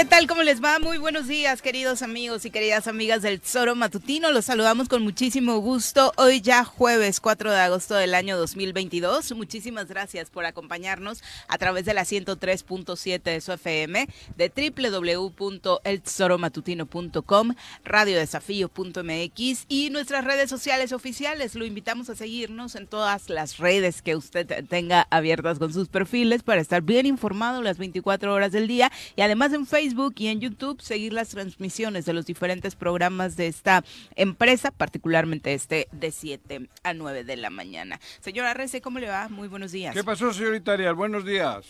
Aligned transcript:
¿qué 0.00 0.06
tal? 0.06 0.26
¿Cómo 0.26 0.42
les 0.42 0.64
va? 0.64 0.78
Muy 0.78 0.96
buenos 0.96 1.28
días, 1.28 1.60
queridos 1.60 2.00
amigos 2.00 2.46
y 2.46 2.50
queridas 2.50 2.88
amigas 2.88 3.20
del 3.20 3.42
Zoro 3.42 3.74
Matutino. 3.74 4.32
Los 4.32 4.46
saludamos 4.46 4.88
con 4.88 5.02
muchísimo 5.02 5.58
gusto. 5.58 6.14
Hoy 6.16 6.40
ya 6.40 6.64
jueves 6.64 7.20
4 7.20 7.50
de 7.50 7.58
agosto 7.58 7.96
del 7.96 8.14
año 8.14 8.38
2022. 8.38 9.32
Muchísimas 9.32 9.88
gracias 9.88 10.30
por 10.30 10.46
acompañarnos 10.46 11.22
a 11.48 11.58
través 11.58 11.84
de 11.84 11.92
la 11.92 12.06
103.7 12.06 13.22
de 13.22 13.42
su 13.42 13.52
FM, 13.52 14.08
de 14.38 14.72
www.elzoromatutino.com, 14.72 17.54
radiodesafío.mx 17.84 19.66
y 19.68 19.90
nuestras 19.90 20.24
redes 20.24 20.48
sociales 20.48 20.92
oficiales. 20.92 21.54
Lo 21.54 21.66
invitamos 21.66 22.08
a 22.08 22.16
seguirnos 22.16 22.74
en 22.74 22.86
todas 22.86 23.28
las 23.28 23.58
redes 23.58 24.00
que 24.00 24.16
usted 24.16 24.64
tenga 24.66 25.06
abiertas 25.10 25.58
con 25.58 25.74
sus 25.74 25.88
perfiles 25.88 26.42
para 26.42 26.62
estar 26.62 26.80
bien 26.80 27.04
informado 27.04 27.60
las 27.60 27.76
24 27.76 28.32
horas 28.32 28.52
del 28.52 28.66
día 28.66 28.90
y 29.14 29.20
además 29.20 29.52
en 29.52 29.66
Facebook 29.66 29.89
y 30.16 30.28
en 30.28 30.40
YouTube 30.40 30.80
seguir 30.80 31.12
las 31.12 31.30
transmisiones 31.30 32.04
de 32.04 32.12
los 32.12 32.24
diferentes 32.24 32.76
programas 32.76 33.36
de 33.36 33.48
esta 33.48 33.84
empresa, 34.14 34.70
particularmente 34.70 35.52
este 35.52 35.88
de 35.92 36.12
7 36.12 36.68
a 36.84 36.94
9 36.94 37.24
de 37.24 37.36
la 37.36 37.50
mañana. 37.50 37.98
Señora 38.20 38.54
Rece, 38.54 38.80
¿cómo 38.80 38.98
le 38.98 39.08
va? 39.08 39.28
Muy 39.28 39.48
buenos 39.48 39.72
días. 39.72 39.94
¿Qué 39.94 40.04
pasó, 40.04 40.32
señorita 40.32 40.72
Arias? 40.72 40.94
Buenos 40.94 41.24
días. 41.24 41.66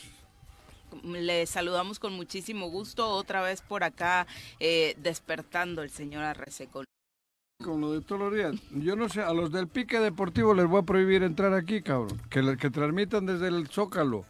Le 1.02 1.46
saludamos 1.46 1.98
con 1.98 2.12
muchísimo 2.12 2.68
gusto 2.68 3.08
otra 3.08 3.40
vez 3.42 3.62
por 3.62 3.84
acá 3.84 4.26
eh, 4.58 4.94
despertando 4.98 5.82
el 5.82 5.90
señor 5.90 6.24
Arrece 6.24 6.66
con 6.66 6.84
con 7.64 7.80
lo 7.80 7.92
de 7.92 8.00
todos 8.00 8.20
los 8.20 8.34
días. 8.34 8.54
Yo 8.70 8.96
no 8.96 9.10
sé, 9.10 9.20
a 9.20 9.34
los 9.34 9.52
del 9.52 9.68
pique 9.68 10.00
deportivo 10.00 10.54
les 10.54 10.66
voy 10.66 10.80
a 10.80 10.84
prohibir 10.84 11.22
entrar 11.22 11.52
aquí, 11.52 11.82
cabrón. 11.82 12.18
Que, 12.30 12.56
que 12.56 12.70
transmitan 12.70 13.26
desde 13.26 13.48
el 13.48 13.68
Zócalo. 13.68 14.24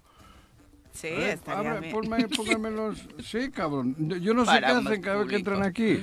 Sí, 0.92 1.08
estaría 1.08 1.74
bien. 1.74 1.94
Sí, 3.22 3.50
cabrón. 3.50 3.96
Yo 4.20 4.34
no 4.34 4.44
sé 4.44 4.58
qué 4.58 4.66
hacen 4.66 5.02
cada 5.02 5.18
vez 5.18 5.28
que 5.28 5.36
entran 5.36 5.62
aquí. 5.62 6.00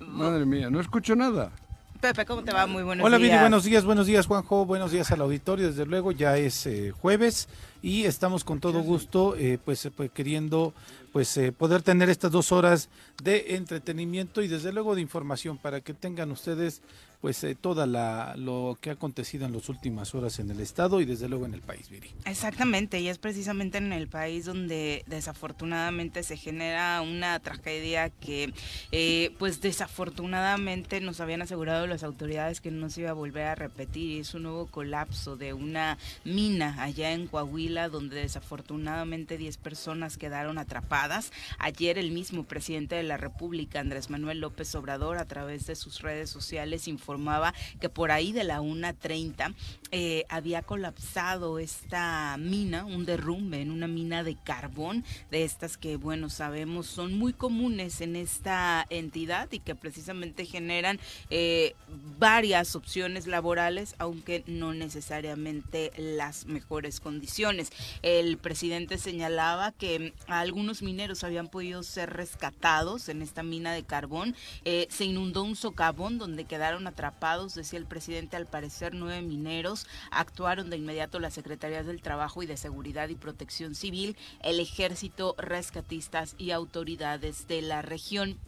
Madre 0.00 0.44
mía, 0.44 0.70
no 0.70 0.80
escucho 0.80 1.14
nada. 1.14 1.52
Pepe, 2.00 2.24
¿cómo 2.24 2.42
te 2.42 2.50
va? 2.50 2.66
Muy 2.66 2.82
buenos 2.82 3.04
Hola, 3.04 3.18
días. 3.18 3.32
Hola, 3.32 3.40
buenos 3.42 3.64
días, 3.64 3.84
buenos 3.84 4.06
días, 4.06 4.26
Juanjo. 4.26 4.64
Buenos 4.64 4.90
días 4.90 5.10
al 5.12 5.20
auditorio. 5.20 5.66
Desde 5.66 5.84
luego, 5.84 6.12
ya 6.12 6.38
es 6.38 6.64
eh, 6.64 6.92
jueves 6.92 7.46
y 7.82 8.04
estamos 8.04 8.42
con 8.42 8.58
todo 8.58 8.80
gusto, 8.80 9.36
eh, 9.36 9.58
pues, 9.62 9.84
eh, 9.84 9.90
pues, 9.90 10.10
queriendo 10.10 10.72
pues 11.12 11.38
poder 11.58 11.82
tener 11.82 12.08
estas 12.08 12.30
dos 12.30 12.52
horas 12.52 12.88
de 13.22 13.56
entretenimiento 13.56 14.42
y 14.42 14.48
desde 14.48 14.72
luego 14.72 14.94
de 14.94 15.00
información 15.00 15.58
para 15.58 15.80
que 15.80 15.92
tengan 15.92 16.30
ustedes 16.30 16.82
pues 17.20 17.44
eh, 17.44 17.54
toda 17.54 17.86
la 17.86 18.34
lo 18.36 18.78
que 18.80 18.90
ha 18.90 18.94
acontecido 18.94 19.44
en 19.44 19.52
las 19.52 19.68
últimas 19.68 20.14
horas 20.14 20.38
en 20.38 20.50
el 20.50 20.60
estado 20.60 21.00
y 21.00 21.04
desde 21.04 21.28
luego 21.28 21.44
en 21.44 21.54
el 21.54 21.60
país, 21.60 21.90
Viri. 21.90 22.10
Exactamente, 22.24 23.00
y 23.00 23.08
es 23.08 23.18
precisamente 23.18 23.78
en 23.78 23.92
el 23.92 24.08
país 24.08 24.46
donde 24.46 25.04
desafortunadamente 25.06 26.22
se 26.22 26.36
genera 26.36 27.02
una 27.02 27.38
tragedia 27.40 28.08
que 28.08 28.54
eh, 28.90 29.34
pues 29.38 29.60
desafortunadamente 29.60 31.00
nos 31.00 31.20
habían 31.20 31.42
asegurado 31.42 31.86
las 31.86 32.04
autoridades 32.04 32.60
que 32.60 32.70
no 32.70 32.88
se 32.88 33.02
iba 33.02 33.10
a 33.10 33.14
volver 33.14 33.46
a 33.46 33.54
repetir. 33.54 34.20
Es 34.20 34.34
un 34.34 34.44
nuevo 34.44 34.66
colapso 34.66 35.36
de 35.36 35.52
una 35.52 35.98
mina 36.24 36.82
allá 36.82 37.12
en 37.12 37.26
Coahuila 37.26 37.88
donde 37.88 38.16
desafortunadamente 38.16 39.36
10 39.36 39.58
personas 39.58 40.16
quedaron 40.16 40.56
atrapadas. 40.56 41.32
Ayer 41.58 41.98
el 41.98 42.12
mismo 42.12 42.44
presidente 42.44 42.94
de 42.94 43.02
la 43.02 43.18
República, 43.18 43.80
Andrés 43.80 44.08
Manuel 44.08 44.40
López 44.40 44.74
Obrador, 44.74 45.18
a 45.18 45.26
través 45.26 45.66
de 45.66 45.76
sus 45.76 46.00
redes 46.00 46.30
sociales 46.30 46.88
informó 46.88 47.09
informaba 47.10 47.52
que 47.80 47.88
por 47.88 48.12
ahí 48.12 48.32
de 48.32 48.44
la 48.44 48.60
1.30 48.60 49.54
eh, 49.92 50.24
había 50.28 50.62
colapsado 50.62 51.58
esta 51.58 52.36
mina, 52.38 52.84
un 52.84 53.04
derrumbe 53.04 53.60
en 53.60 53.70
una 53.70 53.88
mina 53.88 54.22
de 54.22 54.36
carbón, 54.36 55.04
de 55.30 55.44
estas 55.44 55.76
que, 55.76 55.96
bueno, 55.96 56.30
sabemos 56.30 56.86
son 56.86 57.18
muy 57.18 57.32
comunes 57.32 58.00
en 58.00 58.16
esta 58.16 58.86
entidad 58.90 59.48
y 59.52 59.58
que 59.58 59.74
precisamente 59.74 60.46
generan 60.46 61.00
eh, 61.30 61.74
varias 62.18 62.76
opciones 62.76 63.26
laborales, 63.26 63.94
aunque 63.98 64.44
no 64.46 64.74
necesariamente 64.74 65.92
las 65.96 66.46
mejores 66.46 67.00
condiciones. 67.00 67.72
El 68.02 68.36
presidente 68.38 68.98
señalaba 68.98 69.72
que 69.72 70.12
algunos 70.26 70.82
mineros 70.82 71.24
habían 71.24 71.48
podido 71.48 71.82
ser 71.82 72.10
rescatados 72.10 73.08
en 73.08 73.22
esta 73.22 73.42
mina 73.42 73.72
de 73.72 73.82
carbón. 73.82 74.34
Eh, 74.64 74.86
se 74.90 75.04
inundó 75.04 75.42
un 75.42 75.56
socavón 75.56 76.18
donde 76.18 76.44
quedaron 76.44 76.86
atrapados, 76.86 77.54
decía 77.54 77.78
el 77.78 77.86
presidente, 77.86 78.36
al 78.36 78.46
parecer 78.46 78.94
nueve 78.94 79.22
mineros. 79.22 79.79
Actuaron 80.10 80.70
de 80.70 80.76
inmediato 80.76 81.20
las 81.20 81.34
secretarías 81.34 81.86
del 81.86 82.02
Trabajo 82.02 82.42
y 82.42 82.46
de 82.46 82.56
Seguridad 82.56 83.08
y 83.08 83.14
Protección 83.14 83.74
Civil, 83.74 84.16
el 84.42 84.60
ejército, 84.60 85.34
rescatistas 85.38 86.34
y 86.38 86.50
autoridades 86.50 87.46
de 87.48 87.62
la 87.62 87.82
región. 87.82 88.38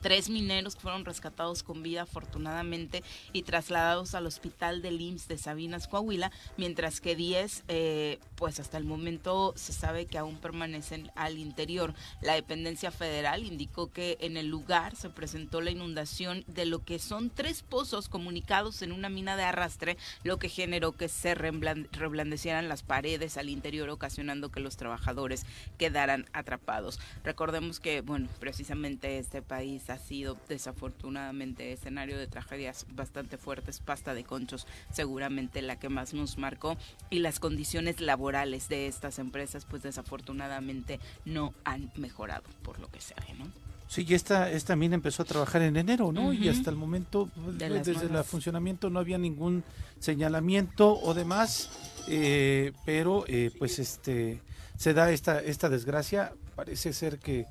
Tres 0.00 0.28
mineros 0.28 0.76
fueron 0.76 1.04
rescatados 1.04 1.62
con 1.62 1.82
vida 1.82 2.02
afortunadamente 2.02 3.02
y 3.32 3.42
trasladados 3.42 4.14
al 4.14 4.26
hospital 4.26 4.82
del 4.82 5.00
IMSS 5.00 5.28
de 5.28 5.38
Sabinas, 5.38 5.88
Coahuila, 5.88 6.30
mientras 6.56 7.00
que 7.00 7.16
diez, 7.16 7.64
eh, 7.68 8.18
pues 8.36 8.60
hasta 8.60 8.78
el 8.78 8.84
momento 8.84 9.52
se 9.56 9.72
sabe 9.72 10.06
que 10.06 10.18
aún 10.18 10.36
permanecen 10.36 11.10
al 11.16 11.38
interior. 11.38 11.94
La 12.20 12.34
dependencia 12.34 12.90
federal 12.90 13.44
indicó 13.44 13.90
que 13.92 14.18
en 14.20 14.36
el 14.36 14.48
lugar 14.48 14.96
se 14.96 15.10
presentó 15.10 15.60
la 15.60 15.70
inundación 15.70 16.44
de 16.46 16.66
lo 16.66 16.84
que 16.84 16.98
son 16.98 17.30
tres 17.30 17.62
pozos 17.62 18.08
comunicados 18.08 18.82
en 18.82 18.92
una 18.92 19.08
mina 19.08 19.36
de 19.36 19.44
arrastre, 19.44 19.96
lo 20.22 20.38
que 20.38 20.48
generó 20.48 20.92
que 20.92 21.08
se 21.08 21.34
reblandecieran 21.34 22.68
las 22.68 22.82
paredes 22.82 23.36
al 23.36 23.48
interior, 23.48 23.88
ocasionando 23.88 24.50
que 24.50 24.60
los 24.60 24.76
trabajadores 24.76 25.44
quedaran 25.78 26.26
atrapados. 26.32 27.00
Recordemos 27.24 27.80
que, 27.80 28.00
bueno, 28.00 28.28
precisamente 28.40 29.18
este 29.18 29.42
país 29.42 29.85
ha 29.90 29.98
sido 29.98 30.36
desafortunadamente 30.48 31.72
escenario 31.72 32.18
de 32.18 32.26
tragedias 32.26 32.86
bastante 32.94 33.38
fuertes, 33.38 33.80
pasta 33.80 34.14
de 34.14 34.24
conchos 34.24 34.66
seguramente 34.92 35.62
la 35.62 35.78
que 35.78 35.88
más 35.88 36.14
nos 36.14 36.38
marcó 36.38 36.76
y 37.10 37.20
las 37.20 37.40
condiciones 37.40 38.00
laborales 38.00 38.68
de 38.68 38.86
estas 38.86 39.18
empresas 39.18 39.64
pues 39.64 39.82
desafortunadamente 39.82 41.00
no 41.24 41.54
han 41.64 41.90
mejorado 41.96 42.44
por 42.62 42.78
lo 42.78 42.90
que 42.90 43.00
se 43.00 43.14
ve, 43.14 43.34
¿no? 43.38 43.46
Sí, 43.88 44.04
y 44.08 44.14
esta, 44.14 44.50
esta 44.50 44.74
mina 44.74 44.96
empezó 44.96 45.22
a 45.22 45.26
trabajar 45.26 45.62
en 45.62 45.76
enero, 45.76 46.10
¿no? 46.10 46.32
Y 46.32 46.48
hasta 46.48 46.70
el 46.70 46.76
momento, 46.76 47.30
desde 47.56 47.92
el 47.92 48.24
funcionamiento 48.24 48.90
no 48.90 48.98
había 48.98 49.16
ningún 49.16 49.62
señalamiento 50.00 50.98
o 51.00 51.14
demás, 51.14 51.70
eh, 52.08 52.72
pero 52.84 53.24
eh, 53.28 53.52
pues 53.56 53.78
este 53.78 54.40
se 54.76 54.92
da 54.92 55.10
esta, 55.10 55.40
esta 55.40 55.68
desgracia, 55.68 56.32
parece 56.54 56.92
ser 56.92 57.18
que 57.18 57.46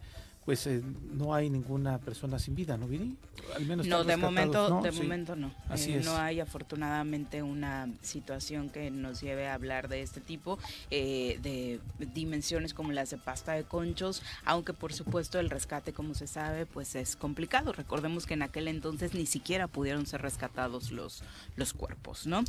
pues 0.46 0.68
eh, 0.68 0.84
no 1.12 1.34
hay 1.34 1.50
ninguna 1.50 1.98
persona 1.98 2.38
sin 2.38 2.54
vida, 2.54 2.78
¿no, 2.78 2.88
Viri? 2.88 3.18
Al 3.56 3.66
menos 3.66 3.88
no, 3.88 4.04
de 4.04 4.16
momento, 4.16 4.70
¿no? 4.70 4.82
de 4.84 4.92
momento 4.92 5.36
no. 5.36 5.52
Así 5.70 5.94
eh, 5.94 6.02
No 6.06 6.16
hay 6.18 6.40
afortunadamente 6.40 7.42
una 7.42 7.90
situación 8.02 8.70
que 8.70 8.92
nos 8.92 9.22
lleve 9.22 9.48
a 9.48 9.56
hablar 9.56 9.88
de 9.88 10.04
este 10.04 10.22
tipo 10.22 10.60
eh, 10.92 11.40
de 11.42 11.80
dimensiones 12.14 12.76
como 12.76 12.92
las 12.92 13.10
de 13.10 13.18
pasta 13.18 13.54
de 13.54 13.64
conchos, 13.64 14.22
aunque 14.46 14.74
por 14.74 14.94
supuesto 14.94 15.40
el 15.40 15.50
rescate, 15.50 15.94
como 15.94 16.14
se 16.14 16.28
sabe, 16.28 16.68
pues 16.68 16.94
es 16.94 17.16
complicado. 17.16 17.74
Recordemos 17.74 18.28
que 18.28 18.36
en 18.36 18.44
aquel 18.44 18.68
entonces 18.68 19.16
ni 19.16 19.26
siquiera 19.26 19.68
pudieron 19.68 20.06
ser 20.06 20.22
rescatados 20.22 20.92
los 20.92 21.24
los 21.56 21.74
cuerpos, 21.74 22.28
¿no? 22.28 22.44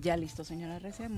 ya 0.00 0.16
listo, 0.16 0.42
señora 0.42 0.78
Rece, 0.78 1.08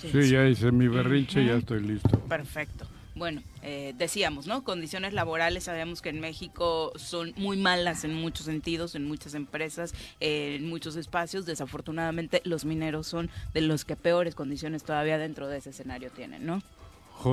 Sí, 0.00 0.30
ya 0.30 0.46
hice 0.46 0.72
mi 0.72 0.88
berrinche, 0.88 1.44
ya 1.44 1.54
estoy 1.54 1.80
listo. 1.80 2.18
Perfecto 2.20 2.86
bueno, 3.18 3.42
eh, 3.62 3.94
decíamos, 3.98 4.46
¿no? 4.46 4.64
Condiciones 4.64 5.12
laborales, 5.12 5.64
sabemos 5.64 6.02
que 6.02 6.08
en 6.08 6.20
México 6.20 6.92
son 6.96 7.34
muy 7.36 7.56
malas 7.56 8.04
en 8.04 8.14
muchos 8.14 8.46
sentidos, 8.46 8.94
en 8.94 9.04
muchas 9.04 9.34
empresas, 9.34 9.94
en 10.20 10.68
muchos 10.68 10.96
espacios. 10.96 11.46
Desafortunadamente, 11.46 12.40
los 12.44 12.64
mineros 12.64 13.06
son 13.06 13.30
de 13.52 13.60
los 13.60 13.84
que 13.84 13.96
peores 13.96 14.34
condiciones 14.34 14.84
todavía 14.84 15.18
dentro 15.18 15.48
de 15.48 15.58
ese 15.58 15.70
escenario 15.70 16.10
tienen, 16.10 16.46
¿no? 16.46 16.62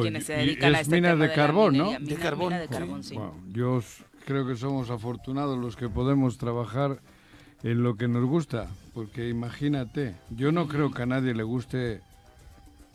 Quienes 0.01 0.25
se 0.25 0.34
dedican 0.34 0.75
a 0.75 0.79
este 0.79 0.95
minas 0.95 1.19
de 1.19 1.31
carbón, 1.31 1.78
¿no? 1.78 1.91
de 1.91 2.16
carbón. 2.16 2.53
de 2.53 2.68
carbón, 2.68 3.03
sí. 3.03 3.16
yo 3.51 3.81
creo 4.25 4.48
que 4.48 4.56
somos 4.56 4.89
afortunados 4.89 5.59
los 5.59 5.75
que 5.75 5.89
podemos 5.89 6.38
trabajar 6.39 7.00
en 7.63 7.83
lo 7.83 7.95
que 7.95 8.07
nos 8.07 8.25
gusta, 8.25 8.68
porque 8.94 9.30
imagínate, 9.30 10.15
yo 10.30 10.51
no 10.51 10.68
creo 10.68 10.92
que 10.92 11.04
a 11.04 11.06
nadie 11.06 11.33
le 11.33 11.44
guste 11.44 12.01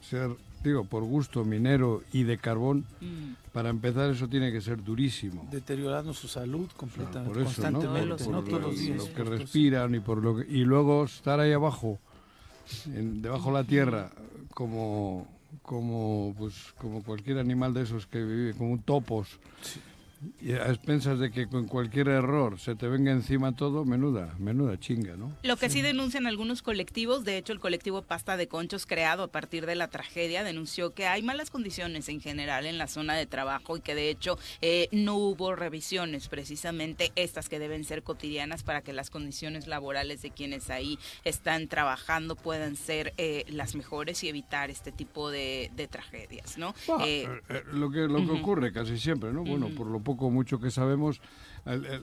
ser 0.00 0.30
digo, 0.62 0.84
por 0.84 1.04
gusto 1.04 1.44
minero 1.44 2.02
y 2.12 2.24
de 2.24 2.38
carbón, 2.38 2.84
mm. 3.00 3.52
para 3.52 3.70
empezar 3.70 4.10
eso 4.10 4.28
tiene 4.28 4.52
que 4.52 4.60
ser 4.60 4.82
durísimo. 4.82 5.48
Deteriorando 5.50 6.12
su 6.12 6.28
salud 6.28 6.68
completamente, 6.76 7.32
por 7.32 7.42
eso, 7.42 7.70
¿no? 7.70 7.80
Por, 8.44 8.60
los 8.60 8.78
días, 8.78 8.98
lo 8.98 9.14
que 9.14 9.24
respiran 9.24 9.94
y 9.94 10.00
por 10.00 10.22
lo 10.22 10.36
que, 10.36 10.50
y 10.50 10.64
luego 10.64 11.04
estar 11.04 11.40
ahí 11.40 11.52
abajo, 11.52 11.98
debajo 12.84 13.48
de 13.48 13.54
la 13.54 13.64
tierra, 13.64 14.10
como 14.54 15.26
como 15.62 16.34
pues 16.38 16.54
como 16.78 17.02
cualquier 17.02 17.38
animal 17.38 17.74
de 17.74 17.82
esos 17.82 18.06
que 18.06 18.22
vive 18.22 18.54
como 18.54 18.72
un 18.72 18.82
topos. 18.82 19.28
Y 20.40 20.52
a 20.52 20.68
expensas 20.68 21.18
de 21.18 21.30
que 21.30 21.46
con 21.48 21.66
cualquier 21.66 22.08
error 22.08 22.58
se 22.58 22.74
te 22.74 22.88
venga 22.88 23.10
encima 23.10 23.56
todo, 23.56 23.84
menuda, 23.84 24.34
menuda 24.38 24.78
chinga, 24.78 25.16
¿no? 25.16 25.32
Lo 25.42 25.56
que 25.56 25.70
sí. 25.70 25.80
denuncian 25.80 26.26
algunos 26.26 26.62
colectivos, 26.62 27.24
de 27.24 27.38
hecho 27.38 27.52
el 27.52 27.60
colectivo 27.60 28.02
Pasta 28.02 28.36
de 28.36 28.46
Conchos 28.46 28.86
creado 28.86 29.22
a 29.22 29.28
partir 29.28 29.66
de 29.66 29.74
la 29.74 29.88
tragedia 29.88 30.44
denunció 30.44 30.92
que 30.92 31.06
hay 31.06 31.22
malas 31.22 31.50
condiciones 31.50 32.08
en 32.08 32.20
general 32.20 32.66
en 32.66 32.76
la 32.76 32.86
zona 32.86 33.14
de 33.14 33.26
trabajo 33.26 33.76
y 33.76 33.80
que 33.80 33.94
de 33.94 34.10
hecho 34.10 34.38
eh, 34.60 34.88
no 34.92 35.16
hubo 35.16 35.54
revisiones, 35.56 36.28
precisamente 36.28 37.12
estas 37.16 37.48
que 37.48 37.58
deben 37.58 37.84
ser 37.84 38.02
cotidianas 38.02 38.62
para 38.62 38.82
que 38.82 38.92
las 38.92 39.10
condiciones 39.10 39.66
laborales 39.66 40.20
de 40.22 40.30
quienes 40.30 40.68
ahí 40.70 40.98
están 41.24 41.68
trabajando 41.68 42.36
puedan 42.36 42.76
ser 42.76 43.14
eh, 43.16 43.44
las 43.48 43.74
mejores 43.74 44.22
y 44.22 44.28
evitar 44.28 44.70
este 44.70 44.92
tipo 44.92 45.30
de, 45.30 45.70
tragedias, 45.90 46.58
¿no? 46.58 46.74
Eh, 47.04 47.26
lo 47.72 47.90
que 47.90 48.00
lo 48.00 48.24
que 48.24 48.32
ocurre 48.32 48.70
casi 48.70 48.98
siempre, 48.98 49.32
¿no? 49.32 49.42
Bueno, 49.44 49.70
por 49.70 49.86
lo 49.86 50.00
poco 50.10 50.30
mucho 50.30 50.60
que 50.60 50.70
sabemos, 50.70 51.20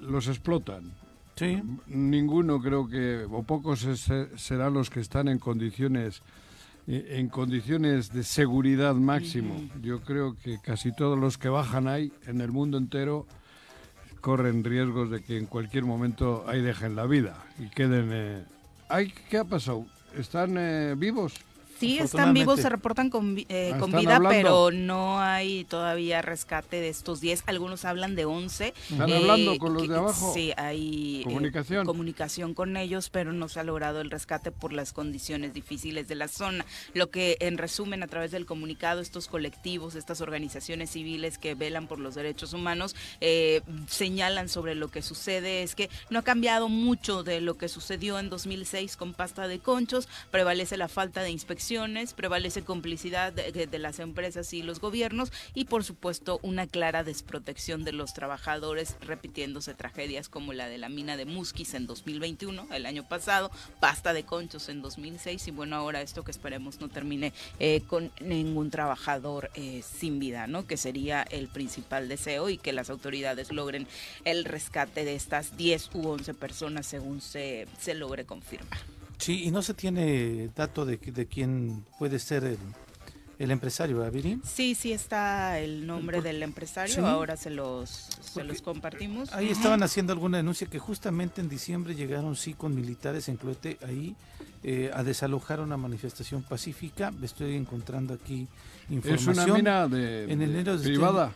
los 0.01 0.27
explotan. 0.27 0.93
Sí. 1.35 1.61
Ninguno 1.87 2.59
creo 2.61 2.87
que, 2.87 3.27
o 3.29 3.43
pocos 3.43 3.85
serán 4.35 4.73
los 4.73 4.89
que 4.89 5.01
están 5.01 5.27
en 5.27 5.39
condiciones 5.39 6.21
en 6.87 7.27
condiciones 7.27 8.13
de 8.13 8.23
seguridad 8.23 8.95
máximo. 8.95 9.59
Yo 9.81 9.99
creo 9.99 10.37
que 10.41 10.57
casi 10.63 10.93
todos 10.93 11.19
los 11.19 11.37
que 11.37 11.49
bajan 11.49 11.89
ahí 11.89 12.13
en 12.27 12.39
el 12.39 12.53
mundo 12.53 12.77
entero 12.77 13.27
corren 14.21 14.63
riesgos 14.63 15.11
de 15.11 15.21
que 15.21 15.37
en 15.37 15.47
cualquier 15.47 15.83
momento 15.83 16.45
ahí 16.47 16.61
dejen 16.61 16.95
la 16.95 17.05
vida 17.05 17.45
y 17.59 17.67
queden... 17.69 18.09
Eh... 18.13 18.45
¿Qué 19.29 19.37
ha 19.37 19.43
pasado? 19.43 19.85
¿Están 20.17 20.55
eh, 20.57 20.95
vivos? 20.97 21.33
Sí, 21.79 21.99
están 21.99 22.33
vivos, 22.33 22.59
se 22.59 22.69
reportan 22.69 23.09
con, 23.09 23.37
eh, 23.37 23.71
ah, 23.73 23.77
con 23.77 23.91
vida, 23.91 24.19
pero 24.27 24.71
no 24.71 25.21
hay 25.21 25.63
todavía 25.65 26.21
rescate 26.21 26.81
de 26.81 26.89
estos 26.89 27.21
10. 27.21 27.43
Algunos 27.45 27.85
hablan 27.85 28.15
de 28.15 28.25
11. 28.25 28.73
¿Están 28.89 29.11
hablando 29.13 29.53
eh, 29.53 29.59
con 29.59 29.73
los 29.73 29.87
de 29.87 29.95
abajo? 29.95 30.33
Sí, 30.33 30.53
hay 30.57 31.21
eh, 31.21 31.23
comunicación. 31.25 31.85
comunicación 31.85 32.53
con 32.53 32.77
ellos, 32.77 33.09
pero 33.09 33.31
no 33.31 33.47
se 33.47 33.59
ha 33.59 33.63
logrado 33.63 34.01
el 34.01 34.09
rescate 34.09 34.51
por 34.51 34.73
las 34.73 34.91
condiciones 34.91 35.53
difíciles 35.53 36.07
de 36.07 36.15
la 36.15 36.27
zona. 36.27 36.65
Lo 36.93 37.11
que, 37.11 37.37
en 37.41 37.57
resumen, 37.57 38.01
a 38.01 38.07
través 38.07 38.31
del 38.31 38.45
comunicado, 38.45 38.99
estos 38.99 39.27
colectivos, 39.27 39.95
estas 39.95 40.21
organizaciones 40.21 40.89
civiles 40.89 41.37
que 41.37 41.53
velan 41.53 41.87
por 41.87 41.99
los 41.99 42.15
derechos 42.15 42.53
humanos, 42.53 42.95
señalan 43.87 44.49
sobre 44.49 44.73
lo 44.73 44.89
que 44.89 45.01
sucede 45.01 45.63
es 45.63 45.75
que 45.75 45.89
no 46.09 46.19
ha 46.19 46.23
cambiado 46.23 46.69
mucho 46.69 47.23
de 47.23 47.41
lo 47.41 47.57
que 47.57 47.69
sucedió 47.69 48.19
en 48.19 48.29
2006 48.29 48.97
con 48.97 49.13
pasta 49.13 49.47
de 49.47 49.59
conchos, 49.59 50.07
prevalece 50.31 50.77
la 50.77 50.87
falta 50.87 51.21
de 51.21 51.29
inspección 51.29 51.66
prevalece 52.15 52.63
complicidad 52.63 53.33
de, 53.33 53.79
las 53.79 53.99
empresas 53.99 54.53
y 54.53 54.63
los 54.63 54.79
gobiernos 54.79 55.31
y 55.53 55.65
por 55.65 55.83
supuesto 55.83 56.39
una 56.41 56.65
clara 56.65 57.03
desprotección 57.03 57.83
de 57.83 57.91
los 57.91 58.13
trabajadores, 58.13 58.95
repitiéndose 59.01 59.73
tragedias 59.73 60.29
como 60.29 60.53
la 60.53 60.69
de 60.69 60.77
la 60.77 60.87
mina 60.87 61.17
de 61.17 61.25
Musquis 61.25 61.73
en 61.73 61.85
2021, 61.85 62.67
el 62.71 62.85
año 62.85 63.07
pasado, 63.07 63.51
pasta 63.81 64.13
de 64.13 64.23
conchos 64.23 64.69
en 64.69 64.81
2006 64.81 65.47
y 65.47 65.51
bueno, 65.51 65.75
ahora 65.75 66.01
esto 66.01 66.23
que 66.23 66.31
esperemos 66.31 66.79
no 66.79 66.87
termine 66.87 67.33
eh, 67.59 67.81
con 67.87 68.11
ningún 68.21 68.71
trabajador 68.71 69.51
eh, 69.55 69.83
sin 69.83 70.19
vida, 70.19 70.47
¿no? 70.47 70.65
Que 70.65 70.77
sería 70.77 71.23
el 71.23 71.49
principal 71.49 72.07
deseo 72.07 72.49
y 72.49 72.57
que 72.57 72.71
las 72.71 72.89
autoridades 72.89 73.51
logren 73.51 73.87
el 74.23 74.45
rescate 74.45 75.03
de 75.03 75.15
estas 75.15 75.57
10 75.57 75.89
u 75.95 76.07
11 76.07 76.33
personas 76.33 76.85
según 76.85 77.19
se, 77.19 77.67
se 77.79 77.93
logre 77.93 78.25
confirmar. 78.25 78.96
Sí, 79.17 79.43
y 79.45 79.51
no 79.51 79.61
se 79.61 79.73
tiene 79.73 80.49
dato 80.55 80.85
de, 80.85 80.97
de 80.97 81.25
quién 81.27 81.85
puede 81.97 82.19
ser 82.19 82.43
el, 82.43 82.57
el 83.39 83.51
empresario, 83.51 83.99
¿verdad, 83.99 84.19
Sí, 84.43 84.75
sí 84.75 84.91
está 84.91 85.59
el 85.59 85.85
nombre 85.85 86.21
del 86.21 86.41
empresario, 86.41 87.05
ahora 87.05 87.37
se 87.37 87.49
los, 87.49 87.89
se 87.89 88.43
los 88.43 88.61
compartimos. 88.61 89.31
Ahí 89.33 89.49
estaban 89.49 89.83
haciendo 89.83 90.13
alguna 90.13 90.37
denuncia 90.37 90.67
que 90.67 90.79
justamente 90.79 91.41
en 91.41 91.49
diciembre 91.49 91.95
llegaron 91.95 92.35
sí 92.35 92.53
con 92.53 92.73
militares 92.73 93.29
en 93.29 93.37
Cloete 93.37 93.77
ahí 93.85 94.15
eh, 94.63 94.91
a 94.93 95.03
desalojar 95.03 95.59
una 95.59 95.77
manifestación 95.77 96.43
pacífica. 96.43 97.13
Estoy 97.21 97.55
encontrando 97.55 98.13
aquí 98.13 98.47
información. 98.89 99.39
Es 99.39 99.45
una 99.45 99.53
mina 99.55 99.87
de, 99.87 100.31
en 100.31 100.41
enero 100.41 100.77
de 100.77 100.83
privada. 100.83 101.33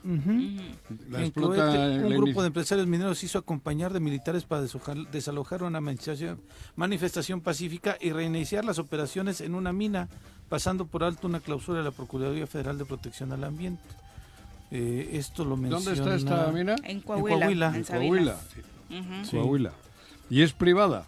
Este, 1.17 1.39
un 1.39 2.15
grupo 2.15 2.41
de 2.41 2.47
empresarios 2.47 2.87
mineros 2.87 3.23
hizo 3.23 3.37
acompañar 3.37 3.93
de 3.93 3.99
militares 3.99 4.43
para 4.43 4.65
desalojar 5.11 5.63
una 5.63 5.81
manifestación, 5.81 6.39
manifestación 6.75 7.41
pacífica 7.41 7.97
y 8.01 8.11
reiniciar 8.11 8.65
las 8.65 8.79
operaciones 8.79 9.41
en 9.41 9.55
una 9.55 9.71
mina, 9.73 10.09
pasando 10.49 10.85
por 10.85 11.03
alto 11.03 11.27
una 11.27 11.39
clausura 11.39 11.79
de 11.79 11.83
la 11.85 11.91
Procuraduría 11.91 12.47
Federal 12.47 12.77
de 12.77 12.85
Protección 12.85 13.31
al 13.31 13.43
Ambiente. 13.43 13.83
Eh, 14.71 15.09
esto 15.13 15.43
lo 15.43 15.57
menciona. 15.57 15.83
¿Dónde 15.83 15.99
está 15.99 16.15
esta 16.15 16.51
mina? 16.51 16.75
En 16.83 17.01
Coahuila. 17.01 17.75
En 17.75 17.83
Coahuila. 17.83 18.37
Coahuila. 19.29 19.73
¿Y 20.29 20.41
es 20.41 20.53
privada? 20.53 21.05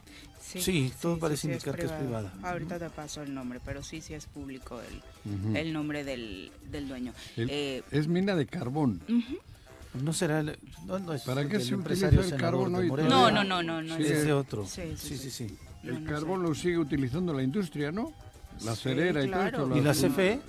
Sí, 0.59 0.91
todo 1.01 1.17
parece 1.17 1.47
indicar 1.47 1.75
que 1.75 1.85
es 1.85 1.91
privada. 1.91 2.33
Ahorita 2.43 2.79
te 2.79 2.89
paso 2.89 3.21
el 3.21 3.33
nombre, 3.33 3.59
pero 3.63 3.83
sí, 3.83 4.01
sí 4.01 4.13
es 4.13 4.25
público 4.25 4.81
el, 4.81 5.55
el 5.55 5.73
nombre 5.73 6.03
del, 6.03 6.51
del 6.71 6.87
dueño. 6.87 7.13
Eh, 7.37 7.83
es 7.91 8.07
mina 8.07 8.35
de 8.35 8.45
carbón. 8.45 9.01
No 10.01 10.13
será. 10.13 10.39
El, 10.39 10.57
no, 10.85 11.13
es 11.13 11.21
¿Para 11.23 11.47
qué 11.47 11.59
se 11.59 11.75
utiliza 11.75 12.09
el 12.09 12.35
carbón 12.35 12.71
No, 12.73 13.31
no, 13.31 13.43
no, 13.43 13.63
no. 13.63 13.81
no 13.81 13.95
es 13.97 14.25
de 14.25 14.33
otro. 14.33 14.65
Sí, 14.65 14.93
sí, 14.97 15.17
sí. 15.17 15.57
El 15.83 16.03
carbón 16.05 16.43
lo 16.43 16.55
sigue 16.55 16.77
utilizando 16.77 17.33
la 17.33 17.43
industria, 17.43 17.91
¿no? 17.91 18.13
La 18.63 18.75
cerera 18.75 19.23
y 19.23 19.29
todo 19.29 19.45
esto. 19.45 19.77
¿Y 19.77 19.81
la 19.81 19.93
CFE? 19.93 20.39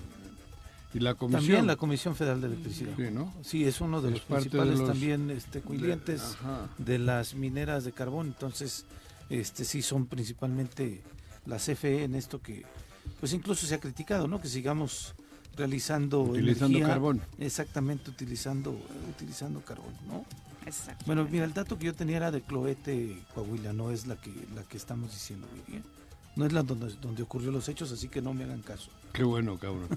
Y 0.95 1.01
la 1.01 1.15
comisión. 1.15 1.43
También 1.43 1.67
la 1.67 1.75
Comisión 1.75 2.15
Federal 2.15 2.41
de 2.41 2.47
Electricidad. 2.47 2.93
Sí, 2.97 3.03
¿no? 3.11 3.35
Sí, 3.43 3.65
es 3.65 3.81
uno 3.81 4.01
de 4.01 4.13
los 4.13 4.21
principales 4.21 4.85
también 4.87 5.29
este, 5.31 5.61
clientes 5.61 6.37
de, 6.79 6.93
de, 6.93 6.99
las 7.01 7.35
mineras 7.35 7.83
de 7.83 7.91
carbón. 7.91 8.29
Entonces, 8.29 8.85
este 9.31 9.65
sí 9.65 9.83
son 9.83 10.07
principalmente 10.07 11.03
la 11.47 11.57
CFE 11.57 12.05
en 12.05 12.15
esto 12.15 12.41
que 12.41 12.65
pues 13.21 13.33
incluso 13.33 13.67
se 13.67 13.75
ha 13.75 13.81
criticado, 13.81 14.29
¿no? 14.29 14.41
Que 14.41 14.49
sigamos 14.49 15.15
realizando 15.57 16.23
utilizando 16.23 16.81
carbón. 16.81 17.23
Exactamente, 17.39 18.11
utilizando 18.11 18.77
utilizando 19.11 19.61
carbón, 19.61 19.95
¿no? 20.07 20.25
Bueno, 21.07 21.29
mira, 21.31 21.45
el 21.45 21.53
dato 21.53 21.79
que 21.79 21.87
yo 21.87 21.95
tenía 21.95 22.17
era 22.17 22.31
de 22.31 22.41
Cloete 22.41 23.19
Coahuila, 23.35 23.73
no 23.73 23.91
es 23.91 24.07
la 24.07 24.17
que 24.17 24.33
la 24.55 24.63
que 24.63 24.77
estamos 24.77 25.13
diciendo, 25.13 25.47
bien. 25.69 25.85
No 26.37 26.47
es 26.47 26.53
la 26.53 26.63
donde, 26.63 26.93
donde 27.01 27.23
ocurrió 27.23 27.53
los 27.53 27.69
hechos, 27.69 27.93
así 27.93 28.09
que 28.09 28.23
no 28.23 28.35
me 28.35 28.45
hagan 28.45 28.63
caso. 28.63 28.91
Qué 29.15 29.23
bueno, 29.23 29.57
cabrón. 29.61 29.89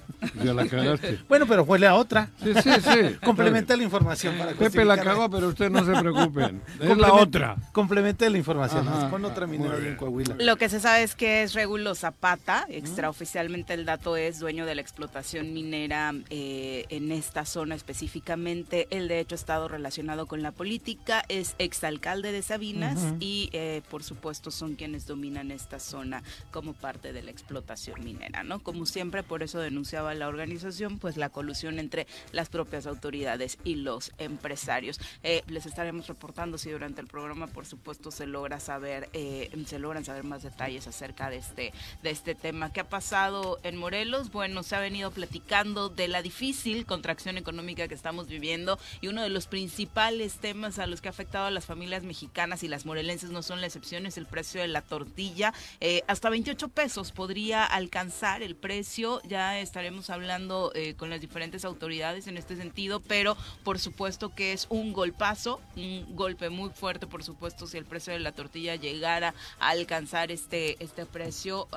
Ya 0.43 0.53
la 0.53 0.67
cagaste. 0.67 1.17
bueno, 1.27 1.47
pero 1.47 1.65
fue 1.65 1.83
a 1.87 1.95
otra. 1.95 2.29
Sí, 2.43 2.53
sí, 2.53 2.69
sí. 2.83 3.15
Complementé 3.25 3.75
la 3.75 3.81
información 3.81 4.37
para 4.37 4.51
Pepe 4.53 4.85
la 4.85 4.95
cagó, 4.95 5.27
pero 5.27 5.47
usted 5.47 5.71
no 5.71 5.83
se 5.83 5.99
preocupen. 5.99 6.61
Es 6.79 6.95
la 6.95 7.11
otra. 7.13 7.55
Complementé 7.71 8.29
la 8.29 8.37
información. 8.37 8.85
con 9.09 9.25
otra 9.25 9.47
minera 9.47 9.75
en 9.79 9.95
Coahuila. 9.95 10.35
Lo 10.37 10.57
que 10.57 10.69
se 10.69 10.79
sabe 10.79 11.01
es 11.01 11.15
que 11.15 11.41
es 11.41 11.55
Regulo 11.55 11.95
Zapata. 11.95 12.67
Extraoficialmente 12.69 13.73
el 13.73 13.85
dato 13.85 14.17
es 14.17 14.37
dueño 14.37 14.67
de 14.67 14.75
la 14.75 14.81
explotación 14.81 15.51
minera 15.51 16.13
eh, 16.29 16.85
en 16.89 17.11
esta 17.11 17.43
zona 17.45 17.73
específicamente. 17.73 18.87
Él, 18.91 19.07
de 19.07 19.19
hecho, 19.19 19.33
ha 19.33 19.39
estado 19.39 19.67
relacionado 19.67 20.27
con 20.27 20.43
la 20.43 20.51
política. 20.51 21.23
Es 21.27 21.55
exalcalde 21.57 22.31
de 22.31 22.43
Sabinas 22.43 22.99
y, 23.19 23.49
eh, 23.53 23.81
por 23.89 24.03
supuesto, 24.03 24.51
son 24.51 24.75
quienes 24.75 25.07
dominan 25.07 25.49
esta 25.49 25.79
zona 25.79 26.21
como 26.51 26.73
parte 26.73 27.13
de 27.13 27.23
la 27.23 27.31
explotación 27.31 28.03
minera, 28.03 28.43
¿no? 28.43 28.59
Como 28.59 28.85
siempre, 28.85 29.06
por 29.27 29.43
eso 29.43 29.59
denunciaba 29.59 30.13
la 30.13 30.27
organización, 30.27 30.99
pues 30.99 31.17
la 31.17 31.29
colusión 31.29 31.79
entre 31.79 32.07
las 32.31 32.49
propias 32.49 32.87
autoridades 32.87 33.57
y 33.63 33.75
los 33.75 34.11
empresarios. 34.17 34.99
Eh, 35.23 35.43
les 35.47 35.65
estaremos 35.65 36.07
reportando 36.07 36.57
si 36.57 36.71
durante 36.71 37.01
el 37.01 37.07
programa, 37.07 37.47
por 37.47 37.65
supuesto, 37.65 38.11
se 38.11 38.25
logra 38.25 38.59
saber, 38.59 39.09
eh, 39.13 39.49
se 39.65 39.79
logran 39.79 40.05
saber 40.05 40.23
más 40.23 40.43
detalles 40.43 40.87
acerca 40.87 41.29
de 41.29 41.37
este, 41.37 41.73
de 42.03 42.09
este 42.09 42.35
tema. 42.35 42.71
¿Qué 42.71 42.81
ha 42.81 42.89
pasado 42.89 43.59
en 43.63 43.77
Morelos? 43.77 44.31
Bueno, 44.31 44.63
se 44.63 44.75
ha 44.75 44.79
venido 44.79 45.11
platicando 45.11 45.89
de 45.89 46.07
la 46.07 46.21
difícil 46.21 46.85
contracción 46.85 47.37
económica 47.37 47.87
que 47.87 47.95
estamos 47.95 48.27
viviendo 48.27 48.79
y 49.01 49.07
uno 49.07 49.21
de 49.21 49.29
los 49.29 49.47
principales 49.47 50.35
temas 50.35 50.79
a 50.79 50.87
los 50.87 51.01
que 51.01 51.07
ha 51.07 51.11
afectado 51.11 51.45
a 51.45 51.51
las 51.51 51.65
familias 51.65 52.03
mexicanas 52.03 52.63
y 52.63 52.67
las 52.67 52.85
morelenses 52.85 53.29
no 53.29 53.41
son 53.41 53.61
la 53.61 53.67
excepción, 53.67 54.05
es 54.05 54.17
el 54.17 54.25
precio 54.25 54.61
de 54.61 54.67
la 54.67 54.81
tortilla. 54.81 55.53
Eh, 55.79 56.03
hasta 56.07 56.29
28 56.29 56.67
pesos 56.69 57.11
podría 57.11 57.65
alcanzar 57.65 58.41
el 58.43 58.55
precio. 58.55 58.96
Ya 59.27 59.59
estaremos 59.59 60.09
hablando 60.09 60.71
eh, 60.73 60.95
con 60.95 61.09
las 61.09 61.21
diferentes 61.21 61.65
autoridades 61.65 62.27
en 62.27 62.37
este 62.37 62.55
sentido, 62.55 62.99
pero 62.99 63.37
por 63.63 63.77
supuesto 63.77 64.33
que 64.33 64.53
es 64.53 64.65
un 64.69 64.91
golpazo, 64.93 65.61
un 65.75 66.15
golpe 66.15 66.49
muy 66.49 66.71
fuerte, 66.71 67.05
por 67.05 67.23
supuesto, 67.23 67.67
si 67.67 67.77
el 67.77 67.85
precio 67.85 68.13
de 68.13 68.19
la 68.19 68.31
tortilla 68.31 68.75
llegara 68.75 69.35
a 69.59 69.69
alcanzar 69.69 70.31
este 70.31 70.83
este 70.83 71.05
precio 71.05 71.67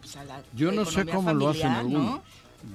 pues, 0.00 0.16
la 0.26 0.42
Yo 0.54 0.72
no 0.72 0.84
sé 0.84 1.06
cómo 1.06 1.32
lo 1.32 1.48
hacen 1.50 1.68
algunos. 1.68 2.20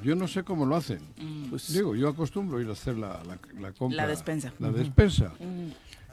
Yo 0.04 0.16
no 0.16 0.28
sé 0.28 0.44
cómo 0.44 0.66
lo 0.66 0.76
hacen. 0.78 1.02
Mm. 1.18 1.50
Pues 1.50 1.74
digo, 1.74 1.96
yo 1.96 2.08
acostumbro 2.08 2.62
ir 2.62 2.70
a 2.70 2.74
hacer 2.74 2.98
la, 2.98 3.22
la, 3.60 3.72
compra. 3.74 4.04
La 4.04 4.08
despensa. 4.08 4.54
La 4.60 4.72
despensa. 4.72 5.34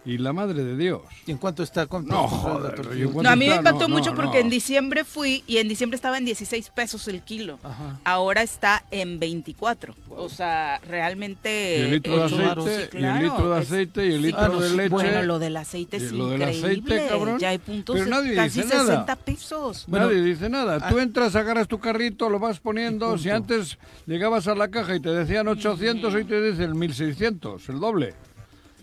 Y 0.04 0.16
la 0.18 0.32
madre 0.32 0.64
de 0.64 0.76
Dios. 0.76 1.02
¿Y 1.26 1.32
en 1.32 1.38
cuánto 1.38 1.62
está? 1.62 1.86
¿Cuánto 1.86 2.12
No, 2.12 2.26
joder, 2.28 2.80
No, 3.14 3.28
a 3.28 3.36
mí 3.36 3.48
me 3.48 3.56
impactó 3.56 3.88
No, 3.88 3.96
mucho 3.96 4.10
no, 4.10 4.16
porque 4.16 4.38
no. 4.38 4.44
en 4.44 4.50
diciembre 4.50 5.04
fui 5.04 5.44
y 5.46 5.58
en 5.58 5.68
diciembre 5.68 5.96
estaba 5.96 6.16
en 6.18 6.24
16 6.24 6.70
pesos 6.70 7.06
el 7.08 7.22
kilo. 7.22 7.58
Ajá. 7.62 7.98
Ahora 8.04 8.42
está 8.42 8.84
en 8.90 9.18
24. 9.18 9.94
O 10.10 10.28
sea, 10.28 10.80
realmente... 10.88 11.78
Y 11.78 11.82
el 11.82 11.90
litro 11.92 12.16
de 12.16 12.24
aceite, 12.24 12.62
sí, 12.64 12.80
y 12.80 12.82
el 12.82 12.88
claro, 13.02 13.22
litro 13.22 13.50
de 13.54 13.60
es- 13.60 13.66
aceite, 13.66 14.06
y 14.06 14.08
el 14.14 14.20
sí, 14.20 14.26
litro 14.26 14.48
no, 14.48 14.60
de 14.60 14.68
sí, 14.70 14.76
leche. 14.76 14.88
Bueno, 14.88 15.22
lo 15.22 15.38
del 15.38 15.56
aceite 15.56 15.96
es 15.98 16.12
lo 16.12 16.28
del 16.30 16.40
increíble. 16.42 16.68
aceite, 17.00 17.08
cabrón. 17.08 17.38
Ya 17.38 17.48
hay 17.50 17.58
puntos 17.58 17.96
Pero 17.98 18.10
nadie 18.10 18.34
casi 18.34 18.62
dice 18.62 18.74
nada. 18.74 18.86
60 18.86 19.16
pesos. 19.16 19.84
Bueno, 19.88 20.06
Nadie 20.06 20.22
dice 20.22 20.48
nada. 20.48 20.78
ah. 20.82 20.88
Tú 20.88 20.98
entras, 20.98 21.36
agarras 21.36 21.68
tu 21.68 21.78
carrito, 21.78 22.28
lo 22.30 22.38
vas 22.38 22.60
poniendo. 22.60 23.18
Si 23.18 23.30
antes 23.30 23.78
llegabas 24.06 24.46
a 24.48 24.54
la 24.54 24.68
caja 24.68 24.96
y 24.96 25.00
te 25.00 25.10
decían 25.10 25.46
800, 25.48 26.14
hoy 26.14 26.24
te 26.24 26.40
dicen 26.40 26.78
1600, 26.78 27.68
el 27.68 27.80
doble. 27.80 28.14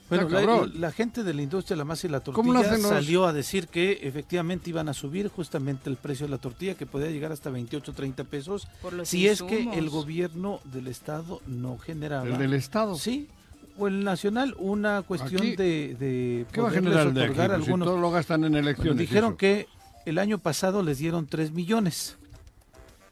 Bueno, 0.09 0.29
la, 0.29 0.67
la 0.67 0.91
gente 0.91 1.23
de 1.23 1.33
la 1.33 1.41
industria 1.41 1.75
de 1.75 1.79
la 1.79 1.85
masa 1.85 2.05
y 2.05 2.11
la 2.11 2.19
¿Cómo 2.19 2.53
lo 2.53 2.61
tortilla 2.61 2.87
salió 2.87 3.25
a 3.25 3.33
decir 3.33 3.67
que 3.67 3.99
efectivamente 4.03 4.69
iban 4.69 4.87
a 4.87 4.93
subir 4.93 5.29
justamente 5.29 5.89
el 5.89 5.95
precio 5.97 6.27
de 6.27 6.31
la 6.31 6.37
tortilla, 6.37 6.75
que 6.75 6.85
podía 6.85 7.09
llegar 7.09 7.31
hasta 7.31 7.49
28, 7.49 7.91
30 7.93 8.23
pesos, 8.25 8.67
Por 8.83 8.93
los 8.93 9.09
si 9.09 9.27
es 9.27 9.41
que 9.41 9.63
el 9.73 9.89
gobierno 9.89 10.59
del 10.65 10.87
estado 10.87 11.41
no 11.47 11.77
generaba. 11.79 12.27
El 12.27 12.37
del 12.37 12.53
Estado. 12.53 12.95
Sí, 12.95 13.27
o 13.79 13.87
el 13.87 14.03
nacional, 14.03 14.55
una 14.59 15.01
cuestión 15.01 15.41
Aquí, 15.41 15.55
de, 15.55 15.95
de 15.99 16.45
¿Qué 16.51 16.61
va 16.61 16.69
a 16.69 16.71
generar 16.71 17.07
el 17.07 17.13
de 17.15 17.21
aquí? 17.23 17.31
otorgar 17.31 17.49
Pues 17.49 17.59
si 17.65 17.65
algunos. 17.71 17.87
todo 17.87 17.97
lo 17.97 18.11
gastan 18.11 18.43
en 18.43 18.51
Bueno, 18.51 18.67
elecciones. 18.67 18.97
dijeron 18.99 19.31
eso. 19.31 19.37
que 19.37 19.67
el 20.05 20.19
año 20.19 20.37
pasado 20.37 20.83
les 20.83 20.99
dieron 20.99 21.25
3 21.25 21.51
millones. 21.51 22.15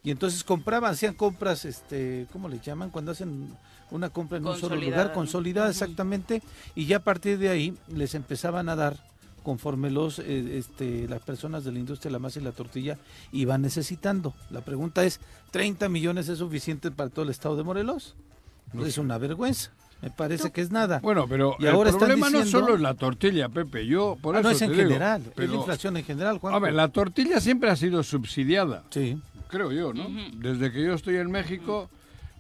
Y 0.04 0.12
entonces 0.12 0.44
compraban, 0.44 0.92
hacían 0.92 1.16
compras, 1.16 1.66
este, 1.66 2.28
¿cómo 2.32 2.48
le 2.50 2.60
llaman? 2.60 2.92
Cuando 2.92 3.12
hacen 3.14 3.50
una 3.94 4.10
compra 4.10 4.38
en 4.40 4.46
un 4.46 4.58
solo 4.58 4.76
lugar, 4.76 5.14
consolidada 5.14 5.70
exactamente, 5.70 6.42
y 6.76 6.86
ya 6.86 6.98
a 6.98 7.04
partir 7.04 7.38
de 7.38 7.48
ahí 7.50 7.74
les 7.88 8.14
empezaban 8.16 8.68
a 8.68 8.76
dar 8.76 8.98
conforme 9.44 9.90
los 9.92 10.20
eh, 10.20 10.58
este, 10.58 11.08
las 11.08 11.22
personas 11.22 11.64
de 11.64 11.72
la 11.72 11.80
industria 11.80 12.10
de 12.10 12.14
la 12.14 12.20
masa 12.20 12.40
y 12.40 12.44
la 12.44 12.52
tortilla 12.54 12.98
iban 13.32 13.62
necesitando. 13.62 14.34
La 14.50 14.62
pregunta 14.62 15.04
es, 15.04 15.20
¿30 15.54 15.90
millones 15.90 16.28
es 16.30 16.40
suficiente 16.40 16.92
para 16.92 17.10
todo 17.10 17.24
el 17.24 17.32
estado 17.32 17.56
de 17.56 17.64
Morelos? 17.64 18.16
No 18.74 18.86
es 18.86 18.98
una 18.98 19.18
vergüenza. 19.18 19.72
Me 20.02 20.10
parece 20.10 20.52
que 20.52 20.60
es 20.62 20.72
nada. 20.72 21.00
Bueno, 21.00 21.28
pero 21.30 21.56
Y 21.60 21.66
el 21.66 21.76
ahora 21.76 21.90
están 21.92 22.08
problema 22.10 22.30
no 22.30 22.46
solo 22.46 22.76
es 22.76 22.82
la 22.82 22.94
tortilla, 22.94 23.48
Pepe. 23.48 23.86
Yo, 23.86 24.18
por 24.22 24.36
Ah, 24.36 24.40
eso 24.40 24.50
no 24.50 24.52
es 24.52 24.58
te 24.60 24.66
en 24.66 24.72
digo, 24.72 24.84
general, 24.84 25.22
es 25.38 25.50
la 25.50 25.56
inflación 25.56 25.96
en 25.98 26.04
general, 26.04 26.40
Juan. 26.40 26.54
A 26.54 26.60
ver, 26.60 26.74
la 26.74 26.88
tortilla 26.90 27.40
siempre 27.40 27.70
ha 27.70 27.76
sido 27.78 28.04
subsidiada, 28.04 28.84
Sí. 28.90 29.18
creo 29.50 29.72
yo, 29.72 29.94
¿no? 29.94 30.08
Desde 30.40 30.72
que 30.74 30.84
yo 30.84 30.94
estoy 30.94 31.18
en 31.18 31.32
México, 31.32 31.90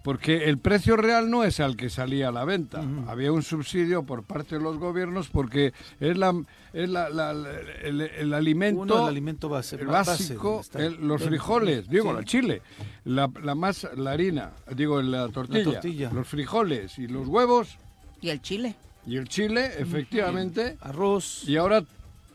porque 0.03 0.45
el 0.49 0.57
precio 0.57 0.97
real 0.97 1.29
no 1.31 1.43
es 1.45 1.59
al 1.59 1.75
que 1.77 1.89
salía 1.89 2.27
a 2.27 2.31
la 2.31 2.45
venta. 2.45 2.83
Había 3.07 3.31
un 3.31 3.41
subsidio 3.41 4.03
por 4.03 4.23
parte 4.23 4.55
de 4.57 4.61
los 4.61 4.77
gobiernos 4.77 5.29
porque 5.29 5.73
es 5.99 6.17
la, 6.17 6.33
es 6.73 6.89
la- 6.89 7.09
la- 7.09 7.33
la- 7.33 7.49
el, 7.83 8.01
el 8.01 8.33
alimento 8.33 8.81
Uno, 8.81 9.03
el 9.03 9.07
alimento 9.07 9.47
base, 9.49 9.77
el 9.77 9.87
básico, 9.87 10.61
el- 10.75 11.07
los 11.07 11.21
El- 11.21 11.27
frijoles, 11.29 11.89
digo, 11.89 12.09
sí. 12.11 12.15
la 12.17 12.23
chile, 12.25 12.61
la, 13.05 13.31
la 13.41 13.55
masa, 13.55 13.89
la 13.95 14.11
harina, 14.11 14.51
digo, 14.75 15.01
la 15.01 15.29
tortilla, 15.29 15.63
tortilla. 15.63 16.11
los 16.13 16.27
frijoles 16.27 16.99
y 16.99 17.07
los 17.07 17.27
huevos 17.27 17.77
Y 18.21 18.29
el 18.29 18.41
chile. 18.41 18.75
y 19.07 19.15
el 19.17 19.27
chile, 19.29 19.71
efectivamente. 19.79 20.77
Arroz. 20.81 21.43
Y 21.47 21.55
ahora 21.57 21.83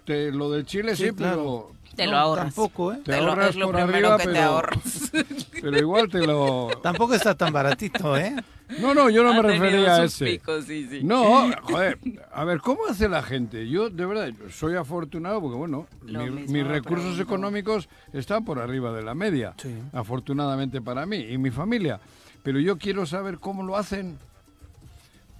te, 0.06 0.32
lo 0.32 0.50
del 0.50 0.64
chile 0.64 0.96
Sí, 0.96 1.02
siempre 1.04 1.26
claro. 1.26 1.72
Te 1.98 2.06
No, 2.06 2.12
lo 2.12 2.18
ahorras. 2.18 2.44
Tampoco, 2.54 2.92
¿eh? 2.92 2.96
Te 3.04 3.12
Te 3.12 3.20
lo- 3.20 3.28
ahorras 3.30 3.50
es 3.50 3.56
lo 3.56 3.66
por 3.66 3.74
primero 3.74 4.12
arriba, 4.12 4.16
que 4.18 4.22
te 4.24 4.30
pero- 4.32 4.44
ahorras. 4.44 5.10
Pero 5.60 5.76
igual 5.76 6.08
te 6.08 6.24
lo... 6.24 6.68
Tampoco 6.84 7.14
está 7.14 7.34
tan 7.34 7.52
baratito, 7.52 8.16
¿eh? 8.16 8.36
No, 8.80 8.94
no, 8.94 9.10
yo 9.10 9.24
no 9.24 9.32
me 9.32 9.40
Ha 9.40 9.42
refería 9.42 9.96
a 9.96 10.04
ese. 10.04 10.24
picos, 10.26 10.64
sí, 10.66 10.86
sí. 10.88 11.00
No, 11.02 11.50
joder, 11.62 11.98
a 12.32 12.44
ver, 12.44 12.60
¿cómo 12.60 12.82
hace 12.88 13.08
la 13.08 13.22
gente? 13.24 13.68
Yo, 13.68 13.90
de 13.90 14.06
verdad, 14.06 14.30
soy 14.50 14.76
afortunado 14.76 15.40
porque, 15.40 15.56
bueno, 15.56 15.88
Lo 16.04 16.20
mi- 16.22 16.30
mismo 16.30 16.52
mis 16.52 16.64
recursos 16.64 17.06
pregunto. 17.16 17.22
económicos 17.24 17.88
están 18.12 18.44
por 18.44 18.60
arriba 18.60 18.92
de 18.92 19.02
la 19.02 19.14
media, 19.14 19.54
Sí. 19.56 19.74
afortunadamente 19.92 20.80
para 20.80 21.04
mí 21.06 21.16
y 21.16 21.38
mi 21.38 21.50
familia. 21.50 21.98
Pero 22.44 22.60
yo 22.60 22.78
quiero 22.78 23.04
saber 23.04 23.38
cómo 23.38 23.64
lo 23.64 23.76
hacen. 23.76 24.16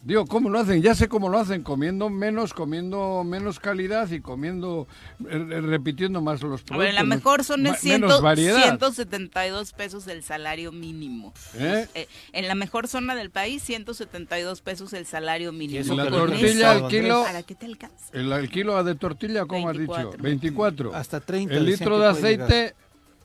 Digo, 0.00 0.26
¿cómo 0.26 0.48
lo 0.48 0.60
hacen? 0.60 0.80
Ya 0.80 0.94
sé 0.94 1.08
cómo 1.08 1.28
lo 1.28 1.38
hacen, 1.38 1.62
comiendo 1.62 2.08
menos, 2.08 2.54
comiendo 2.54 3.24
menos 3.24 3.58
calidad 3.58 4.08
y 4.10 4.20
comiendo, 4.20 4.86
eh, 5.28 5.60
repitiendo 5.60 6.20
más 6.22 6.40
los 6.40 6.62
productos. 6.62 6.76
A 6.76 6.78
ver, 6.78 6.94
la 6.94 7.02
mejor 7.02 7.42
son 7.44 7.66
es 7.66 7.80
ciento- 7.80 8.06
menos 8.06 8.22
variedad. 8.22 8.62
172 8.62 9.72
pesos 9.72 10.06
el 10.06 10.22
salario 10.22 10.70
mínimo. 10.72 11.34
¿Eh? 11.58 11.86
Eh, 11.94 12.08
en 12.32 12.46
la 12.48 12.54
mejor 12.54 12.86
zona 12.88 13.14
del 13.16 13.30
país, 13.30 13.62
172 13.64 14.60
pesos 14.62 14.92
el 14.92 15.04
salario 15.04 15.52
mínimo. 15.52 15.80
eso 15.80 15.94
la 15.96 16.08
tortilla, 16.08 16.72
el 16.74 16.86
kilo, 16.86 17.24
¿Para 17.24 17.42
qué 17.42 17.54
te 17.56 17.66
alcanza? 17.66 18.06
el, 18.12 18.32
el 18.32 18.48
kilo 18.50 18.82
de 18.84 18.94
tortilla, 18.94 19.46
¿cómo 19.46 19.68
has 19.68 19.76
24. 19.76 20.10
dicho? 20.12 20.22
24. 20.22 20.94
Hasta 20.94 21.20
30. 21.20 21.54
El 21.54 21.66
litro 21.66 21.98
de 21.98 22.10
puede 22.12 22.30
llegar. 22.32 22.46
aceite, 22.46 22.74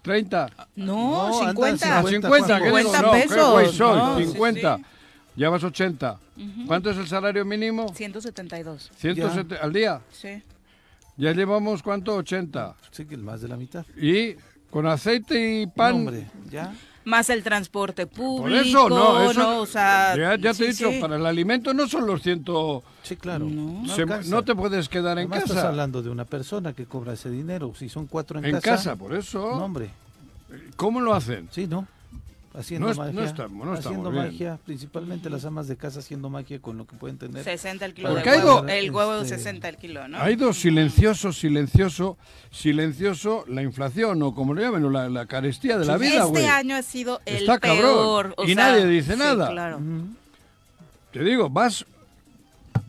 30. 0.01 0.50
No, 0.75 0.86
No, 0.86 1.39
andan 1.39 1.50
50. 1.56 2.00
A 2.00 2.03
50, 2.03 2.27
50, 2.30 2.58
¿qué 2.60 2.65
digo? 2.65 2.77
50 2.80 3.01
No, 3.03 3.12
¿qué 3.13 3.20
pesos. 3.22 3.80
No, 3.80 4.18
sí, 4.18 4.24
50. 4.25 4.80
Sí. 5.36 5.40
Ya 5.42 5.50
vas 5.50 5.63
80. 5.63 6.20
¿Cuánto 6.68 6.90
es 6.90 6.98
el 6.98 7.08
salario 7.08 7.44
mínimo? 7.46 7.94
172. 7.94 8.92
170 8.96 9.56
al 9.63 9.74
día. 9.74 10.02
Sí. 10.12 10.42
Ya 11.18 11.32
llevamos 11.32 11.84
cuánto? 11.84 12.16
80. 12.16 12.75
Sí, 12.92 13.06
que 13.06 13.18
más 13.18 13.42
de 13.42 13.48
la 13.48 13.58
mitad. 13.58 13.86
Y 14.00 14.36
con 14.72 14.88
aceite 14.88 15.62
y 15.62 15.66
No, 15.68 15.74
pan. 15.74 15.94
hombre, 15.96 16.28
ya. 16.50 16.74
Más 17.06 17.30
el 17.30 17.44
transporte 17.44 18.08
público. 18.08 18.44
por 18.44 18.52
eso, 18.54 18.90
no, 18.90 19.30
eso, 19.30 19.60
o 19.62 19.66
sea, 19.66 20.16
ya, 20.16 20.38
ya 20.38 20.54
te 20.54 20.63
he 20.63 20.68
dicho, 20.70 20.90
sí. 20.90 21.00
para 21.02 21.18
el 21.18 21.25
alimento 21.25 21.74
no 21.74 21.86
son 21.86 22.08
los 22.08 22.22
100. 22.24 22.46
Sí, 23.04 23.18
claro. 23.18 23.46
No. 23.46 23.86
se- 23.94 24.04
alcanza. 24.04 24.30
no 24.30 24.44
te 24.44 24.56
puedes 24.56 24.88
quedar 24.88 25.18
en 25.18 25.28
Además, 25.28 25.40
estás 25.40 25.56
casa. 25.58 25.68
hablando 25.68 26.02
de 26.02 26.10
una 26.10 26.24
persona 26.24 26.72
que 26.72 26.86
cobra 26.86 27.12
ese 27.13 27.30
dinero. 27.30 27.74
Si 27.78 27.90
son 27.90 28.08
cuatro 28.08 28.40
en, 28.40 28.46
En 28.46 28.62
casa, 28.62 28.96
por 28.96 29.13
eso. 29.13 29.40
No, 29.40 29.66
hombre. 29.66 29.90
¿Cómo 30.78 31.02
lo 31.02 31.13
hacen? 31.13 31.50
Sí, 31.52 31.68
¿no? 31.68 31.86
Haciendo 32.55 32.86
No 32.86 32.91
es- 32.91 32.98
no 33.00 33.03
magia. 33.05 33.24
estamos- 33.25 33.65
no 33.65 33.74
estamos 33.74 33.79
haciendo 33.79 34.12
bien. 34.12 34.25
magia, 34.25 34.60
principalmente 34.63 35.27
las 35.29 35.43
amas 35.43 35.67
de 35.67 35.75
casa 35.75 36.00
haciendo 36.00 36.29
magia 36.29 36.60
con 36.62 36.77
lo 36.77 36.86
que 36.86 36.95
pueden 36.95 37.17
tener. 37.17 37.43
60 37.43 37.83
el 37.86 37.95
kilo 37.95 38.10
Porque 38.13 38.29
de 38.29 38.38
huevo. 38.38 38.67
El 38.67 38.91
huevo 38.91 39.15
Este- 39.22 39.38
60 39.38 39.69
el 39.69 39.77
kilo, 39.77 40.07
¿no? 40.07 40.19
Ha 40.19 40.29
ido 40.29 40.53
silencioso, 40.53 41.33
silencioso, 41.33 42.15
silencioso 42.51 43.43
la 43.48 43.63
inflación 43.63 44.22
o 44.22 44.36
como 44.36 44.53
lo 44.53 44.62
llamen, 44.62 44.86
o 44.86 44.89
la, 44.91 45.10
la 45.10 45.25
carestía 45.25 45.77
de 45.79 45.86
la 45.86 45.98
vida, 45.98 46.25
este 46.25 46.48
año 46.48 46.75
ha 46.75 46.83
sido 46.83 47.22
el 47.25 47.38
Está 47.38 47.57
cabrón. 47.60 47.79
peor. 47.81 48.33
o 48.38 48.43
Y 48.43 48.53
sea, 48.53 48.55
nadie 48.69 48.86
dice 48.86 49.13
sí, 49.13 49.19
nada. 49.19 49.50
claro. 49.50 49.79
Te 51.12 51.24
digo, 51.24 51.50
vas 51.50 51.86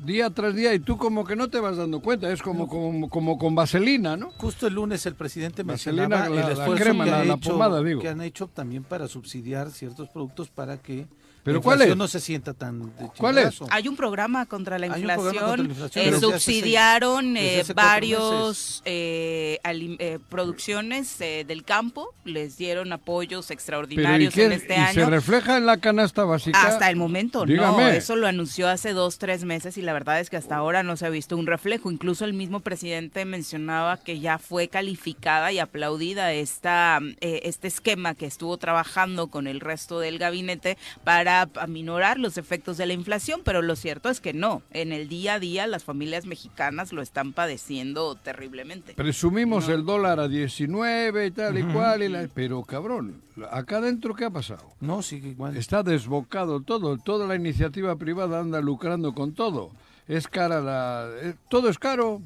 día 0.05 0.31
tras 0.31 0.55
día 0.55 0.75
y 0.75 0.79
tú 0.79 0.97
como 0.99 1.25
que 1.25 1.35
no 1.37 1.49
te 1.49 1.59
vas 1.61 1.77
dando 1.77 2.01
cuenta, 2.01 2.31
es 2.33 2.43
como, 2.43 2.69
como, 2.69 3.09
como 3.09 3.39
con 3.39 3.55
vaselina, 3.55 4.17
¿no? 4.17 4.31
Justo 4.33 4.67
el 4.67 4.75
lunes 4.75 5.07
el 5.07 5.15
presidente 5.15 5.63
Vaselina, 5.63 6.09
mencionaba 6.09 6.29
la- 6.35 6.41
el 6.43 6.47
la 6.47 6.63
esfuerzo 6.63 6.85
crema, 6.85 7.05
que, 7.05 7.11
la- 7.11 7.25
hecho- 7.25 7.51
pomada, 7.53 7.83
digo. 7.83 8.01
que 8.01 8.09
han 8.09 8.21
hecho 8.21 8.47
también 8.49 8.85
para 8.85 9.09
subsidiar 9.09 9.71
ciertos 9.71 10.09
productos 10.11 10.51
para 10.51 10.77
que 10.79 11.07
¿Pero 11.45 11.59
la 11.59 11.63
cuál 11.63 11.83
es? 11.83 11.97
no 11.97 12.09
se 12.09 12.21
sienta 12.21 12.55
tan 12.55 12.81
de 12.97 13.09
¿Cuál 13.19 13.39
es? 13.39 13.61
Hay 13.71 13.87
un 13.87 13.97
programa 13.97 14.47
contra 14.47 14.79
la 14.79 14.87
inflación. 14.87 15.35
contra 15.37 15.57
la 15.59 15.63
inflación 15.65 16.05
eh, 16.15 16.19
subsidiaron 16.19 17.37
eh, 17.37 17.63
varios 17.75 18.83
eh, 18.87 19.59
eh, 19.63 20.19
producciones 20.29 21.21
eh, 21.21 21.45
del 21.47 21.65
campo. 21.65 22.15
Les 22.25 22.57
dieron 22.57 22.93
apoyos 22.93 23.47
Pero 23.47 23.53
¿y, 23.53 23.55
extraordinarios 23.55 24.35
qué? 24.35 24.47
en 24.47 24.53
este 24.53 24.73
¿Y 24.75 24.95
se 24.95 25.01
año. 25.03 25.11
refleja 25.11 25.57
en 25.59 25.67
la 25.67 25.77
canasta 25.79 26.25
básica? 26.25 26.61
Hasta 26.67 26.89
el 26.89 26.97
momento 26.97 27.41
no, 27.41 27.53
Dígame. 27.53 27.97
eso 27.97 28.17
lo 28.17 28.27
anunció 28.27 28.69
hace 28.69 28.93
dos, 28.93 29.19
tres 29.19 29.45
meses 29.45 29.77
y 29.77 29.83
la 29.83 29.93
verdad 29.93 30.21
es 30.21 30.31
que 30.31 30.37
hasta 30.37 30.57
ahora 30.57 30.83
no 30.83 30.97
se 30.97 31.05
ha 31.07 31.11
visto 31.11 31.37
un 31.37 31.47
reflejo. 31.47 31.91
Incluso 31.91 32.25
el 32.25 32.33
mismo 32.33 32.61
presidente 32.61 33.25
mencionaba 33.27 33.99
que 33.99 34.19
ya 34.21 34.39
fue 34.39 34.69
calificada 34.69 35.53
y 35.53 35.59
aplaudida 35.59 36.33
esta, 36.33 37.01
eh, 37.21 37.41
este 37.45 37.69
esquema 37.69 38.15
que 38.15 38.27
estuvo 38.27 38.57
trabajando 38.57 39.27
con 39.29 39.47
el 39.47 39.61
resto 39.61 40.01
del 40.01 40.19
gabinete 40.19 40.79
para 41.05 41.34
aminorar 41.43 42.19
los 42.19 42.39
efectos 42.39 42.77
de 42.77 42.87
la 42.87 42.93
inflación, 42.93 43.41
pero 43.45 43.63
lo 43.63 43.77
cierto 43.77 44.09
es 44.09 44.21
que 44.21 44.33
no. 44.33 44.63
En 44.71 44.93
el 44.93 45.09
día 45.09 45.35
a 45.35 45.39
día 45.41 45.67
las 45.67 45.85
familias 45.85 46.27
mexicanas 46.27 46.93
lo 46.93 47.03
están 47.03 47.33
padeciendo 47.33 48.15
terriblemente. 48.17 48.95
Presumimos 48.95 49.69
el 49.69 49.85
dólar 49.85 50.21
a 50.21 50.29
19 50.29 51.27
y 51.27 51.31
tal 51.31 51.59
y 51.59 51.63
cual, 51.65 52.03
y 52.03 52.09
la- 52.09 52.29
pero 52.35 52.63
cabrón, 52.63 53.21
acá 53.51 53.79
adentro 53.79 54.15
¿qué 54.15 54.25
ha 54.27 54.31
pasado? 54.31 54.65
No, 54.81 55.03
sigue 55.03 55.29
igual. 55.31 55.57
Está 55.57 55.83
desbocado 55.83 56.61
todo, 56.61 56.97
toda 56.99 57.27
la 57.27 57.35
iniciativa 57.37 57.97
privada 57.97 58.41
anda 58.41 58.61
lucrando 58.61 59.15
con 59.15 59.33
todo. 59.35 59.71
Es 60.07 60.29
cara 60.29 60.61
la... 60.61 61.09
eh, 61.23 61.35
todo 61.49 61.69
es 61.71 61.79
caro, 61.79 62.21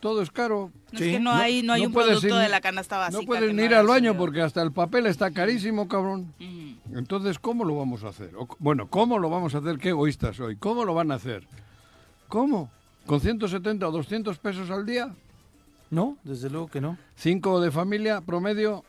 todo 0.00 0.22
es 0.22 0.30
caro. 0.30 0.70
No 0.92 0.98
Sí. 0.98 1.04
es 1.06 1.12
que 1.16 1.20
no, 1.20 1.30
hay, 1.32 1.62
no 1.62 1.72
hay 1.74 1.82
no 1.82 1.88
un 1.88 1.92
puedes 1.92 2.10
producto 2.18 2.36
ir- 2.38 2.42
de 2.42 2.48
la 2.48 2.60
canasta 2.60 2.98
básica. 2.98 3.20
No 3.20 3.26
pueden 3.26 3.58
ir 3.60 3.74
al 3.74 3.86
baño 3.86 4.16
porque 4.16 4.40
hasta 4.42 4.62
el 4.62 4.72
papel 4.72 5.06
está 5.06 5.30
carísimo, 5.30 5.86
cabrón. 5.88 6.32
Entonces, 6.92 7.38
¿cómo 7.38 7.64
lo 7.64 7.76
vamos 7.76 8.02
a 8.04 8.08
hacer? 8.08 8.30
O- 8.36 8.48
bueno, 8.58 8.88
¿cómo 8.88 9.18
lo 9.18 9.30
vamos 9.30 9.54
a 9.54 9.58
hacer? 9.58 9.78
Qué 9.78 9.90
egoístas 9.90 10.36
soy. 10.36 10.56
¿Cómo 10.56 10.84
lo 10.84 10.94
van 10.94 11.12
a 11.12 11.14
hacer? 11.14 11.46
¿Cómo? 12.28 12.70
¿Con 13.06 13.20
170 13.20 13.88
o 13.88 13.92
200 13.92 14.38
pesos 14.38 14.70
al 14.70 14.84
día? 14.86 15.14
No, 15.90 16.16
desde 16.24 16.50
luego 16.50 16.68
que 16.68 16.80
no. 16.80 16.96
¿Cinco 17.16 17.60
de 17.60 17.70
familia 17.70 18.20
promedio? 18.20 18.84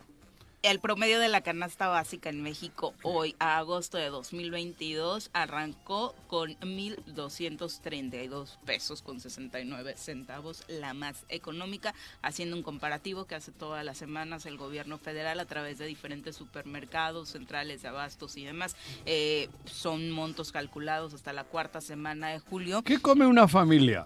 El 0.64 0.80
promedio 0.80 1.20
de 1.20 1.28
la 1.28 1.42
canasta 1.42 1.88
básica 1.88 2.30
en 2.30 2.44
México 2.44 2.94
hoy, 3.02 3.36
a 3.40 3.58
agosto 3.58 3.98
de 3.98 4.10
2022, 4.10 5.32
arrancó 5.34 6.14
con 6.28 6.52
1.232 6.60 8.58
pesos 8.66 9.02
con 9.02 9.20
69 9.20 9.96
centavos, 9.98 10.64
la 10.68 10.94
más 10.94 11.26
económica, 11.30 11.96
haciendo 12.22 12.56
un 12.56 12.64
comparativo 12.64 13.26
que 13.26 13.34
hace 13.36 13.52
todas 13.52 13.84
las 13.84 13.98
semanas 13.98 14.46
el 14.46 14.58
gobierno 14.58 15.00
federal 15.00 15.40
a 15.40 15.46
través 15.46 15.80
de 15.80 15.88
diferentes 15.88 16.36
supermercados, 16.36 17.30
centrales 17.30 17.82
de 17.82 17.88
abastos 17.88 18.38
y 18.38 18.46
demás. 18.46 18.76
Eh, 19.06 19.50
son 19.66 20.12
montos 20.12 20.52
calculados 20.52 21.16
hasta 21.16 21.34
la 21.34 21.44
cuarta 21.44 21.82
semana 21.82 22.30
de 22.30 22.40
julio. 22.40 22.84
¿Qué 22.84 23.00
come 23.00 23.26
una 23.26 23.48
familia? 23.48 24.06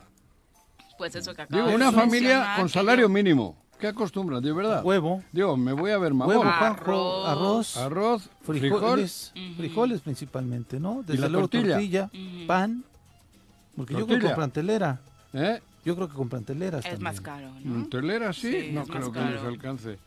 Pues 0.97 1.15
eso 1.15 1.35
que 1.35 1.41
acaba 1.41 1.63
Digo, 1.63 1.75
una 1.75 1.91
familia 1.91 2.53
con 2.55 2.69
salario 2.69 3.09
mínimo. 3.09 3.64
¿Qué 3.79 3.88
acostumbran, 3.88 4.41
de 4.41 4.53
verdad? 4.53 4.84
Huevo. 4.84 5.24
Digo, 5.32 5.58
me 5.58 5.74
voy 5.74 5.91
a 5.91 5.98
ver 5.98 6.13
mamón. 6.13 6.38
Huevo, 6.38 6.50
arroz. 6.50 7.77
Arroz, 7.77 8.29
frijoles. 8.41 9.34
Frijoles 9.58 10.01
principalmente, 10.01 10.79
¿no? 10.79 11.03
Desde 11.05 11.29
luego 11.29 11.48
tortilla, 11.48 12.10
pan. 12.48 12.84
Porque 13.75 13.94
yo 13.94 14.05
creo 14.08 14.20
que 14.20 14.25
compran 14.27 14.51
telera. 14.51 15.01
¿Eh? 15.34 15.62
Yo 15.86 15.96
creo 15.96 16.10
que 16.10 16.15
compran 16.15 16.44
teleras 16.44 16.84
Es 16.86 17.00
más 17.00 17.22
caro, 17.22 17.51
¿no? 17.63 17.75
Mm, 17.79 17.89
¿Telera 17.89 18.34
sí? 18.34 18.72
no 18.74 18.86
creo 18.86 19.12
que 19.12 19.20
les 19.20 19.41
alcance. 19.41 20.00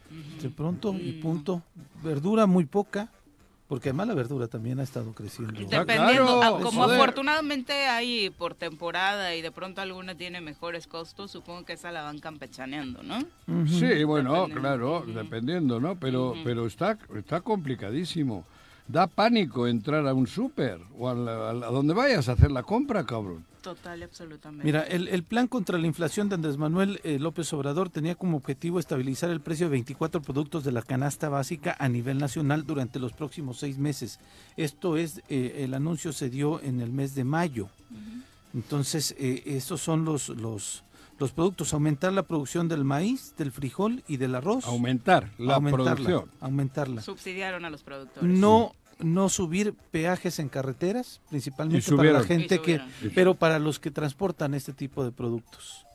De 0.42 0.50
pronto 0.50 0.92
y 0.92 1.12
punto. 1.12 1.62
Verdura 2.02 2.46
muy 2.46 2.64
poca. 2.64 3.08
Porque 3.68 3.90
además 3.90 4.08
la 4.08 4.14
verdura 4.14 4.48
también 4.48 4.80
ha 4.80 4.82
estado 4.82 5.12
creciendo. 5.12 5.60
Dependiendo, 5.60 6.42
ah, 6.42 6.58
como 6.62 6.84
afortunadamente 6.84 7.74
hay 7.86 8.30
por 8.30 8.54
temporada 8.54 9.34
y 9.34 9.42
de 9.42 9.50
pronto 9.52 9.82
alguna 9.82 10.14
tiene 10.14 10.40
mejores 10.40 10.86
costos, 10.86 11.30
supongo 11.30 11.66
que 11.66 11.74
esa 11.74 11.92
la 11.92 12.02
van 12.02 12.18
campechaneando, 12.18 13.02
¿no? 13.02 13.18
Sí, 13.66 14.04
bueno, 14.04 14.48
claro, 14.48 15.04
dependiendo, 15.06 15.80
¿no? 15.80 15.96
Pero, 15.96 16.34
pero 16.44 16.66
está, 16.66 16.98
está 17.14 17.42
complicadísimo. 17.42 18.44
Da 18.86 19.06
pánico 19.06 19.68
entrar 19.68 20.06
a 20.08 20.14
un 20.14 20.26
súper 20.26 20.80
o 20.98 21.10
a, 21.10 21.12
a 21.12 21.70
donde 21.70 21.92
vayas 21.92 22.30
a 22.30 22.32
hacer 22.32 22.50
la 22.50 22.62
compra, 22.62 23.04
cabrón. 23.04 23.44
Total 23.68 24.02
absolutamente. 24.02 24.64
Mira, 24.64 24.80
el, 24.84 25.22
plan 25.24 25.46
contra 25.46 25.76
la 25.76 25.86
inflación 25.86 26.30
de 26.30 26.36
Andrés 26.36 26.56
Manuel 26.56 27.02
eh, 27.04 27.18
López 27.18 27.52
Obrador 27.52 27.90
tenía 27.90 28.14
como 28.14 28.38
objetivo 28.38 28.78
estabilizar 28.78 29.28
el 29.28 29.42
precio 29.42 29.66
de 29.66 29.72
24 29.72 30.22
productos 30.22 30.64
de 30.64 30.72
la 30.72 30.80
canasta 30.80 31.28
básica 31.28 31.76
a 31.78 31.86
nivel 31.90 32.16
nacional 32.16 32.64
durante 32.64 32.98
los 32.98 33.12
próximos 33.12 33.58
seis 33.58 33.76
meses. 33.76 34.20
Esto 34.56 34.96
es, 34.96 35.20
eh, 35.28 35.56
el 35.58 35.74
anuncio 35.74 36.14
se 36.14 36.30
dio 36.30 36.62
en 36.62 36.80
el 36.80 36.92
mes 36.92 37.14
de 37.14 37.24
mayo. 37.24 37.68
Entonces, 38.54 39.14
eh, 39.18 39.42
estos 39.44 39.82
son 39.82 40.06
los, 40.06 40.30
los, 40.30 40.82
los 41.18 41.32
productos, 41.32 41.74
aumentar 41.74 42.14
la 42.14 42.22
producción 42.22 42.68
del 42.68 42.84
maíz, 42.84 43.34
del 43.36 43.52
frijol 43.52 44.02
y 44.08 44.16
del 44.16 44.34
arroz. 44.34 44.64
Aumentar 44.64 45.30
la 45.36 45.60
producción. 45.60 46.30
Aumentarla. 46.40 47.02
Subsidiaron 47.02 47.66
a 47.66 47.70
los 47.70 47.82
productores. 47.82 48.30
No 48.30 48.72
no 48.98 49.28
subir 49.28 49.74
peajes 49.90 50.38
en 50.38 50.48
carreteras, 50.48 51.20
principalmente 51.28 51.94
para 51.94 52.12
la 52.12 52.22
gente 52.22 52.60
que, 52.60 52.80
pero 53.14 53.34
para 53.34 53.58
los 53.58 53.78
que 53.78 53.90
transportan 53.90 54.54
este 54.54 54.72
tipo 54.72 55.04
de 55.04 55.12
productos. 55.12 55.86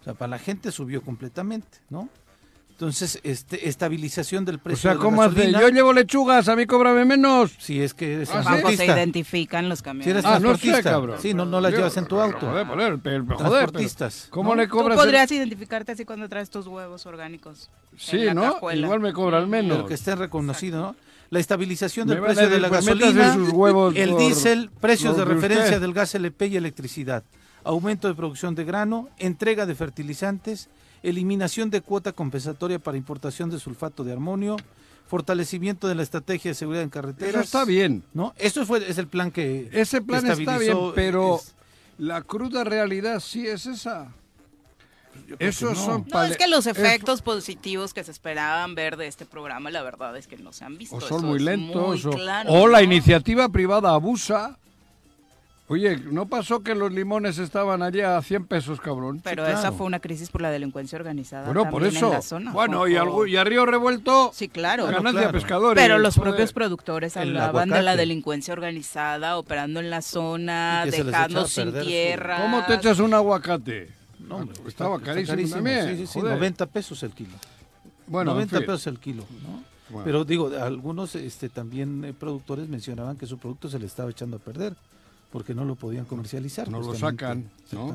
O 0.00 0.04
sea, 0.04 0.14
para 0.14 0.30
la 0.30 0.38
gente 0.38 0.70
subió 0.70 1.02
completamente, 1.02 1.78
¿no? 1.88 2.08
Entonces, 2.74 3.20
este, 3.22 3.68
estabilización 3.68 4.44
del 4.44 4.58
precio. 4.58 4.90
O 4.90 4.94
sea, 4.94 5.00
¿cómo 5.00 5.22
hace? 5.22 5.52
Yo 5.52 5.68
llevo 5.68 5.92
lechugas, 5.92 6.48
a 6.48 6.56
mí 6.56 6.66
cóbrame 6.66 7.04
menos. 7.04 7.54
Si 7.58 7.80
es 7.80 7.94
que 7.94 8.14
eres 8.14 8.30
¿Ah, 8.32 8.60
se 8.76 8.84
identifican 8.84 9.68
los 9.68 9.80
camiones. 9.80 10.04
Si 10.04 10.10
eres 10.10 10.24
ah, 10.24 10.40
no 10.40 10.56
sé, 10.56 10.82
cabrón. 10.82 11.20
Sí, 11.22 11.34
no, 11.34 11.44
no 11.44 11.60
las 11.60 11.72
llevas 11.72 11.96
en 11.96 12.06
tu 12.06 12.18
auto. 12.18 12.40
Joder, 12.40 12.66
joder, 12.66 13.00
Transportistas. 13.00 14.26
¿Cómo 14.28 14.56
le 14.56 14.68
cobras? 14.68 14.98
Tú 14.98 15.04
podrías 15.04 15.30
identificarte 15.30 15.92
así 15.92 16.04
cuando 16.04 16.28
traes 16.28 16.50
tus 16.50 16.66
huevos 16.66 17.06
orgánicos. 17.06 17.70
Sí, 17.96 18.26
¿no? 18.34 18.56
Igual 18.72 18.98
me 18.98 19.12
cobran 19.12 19.48
menos. 19.48 19.76
Pero 19.76 19.86
que 19.86 19.94
esté 19.94 20.16
reconocido, 20.16 20.80
¿no? 20.82 20.96
La 21.34 21.40
estabilización 21.40 22.06
del 22.06 22.20
precio 22.20 22.48
de 22.48 22.60
la 22.60 22.68
gasolina, 22.68 23.36
el 23.96 24.16
diésel, 24.16 24.70
precios 24.80 25.16
de 25.16 25.24
referencia 25.24 25.80
del 25.80 25.92
gas 25.92 26.14
LP 26.14 26.46
y 26.46 26.56
electricidad, 26.56 27.24
aumento 27.64 28.06
de 28.06 28.14
producción 28.14 28.54
de 28.54 28.62
grano, 28.62 29.08
entrega 29.18 29.66
de 29.66 29.74
fertilizantes, 29.74 30.68
eliminación 31.02 31.70
de 31.70 31.80
cuota 31.80 32.12
compensatoria 32.12 32.78
para 32.78 32.96
importación 32.96 33.50
de 33.50 33.58
sulfato 33.58 34.04
de 34.04 34.12
amonio, 34.12 34.56
fortalecimiento 35.08 35.88
de 35.88 35.96
la 35.96 36.04
estrategia 36.04 36.52
de 36.52 36.54
seguridad 36.54 36.84
en 36.84 36.90
carreteras. 36.90 37.34
Eso 37.34 37.40
está 37.40 37.64
bien. 37.64 38.04
¿No? 38.14 38.32
Eso 38.38 38.64
fue, 38.64 38.88
es 38.88 38.98
el 38.98 39.08
plan 39.08 39.32
que 39.32 39.68
Ese 39.72 40.00
plan 40.02 40.24
está 40.30 40.56
bien, 40.56 40.78
pero 40.94 41.40
la 41.98 42.22
cruda 42.22 42.62
realidad 42.62 43.18
sí 43.18 43.44
es 43.44 43.66
esa. 43.66 44.12
Esos 45.38 45.78
son 45.78 46.06
no, 46.12 46.22
es 46.22 46.36
que 46.36 46.46
los 46.48 46.66
efectos 46.66 47.22
positivos 47.22 47.94
que 47.94 48.04
se 48.04 48.10
esperaban 48.10 48.74
ver 48.74 48.96
de 48.96 49.06
este 49.06 49.26
programa, 49.26 49.70
la 49.70 49.82
verdad 49.82 50.16
es 50.16 50.26
que 50.26 50.36
no 50.36 50.52
se 50.52 50.64
han 50.64 50.78
visto. 50.78 50.96
O 50.96 51.00
son 51.00 51.24
muy 51.24 51.38
lentos. 51.38 52.06
o, 52.46 52.68
la 52.68 52.82
iniciativa 52.82 53.48
privada 53.48 53.90
abusa. 53.90 54.58
Oye, 55.66 55.96
¿no 55.96 56.26
pasó 56.26 56.62
que 56.62 56.74
los 56.74 56.92
limones 56.92 57.38
estaban 57.38 57.82
allá 57.82 58.18
a 58.18 58.22
100 58.22 58.46
pesos, 58.46 58.80
cabrón? 58.82 59.22
Pero 59.24 59.46
esa 59.46 59.72
fue 59.72 59.86
una 59.86 59.98
crisis 59.98 60.28
por 60.28 60.42
la 60.42 60.50
delincuencia 60.50 60.98
organizada. 60.98 61.46
Bueno, 61.46 61.70
por 61.70 61.84
eso. 61.84 62.20
bueno, 62.52 62.86
y, 62.86 62.92
y, 63.30 63.36
a 63.36 63.44
Río 63.44 63.64
Revuelto. 63.64 64.30
Sí, 64.34 64.50
claro. 64.50 64.86
Ganancia 64.86 65.32
pescadores. 65.32 65.82
Pero 65.82 65.98
los 65.98 66.18
propios 66.18 66.52
productores 66.52 67.16
hablaban 67.16 67.70
de 67.70 67.82
la 67.82 67.96
delincuencia 67.96 68.52
organizada, 68.52 69.38
operando 69.38 69.80
en 69.80 69.88
la 69.88 70.02
zona, 70.02 70.84
dejando 70.84 71.46
sin 71.46 71.72
tierra. 71.80 72.42
¿Cómo 72.42 72.62
te 72.66 72.74
echas 72.74 72.98
un 72.98 73.14
aguacate? 73.14 74.03
No, 74.28 74.48
estaba 74.66 75.00
carísimo, 75.00 75.48
también. 75.48 75.96
Sí, 75.96 76.06
sí, 76.06 76.18
90 76.18 76.66
pesos 76.66 77.02
el 77.02 77.12
kilo. 77.12 77.34
Bueno, 78.06 78.32
90 78.32 78.60
pesos 78.60 78.86
el 78.86 78.98
kilo, 78.98 79.24
¿no? 79.42 80.02
Pero 80.02 80.24
digo, 80.24 80.50
algunos 80.60 81.14
este, 81.14 81.48
también 81.48 82.04
eh, 82.04 82.12
productores 82.12 82.68
mencionaban 82.68 83.16
que 83.16 83.26
su 83.26 83.38
producto 83.38 83.68
se 83.68 83.78
le 83.78 83.86
estaba 83.86 84.10
echando 84.10 84.38
a 84.38 84.40
perder 84.40 84.74
porque 85.34 85.52
no 85.52 85.64
lo 85.64 85.74
podían 85.74 86.04
comercializar. 86.04 86.68
No 86.70 86.78
lo 86.78 86.94
sacan. 86.94 87.50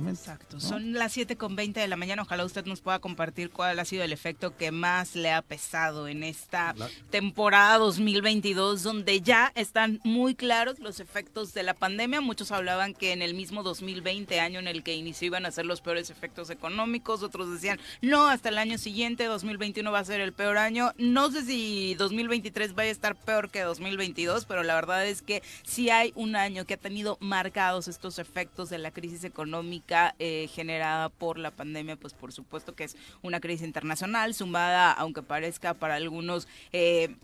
Exacto. 0.10 0.60
Son 0.60 0.92
las 0.92 1.14
7 1.14 1.38
con 1.38 1.56
20 1.56 1.80
de 1.80 1.88
la 1.88 1.96
mañana. 1.96 2.24
Ojalá 2.24 2.44
usted 2.44 2.66
nos 2.66 2.82
pueda 2.82 3.00
compartir 3.00 3.50
cuál 3.50 3.80
ha 3.80 3.86
sido 3.86 4.04
el 4.04 4.12
efecto 4.12 4.58
que 4.58 4.72
más 4.72 5.16
le 5.16 5.32
ha 5.32 5.42
pesado 5.42 6.10
en 6.10 6.24
esta 6.24 6.76
temporada 7.12 7.78
2022, 7.78 8.84
donde 8.84 9.22
ya 9.22 9.54
están 9.56 10.02
muy 10.04 10.36
claros 10.36 10.80
los 10.80 11.00
efectos 11.00 11.54
de 11.54 11.64
la 11.64 11.74
pandemia. 11.74 12.20
Muchos 12.20 12.52
hablaban 12.52 12.94
que 12.94 13.14
en 13.14 13.22
el 13.22 13.34
mismo 13.36 13.64
2020, 13.64 14.38
año 14.42 14.60
en 14.60 14.68
el 14.68 14.84
que 14.84 14.96
inició, 14.96 15.28
iban 15.28 15.46
a 15.46 15.52
ser 15.52 15.66
los 15.66 15.80
peores 15.80 16.10
efectos 16.10 16.50
económicos. 16.50 17.24
Otros 17.24 17.50
decían, 17.54 17.80
no, 18.02 18.28
hasta 18.28 18.50
el 18.50 18.58
año 18.58 18.78
siguiente, 18.78 19.24
2021 19.26 19.90
va 19.90 20.00
a 20.00 20.04
ser 20.04 20.20
el 20.20 20.34
peor 20.34 20.58
año. 20.58 20.92
No 20.98 21.32
sé 21.32 21.46
si 21.46 21.96
2023 21.96 22.76
vaya 22.76 22.90
a 22.90 22.92
estar 22.92 23.16
peor 23.16 23.50
que 23.50 23.62
2022, 23.62 24.44
pero 24.44 24.64
la 24.64 24.76
verdad 24.76 25.08
es 25.08 25.22
que 25.22 25.42
si 25.64 25.90
hay 25.90 26.12
un 26.16 26.36
año 26.36 26.66
que 26.66 26.74
ha 26.74 26.78
tenido 26.78 27.18
marcados 27.30 27.88
estos 27.88 28.20
efectos 28.20 28.70
de 28.70 28.80
la 28.80 28.92
crisis 28.92 29.24
económica 29.24 30.16
eh, 30.20 30.50
generada 30.54 31.10
por 31.10 31.38
la 31.38 31.52
pandemia, 31.52 31.96
pues 31.96 32.14
por 32.14 32.34
supuesto 32.34 32.76
que 32.76 32.84
es 32.84 32.98
una 33.22 33.40
crisis 33.40 33.66
internacional, 33.66 34.34
sumada, 34.34 34.92
aunque 34.92 35.22
parezca 35.22 35.74
para 35.74 35.96
algunos... 35.96 36.48
Eh, 36.74 37.16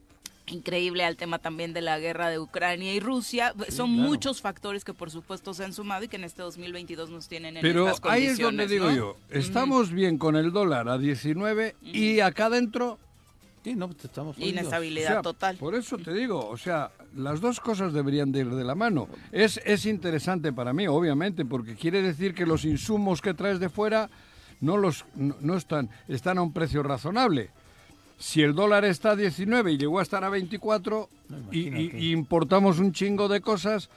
increíble 0.48 1.04
al 1.04 1.18
tema 1.18 1.40
también 1.40 1.74
de 1.74 1.82
la 1.82 1.98
guerra 1.98 2.30
de 2.30 2.38
Ucrania 2.38 2.94
y 2.94 3.00
Rusia. 3.00 3.56
Son 3.70 3.90
muchos 3.90 4.42
factores 4.42 4.86
que 4.86 4.94
por 4.94 5.10
supuesto 5.10 5.56
se 5.56 5.64
han 5.64 5.74
sumado 5.74 6.04
y 6.04 6.08
que 6.08 6.18
en 6.18 6.24
este 6.24 6.44
2022 6.44 7.10
nos 7.10 7.28
tienen 7.28 7.58
en 7.58 7.64
Pero 7.64 7.90
estas 7.90 8.12
ahí 8.12 8.26
es 8.26 8.38
donde 8.38 8.68
digo 8.68 8.92
yo, 8.92 9.18
estamos 9.32 9.92
bien 9.92 10.20
con 10.20 10.36
el 10.36 10.52
dólar 10.52 10.88
a 10.88 11.00
19 11.00 11.76
y 11.82 12.20
acá 12.20 12.46
adentro 12.46 13.00
pues, 13.74 14.06
estamos 14.06 14.38
Inestabilidad 14.38 15.22
total. 15.22 15.58
Por 15.58 15.76
eso 15.76 15.98
te 15.98 16.14
digo, 16.14 16.48
o 16.48 16.58
sea, 16.58 16.92
las 17.16 17.42
dos 17.42 17.60
cosas 17.60 17.94
deberían 17.94 18.32
de 18.32 18.42
ir 18.42 18.50
de 18.50 18.64
la 18.64 18.76
mano. 18.76 19.08
Es, 19.32 19.60
es 19.66 19.86
interesante 19.86 20.54
para 20.54 20.74
mí, 20.74 20.88
obviamente, 20.88 21.46
porque 21.46 21.76
quiere 21.76 22.02
decir 22.02 22.34
que 22.34 22.46
los 22.46 22.66
insumos 22.66 23.22
que 23.22 23.34
traes 23.34 23.60
de 23.60 23.70
fuera 23.70 24.10
no, 24.62 24.78
los, 24.78 25.06
no, 25.16 25.56
están, 25.56 25.90
están 26.08 26.38
a 26.38 26.42
un 26.42 26.54
precio 26.54 26.84
razonable. 26.84 27.50
Si 28.18 28.42
el 28.42 28.56
dólar 28.56 28.86
está 28.86 29.12
a 29.12 29.16
19 29.16 29.74
y 29.74 29.78
llegó 29.78 30.00
a 30.00 30.04
estar 30.04 30.24
a 30.24 30.30
24 30.30 31.10
y, 31.52 32.12
importamos 32.12 32.80
un 32.80 32.94
chingo 32.94 33.28
de 33.28 33.42
cosas, 33.42 33.90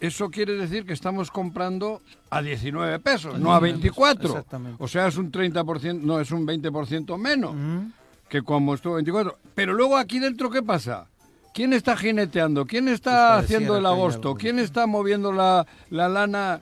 eso 0.00 0.30
quiere 0.30 0.54
decir 0.54 0.84
que 0.84 0.92
estamos 0.92 1.30
comprando 1.30 2.00
a 2.30 2.42
19 2.42 2.98
pesos, 2.98 3.38
no 3.38 3.54
a 3.54 3.60
24. 3.60 4.44
O 4.78 4.88
sea, 4.88 5.06
es 5.06 5.16
un 5.16 5.30
30%, 5.30 6.00
no, 6.00 6.18
es 6.18 6.32
un 6.32 6.46
20% 6.46 7.16
menos 7.18 7.54
que 8.30 8.40
como 8.42 8.74
estuvo 8.74 8.94
24. 8.94 9.36
Pero 9.54 9.74
luego 9.74 9.98
aquí 9.98 10.18
dentro, 10.18 10.48
¿qué 10.48 10.62
pasa? 10.62 11.06
¿Quién 11.52 11.72
está 11.72 11.96
jineteando? 11.96 12.64
¿Quién 12.64 12.88
está 12.88 13.36
haciendo 13.36 13.76
el 13.76 13.84
agosto? 13.84 14.36
¿Quién 14.36 14.58
está 14.58 14.86
moviendo 14.86 15.32
la, 15.32 15.66
la 15.90 16.08
lana? 16.08 16.60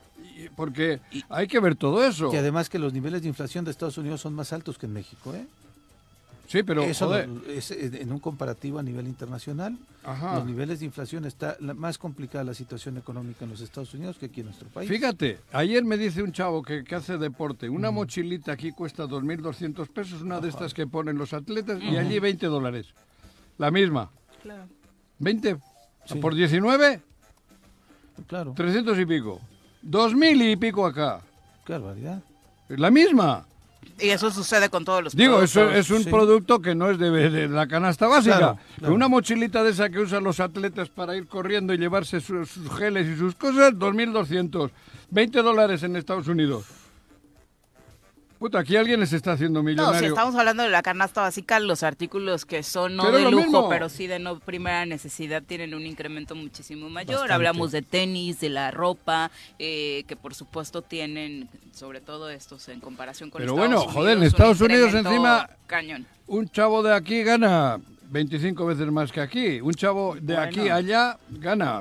Porque 0.56 1.00
hay 1.28 1.46
que 1.46 1.60
ver 1.60 1.76
todo 1.76 2.04
eso. 2.04 2.32
Y 2.32 2.36
además 2.36 2.68
que 2.70 2.78
los 2.78 2.92
niveles 2.94 3.22
de 3.22 3.28
inflación 3.28 3.64
de 3.64 3.70
Estados 3.70 3.98
Unidos 3.98 4.20
son 4.22 4.34
más 4.34 4.52
altos 4.52 4.78
que 4.78 4.86
en 4.86 4.94
México, 4.94 5.34
¿eh? 5.34 5.46
Sí, 6.48 6.62
pero 6.62 6.82
Eso 6.82 7.14
es 7.14 7.70
en 7.70 8.10
un 8.10 8.18
comparativo 8.20 8.78
a 8.78 8.82
nivel 8.82 9.06
internacional. 9.06 9.76
Los 10.02 10.46
niveles 10.46 10.80
de 10.80 10.86
inflación 10.86 11.26
está 11.26 11.58
más 11.60 11.98
complicada 11.98 12.42
la 12.42 12.54
situación 12.54 12.96
económica 12.96 13.44
en 13.44 13.50
los 13.50 13.60
Estados 13.60 13.92
Unidos 13.92 14.16
que 14.16 14.26
aquí 14.26 14.40
en 14.40 14.46
nuestro 14.46 14.66
país. 14.70 14.88
Fíjate, 14.88 15.40
ayer 15.52 15.84
me 15.84 15.98
dice 15.98 16.22
un 16.22 16.32
chavo 16.32 16.62
que, 16.62 16.82
hace 16.96 17.18
deporte, 17.18 17.68
una 17.68 17.90
mochilita 17.90 18.52
aquí 18.52 18.72
cuesta 18.72 19.04
2.200 19.04 19.88
pesos, 19.88 20.22
una 20.22 20.40
de 20.40 20.48
estas 20.48 20.72
que 20.72 20.86
ponen 20.86 21.18
los 21.18 21.34
atletas, 21.34 21.82
y 21.82 21.98
allí 21.98 22.18
20 22.18 22.46
dólares. 22.46 22.86
La 23.58 23.70
misma. 23.70 24.10
Claro. 24.42 24.68
20. 25.18 25.58
Sí. 26.06 26.18
Por 26.18 26.34
19, 26.34 27.02
Claro, 28.26 28.54
300 28.56 28.98
y 28.98 29.04
pico. 29.04 29.40
2.000 29.84 30.52
y 30.52 30.56
pico 30.56 30.86
acá. 30.86 31.20
qué 31.66 31.74
barbaridad. 31.74 32.22
La 32.68 32.90
misma. 32.90 33.46
Y 34.00 34.10
eso 34.10 34.30
sucede 34.30 34.68
con 34.68 34.84
todos 34.84 35.02
los 35.04 35.16
Digo, 35.16 35.42
eso 35.42 35.60
productos. 35.60 35.80
es 35.80 35.90
un 35.90 36.04
sí. 36.04 36.10
producto 36.10 36.60
que 36.60 36.74
no 36.74 36.90
es 36.90 36.98
de, 36.98 37.10
de 37.30 37.48
la 37.48 37.66
canasta 37.66 38.06
básica. 38.06 38.38
Claro, 38.38 38.58
Que 38.74 38.80
claro. 38.80 38.94
Una 38.94 39.08
mochilita 39.08 39.62
de 39.64 39.70
esa 39.70 39.88
que 39.90 39.98
usan 40.00 40.22
los 40.24 40.40
atletas 40.40 40.88
para 40.88 41.16
ir 41.16 41.26
corriendo 41.26 41.72
y 41.74 41.78
llevarse 41.78 42.20
sus, 42.20 42.48
sus 42.50 42.70
geles 42.76 43.06
y 43.08 43.16
sus 43.18 43.34
cosas, 43.34 43.72
2.200. 43.74 44.70
20 45.10 45.42
dólares 45.42 45.82
en 45.82 45.96
Estados 45.96 46.28
Unidos. 46.28 46.64
Puta, 48.38 48.60
aquí 48.60 48.76
alguien 48.76 49.00
les 49.00 49.12
está 49.12 49.32
haciendo 49.32 49.58
No, 49.60 49.64
millonario. 49.64 49.98
si 49.98 50.06
estamos 50.06 50.34
hablando 50.36 50.62
de 50.62 50.68
la 50.68 50.80
canasta 50.82 51.22
básica, 51.22 51.58
los 51.58 51.82
artículos 51.82 52.44
que 52.44 52.62
son 52.62 52.94
no 52.94 53.02
Pero 53.04 53.16
de 53.18 53.30
lujo, 53.32 53.68
pero 53.68 53.88
sí 53.88 54.06
de 54.06 54.20
no 54.20 54.38
primera 54.38 54.86
necesidad, 54.86 55.42
tienen 55.42 55.74
un 55.74 55.84
incremento 55.84 56.36
muchísimo 56.36 56.88
mayor. 56.88 57.12
Bastante. 57.14 57.32
Hablamos 57.34 57.72
de 57.72 57.82
tenis, 57.82 58.38
de 58.38 58.50
la 58.50 58.70
ropa, 58.70 59.32
eh, 59.58 60.04
que 60.06 60.14
por 60.14 60.34
supuesto 60.36 60.82
tienen, 60.82 61.48
sobre 61.72 62.00
todo 62.00 62.30
estos 62.30 62.68
en 62.68 62.78
comparación 62.78 63.28
con 63.30 63.40
Pero 63.40 63.54
Estados 63.54 63.68
bueno, 63.68 63.76
Unidos, 63.82 63.94
joder, 63.94 64.16
en 64.18 64.22
Estados 64.22 64.60
Unidos 64.60 64.94
encima- 64.94 65.48
Cañón. 65.66 66.06
Un 66.28 66.48
chavo 66.48 66.82
de 66.84 66.94
aquí 66.94 67.24
gana 67.24 67.80
25 68.10 68.66
veces 68.66 68.86
más 68.92 69.10
que 69.10 69.20
aquí. 69.20 69.60
Un 69.60 69.74
chavo 69.74 70.14
de 70.14 70.34
Bueno. 70.34 70.42
aquí 70.42 70.68
allá 70.68 71.18
gana 71.28 71.80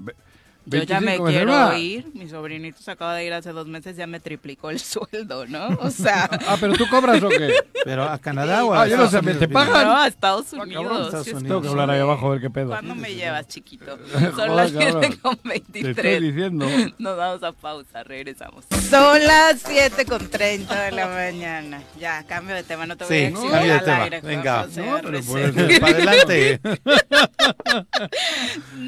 Yo 0.70 0.84
ya 0.84 1.00
25 1.00 1.24
me 1.24 1.32
quiero 1.32 1.78
ir, 1.78 2.08
mi 2.14 2.28
sobrinito 2.30 2.82
se 2.82 2.92
acaba 2.92 3.16
de 3.16 3.26
ir 3.26 3.34
hace 3.34 3.52
dos 3.52 3.68
meses, 3.68 3.96
ya 3.96 4.06
me 4.08 4.20
triplicó 4.20 4.70
el 4.70 4.80
sueldo, 4.82 5.46
¿no? 5.48 5.68
O 5.82 5.90
sea... 5.92 6.30
Ah, 6.48 6.58
pero 6.60 6.74
tú 6.74 6.86
cobras 6.90 7.22
o 7.24 7.30
qué? 7.30 7.54
Pero 7.88 8.04
a 8.04 8.18
Canadá 8.20 8.66
o 8.66 8.74
a 8.74 8.82
Ah, 8.82 8.88
yo 8.88 8.98
no 8.98 9.10
sé, 9.10 9.22
¿te 9.22 9.48
pagan? 9.48 9.86
No, 9.88 9.96
a 9.98 10.08
Estados 10.08 10.48
cabrón, 10.48 10.68
Unidos. 10.76 11.06
Estados 11.06 11.24
sí, 11.26 11.30
es 11.30 11.36
Unidos. 11.38 11.48
Tengo 11.50 11.62
que 11.62 11.68
hablar 11.70 11.90
ahí 11.92 12.02
abajo 12.02 12.28
a 12.28 12.30
ver 12.32 12.42
qué 12.42 12.50
pedo. 12.50 12.68
¿Cuándo 12.70 12.96
me 12.96 13.16
llevas, 13.16 13.48
chiquito? 13.48 13.98
Joder, 14.12 14.34
Son 14.36 14.56
las 14.58 14.72
cabrón. 14.74 15.02
7 15.04 15.20
con 15.22 15.36
Te 15.38 15.56
estoy 15.56 15.84
23. 15.84 16.22
diciendo. 16.22 16.68
Nos 16.98 17.16
vamos 17.18 17.44
a 17.44 17.52
pausa, 17.54 18.04
regresamos. 18.04 18.66
Son 18.90 19.24
las 19.24 19.62
7 19.62 20.06
con 20.06 20.28
30 20.30 20.82
de 20.84 20.92
la 20.92 21.08
mañana. 21.08 21.82
Ya, 21.98 22.24
cambio 22.24 22.56
de 22.56 22.64
tema, 22.64 22.86
no 22.86 22.98
te 22.98 23.06
voy 23.06 23.16
Sí, 23.16 23.24
a 23.24 23.28
exhibir 23.30 23.52
cambio 23.52 23.72
de 23.74 23.80
al 23.80 23.86
tema. 23.86 24.04
aire, 24.04 24.22
Venga. 24.22 24.68
No, 24.76 25.00
pero 25.02 25.80
Para 25.80 25.94
adelante. 25.96 26.60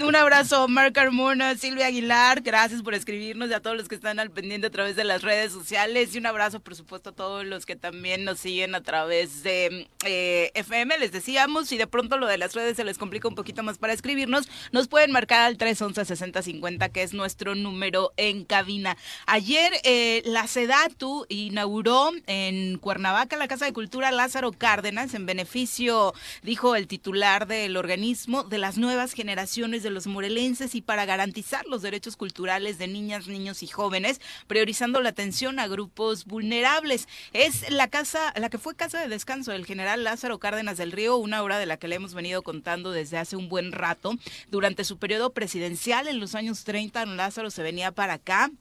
Un 0.01 0.15
abrazo, 0.15 0.67
Marc 0.67 0.93
Carmona, 0.93 1.55
Silvia 1.69 1.85
Aguilar, 1.85 2.41
gracias 2.41 2.81
por 2.81 2.95
escribirnos 2.95 3.47
y 3.47 3.53
a 3.53 3.59
todos 3.59 3.77
los 3.77 3.87
que 3.87 3.93
están 3.93 4.17
al 4.17 4.31
pendiente 4.31 4.65
a 4.65 4.71
través 4.71 4.95
de 4.95 5.03
las 5.03 5.21
redes 5.21 5.51
sociales. 5.51 6.15
Y 6.15 6.17
un 6.17 6.25
abrazo, 6.25 6.59
por 6.61 6.73
supuesto, 6.73 7.11
a 7.11 7.13
todos 7.13 7.45
los 7.45 7.67
que 7.67 7.75
también 7.75 8.25
nos 8.25 8.39
siguen 8.39 8.73
a 8.73 8.81
través 8.81 9.43
de 9.43 9.87
eh, 10.03 10.49
FM. 10.55 10.97
Les 10.97 11.11
decíamos, 11.11 11.67
si 11.67 11.77
de 11.77 11.85
pronto 11.85 12.17
lo 12.17 12.25
de 12.25 12.39
las 12.39 12.55
redes 12.55 12.75
se 12.75 12.83
les 12.83 12.97
complica 12.97 13.27
un 13.27 13.35
poquito 13.35 13.61
más 13.61 13.77
para 13.77 13.93
escribirnos, 13.93 14.49
nos 14.71 14.87
pueden 14.87 15.11
marcar 15.11 15.41
al 15.41 15.59
311-6050, 15.59 16.91
que 16.91 17.03
es 17.03 17.13
nuestro 17.13 17.53
número 17.53 18.13
en 18.17 18.45
cabina. 18.45 18.97
Ayer 19.27 19.71
eh, 19.83 20.23
la 20.25 20.47
SEDATU 20.47 21.27
inauguró 21.29 22.09
en 22.25 22.79
Cuernavaca 22.79 23.37
la 23.37 23.47
Casa 23.47 23.65
de 23.65 23.73
Cultura 23.73 24.09
Lázaro 24.09 24.53
Cárdenas 24.53 25.13
en 25.13 25.27
beneficio, 25.27 26.15
dijo 26.41 26.75
el 26.75 26.87
titular 26.87 27.45
del 27.45 27.77
organismo, 27.77 28.43
de 28.43 28.57
las 28.57 28.79
nuevas 28.79 29.13
generaciones 29.13 29.83
de 29.83 29.91
los 29.91 30.07
morelenses 30.07 30.73
y 30.73 30.81
para 30.81 31.05
garantizar 31.05 31.58
los 31.67 31.81
derechos 31.81 32.15
culturales 32.15 32.77
de 32.77 32.87
niñas, 32.87 33.27
niños 33.27 33.63
y 33.63 33.67
jóvenes, 33.67 34.21
priorizando 34.47 35.01
la 35.01 35.09
atención 35.09 35.59
a 35.59 35.67
grupos 35.67 36.25
vulnerables. 36.25 37.07
Es 37.33 37.69
la 37.69 37.87
casa, 37.87 38.33
la 38.35 38.49
que 38.49 38.57
fue 38.57 38.75
casa 38.75 38.99
de 38.99 39.07
descanso 39.07 39.51
del 39.51 39.65
general 39.65 40.03
Lázaro 40.03 40.39
Cárdenas 40.39 40.77
del 40.77 40.91
Río, 40.91 41.17
una 41.17 41.43
obra 41.43 41.59
de 41.59 41.65
la 41.65 41.77
que 41.77 41.87
le 41.87 41.95
hemos 41.95 42.13
venido 42.13 42.41
contando 42.41 42.91
desde 42.91 43.17
hace 43.17 43.35
un 43.35 43.49
buen 43.49 43.71
rato. 43.71 44.13
Durante 44.49 44.83
su 44.83 44.97
periodo 44.97 45.31
presidencial 45.31 46.07
en 46.07 46.19
los 46.19 46.35
años 46.35 46.63
30, 46.63 47.05
don 47.05 47.17
Lázaro 47.17 47.51
se 47.51 47.63
venía 47.63 47.91
para 47.91 48.13
acá 48.13 48.51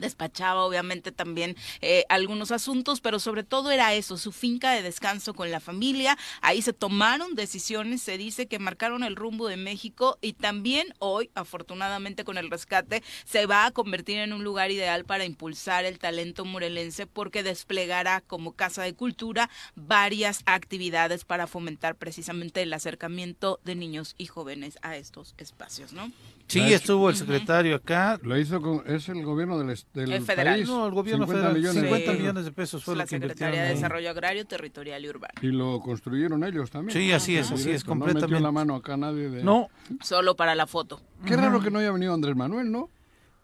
despachaba 0.00 0.64
obviamente 0.64 1.12
también 1.12 1.56
eh, 1.80 2.04
algunos 2.08 2.50
asuntos, 2.50 3.00
pero 3.00 3.18
sobre 3.20 3.44
todo 3.44 3.70
era 3.70 3.94
eso, 3.94 4.16
su 4.16 4.32
finca 4.32 4.72
de 4.72 4.82
descanso 4.82 5.34
con 5.34 5.50
la 5.50 5.60
familia. 5.60 6.16
Ahí 6.40 6.62
se 6.62 6.72
tomaron 6.72 7.34
decisiones, 7.34 8.02
se 8.02 8.18
dice 8.18 8.46
que 8.46 8.58
marcaron 8.58 9.02
el 9.04 9.16
rumbo 9.16 9.48
de 9.48 9.56
México 9.56 10.18
y 10.20 10.32
también 10.32 10.94
hoy, 10.98 11.30
afortunadamente 11.34 12.24
con 12.24 12.38
el 12.38 12.50
rescate, 12.50 13.02
se 13.24 13.46
va 13.46 13.66
a 13.66 13.70
convertir 13.70 14.18
en 14.18 14.32
un 14.32 14.44
lugar 14.44 14.70
ideal 14.70 15.04
para 15.04 15.24
impulsar 15.24 15.84
el 15.84 15.98
talento 15.98 16.44
morelense 16.44 17.06
porque 17.06 17.42
desplegará 17.42 18.20
como 18.22 18.52
casa 18.52 18.82
de 18.82 18.94
cultura 18.94 19.50
varias 19.76 20.42
actividades 20.46 21.24
para 21.24 21.46
fomentar 21.46 21.96
precisamente 21.96 22.62
el 22.62 22.72
acercamiento 22.72 23.60
de 23.64 23.74
niños 23.74 24.14
y 24.18 24.26
jóvenes 24.26 24.78
a 24.82 24.96
estos 24.96 25.34
espacios, 25.38 25.92
¿no? 25.92 26.10
Sí, 26.46 26.60
estuvo 26.72 27.08
el 27.10 27.16
secretario 27.16 27.76
acá. 27.76 28.18
Lo 28.22 28.36
hizo 28.36 28.60
con, 28.60 28.82
es 28.86 29.08
el 29.08 29.24
gobierno 29.24 29.58
del, 29.58 29.70
est- 29.70 29.86
del 29.94 30.12
El 30.12 30.22
federal. 30.22 30.54
país. 30.56 30.68
No, 30.68 30.86
el 30.86 30.92
gobierno 30.92 31.26
50 31.26 31.48
federal. 31.50 31.56
millones. 31.58 31.82
50 31.90 32.12
Sí. 32.12 32.18
millones 32.18 32.44
de 32.44 32.52
pesos 32.52 32.84
fue 32.84 32.94
la 32.96 33.02
lo 33.02 33.06
que 33.06 33.10
Secretaría 33.16 33.46
invirtieron 33.48 33.68
de. 33.68 33.74
Desarrollo 33.74 34.10
Agrario, 34.10 34.44
Territorial 34.46 35.04
y 35.04 35.08
Urbano. 35.08 35.34
Y 35.42 35.46
lo 35.48 35.80
construyeron 35.80 36.44
ellos 36.44 36.70
también. 36.70 36.96
Sí, 36.98 37.10
así 37.12 37.36
es, 37.36 37.46
así 37.46 37.54
es, 37.54 37.64
Directo, 37.64 37.86
No 37.86 37.90
completamente. 38.00 38.26
metió 38.34 38.40
la 38.46 38.52
mano 38.52 38.74
acá 38.76 38.96
nadie 38.96 39.28
de... 39.30 39.42
No, 39.44 39.68
Solo 40.02 40.36
para 40.36 40.54
la 40.54 40.66
foto. 40.66 41.00
Qué 41.26 41.36
raro 41.36 41.60
que 41.60 41.70
no 41.70 41.78
haya 41.80 41.90
venido 41.92 42.14
Andrés 42.14 42.36
Manuel, 42.36 42.70
¿no? 42.70 42.88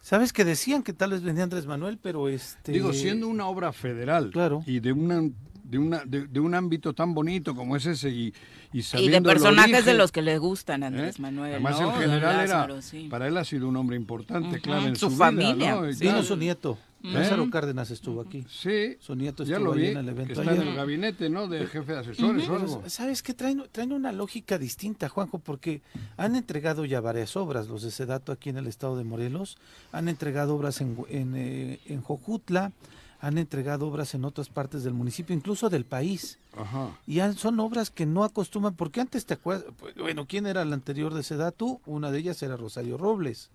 ¿sabes 0.00 0.32
que 0.32 0.44
decían 0.44 0.84
que 0.84 0.92
tal 0.92 1.10
vez 1.10 1.22
venía 1.22 1.42
Andrés 1.42 1.66
Manuel, 1.66 1.98
pero 2.00 2.28
este... 2.28 2.70
Digo, 2.70 2.92
siendo 2.92 3.26
una 3.26 3.48
obra 3.48 3.72
federal 3.72 4.30
Claro. 4.30 4.62
y 4.64 4.78
de 4.78 4.92
una 4.92 5.28
de 5.68 5.78
una 5.78 6.04
de, 6.04 6.26
de 6.26 6.40
un 6.40 6.54
ámbito 6.54 6.92
tan 6.92 7.14
bonito 7.14 7.54
como 7.54 7.76
es 7.76 7.86
ese 7.86 8.10
y, 8.10 8.34
y 8.72 8.82
Y 8.98 9.08
de 9.08 9.22
personajes 9.22 9.84
de 9.84 9.94
los 9.94 10.12
que 10.12 10.22
le 10.22 10.38
gustan 10.38 10.82
a 10.82 10.86
¿eh? 10.86 10.88
Andrés 10.88 11.18
Manuel. 11.20 11.52
Además 11.52 11.80
Don 11.80 11.94
general 11.94 12.36
Lázaro, 12.36 12.74
era 12.74 12.82
sí. 12.82 13.08
para 13.10 13.26
él 13.26 13.36
ha 13.36 13.44
sido 13.44 13.68
un 13.68 13.76
hombre 13.76 13.96
importante, 13.96 14.60
claro, 14.60 14.86
en 14.86 14.96
su 14.96 15.10
su, 15.10 15.16
familia, 15.16 15.54
vida, 15.54 15.80
¿no? 15.80 15.92
Sí. 15.92 16.04
Vino 16.04 16.22
su 16.22 16.36
nieto. 16.36 16.78
Lázaro 17.02 17.48
Cárdenas 17.50 17.90
estuvo 17.90 18.20
aquí. 18.20 18.44
Sí, 18.48 18.96
Su 18.98 19.14
nieto 19.14 19.44
ya 19.44 19.56
estuvo 19.56 19.74
lo 19.74 19.80
vi, 19.80 19.88
en 19.88 19.98
el 19.98 20.06
que 20.06 20.10
evento 20.10 20.40
está 20.40 20.54
en 20.54 20.62
el 20.62 20.74
gabinete, 20.74 21.28
¿no? 21.28 21.46
De 21.46 21.66
jefe 21.66 21.92
de 21.92 21.98
asesores 22.00 22.48
o 22.48 22.56
algo. 22.56 22.82
¿Sabes 22.88 23.22
qué? 23.22 23.32
Traen, 23.34 23.62
traen 23.70 23.92
una 23.92 24.10
lógica 24.12 24.58
distinta, 24.58 25.08
Juanjo, 25.08 25.38
porque 25.38 25.82
han 26.16 26.34
entregado 26.34 26.84
ya 26.84 27.00
varias 27.00 27.36
obras, 27.36 27.68
los 27.68 27.82
de 27.82 27.90
Sedato 27.90 28.32
aquí 28.32 28.48
en 28.48 28.56
el 28.56 28.66
estado 28.66 28.96
de 28.96 29.04
Morelos, 29.04 29.56
han 29.92 30.08
entregado 30.08 30.56
obras 30.56 30.80
en, 30.80 30.96
en, 31.08 31.34
eh, 31.36 31.78
en 31.86 32.00
Jojutla, 32.02 32.72
han 33.20 33.38
entregado 33.38 33.86
obras 33.88 34.14
en 34.14 34.24
otras 34.24 34.48
partes 34.48 34.84
del 34.84 34.92
municipio, 34.94 35.34
incluso 35.34 35.68
del 35.70 35.84
país. 35.84 36.38
Ajá. 36.56 36.90
Y 37.06 37.20
han- 37.20 37.36
son 37.36 37.58
obras 37.60 37.90
que 37.90 38.06
no 38.06 38.24
acostumbran, 38.24 38.74
porque 38.74 39.00
antes 39.00 39.26
te 39.26 39.34
acuerdas, 39.34 39.66
pues, 39.78 39.94
bueno, 39.96 40.26
¿quién 40.26 40.46
era 40.46 40.62
el 40.62 40.72
anterior 40.72 41.14
de 41.14 41.22
Sedatu? 41.22 41.80
Una 41.86 42.10
de 42.10 42.18
ellas 42.18 42.42
era 42.42 42.56
Rosario 42.56 42.98
Robles. 42.98 43.50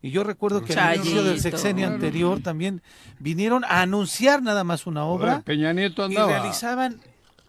Y 0.00 0.10
yo 0.12 0.22
recuerdo 0.22 0.62
que 0.62 0.74
al 0.74 0.96
inicio 0.96 1.24
del 1.24 1.40
sexenio 1.40 1.86
Claro. 1.86 1.94
anterior 1.96 2.40
también 2.40 2.82
vinieron 3.18 3.64
a 3.64 3.82
anunciar 3.82 4.42
nada 4.42 4.62
más 4.62 4.86
una 4.86 5.04
obra 5.04 5.40
Peña 5.40 5.72
Nieto 5.72 6.02
y 6.02 6.04
andaba. 6.14 6.28
realizaban 6.38 7.00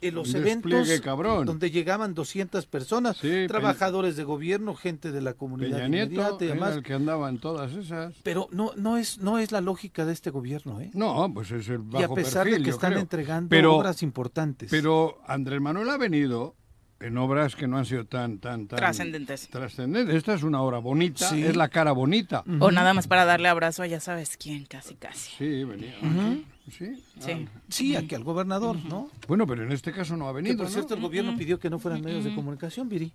en 0.02 0.16
los 0.16 0.30
Un 0.30 0.36
eventos 0.38 1.02
cabrón. 1.02 1.46
donde 1.46 1.72
llegaban 1.72 2.14
200 2.14 2.66
personas, 2.66 3.18
Sí, 3.18 3.28
Peña- 3.28 3.48
trabajadores 3.48 4.16
de 4.16 4.24
gobierno, 4.24 4.76
gente 4.76 5.12
de 5.12 5.22
la 5.22 5.34
comunidad 5.34 5.88
Nieto 5.90 6.14
inmediata 6.14 6.44
y 6.46 6.48
demás. 6.48 6.76
el 6.76 6.84
que 6.84 6.94
andaba 6.94 7.30
en 7.30 7.40
todas 7.40 7.74
esas. 7.74 8.14
Pero 8.24 8.48
no 8.52 8.72
no 8.76 8.98
es 8.98 9.20
no 9.20 9.40
es 9.40 9.52
la 9.52 9.62
lógica 9.62 10.06
de 10.06 10.14
este 10.14 10.30
gobierno, 10.30 10.80
¿eh? 10.82 10.92
No, 10.94 11.32
pues 11.34 11.52
es 11.52 11.68
el 11.70 11.80
bajo 11.80 12.00
y 12.02 12.04
a 12.04 12.10
pesar 12.10 12.44
perfil, 12.44 12.60
de 12.60 12.64
que 12.66 12.70
están 12.72 12.92
creo. 12.92 13.02
entregando 13.02 13.50
Pero- 13.50 13.76
obras 13.76 14.02
importantes. 14.04 14.70
Pero 14.72 15.20
Andrés 15.28 15.62
Manuel 15.62 15.90
ha 15.90 15.98
venido 15.98 16.56
en 17.00 17.18
obras 17.18 17.56
que 17.56 17.68
no 17.68 17.78
han 17.78 17.86
sido 17.86 18.06
tan, 18.06 18.40
tan, 18.40 18.68
tan... 18.68 18.78
Trascendentes. 18.78 19.48
Trascendentes. 19.50 20.16
Esta 20.16 20.34
es 20.34 20.44
una 20.44 20.62
obra 20.62 20.80
bonita, 20.80 21.30
Sí. 21.30 21.44
es 21.44 21.56
la 21.56 21.70
cara 21.70 21.92
bonita. 21.94 22.44
O 22.60 22.72
nada 22.72 22.94
más 22.94 23.08
para 23.08 23.26
darle 23.26 23.48
abrazo 23.48 23.84
a 23.84 23.88
ya 23.88 24.00
sabes 24.00 24.36
quién, 24.38 24.66
casi, 24.66 24.96
casi. 24.96 25.32
Sí, 25.38 25.64
venía. 25.64 25.96
Ujú. 26.02 26.44
Sí. 26.70 27.02
Sí. 27.20 27.32
Ah. 27.48 27.60
Sí, 27.70 27.96
aquí 27.96 28.16
al 28.16 28.24
gobernador, 28.24 28.78
¿no? 28.86 29.10
Bueno, 29.28 29.48
pero 29.48 29.64
en 29.64 29.72
este 29.72 29.92
caso 29.92 30.16
no 30.18 30.28
ha 30.28 30.32
Que 30.32 30.36
venido, 30.38 30.58
por 30.58 30.66
¿no? 30.68 30.72
cierto 30.72 30.94
el 30.96 31.02
gobierno 31.02 31.36
pidió 31.38 31.58
que 31.60 31.70
no 31.70 31.80
fueran 31.80 32.02
medios 32.02 32.24
de 32.26 32.36
comunicación, 32.36 32.90
Viri. 32.90 33.12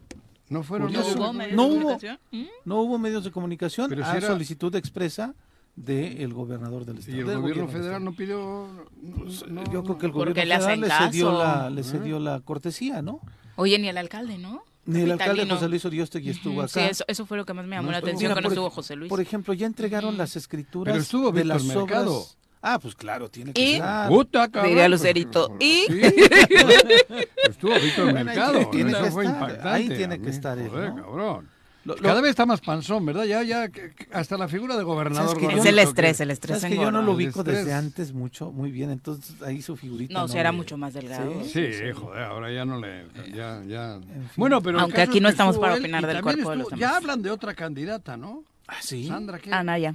No 0.49 0.63
fueron 0.63 0.91
de 0.93 0.99
¿Hubo 0.99 1.05
comunicación. 1.17 1.37
medios 1.37 1.57
No 1.57 1.63
de 1.63 1.69
hubo. 1.71 1.79
comunicación? 1.83 2.19
¿Mm? 2.33 2.45
No 2.65 2.81
hubo 2.83 2.99
medios 2.99 3.25
de 3.25 3.31
comunicación 3.31 3.89
Pero 3.89 4.03
si 4.05 4.11
a 4.11 4.17
era- 4.17 4.27
solicitud 4.29 4.75
expresa 4.77 5.35
del 5.77 6.33
gobernador 6.33 6.85
del 6.85 6.99
estado. 6.99 7.17
Y 7.17 7.21
el 7.21 7.27
del 7.27 7.39
gobierno 7.41 7.69
federal 7.69 8.05
no 8.05 8.13
pidió... 8.15 8.69
no- 9.03 9.25
no- 9.49 9.73
Yo 9.73 9.83
creo 9.85 9.99
que 9.99 10.07
el 10.07 10.13
gobierno 10.13 10.35
federal 10.35 10.81
le 10.81 10.89
cedió, 10.91 11.27
caso. 11.31 11.39
la, 11.39 11.71
le 11.71 11.83
cedió 11.83 12.19
la 12.21 12.41
cortesía, 12.41 13.03
¿no? 13.03 13.21
Oye, 13.57 13.79
ni 13.79 13.89
el 13.89 13.97
alcalde, 13.99 14.39
¿no? 14.39 14.63
Ni 14.87 15.01
el 15.03 15.13
alcalde. 15.13 15.47
José 15.49 15.69
Luis 15.69 15.85
Oriostegui 15.85 16.31
estuvo 16.31 16.61
acá. 16.61 16.69
Sí, 16.69 16.81
eso, 16.81 17.05
eso 17.09 17.25
fue 17.27 17.37
lo 17.39 17.47
que 17.47 17.55
más 17.55 17.65
me 17.67 17.77
llamó 17.77 17.87
No 17.87 17.93
la 17.93 17.99
atención, 17.99 18.31
Mira, 18.31 18.35
que 18.35 18.41
no 18.43 18.49
por 18.49 18.53
estuvo 18.53 18.71
José 18.71 18.97
Luis. 18.97 19.09
Por 19.09 19.21
ejemplo, 19.21 19.55
ya 19.55 19.67
entregaron 19.67 20.19
las 20.19 20.37
escrituras 20.37 20.93
Pero 20.93 21.03
estuvo 21.03 21.33
de 21.33 21.45
las 21.45 21.65
Mercado. 21.65 22.15
obras. 22.17 22.37
Ah, 22.67 22.79
pues 22.79 22.95
claro, 22.95 23.29
tiene 23.31 23.53
que 23.53 23.61
Y- 23.63 23.75
estar. 23.75 24.09
Puta, 24.09 24.49
cabrón. 24.49 24.71
Diría 24.71 24.85
pues, 24.85 24.91
Lucerito. 24.93 25.57
¿Y? 25.61 25.85
Sí. 25.87 26.01
Estuvo 27.49 27.75
Víctor 27.79 28.05
Bueno, 28.05 28.19
ahí 28.19 28.25
Mercado. 28.25 28.71
tiene 28.71 28.91
eso 28.93 29.03
que 29.05 29.11
fue 29.11 29.25
estar, 29.27 29.41
impactante. 29.43 29.69
ahí 29.69 29.89
tiene 29.89 30.21
que 30.21 30.31
estar 30.31 30.59
él, 30.59 30.71
¿no? 30.73 30.97
cabrón. 30.97 31.49
Lo- 31.85 31.95
lo- 31.97 32.03
Cada 32.03 32.21
vez 32.23 32.31
está 32.31 32.47
más 32.47 32.61
panzón, 32.63 33.05
¿verdad? 33.05 33.25
Ya, 33.25 33.43
ya, 33.43 33.69
que- 33.69 33.93
que 33.93 34.07
hasta 34.13 34.39
la 34.39 34.49
figura 34.49 34.77
de 34.77 34.83
gobernador. 34.85 35.37
Es 35.53 35.65
el 35.67 35.75
que- 35.77 35.83
estrés, 35.83 36.21
el 36.21 36.31
estrés 36.31 36.61
Sabes 36.61 36.75
que 36.77 36.83
yo 36.83 36.91
no 36.91 37.03
lo 37.03 37.13
ubico 37.13 37.45
desde 37.45 37.73
antes 37.75 38.13
mucho, 38.15 38.51
muy 38.53 38.71
bien, 38.71 38.91
entonces 38.91 39.35
ahí 39.43 39.61
su 39.61 39.77
figurita. 39.77 40.15
No, 40.15 40.27
si 40.27 40.39
era 40.39 40.51
le- 40.51 40.57
mucho 40.57 40.77
más 40.79 40.95
delgado. 40.95 41.31
Sí. 41.45 41.73
Sí, 41.73 41.93
joder, 41.95 42.23
ahora 42.25 42.51
ya 42.53 42.65
no 42.65 42.79
le. 42.81 43.07
Ya, 43.35 43.63
ya. 43.67 44.01
fin. 44.01 44.29
Bueno, 44.37 44.63
pero. 44.63 44.81
Aunque 44.81 45.03
aquí 45.03 45.19
es 45.19 45.23
no 45.23 45.29
que 45.29 45.33
estamos 45.33 45.55
estuvo 45.57 45.63
para 45.67 45.75
opinar 45.79 46.07
del 46.07 46.23
cuerpo 46.23 46.51
de 46.51 46.57
los 46.57 46.65
estuvo- 46.69 46.79
demás. 46.79 46.81
Ya 46.93 46.97
hablan 46.97 47.21
de 47.23 47.31
otra 47.31 47.55
candidata, 47.55 48.17
¿no? 48.17 48.45
Ah, 48.67 48.77
sí. 48.81 49.07
Sandra, 49.07 49.39
¿qué? 49.39 49.53
Anaya, 49.53 49.95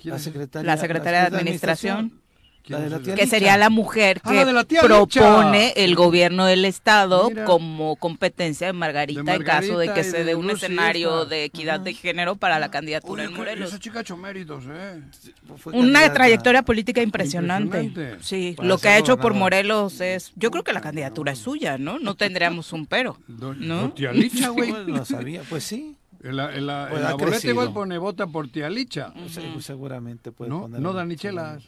¿Quién 0.00 0.10
La 0.12 0.16
es? 0.16 0.22
secretaria, 0.24 0.66
la 0.66 0.76
secretaria 0.76 1.20
de 1.30 1.36
Administración, 1.38 2.08
¿Quién 2.10 2.21
la 2.66 2.80
de 2.80 2.90
la 2.90 2.98
tía 3.00 3.14
que 3.14 3.26
sería 3.26 3.56
la 3.56 3.70
mujer 3.70 4.20
Ah, 4.24 4.30
que 4.30 4.36
la 4.36 4.44
de 4.44 4.52
la 4.52 4.64
propone 4.64 5.66
Licha. 5.68 5.80
el 5.80 5.94
gobierno 5.94 6.46
del 6.46 6.64
Estado 6.64 7.28
Mira. 7.30 7.44
como 7.44 7.96
competencia 7.96 8.66
de 8.68 8.72
Margarita, 8.72 9.22
De 9.22 9.32
en 9.34 9.42
caso 9.42 9.78
de 9.78 9.86
Margarita 9.86 9.94
que 9.94 10.04
se 10.04 10.24
dé 10.24 10.34
un 10.34 10.50
escenario 10.50 11.24
de 11.26 11.44
equidad 11.44 11.76
Ajá. 11.76 11.84
de 11.84 11.94
género 11.94 12.36
para 12.36 12.58
la 12.58 12.70
candidatura 12.70 13.22
Oye, 13.24 13.32
en 13.32 13.36
Morelos. 13.38 13.68
Esa 13.70 13.78
chica 13.78 13.98
ha 13.98 14.02
hecho 14.02 14.16
méritos, 14.16 14.64
¿eh? 14.70 15.02
Fue 15.56 15.72
Una 15.72 15.82
candidata- 16.00 16.14
trayectoria 16.14 16.62
política 16.62 17.02
impresionante. 17.02 17.82
Impresionante. 17.82 18.24
Sí, 18.24 18.54
Para 18.56 18.68
lo 18.68 18.78
que 18.78 18.88
ha 18.88 18.98
hecho 18.98 19.16
por. 19.18 19.34
Morelos 19.34 20.00
es, 20.00 20.32
yo 20.36 20.50
creo 20.50 20.62
que 20.62 20.72
la 20.72 20.80
candidatura 20.80 21.32
es 21.32 21.38
suya, 21.38 21.78
¿no? 21.78 21.98
No 21.98 22.14
tendríamos 22.14 22.72
un 22.72 22.86
pero. 22.86 23.18
¿No? 23.28 23.92
Tía 23.92 24.12
Licha, 24.12 24.50
güey. 24.50 24.70
Pues 24.72 24.86
no 24.86 25.04
sabía, 25.04 25.42
pues 25.48 25.64
sí, 25.64 25.96
En 26.22 26.36
la, 26.36 26.54
en 26.54 26.66
la, 26.66 26.84
en 26.84 26.90
Pues 26.90 27.02
la 27.02 27.08
ha 27.08 27.12
boleta 27.14 27.30
crecido. 27.32 27.52
igual 27.54 27.72
pone 27.72 27.98
vota 27.98 28.26
por 28.28 28.48
tía 28.48 28.70
Licha. 28.70 29.12
se- 29.28 29.60
seguramente 29.62 30.30
puede 30.30 30.50
No, 30.50 30.60
poner. 30.62 30.80
no 30.80 30.92
Danichelas. 30.92 31.64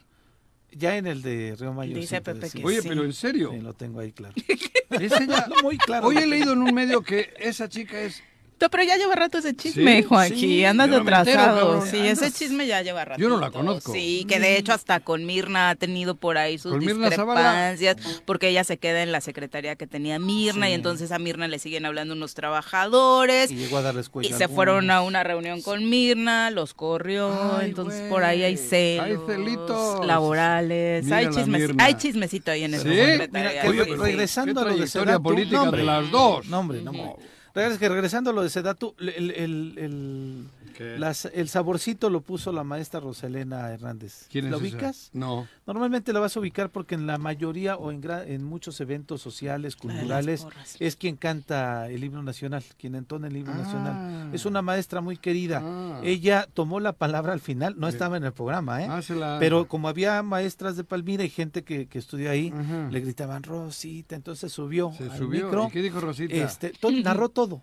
Ya 0.77 0.97
en 0.97 1.07
el 1.07 1.21
de 1.21 1.55
Río 1.57 1.73
Mayor. 1.73 1.97
Dice 1.99 2.19
Pepe 2.21 2.39
decir. 2.41 2.59
que 2.61 2.67
Oye, 2.67 2.81
sí. 2.81 2.89
pero 2.89 3.05
en 3.05 3.13
serio. 3.13 3.51
Sí, 3.53 3.61
lo 3.61 3.73
tengo 3.73 4.01
ahí 4.01 4.11
claro. 4.11 4.35
Es 4.89 5.11
ella- 5.13 5.47
muy 5.63 5.77
claro. 5.77 6.07
Hoy 6.07 6.17
he 6.17 6.27
leído 6.27 6.53
en 6.53 6.61
un 6.61 6.73
medio 6.73 7.01
que 7.01 7.33
esa 7.39 7.69
chica 7.69 7.99
es. 8.01 8.21
No, 8.61 8.69
pero 8.69 8.83
ya 8.83 8.95
lleva 8.95 9.15
rato 9.15 9.37
ese 9.39 9.53
chisme, 9.53 9.97
Sí, 9.97 10.03
Joaquín. 10.03 10.37
sí, 10.39 10.65
andas 10.65 10.87
entero, 10.87 11.01
atrasado. 11.17 11.59
cabrón. 11.73 11.87
sí, 11.91 11.97
Andas- 11.97 12.21
ese 12.21 12.31
chisme 12.31 12.65
ya 12.65 12.81
lleva 12.81 13.03
rato. 13.03 13.21
Yo 13.21 13.27
no 13.29 13.37
la 13.39 13.51
conozco. 13.51 13.91
Sí, 13.91 14.25
que 14.29 14.39
de 14.39 14.57
hecho 14.57 14.71
hasta 14.73 15.01
con 15.01 15.25
Mirna 15.25 15.69
ha 15.71 15.75
tenido 15.75 16.15
por 16.15 16.37
ahí 16.37 16.57
sus 16.57 16.79
discrepancias, 16.79 17.97
porque 18.25 18.47
ella 18.49 18.63
se 18.63 18.77
queda 18.77 19.03
en 19.03 19.11
la 19.11 19.19
secretaría 19.21 19.75
que 19.75 19.87
tenía 19.87 20.19
Mirna 20.19 20.67
Sí. 20.67 20.71
y 20.71 20.75
entonces 20.75 21.11
a 21.11 21.19
Mirna 21.19 21.47
le 21.49 21.59
siguen 21.59 21.85
hablando 21.85 22.13
unos 22.13 22.33
trabajadores. 22.33 23.51
Y 23.51 23.55
llegó 23.55 23.77
a 23.77 23.81
darles 23.81 24.07
cuello 24.09 24.29
Y 24.29 24.33
se 24.33 24.47
fueron 24.47 24.89
a 24.89 25.01
una 25.01 25.23
reunión 25.23 25.61
con 25.61 25.89
Mirna, 25.89 26.49
los 26.49 26.73
corrió, 26.73 27.57
Ay, 27.59 27.69
entonces 27.69 28.09
por 28.09 28.23
ahí 28.23 28.41
hay 28.43 28.53
Hay 28.53 28.57
celos 28.57 29.25
celitos. 29.27 30.05
laborales, 30.05 31.03
Mira 31.03 31.17
hay, 31.17 31.29
chismes, 31.29 31.71
hay 31.77 31.93
chismecito 31.95 32.51
ahí 32.51 32.63
en 32.63 32.73
esa 32.75 32.83
¿Sí? 32.83 32.89
secretaría. 32.95 33.49
Mira, 33.51 33.61
que 33.61 33.67
Oye, 33.67 33.83
sí, 33.83 33.89
pero 33.91 34.03
sí. 34.05 34.11
regresando 34.11 34.61
a 34.61 34.65
lo 34.65 34.77
de 34.77 34.87
Sedatu, 34.87 35.23
política 35.23 35.71
de 35.71 35.83
las 35.83 36.09
dos. 36.11 36.45
No, 36.47 36.59
hombre, 36.59 36.81
no, 36.81 36.91
hombre. 36.91 37.15
La 37.55 37.61
verdad 37.61 37.73
es 37.75 37.79
que 37.79 37.89
regresando 37.89 38.33
lo 38.33 38.43
de 38.43 38.49
Sedatu, 38.49 38.93
el, 38.99 39.31
el, 39.31 39.77
el- 39.77 40.49
las- 40.79 41.25
el 41.25 41.47
saborcito 41.49 42.09
lo 42.09 42.21
puso 42.21 42.51
la 42.51 42.63
maestra 42.63 42.99
Roselena 42.99 43.71
Hernández. 43.71 44.27
¿Quién 44.31 44.45
es 44.45 44.51
¿La 44.51 44.57
esa? 44.57 44.63
ubicas? 44.65 45.09
No. 45.13 45.47
Normalmente 45.65 46.13
la 46.13 46.19
vas 46.19 46.35
a 46.35 46.39
ubicar 46.39 46.69
porque 46.69 46.95
en 46.95 47.07
la 47.07 47.17
mayoría 47.17 47.75
o 47.77 47.91
en, 47.91 48.01
en 48.27 48.43
muchos 48.43 48.79
eventos 48.81 49.21
sociales, 49.21 49.75
culturales, 49.75 50.45
es 50.79 50.95
quien 50.95 51.15
canta 51.15 51.89
el 51.89 52.03
himno 52.03 52.21
nacional, 52.23 52.63
quien 52.77 52.95
entona 52.95 53.27
el 53.27 53.37
himno 53.37 53.53
Ah. 53.53 53.57
nacional. 53.57 54.33
Es 54.33 54.45
una 54.45 54.61
maestra 54.61 55.01
muy 55.01 55.17
querida. 55.17 55.61
Ah. 55.63 56.01
Ella 56.03 56.47
tomó 56.53 56.79
la 56.79 56.93
palabra 56.93 57.33
al 57.33 57.39
final, 57.39 57.75
no 57.77 57.87
Sí. 57.87 57.93
estaba 57.95 58.17
en 58.17 58.23
el 58.23 58.33
programa, 58.33 58.83
¿eh? 58.83 58.87
Ah, 58.89 59.01
la- 59.15 59.37
Pero 59.39 59.67
como 59.67 59.87
había 59.87 60.21
maestras 60.23 60.75
de 60.77 60.83
Palmira 60.83 61.23
y 61.23 61.29
gente 61.29 61.63
que, 61.63 61.87
que 61.87 61.97
estudió 61.99 62.29
ahí, 62.31 62.51
Ajá. 62.55 62.89
le 62.91 62.99
gritaban 62.99 63.43
Rosita, 63.43 64.15
entonces 64.15 64.51
subió 64.51 64.91
Se 64.97 65.03
al 65.05 65.17
subió. 65.17 65.45
micro, 65.45 65.67
¿Y 65.67 65.71
qué 65.71 65.81
dijo 65.81 65.99
Rosita? 65.99 66.33
este, 66.35 66.73
narró 67.03 67.29
todo. 67.29 67.61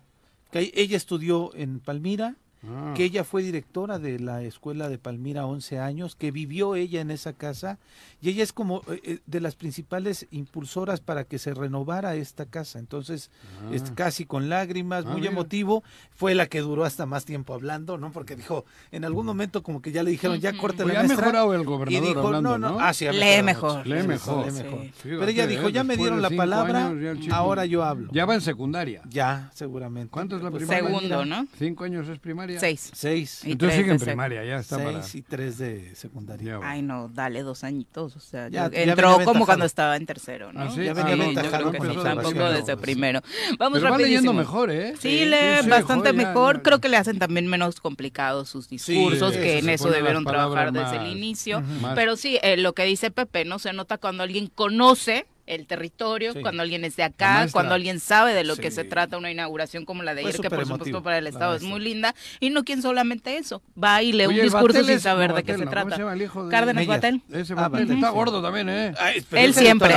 Que 0.51 0.71
ella 0.75 0.97
estudió 0.97 1.49
en 1.55 1.79
Palmira, 1.79 2.35
Ah. 2.65 2.93
que 2.95 3.03
ella 3.03 3.23
fue 3.25 3.43
directora 3.43 3.99
de 3.99 4.19
la 4.19 4.41
escuela 4.43 4.87
de 4.87 4.97
Palmira 4.97 5.45
11 5.45 5.79
años, 5.79 6.15
que 6.15 6.31
vivió 6.31 6.75
ella 6.75 7.01
en 7.01 7.11
esa 7.11 7.33
casa 7.33 7.77
y 8.21 8.29
ella 8.29 8.41
es 8.43 8.53
como 8.53 8.81
eh, 8.89 9.01
eh, 9.03 9.19
de 9.25 9.41
las 9.41 9.55
principales 9.55 10.27
impulsoras 10.31 11.01
para 11.01 11.25
que 11.25 11.39
se 11.39 11.53
renovara 11.53 12.15
esta 12.15 12.45
casa. 12.45 12.79
Entonces, 12.79 13.31
Ah. 13.61 13.69
es 13.73 13.91
casi 13.91 14.25
con 14.25 14.47
lágrimas, 14.47 15.03
Ah, 15.05 15.09
muy 15.11 15.21
mira. 15.21 15.31
emotivo, 15.33 15.83
fue 16.15 16.35
la 16.35 16.47
que 16.47 16.61
duró 16.61 16.85
hasta 16.85 17.05
más 17.05 17.25
tiempo 17.25 17.53
hablando, 17.53 17.97
¿no? 17.97 18.11
Porque 18.13 18.35
dijo, 18.37 18.63
en 18.91 19.03
algún 19.03 19.25
momento 19.25 19.61
como 19.61 19.81
que 19.81 19.91
ya 19.91 20.03
le 20.03 20.11
dijeron, 20.11 20.39
ya 20.39 20.53
corta 20.57 20.85
la 20.85 20.93
ya 20.93 20.99
ha 20.99 21.03
maestra. 21.03 21.17
mejorado 21.25 21.53
el 21.53 21.61
y 21.61 21.65
gobernador 21.65 22.07
dijo, 22.07 22.19
hablando, 22.27 22.57
no, 22.57 22.69
¿no? 22.69 22.77
no, 22.77 22.79
ah, 22.79 22.93
sí, 22.93 23.05
Lee 23.11 23.43
mejor. 23.43 23.85
Lee 23.85 24.01
sí, 24.03 24.07
mejor. 24.07 24.51
Sí. 24.51 24.63
Pero 25.03 25.27
ella 25.27 25.47
dijo, 25.47 25.67
ya 25.69 25.83
me 25.83 25.97
dieron 25.97 26.21
la 26.21 26.29
palabra, 26.29 26.87
años, 26.87 27.27
ahora 27.31 27.65
yo 27.65 27.83
hablo. 27.83 28.09
Ya 28.13 28.25
va 28.25 28.35
en 28.35 28.41
secundaria. 28.41 29.01
Ya, 29.09 29.49
seguramente. 29.53 30.09
¿Cuánto 30.11 30.37
es 30.37 30.43
la 30.43 30.49
Pues, 30.49 30.63
primaria? 30.63 30.85
Segundo, 30.87 31.25
¿no? 31.25 31.47
¿Cinco 31.57 31.83
años 31.83 32.07
es 32.07 32.19
primaria? 32.19 32.52
Seis. 32.59 32.89
Seis. 32.93 33.41
Y 33.45 33.51
Entonces 33.53 33.77
sigue 33.79 33.91
en 33.91 33.99
primaria, 33.99 34.43
ya 34.43 34.57
está 34.59 34.77
para... 34.77 35.01
Seis 35.03 35.15
y 35.15 35.21
tres 35.21 35.57
de 35.57 35.95
secundaria. 35.95 36.59
Ay, 36.63 36.81
no, 36.81 37.09
dale 37.09 37.41
dos 37.43 37.63
añitos. 37.63 38.15
O 38.15 38.19
sea, 38.19 38.49
Ya- 38.49 38.67
yo- 38.67 38.73
ya 38.73 38.83
entró 38.83 39.23
como 39.23 39.45
cuando 39.45 39.65
estaba 39.65 39.95
en 39.97 40.05
tercero, 40.05 40.51
¿no? 40.53 40.61
Ah, 40.63 40.71
sí, 40.73 40.83
Ya 40.83 40.91
ah, 40.91 40.93
venía 40.93 41.15
yo 41.43 41.51
creo 41.51 41.71
que 41.71 41.79
sí, 41.81 41.97
tampoco 42.03 42.49
desde 42.51 42.77
primero. 42.77 43.21
Vamos 43.59 43.79
Pero 43.79 43.91
va 43.91 43.97
leyendo 43.97 44.31
rapidísimo. 44.31 44.33
mejor, 44.33 44.71
¿eh? 44.71 44.93
Sí, 44.99 45.25
lee 45.25 45.61
sí, 45.63 45.69
bastante 45.69 46.09
joder, 46.11 46.27
mejor. 46.27 46.57
ya- 46.57 46.63
Creo 46.63 46.79
que 46.79 46.89
le 46.89 46.97
hacen 46.97 47.19
también 47.19 47.47
menos 47.47 47.79
complicados 47.79 48.49
sus 48.49 48.69
discursos, 48.69 49.33
Sí, 49.33 49.39
que 49.39 49.59
en 49.59 49.69
eso 49.69 49.89
debieron 49.89 50.23
trabajar 50.25 50.71
desde 50.71 50.97
el 50.97 51.07
inicio. 51.07 51.63
Pero 51.95 52.15
sí, 52.15 52.39
eh, 52.41 52.57
lo 52.57 52.73
que 52.73 52.83
dice 52.85 53.11
Pepe, 53.11 53.45
¿no? 53.45 53.59
Se 53.59 53.73
nota 53.73 53.97
cuando 53.97 54.23
alguien 54.23 54.47
conoce 54.47 55.25
el 55.45 55.67
territorio, 55.67 56.33
Sí. 56.33 56.41
cuando 56.41 56.63
alguien 56.63 56.85
es 56.85 56.95
de 56.95 57.03
acá, 57.03 57.47
cuando 57.51 57.73
alguien 57.75 57.99
sabe 57.99 58.33
de 58.33 58.43
lo 58.43 58.55
que 58.55 58.71
se 58.71 58.83
trata 58.83 59.17
una 59.17 59.29
inauguración 59.31 59.85
como 59.85 60.01
la 60.03 60.13
de 60.15 60.21
ayer, 60.21 60.39
que 60.39 60.49
por 60.49 60.65
supuesto 60.65 61.03
para 61.03 61.17
el 61.17 61.27
Estado 61.27 61.55
es 61.55 61.63
muy 61.63 61.79
linda, 61.79 62.15
y 62.39 62.49
no 62.49 62.63
quien 62.63 62.81
solamente 62.81 63.37
eso, 63.37 63.61
va 63.81 64.01
y 64.01 64.11
lee 64.13 64.25
Oye, 64.25 64.39
un 64.39 64.45
discurso 64.45 64.83
sin 64.83 64.89
es- 64.95 65.01
saber 65.03 65.31
no, 65.31 65.35
de 65.35 65.43
qué 65.43 65.57
se 65.57 65.65
no, 65.65 65.71
trata. 65.71 65.83
¿Cómo 65.83 65.95
se 65.95 66.01
llama 66.01 66.13
el 66.13 66.21
hijo 66.21 66.45
de 66.45 66.51
Cárdenas 66.51 66.75
Mellas. 66.87 66.87
Batel. 67.01 67.21
Ese 67.31 67.53
Ah, 67.53 67.67
Batel 67.67 67.91
está 67.91 68.07
sí. 68.07 68.13
gordo 68.13 68.41
también, 68.41 68.69
¿eh? 68.69 68.93
Ay, 68.99 69.25
Él 69.31 69.53
siempre. 69.53 69.93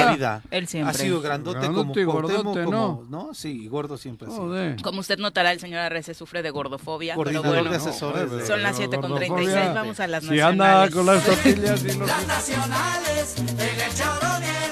Él 0.51 0.67
siempre. 0.69 0.91
Ha 0.91 0.95
sido 0.95 1.21
grandote 1.21 1.59
como 1.67 1.73
Grandote 1.93 2.01
y 2.01 2.05
Cuauhtémoc, 2.05 2.45
gordote, 2.45 2.65
como- 2.65 3.07
¿no? 3.09 3.35
Sí, 3.35 3.69
gordo 3.69 3.97
siempre 3.99 4.29
ha 4.29 4.31
sido. 4.31 4.43
Joder. 4.47 4.83
Como 4.83 5.01
usted 5.01 5.19
notará, 5.19 5.53
el 5.53 5.61
señor 5.61 5.81
Arrece 5.81 6.15
sufre 6.15 6.43
de 6.43 6.51
gordofobia, 6.51 7.15
pero 7.23 7.43
bueno, 7.43 7.71
de 7.71 7.77
asesores 7.77 8.25
joder, 8.29 8.41
de- 8.43 8.47
son 8.47 8.63
las 8.63 8.77
pero 8.77 8.91
7.36, 8.91 9.29
gordofobia. 9.31 9.73
vamos 9.73 10.01
a 10.01 10.07
las 10.07 10.25
Si 10.25 10.41
anda 10.41 10.87
nacionales. 10.87 10.95
con 10.95 11.07
las 11.07 11.25
tortillas 11.25 11.85
y 11.85 11.99
los... 11.99 12.09
Las 12.09 12.27
nacionales, 12.27 13.35
en 13.39 13.49
el 13.49 14.66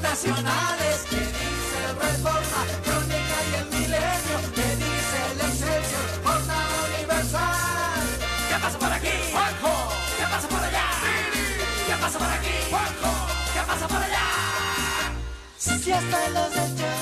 nacionales, 0.00 1.06
que 1.10 1.16
dice 1.16 1.80
Reforma, 2.00 2.60
Crónica 2.84 3.36
y 3.50 3.54
el 3.60 3.66
Milenio, 3.66 4.38
que 4.54 4.76
dice 4.76 5.18
el 5.32 5.40
Excelsior, 5.40 6.06
Jornada 6.24 6.76
Universal. 6.88 8.02
¿Qué 8.48 8.56
pasa 8.60 8.78
por 8.78 8.92
aquí? 8.92 9.14
Juanjo. 9.32 9.72
¿Qué 10.18 10.24
pasa 10.24 10.48
por 10.48 10.62
allá? 10.62 10.86
¿Qué 11.86 11.94
pasa 12.00 12.18
por 12.18 12.28
aquí? 12.28 12.54
Juanjo. 12.70 13.12
¿Qué 13.54 13.60
pasa 13.66 13.88
por 13.88 14.02
allá? 14.02 14.26
Si 15.58 15.92
hasta 15.92 16.28
los 16.30 16.54
del 16.54 16.99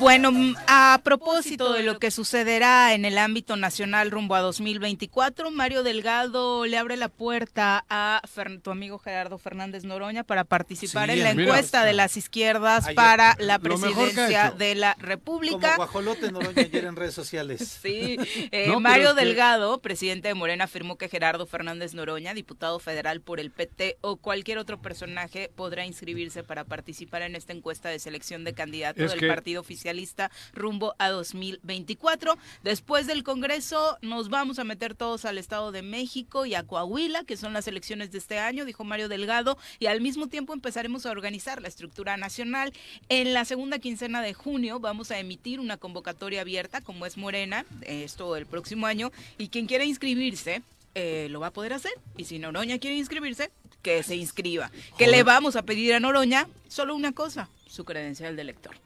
Bueno, 0.00 0.30
a 0.66 0.98
propósito 1.04 1.74
de 1.74 1.82
lo 1.82 1.98
que 1.98 2.10
sucederá 2.10 2.94
en 2.94 3.04
el 3.04 3.18
ámbito 3.18 3.56
nacional 3.56 4.10
rumbo 4.10 4.34
a 4.34 4.40
2024, 4.40 5.50
Mario 5.50 5.82
Delgado 5.82 6.64
le 6.64 6.78
abre 6.78 6.96
la 6.96 7.10
puerta 7.10 7.84
a 7.90 8.22
Fer- 8.34 8.62
tu 8.62 8.70
amigo 8.70 8.98
Gerardo 8.98 9.36
Fernández 9.36 9.84
Noroña 9.84 10.24
para 10.24 10.44
participar 10.44 11.10
Sí, 11.10 11.18
en 11.18 11.24
la 11.24 11.34
mira. 11.34 11.44
encuesta 11.44 11.84
de 11.84 11.92
las 11.92 12.16
izquierdas 12.16 12.86
Ayer. 12.86 12.94
para 12.94 13.36
la 13.40 13.58
presidencia 13.58 14.50
de 14.52 14.74
la 14.74 14.94
Como 14.94 15.06
República. 15.06 15.76
guajolote 15.76 16.32
Noroña 16.32 16.62
ayer 16.62 16.86
en 16.86 16.96
redes 16.96 17.14
sociales. 17.14 17.60
Sí, 17.82 18.16
eh, 18.52 18.66
No, 18.68 18.80
Mario 18.80 19.14
que- 19.14 19.22
Delgado, 19.22 19.82
presidente 19.82 20.28
de 20.28 20.34
Morena, 20.34 20.64
afirmó 20.64 20.96
que 20.96 21.10
Gerardo 21.10 21.46
Fernández 21.46 21.92
Noroña, 21.92 22.32
diputado 22.32 22.78
federal 22.78 23.20
por 23.20 23.38
el 23.38 23.50
PT 23.50 23.98
o 24.00 24.16
cualquier 24.16 24.56
otro 24.56 24.80
personaje 24.80 25.50
podrá 25.54 25.84
inscribirse 25.84 26.42
para 26.42 26.64
participar 26.64 27.20
en 27.20 27.36
esta 27.36 27.52
encuesta 27.52 27.90
de 27.90 27.98
selección 27.98 28.44
de 28.44 28.54
candidato 28.54 29.04
Es 29.04 29.10
del 29.10 29.20
que- 29.20 29.28
partido 29.28 29.62
oficialista 29.90 30.30
rumbo 30.54 30.94
a 30.98 31.08
2024. 31.10 32.36
Después 32.62 33.06
del 33.06 33.24
Congreso 33.24 33.98
nos 34.02 34.28
vamos 34.28 34.58
a 34.58 34.64
meter 34.64 34.94
todos 34.94 35.24
al 35.24 35.38
Estado 35.38 35.72
de 35.72 35.82
México 35.82 36.46
y 36.46 36.54
a 36.54 36.62
Coahuila, 36.62 37.24
que 37.24 37.36
son 37.36 37.52
las 37.52 37.66
elecciones 37.66 38.12
de 38.12 38.18
este 38.18 38.38
año, 38.38 38.64
dijo 38.64 38.84
Mario 38.84 39.08
Delgado, 39.08 39.58
y 39.78 39.86
al 39.86 40.00
mismo 40.00 40.28
tiempo 40.28 40.52
empezaremos 40.52 41.06
a 41.06 41.10
organizar 41.10 41.60
la 41.60 41.68
estructura 41.68 42.16
nacional. 42.16 42.72
En 43.08 43.34
la 43.34 43.44
segunda 43.44 43.78
quincena 43.78 44.22
de 44.22 44.34
junio 44.34 44.78
vamos 44.78 45.10
a 45.10 45.18
emitir 45.18 45.60
una 45.60 45.76
convocatoria 45.76 46.42
abierta, 46.42 46.80
como 46.80 47.06
es 47.06 47.16
Morena, 47.16 47.66
esto 47.82 48.36
el 48.36 48.46
próximo 48.46 48.86
año, 48.86 49.10
y 49.38 49.48
quien 49.48 49.66
quiera 49.66 49.84
inscribirse 49.84 50.62
eh, 50.94 51.28
lo 51.30 51.40
va 51.40 51.48
a 51.48 51.52
poder 51.52 51.72
hacer. 51.72 51.92
Y 52.16 52.24
si 52.24 52.38
Noroña 52.38 52.78
quiere 52.78 52.96
inscribirse, 52.96 53.50
que 53.82 54.02
se 54.02 54.16
inscriba. 54.16 54.70
Que 54.98 55.06
le 55.06 55.22
vamos 55.22 55.56
a 55.56 55.62
pedir 55.62 55.94
a 55.94 56.00
Noroña 56.00 56.48
solo 56.68 56.94
una 56.94 57.12
cosa, 57.12 57.48
su 57.66 57.84
credencial 57.84 58.36
de 58.36 58.42
elector. 58.42 58.76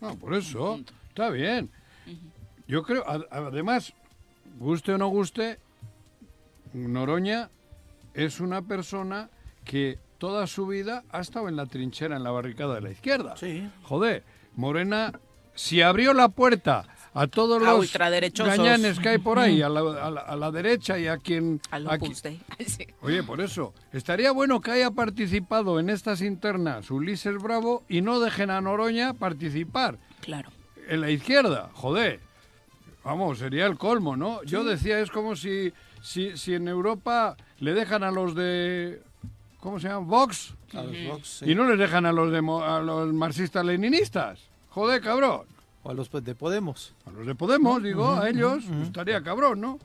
No, 0.00 0.16
por 0.16 0.34
eso. 0.34 0.80
Está 1.08 1.30
bien. 1.30 1.70
Yo 2.66 2.82
creo, 2.82 3.08
ad- 3.08 3.26
además, 3.30 3.92
guste 4.58 4.92
o 4.94 4.98
no 4.98 5.08
guste, 5.08 5.58
Noroña 6.72 7.50
es 8.14 8.40
una 8.40 8.62
persona 8.62 9.28
que 9.64 9.98
toda 10.18 10.46
su 10.46 10.66
vida 10.66 11.04
ha 11.10 11.20
estado 11.20 11.48
en 11.48 11.56
la 11.56 11.66
trinchera, 11.66 12.16
en 12.16 12.24
la 12.24 12.30
barricada 12.30 12.74
de 12.76 12.80
la 12.80 12.90
izquierda. 12.90 13.36
Sí. 13.36 13.68
Joder, 13.82 14.22
Morena, 14.56 15.12
si 15.54 15.82
abrió 15.82 16.12
la 16.14 16.28
puerta 16.28 16.86
a 17.12 17.26
todos 17.26 17.60
A 17.62 17.66
los 17.72 17.80
ultraderechosos. 17.80 18.56
gañanes 18.56 18.98
que 19.00 19.08
hay 19.08 19.18
por 19.18 19.38
ahí, 19.38 19.62
a 19.62 19.68
la, 19.68 19.80
a 19.80 20.10
la- 20.10 20.20
a 20.20 20.36
la 20.36 20.50
derecha 20.50 20.98
y 20.98 21.06
a 21.08 21.16
quien... 21.18 21.60
Al 21.70 21.88
a 21.88 21.98
qui- 21.98 22.06
Opus 22.06 22.22
Dei. 22.22 22.40
Sí. 22.66 22.86
Oye, 23.02 23.22
por 23.22 23.40
eso, 23.40 23.74
estaría 23.92 24.30
bueno 24.32 24.60
que 24.60 24.70
haya 24.70 24.90
participado 24.92 25.80
en 25.80 25.90
estas 25.90 26.20
internas 26.22 26.90
Ulises 26.90 27.36
Bravo 27.42 27.82
y 27.88 28.00
no 28.00 28.20
dejen 28.20 28.50
a 28.50 28.60
Noroña 28.60 29.14
participar 29.14 29.98
Claro. 30.20 30.50
en 30.88 31.00
la 31.00 31.10
izquierda. 31.10 31.70
Joder, 31.74 32.20
vamos, 33.04 33.38
sería 33.38 33.66
el 33.66 33.76
colmo, 33.76 34.16
¿no? 34.16 34.42
Yo 34.44 34.62
decía, 34.64 35.00
es 35.00 35.10
como 35.10 35.34
si, 35.34 35.72
si, 36.02 36.36
si 36.36 36.54
en 36.54 36.68
Europa 36.68 37.36
le 37.58 37.74
dejan 37.74 38.04
a 38.04 38.10
los 38.10 38.34
de... 38.34 39.02
¿Cómo 39.58 39.78
se 39.80 39.88
llaman? 39.88 40.06
Vox. 40.08 40.54
A 40.72 40.82
los 40.82 40.96
Vox, 41.08 41.28
sí. 41.40 41.50
Y 41.50 41.54
no 41.54 41.64
les 41.68 41.78
dejan 41.78 42.06
a 42.06 42.12
los, 42.12 42.30
de, 42.32 42.40
mo- 42.40 42.62
a 42.64 42.80
los 42.80 43.12
marxistas-leninistas. 43.12 44.38
Joder, 44.70 45.00
cabrón. 45.02 45.42
O 45.82 45.90
a 45.90 45.94
los 45.94 46.08
pues, 46.08 46.24
de 46.24 46.34
Podemos. 46.34 46.94
A 47.06 47.10
los 47.10 47.26
de 47.26 47.34
Podemos, 47.34 47.82
digo, 47.82 48.14
a 48.14 48.28
ellos, 48.28 48.64
pues, 48.68 48.82
estaría 48.88 49.22
cabrón, 49.22 49.60
¿no? 49.60 49.78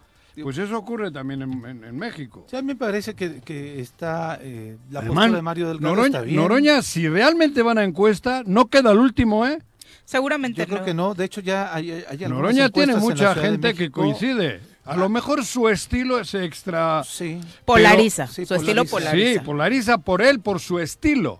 Pues 0.43 0.57
eso 0.57 0.77
ocurre 0.77 1.11
también 1.11 1.41
en, 1.43 1.65
en- 1.65 1.83
en 1.85 1.97
México. 1.97 2.45
Sí, 2.49 2.57
a 2.57 2.61
mí 2.61 2.67
me 2.67 2.75
parece 2.75 3.13
que, 3.13 3.39
que 3.39 3.79
está 3.79 4.37
eh, 4.41 4.77
la 4.91 4.99
Además, 4.99 5.15
postura 5.15 5.35
de 5.37 5.41
Mario 5.41 5.67
Delgado 5.69 5.95
Noroña, 5.95 6.07
está 6.07 6.21
bien. 6.21 6.35
Noroña, 6.35 6.81
si 6.81 7.07
realmente 7.07 7.61
van 7.61 7.77
a 7.77 7.85
encuesta, 7.85 8.43
no 8.45 8.67
queda 8.67 8.91
el 8.91 8.97
último, 8.97 9.45
¿eh? 9.47 9.59
Seguramente 10.03 10.61
Yo 10.61 10.67
creo 10.67 10.83
que 10.83 10.93
no. 10.93 11.13
De 11.15 11.23
hecho, 11.23 11.39
ya 11.39 11.73
hay, 11.73 11.89
hay 11.89 12.01
algunas 12.09 12.29
Noroña 12.29 12.69
tiene 12.69 12.95
mucha 12.97 13.33
gente 13.33 13.73
que 13.73 13.89
coincide. 13.89 14.59
A 14.85 14.95
lo 14.95 15.09
mejor 15.09 15.43
su 15.43 15.67
estilo 15.67 16.19
es 16.19 16.33
extra... 16.35 17.03
Sí. 17.03 17.41
Polariza. 17.65 18.27
Sí, 18.27 18.45
Su 18.45 18.53
estilo 18.55 18.85
polariza. 18.85 18.91
polariza. 19.11 19.39
Sí, 19.39 19.45
polariza 19.45 19.97
por 19.97 20.21
él, 20.21 20.39
por 20.39 20.59
su 20.59 20.79
estilo. 20.79 21.39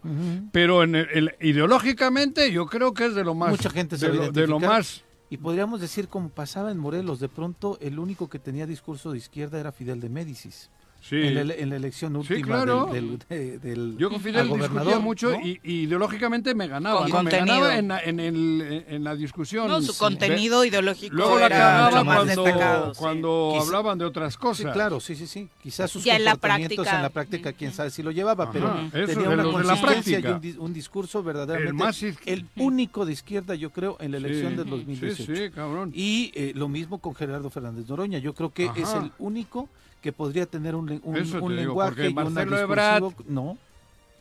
Pero 0.51 0.83
en 0.83 0.95
el- 0.95 1.07
el- 1.13 1.35
ideológicamente 1.41 2.51
yo 2.51 2.65
creo 2.65 2.93
que 2.93 3.05
es 3.05 3.15
de 3.15 3.23
lo 3.23 3.35
más... 3.35 3.51
Mucha 3.51 3.69
gente 3.69 3.97
se 3.97 4.09
de 4.09 4.13
lo, 4.15 4.31
de 4.31 4.47
lo 4.47 4.59
más... 4.59 5.03
Y 5.29 5.37
podríamos 5.37 5.81
decir, 5.81 6.07
como 6.07 6.29
pasaba 6.29 6.71
en 6.71 6.77
Morelos, 6.77 7.19
de 7.19 7.29
pronto 7.29 7.77
el 7.81 7.97
único 7.99 8.29
que 8.29 8.37
tenía 8.39 8.65
discurso 8.67 9.11
de 9.11 9.17
izquierda 9.17 9.59
era 9.59 9.71
Fidel 9.71 9.99
de 9.99 10.09
Médicis. 10.09 10.69
Sí. 11.07 11.17
En, 11.17 11.47
la, 11.47 11.53
en 11.53 11.69
la 11.69 11.75
elección 11.75 12.15
última 12.15 12.47
claro. 12.47 12.87
del, 12.91 13.19
del, 13.19 13.27
de- 13.29 13.59
del- 13.59 13.95
Yo 13.99 14.09
con 14.09 14.19
Fidel 14.19 14.47
gobernador, 14.47 14.79
discutía 14.85 14.99
mucho 14.99 15.31
¿no? 15.33 15.39
y, 15.45 15.59
y 15.63 15.73
ideológicamente 15.81 16.55
me 16.55 16.67
ganaba. 16.67 17.01
Con 17.01 17.11
¿no? 17.11 17.23
Me 17.23 17.29
ganaba 17.31 17.77
en, 17.77 17.89
la- 17.89 17.99
en 17.99 18.19
el- 18.19 18.85
en 18.87 19.03
la 19.03 19.15
discusión. 19.15 19.67
No, 19.67 19.81
su 19.83 19.93
Sí. 19.93 19.99
contenido 19.99 20.65
ideológico 20.65 21.15
Luego 21.15 21.37
la 21.37 21.45
era 21.45 21.57
cagaba 21.57 21.91
lo 21.99 22.05
más 22.05 22.15
cuando, 22.35 22.93
cuando 22.97 23.49
Quizá- 23.53 23.65
hablaban 23.67 23.97
de 23.99 24.05
otras 24.05 24.35
cosas. 24.37 24.65
Sí, 24.65 24.71
claro, 24.73 24.99
sí, 24.99 25.15
sí, 25.15 25.27
sí. 25.27 25.47
Quizás 25.61 25.91
sus 25.91 26.03
Ya 26.03 26.15
en 26.15 26.25
la 26.25 26.31
comportamientos 26.31 26.75
práctica. 26.77 26.95
en 26.95 27.01
la 27.03 27.09
práctica, 27.09 27.53
quién 27.53 27.71
sabe 27.71 27.91
si 27.91 28.01
lo 28.01 28.09
llevaba, 28.09 28.45
Ajá, 28.45 28.53
pero 28.53 28.73
eso, 29.03 29.13
tenía 29.13 29.29
una 29.29 29.43
la 29.43 29.51
consistencia 29.51 30.17
y 30.17 30.21
práctica. 30.23 30.35
un, 30.35 30.41
dis- 30.41 30.57
un 30.65 30.73
discurso 30.73 31.21
verdaderamente 31.21 31.69
El 31.69 31.75
más 31.75 32.01
iz- 32.01 32.17
el 32.25 32.45
único 32.55 33.05
de 33.05 33.13
izquierda, 33.13 33.53
yo 33.53 33.69
creo, 33.69 33.97
en 33.99 34.09
la 34.11 34.17
elección 34.17 34.53
Sí, 34.53 34.57
del 34.57 34.69
2018. 34.71 35.23
Sí, 35.23 35.35
sí, 35.35 35.49
cabrón. 35.53 35.91
Y 35.93 36.31
eh, 36.33 36.51
lo 36.55 36.67
mismo 36.67 36.97
con 36.97 37.13
Gerardo 37.13 37.51
Fernández 37.51 37.87
Noroña. 37.87 38.17
Yo 38.17 38.33
creo 38.33 38.51
que 38.51 38.65
Ajá. 38.69 38.79
es 38.81 38.93
el 38.95 39.11
único 39.19 39.69
que 40.05 40.13
podría 40.13 40.45
tener 40.45 40.75
un, 40.75 41.01
un, 41.03 41.17
Eso 41.17 41.37
un 41.43 41.49
digo, 41.49 41.49
lenguaje 41.49 41.89
porque 41.89 42.09
y 42.09 42.13
Marcelo 42.13 42.57
Ebrard- 42.59 43.01
discursivo- 43.01 43.25
No, 43.27 43.57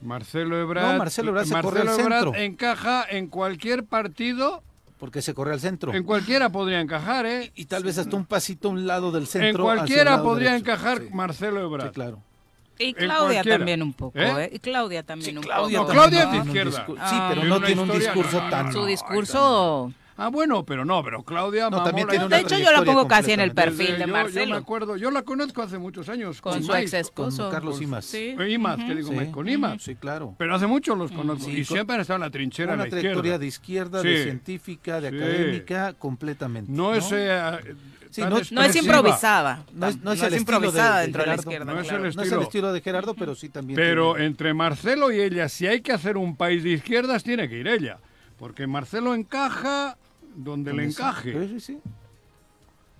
Marcelo 0.01 0.59
Ebrard. 0.59 0.93
No, 0.93 0.99
Marcelo 0.99 1.29
Ebrard 1.31 1.47
se 1.47 1.61
corre 1.61 1.81
al 1.81 1.87
Marcelo 1.87 2.07
Ebrard 2.07 2.25
centro. 2.25 2.41
encaja 2.43 3.05
en 3.11 3.27
cualquier 3.29 3.85
partido, 3.85 4.63
porque 4.99 5.21
se 5.21 5.35
corre 5.35 5.53
al 5.53 5.61
centro. 5.61 5.93
en 5.93 6.05
cualquiera 6.05 6.49
podría 6.49 6.81
encajar, 6.81 7.27
¿eh? 7.27 7.53
y 7.55 7.67
tal 7.67 7.85
vez 7.85 7.99
hasta 7.99 8.17
un 8.17 8.25
pasito 8.25 8.69
a 8.69 8.71
un 8.71 8.87
lado 8.87 9.13
del 9.13 9.27
centro. 9.27 9.49
En 9.49 9.55
hacia 9.57 9.73
el 9.73 9.77
cualquiera 9.79 10.11
lado 10.13 10.25
podría 10.25 10.51
derecho. 10.53 10.71
encajar 10.73 10.99
Sí, 11.03 11.09
Marcelo 11.13 11.61
Ebrard. 11.61 11.89
sí, 11.89 11.93
claro. 11.95 12.19
Y 12.79 12.93
Claudia 12.95 13.45
también 13.45 13.83
un 13.83 13.93
poco, 13.93 14.19
¿Eh? 14.19 14.45
¿eh? 14.45 14.51
Y 14.55 14.59
Claudia 14.59 15.03
también 15.05 15.31
Sí, 15.33 15.37
un 15.37 15.43
Claudia 15.45 15.79
poco. 15.81 15.93
No, 15.93 16.01
Claudia 16.01 16.19
es 16.21 16.25
de 16.25 16.31
tiene 16.31 16.43
un 16.43 16.49
izquierda. 16.49 16.87
Ah. 16.99 17.09
Sí, 17.11 17.17
pero 17.29 17.41
Tiene 17.43 17.49
no 17.61 17.67
tiene 17.67 17.83
un 17.83 17.91
discurso 17.93 18.43
no, 18.43 18.51
tan... 18.51 18.67
no, 18.67 18.73
Su 18.73 18.79
no, 18.81 18.87
discurso... 18.87 19.93
Ah, 20.17 20.29
bueno, 20.29 20.65
pero 20.65 20.85
no, 20.85 21.03
pero 21.03 21.25
Claudia 21.25 21.69
No, 21.71 21.83
también 21.83 22.07
tiene 22.07 22.23
la- 22.23 22.27
una 22.27 22.37
De 22.37 22.43
hecho, 22.43 22.51
yo 22.51 22.59
la 22.59 22.69
trayectoria 22.71 22.95
pongo 22.95 23.09
casi 23.09 23.33
en 23.33 23.41
el 23.41 23.53
perfil 23.53 23.87
de 23.87 23.93
Desde- 23.93 24.01
yo- 24.01 24.07
Yo, 24.07 24.13
Marcelo. 24.13 24.51
me 24.55 24.57
acuerdo, 24.61 24.97
yo 24.97 25.11
la 25.11 25.23
conozco 25.23 25.63
hace 25.63 25.79
muchos 25.79 26.09
años. 26.09 26.41
Con 26.41 26.63
su 26.63 26.69
Mike, 26.69 26.83
ex 26.83 26.95
esposo. 26.95 27.43
Con 27.45 27.53
Carlos 27.53 27.81
Imas. 27.83 28.05
Sí. 28.05 28.35
con 28.37 28.49
Imas, 28.49 28.77
que 28.77 28.95
digo, 28.95 29.11
Sí. 29.11 29.27
Con 29.33 29.49
Imas. 29.49 29.83
Sí, 29.83 29.97
claro. 29.97 30.35
Pero 30.39 30.55
hace 30.55 30.67
mucho 30.69 30.95
los 30.95 31.11
conozco. 31.11 31.45
Sí, 31.47 31.51
y 31.51 31.65
con- 31.65 31.75
siempre 31.77 31.95
han 31.97 32.01
estado 32.03 32.17
en 32.19 32.21
la 32.23 32.31
trinchera 32.31 32.73
de 32.73 32.75
Una 32.77 32.85
la 32.85 32.91
trayectoria 32.91 33.19
izquierda. 33.21 33.39
de 33.39 33.47
izquierda, 33.47 34.03
Sí. 34.03 34.09
de 34.09 34.23
científica, 34.23 35.01
de 35.01 35.11
Sí. 35.11 35.17
académica, 35.17 35.93
completamente. 35.95 36.71
No 36.71 36.95
es... 36.95 37.11
eh, 37.13 37.75
Sí, 38.11 38.21
no 38.21 38.39
es- 38.39 38.53
No 38.53 38.61
es 38.63 38.69
expresiva, 38.69 38.95
improvisada. 38.99 39.65
No 39.73 39.89
es, 39.89 39.97
no 40.01 40.13
es 40.13 40.23
improvisada 40.37 40.95
de- 40.95 41.01
de 41.01 41.03
dentro 41.07 41.23
de 41.23 41.27
la 41.27 41.35
izquierda. 41.35 41.65
No 41.65 41.81
es 41.81 41.89
claro. 41.89 41.97
el 41.97 42.03
No 42.05 42.09
es 42.11 42.15
el 42.17 42.23
estilo. 42.23 42.43
estilo 42.43 42.73
de 42.73 42.81
Gerardo, 42.81 43.15
pero 43.15 43.35
sí 43.35 43.49
también. 43.49 43.75
Pero 43.77 44.13
tiene- 44.13 44.27
entre 44.27 44.55
Marcelo 44.55 45.11
y 45.11 45.21
ella, 45.21 45.49
si 45.49 45.67
hay 45.67 45.81
que 45.81 45.91
hacer 45.91 46.17
un 46.17 46.37
país 46.37 46.63
de 46.63 46.71
izquierdas, 46.71 47.25
tiene 47.25 47.49
que 47.49 47.59
ir 47.59 47.67
ella. 47.67 47.99
Porque 48.39 48.69
Marcelo 48.69 49.17
encaja 49.17 49.97
donde 50.35 50.73
le 50.73 50.85
encaje. 50.85 51.33
Sí, 51.33 51.49
sí, 51.49 51.61
sí. 51.61 51.79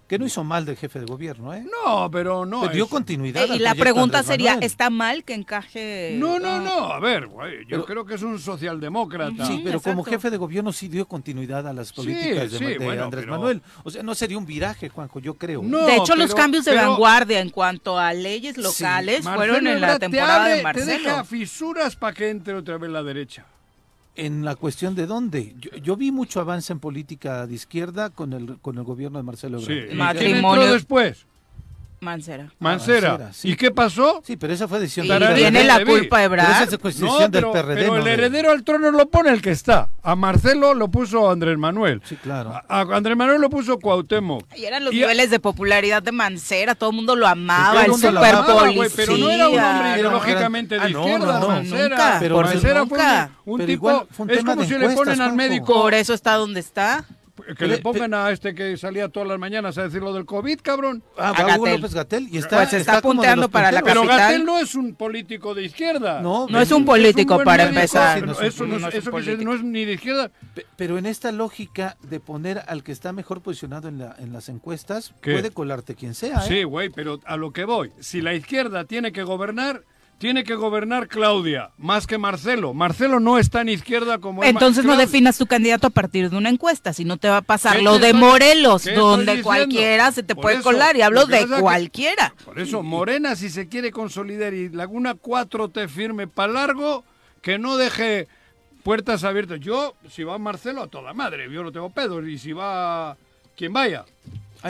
Que 0.07 0.19
no 0.19 0.27
hizo 0.27 0.45
mal 0.45 0.67
del 0.67 0.77
jefe 0.77 1.01
de 1.01 1.07
gobierno, 1.07 1.55
¿eh? 1.55 1.65
No, 1.65 2.11
pero 2.11 2.45
no. 2.45 2.61
Pero 2.61 2.75
dio 2.75 2.85
es- 2.85 2.91
continuidad. 2.91 3.47
Eh, 3.47 3.53
al 3.53 3.57
y 3.57 3.59
la 3.61 3.75
pregunta 3.75 4.19
Andrés 4.19 4.27
sería, 4.35 4.51
Manuel. 4.51 4.67
¿está 4.67 4.91
mal 4.91 5.25
que 5.25 5.33
encaje? 5.33 6.15
No, 6.19 6.39
no, 6.39 6.49
Ah, 6.57 6.61
no. 6.63 6.93
A 6.93 7.01
ver, 7.01 7.27
güey, 7.27 7.61
yo 7.63 7.69
Pero- 7.71 7.85
creo 7.87 8.05
que 8.05 8.15
es 8.17 8.23
un 8.23 8.39
socialdemócrata. 8.39 9.47
Sí, 9.47 9.63
pero 9.65 9.81
como 9.81 10.05
jefe 10.05 10.29
de 10.31 10.37
gobierno 10.37 10.75
sí 10.75 10.89
dio 10.89 11.07
continuidad 11.09 11.67
a 11.67 11.73
las 11.73 11.89
Sí, 11.89 11.95
políticas 11.95 12.53
de, 12.53 12.59
sí, 12.59 12.65
de 12.67 12.79
bueno, 12.81 13.05
Andrés 13.05 13.25
pero- 13.25 13.33
Manuel. 13.33 13.63
O 13.83 13.91
sea, 13.91 14.03
no 14.03 14.15
sería 14.15 14.37
un 14.37 14.45
viraje, 14.45 14.91
Juanjo, 14.91 15.21
yo 15.21 15.35
creo. 15.35 15.63
No, 15.63 15.87
de 15.87 15.97
hecho, 15.97 16.15
los 16.17 16.35
cambios 16.35 16.67
de 16.67 16.73
pero 16.73 16.91
vanguardia 16.91 17.41
en 17.41 17.49
cuanto 17.49 17.99
a 17.99 18.13
leyes 18.13 18.59
locales 18.59 19.25
fueron 19.25 19.67
en 19.67 19.81
la 19.81 19.95
te 19.95 20.01
temporada 20.01 20.43
abre- 20.45 20.51
de 20.51 20.57
Te 20.59 20.63
Marcelo. 20.65 20.93
deja 21.09 21.25
fisuras 21.25 21.97
para 21.97 22.13
que 22.15 22.29
entre 22.29 22.53
otra 22.55 22.77
vez 22.77 22.91
la 22.91 23.03
derecha. 23.03 23.47
En 24.17 24.45
la 24.45 24.55
cuestión 24.55 24.95
de 24.95 25.07
dónde. 25.07 25.55
Yo, 25.59 25.71
yo 25.79 25.97
vi 25.97 26.13
mucho 26.13 26.41
avance 26.41 26.73
en 26.73 26.79
política 26.79 27.47
de 27.49 27.55
izquierda 27.55 28.11
con 28.11 28.33
el, 28.33 28.59
con 28.61 28.79
el 28.79 28.85
gobierno 28.85 29.19
de 29.19 29.25
Marcelo 29.25 29.59
Sí. 29.61 29.73
Ebrard. 29.73 29.93
¿Y 29.93 29.97
Matrimonio- 29.97 30.41
quién 30.41 30.45
entró 30.63 30.73
después? 30.75 31.27
Mancera. 32.05 32.51
Mancera. 32.61 33.09
Mancera, 33.11 33.33
sí. 33.33 33.51
¿Y 33.51 33.57
qué 33.57 33.71
pasó? 33.71 34.23
Sí, 34.25 34.37
pero 34.37 34.53
esa 34.53 34.69
fue 34.69 34.79
decisión 34.79 35.07
Y 35.07 35.09
del 35.09 35.35
tiene 35.35 35.65
la 35.65 35.85
culpa 35.85 36.17
Pero 36.19 36.19
esa 36.19 36.25
Ebrard. 36.25 36.63
es 36.63 36.71
decisión 36.71 37.09
No, 37.09 37.19
del 37.19 37.31
pero, 37.33 37.53
PRD. 37.53 37.75
pero 37.75 37.87
no 37.93 37.97
el 37.99 38.05
de- 38.05 38.13
heredero 38.13 38.51
al 38.53 38.63
trono 38.63 38.91
lo 38.91 39.09
pone 39.09 39.31
el 39.31 39.43
que 39.43 39.51
está. 39.51 39.89
A 40.03 40.15
Marcelo 40.15 40.75
lo 40.75 40.89
puso 40.89 41.31
Andrés 41.31 41.59
Manuel. 41.59 42.01
Sí, 42.05 42.17
claro. 42.17 42.51
A, 42.53 42.65
a 42.69 42.81
Andrés 42.97 43.17
Manuel 43.17 43.41
lo 43.41 43.51
puso 43.51 43.79
Cuauhtémoc. 43.79 44.47
Y 44.57 44.65
eran 44.65 44.85
los 44.85 44.93
Y- 44.95 44.99
niveles 44.99 45.31
de 45.31 45.41
popularidad 45.41 46.03
de 46.03 46.13
Mancera, 46.13 46.75
todo 46.75 46.91
el 46.91 46.97
mundo 46.97 47.17
lo 47.17 47.27
amaba, 47.27 47.73
todo 47.73 47.81
el 47.83 47.87
el 47.91 47.95
super 48.91 48.91
pero 48.97 49.17
no 49.17 49.31
era 49.31 49.49
un 49.49 49.59
hombre 49.59 49.91
ideológicamente 50.01 50.75
de 50.77 50.81
Ah, 50.83 50.89
no, 50.91 51.01
izquierda, 51.01 51.41
no. 51.41 51.49
Mancera. 51.49 51.89
Nunca, 51.89 52.17
pero 52.21 52.35
por 52.37 52.45
Mancera 52.47 52.87
fue 52.87 52.99
un, 53.47 53.61
un 53.61 53.67
tipo, 53.67 53.73
igual 53.91 54.07
fue 54.11 54.25
un 54.27 54.31
es 54.31 54.45
como 54.45 54.65
si 54.65 54.75
le 54.79 54.91
ponen 54.91 55.21
al 55.21 55.33
médico 55.35 55.67
Por 55.73 55.95
eso 55.95 56.15
está 56.15 56.35
donde 56.35 56.61
está. 56.61 57.05
Que 57.59 57.67
le 57.67 57.79
pongan 57.79 58.15
a 58.15 58.31
este 58.31 58.55
que 58.55 58.77
salía 58.77 59.09
todas 59.09 59.29
las 59.29 59.39
mañanas 59.39 59.77
a 59.79 59.83
decir 59.83 60.01
lo 60.03 60.13
del 60.15 60.25
COVID, 60.25 60.61
cabrón. 60.63 61.03
Ah, 61.19 61.33
A 61.37 61.43
va 61.45 61.57
Hugo. 61.57 61.67
López 61.67 61.93
Gatel 61.95 62.29
y 62.31 62.39
está, 62.39 62.59
Pues 62.59 62.71
se 62.71 62.77
está 62.79 63.01
punteando 63.03 63.43
los 63.43 63.51
para 63.51 63.73
la 63.73 63.81
punteros. 63.81 64.03
Pero 64.05 64.09
capital. 64.09 64.33
Gatel 64.33 64.47
no 64.47 64.59
es 64.61 64.75
un 64.77 64.95
político 64.95 65.55
de 65.55 65.65
izquierda. 65.65 66.21
No, 66.23 66.47
No 66.49 66.61
es 66.61 66.71
un 66.71 66.85
político 66.85 67.43
para 67.43 67.65
médico, 67.65 67.81
empezar. 67.81 68.25
no 68.25 68.33
es 68.33 68.41
eso 68.41 68.67
no, 68.67 68.79
no 68.79 68.89
es- 68.89 68.95
eso 68.95 69.11
que 69.11 69.37
no 69.45 69.55
es 69.55 69.63
ni 69.65 69.85
de 69.85 69.95
izquierda. 69.95 70.31
Pe- 70.55 70.67
Pero 70.77 70.97
en 70.99 71.07
esta 71.07 71.33
lógica 71.33 71.97
de 72.09 72.21
poner 72.21 72.63
al 72.69 72.83
que 72.85 72.93
está 72.93 73.13
mejor 73.13 73.41
posicionado 73.43 73.89
en, 73.89 73.99
la, 73.99 74.15
en 74.19 74.33
las 74.33 74.49
encuestas, 74.49 75.13
¿Qué? 75.21 75.33
puede 75.33 75.51
colarte 75.51 75.95
quien 75.97 76.15
sea. 76.15 76.39
¿eh? 76.45 76.49
Sí, 76.49 76.63
güey, 76.63 76.89
pero 76.91 77.21
a 77.25 77.37
lo 77.37 77.53
que 77.53 77.65
voy. 77.65 77.91
Si 78.01 78.21
la 78.21 78.35
izquierda 78.35 78.85
tiene 78.85 79.11
que 79.13 79.23
gobernar, 79.25 79.83
tiene 80.19 80.45
que 80.45 80.55
gobernar 80.55 81.09
Claudia, 81.09 81.71
más 81.77 82.07
que 82.07 82.17
Marcelo. 82.19 82.73
Marcelo 82.73 83.21
no 83.21 83.39
es 83.39 83.51
tan 83.51 83.69
izquierda 83.69 84.19
como 84.19 84.43
Entonces 84.45 84.85
no 84.85 84.97
definas 84.97 85.37
tu 85.37 85.47
candidato 85.47 85.89
a 85.89 85.91
partir 85.91 86.31
de 86.31 86.37
una 86.37 86.49
encuesta, 86.49 86.93
si 86.93 87.05
no 87.05 87.17
te 87.17 87.29
va 87.29 87.39
a 87.39 87.43
pasar 87.43 87.77
¿Qué 87.77 87.83
lo 87.83 87.99
te 87.99 88.07
de 88.07 88.13
Morelos, 88.15 88.85
donde 88.95 89.43
cualquiera 89.43 90.13
se 90.13 90.23
te 90.23 90.35
Por 90.35 90.43
puede 90.43 90.55
eso, 90.57 90.65
colar 90.65 90.97
y 90.97 91.03
hablo 91.03 91.27
de 91.27 91.47
que- 91.47 91.61
cualquiera. 91.61 92.35
Por 92.45 92.59
eso, 92.59 92.83
Morena, 92.83 93.37
si 93.37 93.51
se 93.51 93.69
quiere 93.69 93.91
consolidar 93.91 94.55
y 94.55 94.69
Laguna 94.71 95.15
4T 95.15 95.89
firme 95.89 96.27
para 96.27 96.53
largo, 96.53 97.05
que 97.43 97.59
no 97.59 97.77
deje 97.77 98.27
puertas 98.83 99.25
abiertas. 99.25 99.61
Yo, 99.61 99.95
si 100.11 100.25
va 100.25 100.39
Marcelo, 100.39 100.83
a 100.83 100.87
toda 100.89 101.13
madre, 101.13 101.51
yo 101.53 101.63
no 101.63 101.73
tengo 101.73 101.91
pedos. 101.91 102.27
Y 102.27 102.39
si 102.39 102.53
va 102.53 103.17
quien 103.57 103.73
vaya. 103.73 104.05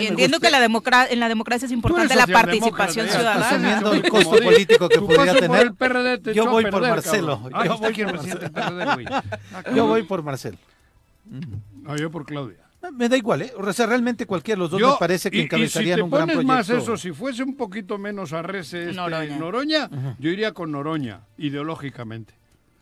Y 0.01 0.07
entiendo 0.07 0.41
que 0.41 0.51
la 0.51 0.61
democra- 0.61 1.07
en 1.09 1.21
la 1.21 1.29
democracia 1.29 1.67
es 1.67 1.73
importante 1.73 2.15
la 2.17 2.27
participación 2.27 3.07
ciudadana. 3.09 3.47
asumiendo 3.49 3.93
el 3.93 4.03
Como 4.09 4.23
costo 4.25 4.41
di- 4.41 4.45
político 4.47 4.89
que 4.89 4.97
tu 4.99 5.07
podría 5.07 5.19
paso 5.27 5.33
por 5.39 5.41
tener. 5.41 5.63
el 5.67 5.75
PRD 5.75 6.19
te 6.19 6.35
Yo 6.35 6.47
voy 6.51 6.65
por 6.65 6.73
perder, 6.73 6.91
Marcelo. 6.91 7.41
Ah, 7.53 7.65
Yo 7.67 7.77
voy 7.79 7.93
por 8.03 8.95
güey. 8.95 9.07
Ah, 9.11 9.23
Yo 9.75 9.87
voy 9.87 10.03
por 10.03 10.23
Marcel. 10.23 10.59
No, 11.83 11.97
yo 11.97 12.11
por 12.11 12.25
Claudia. 12.27 12.59
Me 12.93 13.09
da 13.09 13.17
igual, 13.17 13.41
¿eh? 13.43 13.53
O 13.57 13.73
sea, 13.73 13.87
realmente 13.87 14.27
cualquiera 14.27 14.57
de 14.57 14.61
los 14.61 14.71
dos 14.71 14.79
Yo- 14.81 14.91
me 14.93 14.97
parece 14.99 15.31
que 15.31 15.39
y- 15.39 15.41
y 15.41 15.45
encabezarían 15.45 15.95
si 15.95 16.01
te 16.01 16.03
un 16.03 16.11
gran 16.11 16.23
pones 16.29 16.35
proyecto. 16.45 16.55
más 16.55 16.69
eso, 16.83 16.97
si 16.99 17.13
fuese 17.13 17.43
un 17.43 17.57
poquito 17.57 17.97
menos 17.97 18.35
arrece 18.35 18.83
este 18.91 18.95
Noroña. 18.95 19.37
Noroña, 19.39 19.91
yo 20.19 20.31
iría 20.31 20.53
con 20.53 20.71
Noroña, 20.71 21.21
ideológicamente. 21.39 22.35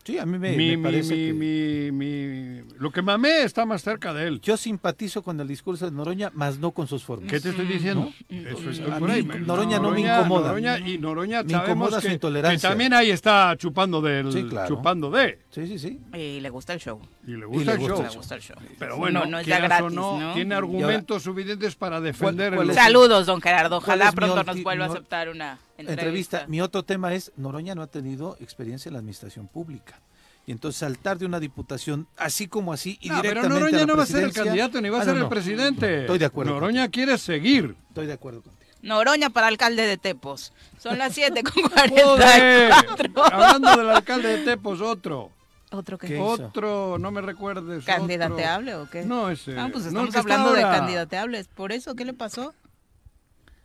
Sí, 0.05 0.17
a 0.19 0.25
mí 0.25 0.37
me, 0.37 0.55
mi, 0.57 0.75
me 0.75 0.83
parece 0.83 1.15
mi- 1.15 1.25
que... 1.27 1.33
mi- 1.33 1.91
mi- 1.93 2.73
lo 2.77 2.91
que 2.91 3.01
mamé 3.01 3.43
está 3.43 3.65
más 3.65 3.81
cerca 3.83 4.13
de 4.13 4.27
él. 4.27 4.41
Yo 4.41 4.57
simpatizo 4.57 5.23
con 5.23 5.39
el 5.39 5.47
discurso 5.47 5.85
de 5.85 5.91
Noroña, 5.91 6.29
más 6.33 6.59
no 6.59 6.71
con 6.71 6.87
sus 6.87 7.03
formas. 7.03 7.29
¿Qué 7.31 7.39
te 7.39 7.49
estoy 7.51 7.65
diciendo? 7.67 8.11
Eso 8.27 8.69
estoy 8.69 8.91
por 8.99 9.09
ahí. 9.09 9.23
Noroña 9.23 9.79
no 9.79 9.91
me 9.91 10.01
incomoda. 10.01 10.47
Noroña 10.49 10.77
y 10.79 10.97
Noroña 10.97 11.43
Me 11.43 11.49
sabemos 11.51 11.69
incomoda 11.69 12.01
su 12.01 12.07
que, 12.07 12.13
intolerancia. 12.13 12.57
que 12.69 12.71
también 12.71 12.93
ahí 12.93 13.11
está 13.11 13.55
chupando 13.57 14.01
del 14.01 14.31
Sí, 14.33 14.43
claro. 14.43 14.67
chupando 14.75 15.09
de. 15.09 15.39
Sí, 15.53 15.67
sí, 15.67 15.77
sí. 15.77 15.99
Y 16.17 16.39
le 16.39 16.49
gusta 16.49 16.73
el 16.73 16.79
show. 16.79 16.99
Y 17.27 17.31
le 17.37 17.45
gusta 17.45 17.65
le 17.65 17.71
el 17.73 17.77
gusta 17.77 17.95
show. 17.95 18.03
Le 18.11 18.17
gusta 18.17 18.35
el 18.35 18.41
show. 18.41 18.57
Pero 18.79 18.97
bueno, 18.97 19.19
no, 19.19 19.25
no 19.27 19.39
es 19.39 19.45
ya 19.45 19.59
gratis, 19.59 19.93
no, 19.93 20.19
¿no? 20.19 20.33
tiene 20.33 20.55
argumentos 20.55 21.21
suficientes 21.21 21.75
para 21.75 22.01
defender 22.01 22.55
cuál 22.55 22.69
el- 22.69 22.75
es- 22.75 22.75
Saludos, 22.83 23.27
don 23.27 23.39
Gerardo. 23.39 23.79
¿Cuál 23.79 23.99
Ojalá 24.01 24.11
pronto 24.13 24.43
nos 24.43 24.63
vuelva 24.63 24.85
a 24.85 24.87
aceptar 24.89 25.29
una 25.29 25.59
entrevista. 25.77 25.91
entrevista. 26.39 26.45
Mi 26.47 26.59
otro 26.61 26.81
tema 26.81 27.13
es, 27.13 27.31
Noroña 27.37 27.75
no 27.75 27.83
ha 27.83 27.87
tenido 27.87 28.35
experiencia 28.39 28.89
en 28.89 28.93
la 28.93 28.99
administración 28.99 29.47
pública. 29.47 30.01
Y 30.47 30.51
entonces 30.51 30.79
saltar 30.79 31.19
de 31.19 31.25
una 31.27 31.39
diputación 31.39 32.07
así 32.17 32.47
como 32.47 32.73
así 32.73 32.97
y 32.99 33.09
No, 33.09 33.21
pero 33.21 33.29
directamente 33.43 33.59
Noroña 33.59 33.77
a 33.77 33.79
la 33.81 33.85
no 33.85 33.95
va 33.97 34.03
a 34.03 34.05
ser 34.07 34.23
el 34.23 34.33
candidato 34.33 34.81
ni 34.81 34.89
va 34.89 34.97
a 34.97 35.01
Ah, 35.01 35.05
ser 35.05 35.13
no, 35.13 35.17
el 35.19 35.23
no. 35.25 35.29
presidente. 35.29 36.01
Estoy 36.01 36.17
de 36.17 36.25
acuerdo 36.25 36.53
Noroña 36.53 36.89
quiere 36.89 37.17
seguir. 37.19 37.75
Estoy 37.89 38.07
de 38.07 38.13
acuerdo 38.13 38.41
contigo. 38.41 38.63
Noroña 38.81 39.29
para 39.29 39.47
alcalde 39.47 39.87
de 39.87 39.97
Tepos. 39.97 40.51
Son 40.79 40.97
las 40.97 41.13
7 41.13 41.41
con 41.43 41.63
Joder, 41.63 42.69
44. 42.73 43.33
Hablando 43.37 43.77
del 43.77 43.89
alcalde 43.91 44.37
de 44.39 44.43
Tepos, 44.43 44.81
otro. 44.81 45.29
¿Otro 45.73 45.97
que. 45.97 46.19
Otro, 46.19 46.97
no 46.99 47.11
me 47.11 47.21
recuerdes. 47.21 47.83
¿Candidateable 47.85 48.75
otro. 48.75 48.85
o 48.85 48.89
qué? 48.89 49.05
No, 49.05 49.29
ese. 49.29 49.57
Ah, 49.59 49.69
pues 49.71 49.83
no, 49.85 49.89
estamos 50.05 50.07
está 50.09 50.19
hablando 50.19 50.53
de 50.53 50.63
ahora. 50.63 50.77
candidateables. 50.77 51.47
¿Por 51.47 51.71
eso 51.71 51.95
qué 51.95 52.05
le 52.05 52.13
pasó? 52.13 52.53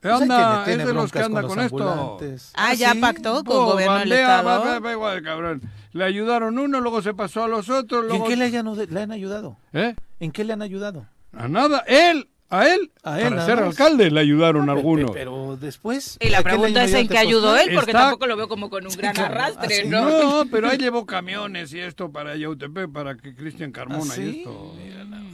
Pues 0.00 0.14
hay 0.14 0.22
Anda, 0.22 0.64
es 0.66 0.78
de 0.86 0.94
los 0.94 1.10
que 1.10 1.18
anda 1.18 1.42
los 1.42 1.52
con, 1.54 1.60
esto. 1.64 1.90
ambulantes. 1.90 2.52
Ah, 2.54 2.72
ya 2.74 2.92
¿sí? 2.92 3.00
pactó 3.00 3.42
con 3.42 3.56
Oh, 3.56 3.64
gobierno 3.72 3.94
del 3.98 4.08
bandea, 4.10 4.38
estado. 4.38 4.48
va, 4.48 4.58
va, 4.74 4.78
va 4.78 4.92
igual, 4.92 5.22
cabrón. 5.22 5.62
Le 5.92 6.04
ayudaron 6.04 6.56
uno, 6.58 6.80
luego 6.80 7.02
se 7.02 7.14
pasó 7.14 7.42
a 7.44 7.48
los 7.48 7.68
otros. 7.68 8.02
¿Y 8.02 8.04
en 8.04 8.08
Luego... 8.10 8.26
qué 8.28 8.36
le, 8.36 8.44
hayan, 8.44 8.72
le 8.90 9.00
han 9.00 9.10
ayudado? 9.10 9.56
¿Eh? 9.72 9.96
¿En 10.20 10.30
qué 10.30 10.44
le 10.44 10.52
han 10.52 10.62
ayudado? 10.62 11.06
A 11.32 11.48
nada. 11.48 11.80
Él, 11.88 12.28
a 12.50 12.66
él, 12.66 12.90
A 13.02 13.20
él 13.20 13.28
para 13.30 13.44
ser 13.46 13.58
alcalde 13.58 14.10
le 14.10 14.20
ayudaron 14.20 14.70
algunos. 14.70 15.10
Pero 15.10 15.58
después... 15.60 16.16
Y 16.20 16.30
la 16.30 16.38
¿a 16.38 16.42
qué 16.42 16.48
le 16.50 16.56
pregunta 16.56 16.84
es 16.84 16.94
en 16.94 17.08
qué 17.08 17.18
ayudó 17.18 17.56
él, 17.56 17.70
porque 17.74 17.90
Está- 17.90 18.04
tampoco 18.04 18.26
lo 18.26 18.36
veo 18.36 18.48
como 18.48 18.70
con 18.70 18.86
un 18.86 18.92
gran 18.94 19.14
claro, 19.14 19.34
arrastre, 19.34 19.80
así. 19.80 19.88
¿no? 19.88 20.08
No, 20.44 20.46
pero 20.50 20.68
ahí 20.68 20.78
llevó 20.78 21.04
camiones 21.04 21.72
y 21.74 21.80
esto 21.80 22.10
para 22.10 22.36
Yautepec, 22.36 22.90
para 22.90 23.16
que 23.16 23.34
Cristian 23.34 23.70
Carmona 23.72 24.14
¿Ah, 24.14 24.18
y 24.18 24.20
sí? 24.32 24.38
esto. 24.38 24.74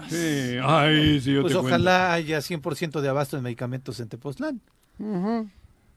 Sí, 0.09 0.57
ay, 0.63 1.21
sí, 1.21 1.33
yo 1.33 1.43
Pues 1.43 1.53
te 1.55 1.59
ojalá 1.59 2.13
haya 2.13 2.39
100% 2.39 3.01
de 3.01 3.09
abasto 3.09 3.37
en 3.37 3.43
medicamentos 3.43 4.01
en 4.01 4.09
Tepoztlán. 4.09 4.61
cuento. 4.99 5.19
Ujú. 5.19 5.49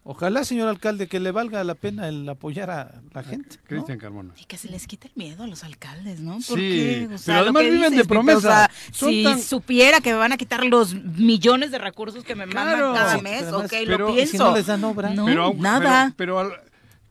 Ojalá, 0.10 0.46
señor 0.46 0.70
alcalde, 0.70 1.08
que 1.08 1.20
le 1.20 1.32
valga 1.32 1.62
la 1.66 1.76
pena 1.76 2.08
el 2.08 2.28
apoyar 2.30 2.70
a 2.70 3.02
la 3.14 3.24
gente. 3.24 3.58
¿no? 3.58 3.68
Cristian 3.68 3.98
Carmona. 4.00 4.34
Y 4.42 4.46
que 4.46 4.58
se 4.58 4.70
les 4.70 4.88
quite 4.88 5.08
el 5.10 5.14
miedo 5.16 5.44
a 5.44 5.48
los 5.48 5.66
alcaldes, 5.66 6.22
¿no? 6.22 6.40
Sí, 6.40 6.48
Porque, 6.48 7.08
o 7.14 7.18
sea, 7.18 7.26
pero 7.26 7.36
lo 7.36 7.42
además 7.44 7.62
que 7.64 7.70
viven 7.72 7.82
de 7.82 7.90
dices, 7.90 8.04
Vito, 8.08 8.14
promesa. 8.14 8.38
O 8.38 8.42
sea, 8.42 8.72
Son 8.94 9.10
si 9.10 9.24
tan- 9.24 9.40
supiera 9.42 10.00
que 10.00 10.12
me 10.14 10.18
van 10.18 10.32
a 10.32 10.38
quitar 10.38 10.64
los 10.64 10.94
millones 10.96 11.72
de 11.72 11.78
recursos 11.80 12.24
que 12.24 12.36
me 12.36 12.48
Claro. 12.48 12.94
mandan 12.94 12.94
cada 13.04 13.16
Sí, 13.18 13.22
mes, 13.22 13.52
ok, 13.52 13.68
pero- 13.70 13.98
lo 13.98 14.10
¿y 14.12 14.16
pienso. 14.16 14.32
si 14.32 14.38
no 14.38 14.56
les 14.56 14.66
dan 14.68 14.82
obra? 14.86 15.10
No, 15.14 15.26
pero, 15.26 15.54
nada. 15.58 16.14
Pero, 16.16 16.36
pero 16.38 16.40
al- 16.56 16.62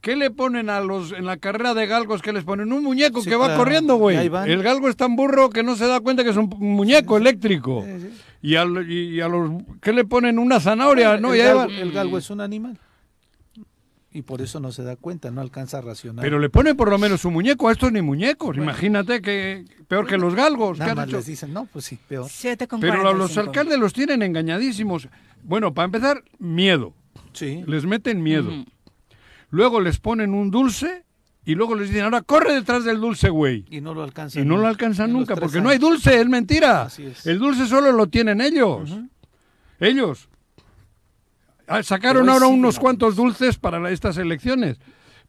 ¿qué 0.01 0.17
le 0.17 0.31
ponen 0.31 0.71
a 0.71 0.81
los 0.81 1.13
en 1.13 1.27
la 1.27 1.37
carrera 1.37 1.75
de 1.75 1.87
galgos 1.87 2.23
que 2.23 2.33
les 2.33 2.45
ponen? 2.45 2.73
Un 2.73 2.83
muñeco 2.83 3.21
Sí, 3.23 3.29
que 3.29 3.37
va 3.37 3.55
corriendo, 3.59 3.97
güey. 3.97 4.17
El 4.17 4.63
galgo 4.63 4.89
es 4.89 4.97
tan 4.97 5.17
burro 5.17 5.51
que 5.51 5.63
no 5.63 5.77
se 5.77 5.87
da 5.87 6.01
cuenta 6.01 6.25
que 6.25 6.31
es 6.31 6.37
un 6.39 6.49
muñeco 6.59 7.19
eléctrico. 7.19 7.85
Sí, 7.87 8.01
sí. 8.01 8.11
Y, 8.41 8.55
al- 8.57 8.91
y- 8.91 9.17
y 9.17 9.21
a 9.21 9.29
los 9.29 9.51
¿qué 9.83 9.93
le 9.93 10.05
ponen? 10.07 10.39
Una 10.39 10.61
zanahoria, 10.61 11.19
¿no? 11.19 11.35
el, 11.35 11.71
el 11.79 11.93
galgo 11.93 12.17
es 12.17 12.31
un 12.31 12.41
animal. 12.41 12.79
Y 14.17 14.23
por 14.23 14.41
eso 14.41 14.61
no 14.61 14.73
se 14.73 14.83
da 14.83 14.97
cuenta, 14.97 15.31
no 15.31 15.43
alcanza 15.43 15.77
a 15.77 15.83
racionar. 15.83 16.23
Pero 16.25 16.39
le 16.39 16.49
pone 16.49 16.75
por 16.75 16.89
lo 16.89 16.97
menos 16.97 17.27
un 17.27 17.35
muñeco. 17.35 17.69
A 17.69 17.73
estos 17.73 17.93
ni 17.93 18.01
muñecos. 18.01 18.57
Imagínate 18.57 19.21
que 19.21 19.67
peor 19.89 20.07
que 20.07 20.17
los 20.17 20.35
galgos. 20.35 20.79
¿qué 20.79 20.81
Nada 20.81 20.93
han 20.93 20.97
más 20.97 21.09
hecho? 21.09 21.19
les 21.19 21.27
dicen, 21.27 21.53
no, 21.53 21.67
pues 21.67 21.85
sí, 21.85 21.99
peor. 22.09 22.27
Pero 22.81 23.13
los 23.13 23.33
45. 23.33 23.41
alcaldes 23.43 23.79
los 23.79 23.93
tienen 23.93 24.23
engañadísimos. 24.23 25.11
Bueno, 25.43 25.75
para 25.75 25.85
empezar, 25.85 26.25
miedo. 26.39 26.95
Sí. 27.35 27.63
Les 27.67 27.85
meten 27.85 28.23
miedo. 28.23 28.51
Luego 29.51 29.83
les 29.83 29.99
ponen 29.99 30.33
un 30.33 30.51
dulce 30.51 31.05
y 31.45 31.55
luego 31.55 31.75
les 31.75 31.89
dicen, 31.89 32.05
ahora 32.05 32.23
corre 32.23 32.55
detrás 32.55 32.85
del 32.87 32.99
dulce, 32.99 33.29
güey. 33.29 33.67
Y 33.69 33.83
no 33.83 33.93
lo 33.93 34.03
alcanzan. 34.03 34.43
Y 34.43 34.47
no 34.47 34.57
lo 34.57 34.67
alcanzan 34.67 35.13
nunca, 35.13 35.37
porque 35.37 35.61
no 35.61 35.69
hay 35.69 35.77
dulce, 35.77 36.19
es 36.19 36.27
mentira. 36.27 36.85
Así 36.85 37.05
es. 37.05 37.27
El 37.27 37.39
dulce 37.39 37.67
solo 37.67 37.93
lo 37.93 38.07
tienen 38.07 38.41
ellos. 38.41 38.91
Ellos. 39.79 40.31
Ah, 41.67 41.83
Sacaron 41.83 42.29
ahora 42.29 42.47
sí, 42.47 42.53
unos 42.53 42.77
no. 42.77 42.81
cuantos 42.81 43.17
dulces 43.17 43.59
para 43.59 43.79
la- 43.81 43.91
estas 43.91 44.17
elecciones. 44.19 44.79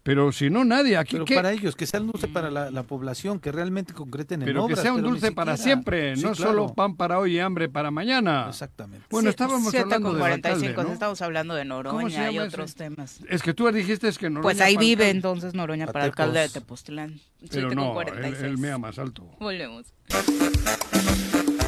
Pero 0.04 0.32
si 0.32 0.50
no, 0.50 0.64
nadie. 0.64 0.96
Aquí, 0.96 1.14
Pero 1.16 1.26
¿qué? 1.26 1.36
para 1.36 1.52
ellos, 1.52 1.76
que 1.76 1.86
sea 1.86 2.00
un 2.00 2.08
dulce 2.08 2.30
para 2.30 2.50
la, 2.50 2.72
la 2.72 2.84
población, 2.84 3.40
que 3.42 3.52
realmente 3.52 3.92
concreten 3.94 4.42
en 4.42 4.46
Pero 4.46 4.62
que 4.62 4.72
obras, 4.74 4.80
sea 4.82 4.94
un 4.94 5.02
dulce 5.02 5.34
para 5.34 5.58
siempre, 5.58 6.16
Sí, 6.16 6.24
no 6.24 6.32
claro. 6.32 6.52
solo 6.52 6.74
pan 6.74 6.96
para 6.96 7.20
hoy 7.20 7.36
y 7.36 7.40
hambre 7.40 7.68
para 7.68 7.92
mañana. 7.92 8.46
Exactamente. 8.48 9.06
Bueno, 9.10 9.28
Sie- 9.28 9.32
estábamos 9.32 9.64
siete 9.70 9.80
hablando 9.84 10.08
con 10.08 10.14
del 10.16 10.22
45, 10.22 10.66
alcalde, 10.70 10.88
¿no? 10.88 10.94
estamos 10.94 11.22
hablando 11.22 11.56
de 11.56 11.64
¿Cómo 11.68 11.82
se 11.82 11.94
Noroña 12.20 12.32
y 12.32 12.40
otros 12.40 12.70
ese? 12.70 12.78
temas. 12.78 13.20
Es 13.28 13.44
que 13.44 13.54
tú 13.54 13.70
dijiste 13.70 14.08
es 14.08 14.18
que 14.18 14.30
no. 14.30 14.40
Pues 14.40 14.62
ahí 14.62 14.78
vive 14.78 15.10
entonces 15.10 15.54
Noroña 15.54 15.86
A 15.86 15.92
para 15.92 16.06
alcalde 16.06 16.40
de. 16.40 16.50
Tepoztlán. 16.50 17.20
Pero 17.42 17.52
Siete 17.52 17.68
con 17.68 17.76
no, 17.76 17.88
él, 17.88 17.94
46. 17.94 18.44
él 18.44 18.58
mea 18.60 18.78
más 18.78 18.98
alto. 19.00 19.24
Volvemos. 19.42 19.88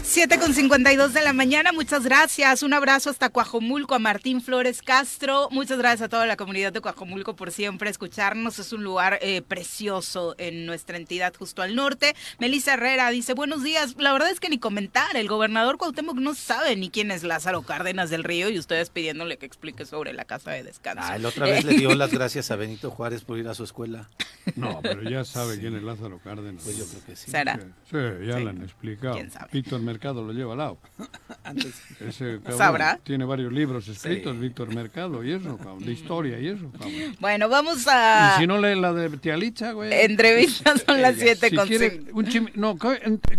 7 0.09 0.39
con 0.39 0.55
52 0.55 1.13
de 1.13 1.21
la 1.21 1.33
mañana, 1.33 1.71
muchas 1.71 2.03
gracias. 2.03 2.63
Un 2.63 2.73
abrazo 2.73 3.11
hasta 3.11 3.29
Coajomulco, 3.29 3.93
a 3.93 3.99
Martín 3.99 4.41
Flores 4.41 4.81
Castro. 4.81 5.49
Muchas 5.51 5.77
gracias 5.77 6.01
a 6.07 6.09
toda 6.09 6.25
la 6.25 6.35
comunidad 6.35 6.73
de 6.73 6.81
Coajomulco 6.81 7.35
por 7.35 7.51
siempre 7.51 7.91
escucharnos. 7.91 8.57
Es 8.57 8.73
un 8.73 8.83
lugar 8.83 9.19
eh, 9.21 9.43
precioso 9.43 10.33
en 10.39 10.65
nuestra 10.65 10.97
entidad 10.97 11.35
justo 11.37 11.61
al 11.61 11.75
norte. 11.75 12.15
Melissa 12.39 12.73
Herrera 12.73 13.11
dice, 13.11 13.35
buenos 13.35 13.61
días. 13.63 13.95
La 13.99 14.11
verdad 14.11 14.31
es 14.31 14.39
que 14.39 14.49
ni 14.49 14.57
comentar. 14.57 15.15
El 15.15 15.27
gobernador 15.27 15.77
Cuauhtémoc 15.77 16.17
no 16.17 16.33
sabe 16.33 16.75
ni 16.75 16.89
quién 16.89 17.11
es 17.11 17.21
Lázaro 17.23 17.61
Cárdenas 17.61 18.09
del 18.09 18.23
Río 18.23 18.49
y 18.49 18.57
ustedes 18.57 18.89
pidiéndole 18.89 19.37
que 19.37 19.45
explique 19.45 19.85
sobre 19.85 20.13
la 20.13 20.25
casa 20.25 20.49
de 20.49 20.63
descanso. 20.63 21.03
Ah, 21.05 21.19
la 21.19 21.27
otra 21.27 21.45
vez 21.45 21.63
le 21.65 21.75
dio 21.75 21.93
las 21.93 22.11
gracias 22.11 22.49
a 22.49 22.55
Benito 22.55 22.89
Juárez 22.89 23.21
por 23.23 23.37
ir 23.37 23.47
a 23.47 23.53
su 23.53 23.63
escuela. 23.63 24.09
No, 24.55 24.79
pero 24.81 25.03
ya 25.07 25.23
sabe 25.23 25.59
quién 25.59 25.75
es 25.75 25.83
Lázaro 25.83 26.19
Cárdenas. 26.23 26.63
Pues 26.63 26.77
yo 26.77 26.85
creo 26.87 27.05
que 27.05 27.15
sí. 27.15 27.29
¿Será? 27.29 27.59
Sí, 27.91 27.97
ya 28.25 28.37
Sí. 28.37 28.43
le 28.43 28.49
han 28.49 28.63
explicado. 28.63 29.13
¿Quién 29.13 29.29
sabe? 29.29 29.49
Víctor 29.53 29.79
Mercado 29.81 29.98
lo 30.03 30.31
lleva 30.33 30.53
al 30.53 30.57
lado. 30.57 30.77
Antes. 31.43 31.81
Ese 31.99 32.39
cabrón 32.43 32.57
¿Sabrá? 32.57 32.99
Tiene 33.03 33.25
varios 33.25 33.51
libros 33.53 33.87
escritos, 33.87 34.39
Víctor 34.39 34.73
Mercado, 34.73 35.23
y 35.23 35.31
eso, 35.33 35.57
cabrón, 35.57 35.85
de 35.85 35.91
historia 35.91 36.39
y 36.39 36.47
eso. 36.47 36.71
cabrón. 36.71 37.15
Bueno, 37.19 37.49
vamos 37.49 37.85
a... 37.87 38.35
Y 38.37 38.41
si 38.41 38.47
no 38.47 38.57
lee 38.59 38.79
la 38.79 38.93
de 38.93 39.09
Tía 39.17 39.37
Licha, 39.37 39.71
güey. 39.73 39.91
Entrevistas 39.93 40.83
son 40.87 41.01
las 41.01 41.15
7 41.15 41.49
si 41.49 41.55
con 41.55 41.67
quiere 41.67 42.01
un 42.13 42.25
chim- 42.25 42.51
No, 42.55 42.77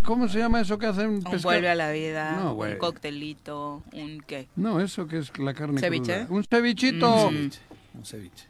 ¿cómo 0.05 0.29
se 0.29 0.39
llama 0.39 0.61
eso 0.61 0.79
que 0.79 0.87
hacen 0.87 1.09
Un 1.11 1.23
pescado? 1.23 1.43
vuelve 1.43 1.69
a 1.69 1.75
la 1.75 1.91
vida, 1.91 2.37
No, 2.37 2.55
un 2.55 2.77
coctelito, 2.77 3.83
un 3.93 4.21
qué. 4.27 4.49
No, 4.57 4.81
eso 4.81 5.07
que 5.07 5.19
es 5.19 5.37
la 5.39 5.55
carne 5.55 5.81
¿Ceviche? 5.81 6.27
cruda. 6.27 6.27
Un 6.31 6.45
cevichito. 6.45 7.27
Un 7.29 7.35
ceviche. 7.35 7.59
Un 7.95 8.05
ceviche. 8.05 8.50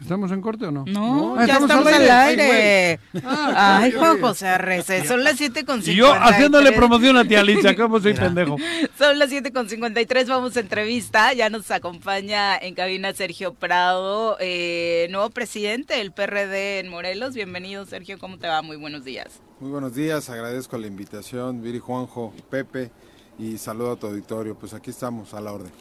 ¿Estamos 0.00 0.30
en 0.30 0.40
corte 0.40 0.64
o 0.66 0.70
no? 0.70 0.84
No, 0.86 1.34
Ah, 1.36 1.44
ya 1.44 1.54
estamos, 1.58 1.86
al 1.86 2.08
aire. 2.10 3.00
Ah, 3.24 3.80
Ay. 3.82 3.92
Juan 3.92 4.20
José 4.20 4.46
Arrece, 4.46 5.04
son 5.06 5.24
las 5.24 5.36
7 5.36 5.64
con 5.64 5.80
Y 5.80 5.94
yo 5.96 6.12
haciéndole 6.14 6.70
promoción 6.72 7.16
a 7.16 7.24
Tía 7.24 7.42
Licha, 7.42 7.74
¿cómo 7.74 7.98
soy 8.00 8.12
Mira. 8.12 8.26
pendejo? 8.26 8.56
Son 8.96 9.18
las 9.18 9.28
7 9.30 9.52
con 9.52 9.68
53, 9.68 10.28
vamos 10.28 10.56
a 10.56 10.60
entrevista. 10.60 11.32
Ya 11.32 11.50
nos 11.50 11.70
acompaña 11.72 12.56
en 12.56 12.74
cabina 12.74 13.12
Sergio 13.12 13.54
Prado, 13.54 14.36
eh, 14.40 15.08
nuevo 15.10 15.30
presidente 15.30 15.94
del 15.94 16.12
PRD 16.12 16.78
en 16.78 16.88
Morelos. 16.88 17.34
Bienvenido, 17.34 17.84
Sergio, 17.84 18.18
¿cómo 18.18 18.38
te 18.38 18.46
va? 18.46 18.62
Muy 18.62 18.76
buenos 18.76 19.04
días. 19.04 19.40
Muy 19.58 19.70
buenos 19.72 19.94
días, 19.94 20.30
agradezco 20.30 20.78
la 20.78 20.86
invitación, 20.86 21.60
Viri 21.60 21.80
Juanjo, 21.80 22.32
Pepe, 22.50 22.92
y 23.36 23.58
saludo 23.58 23.92
a 23.92 23.96
tu 23.96 24.06
auditorio. 24.06 24.54
Pues 24.56 24.74
aquí 24.74 24.90
estamos, 24.90 25.34
a 25.34 25.40
la 25.40 25.52
orden. 25.52 25.72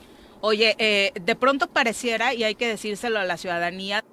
Oye, 0.41 0.75
eh, 0.77 1.11
de 1.19 1.35
pronto 1.35 1.67
pareciera, 1.67 2.33
y 2.33 2.43
hay 2.43 2.55
que 2.55 2.67
decírselo 2.67 3.19
a 3.19 3.25
la 3.25 3.37
ciudadanía, 3.37 4.03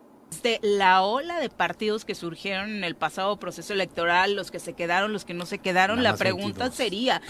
de 0.42 0.58
la 0.62 1.02
ola 1.02 1.38
de 1.38 1.48
partidos 1.48 2.04
que 2.04 2.14
surgieron 2.14 2.70
en 2.70 2.84
el 2.84 2.96
pasado 2.96 3.38
proceso 3.38 3.72
electoral, 3.72 4.34
los 4.34 4.50
que 4.50 4.58
se 4.58 4.72
quedaron, 4.72 5.12
los 5.12 5.24
que 5.24 5.34
no 5.34 5.46
se 5.46 5.58
quedaron, 5.58 5.98
Nada 5.98 6.12
la 6.12 6.16
pregunta 6.16 6.64
22. 6.70 6.74
sería, 6.74 7.22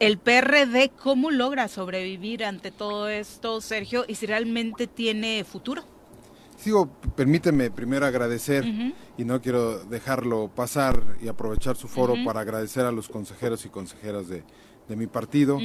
¿el 0.00 0.18
PRD 0.18 0.90
cómo 0.90 1.30
logra 1.30 1.68
sobrevivir 1.68 2.44
ante 2.44 2.70
todo 2.70 3.08
esto, 3.08 3.60
Sergio? 3.60 4.04
Y 4.08 4.16
si 4.16 4.26
realmente 4.26 4.86
tiene 4.86 5.44
futuro. 5.44 5.84
Sigo, 6.56 6.88
permíteme 7.16 7.70
primero 7.70 8.06
agradecer, 8.06 8.64
y 9.18 9.24
no 9.24 9.40
quiero 9.40 9.84
dejarlo 9.84 10.48
pasar 10.48 11.02
y 11.20 11.28
aprovechar 11.28 11.76
su 11.76 11.88
foro 11.88 12.14
para 12.24 12.40
agradecer 12.40 12.84
a 12.84 12.92
los 12.92 13.08
consejeros 13.08 13.64
y 13.66 13.68
consejeras 13.68 14.28
de, 14.28 14.44
de 14.88 14.96
mi 14.96 15.06
partido. 15.06 15.58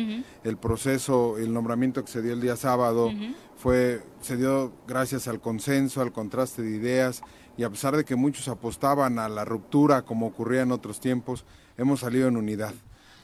El 0.44 0.58
proceso, 0.58 1.38
el 1.38 1.54
nombramiento 1.54 2.04
que 2.04 2.12
se 2.12 2.22
dio 2.22 2.34
el 2.34 2.42
día 2.42 2.56
sábado 2.56 3.12
fue 3.58 4.02
se 4.22 4.38
dio 4.38 4.74
gracias 4.88 5.28
al 5.28 5.40
consenso, 5.40 6.02
al 6.02 6.12
contraste 6.12 6.62
de 6.62 6.72
ideas 6.72 7.22
y 7.58 7.64
a 7.64 7.70
pesar 7.70 7.98
de 7.98 8.06
que 8.06 8.16
muchos 8.16 8.48
apostaban 8.48 9.20
a 9.20 9.30
la 9.30 9.44
ruptura 9.44 10.04
como 10.04 10.28
ocurría 10.28 10.62
en 10.62 10.72
otros 10.72 11.00
tiempos, 11.00 11.46
hemos 11.78 12.02
salido 12.02 12.28
en 12.28 12.38
unidad. 12.38 12.74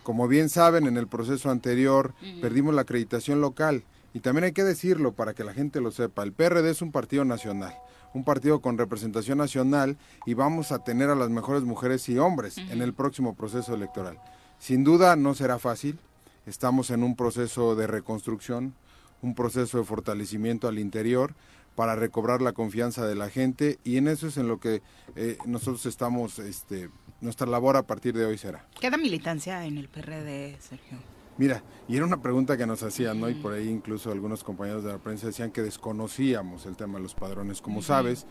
Como 0.02 0.28
bien 0.28 0.50
saben, 0.50 0.88
en 0.88 0.98
el 0.98 1.08
proceso 1.08 1.50
anterior 1.50 2.14
perdimos 2.42 2.74
la 2.74 2.82
acreditación 2.82 3.40
local 3.40 3.84
y 4.14 4.20
también 4.20 4.46
hay 4.46 4.52
que 4.52 4.64
decirlo 4.64 5.14
para 5.14 5.34
que 5.34 5.44
la 5.44 5.54
gente 5.54 5.82
lo 5.82 5.92
sepa, 5.92 6.24
el 6.24 6.34
PRD 6.34 6.70
es 6.70 6.82
un 6.82 6.92
partido 6.92 7.26
nacional, 7.26 7.76
un 8.14 8.24
partido 8.24 8.62
con 8.62 8.78
representación 8.78 9.38
nacional 9.38 9.98
y 10.26 10.34
vamos 10.34 10.72
a 10.72 10.84
tener 10.84 11.10
a 11.10 11.16
las 11.16 11.30
mejores 11.30 11.64
mujeres 11.64 12.08
y 12.10 12.18
hombres 12.18 12.58
en 12.58 12.82
el 12.82 12.94
próximo 12.94 13.36
proceso 13.36 13.74
electoral. 13.74 14.20
Sin 14.64 14.86
duda 14.86 15.18
no 15.18 15.34
será 15.34 15.60
fácil, 15.60 16.00
estamos 16.46 16.90
en 16.90 17.04
un 17.04 17.18
proceso 17.18 17.76
de 17.76 17.86
reconstrucción, 17.86 18.74
un 19.22 19.36
proceso 19.36 19.78
de 19.78 19.84
fortalecimiento 19.84 20.70
al 20.70 20.80
interior, 20.80 21.36
para 21.76 21.98
recobrar 21.98 22.42
la 22.42 22.54
confianza 22.54 23.06
de 23.06 23.16
la 23.16 23.30
gente 23.30 23.78
y 23.84 23.98
en 23.98 24.08
eso 24.08 24.28
es 24.28 24.38
en 24.38 24.48
lo 24.48 24.62
que 24.62 24.82
eh, 25.18 25.38
nosotros 25.46 25.86
estamos, 25.86 26.40
este, 26.40 26.90
nuestra 27.20 27.46
labor 27.46 27.76
a 27.76 27.84
partir 27.84 28.16
de 28.16 28.26
hoy 28.26 28.38
será. 28.38 28.66
¿Queda 28.80 28.96
militancia 28.96 29.66
en 29.66 29.78
el 29.78 29.90
PRD, 29.90 30.56
Sergio? 30.62 30.98
Mira, 31.38 31.62
y 31.90 31.98
era 31.98 32.06
una 32.06 32.22
pregunta 32.22 32.56
que 32.56 32.66
nos 32.66 32.84
hacían, 32.84 33.20
¿no? 33.20 33.28
Y 33.28 33.34
por 33.34 33.52
ahí 33.52 33.68
incluso 33.68 34.14
algunos 34.14 34.46
compañeros 34.46 34.86
de 34.86 34.94
la 34.94 34.98
prensa 35.00 35.28
decían 35.28 35.52
que 35.52 35.62
desconocíamos 35.62 36.66
el 36.68 36.78
tema 36.78 37.00
de 37.00 37.04
los 37.04 37.16
padrones. 37.16 37.62
Como 37.62 37.82
sabes, 37.82 38.26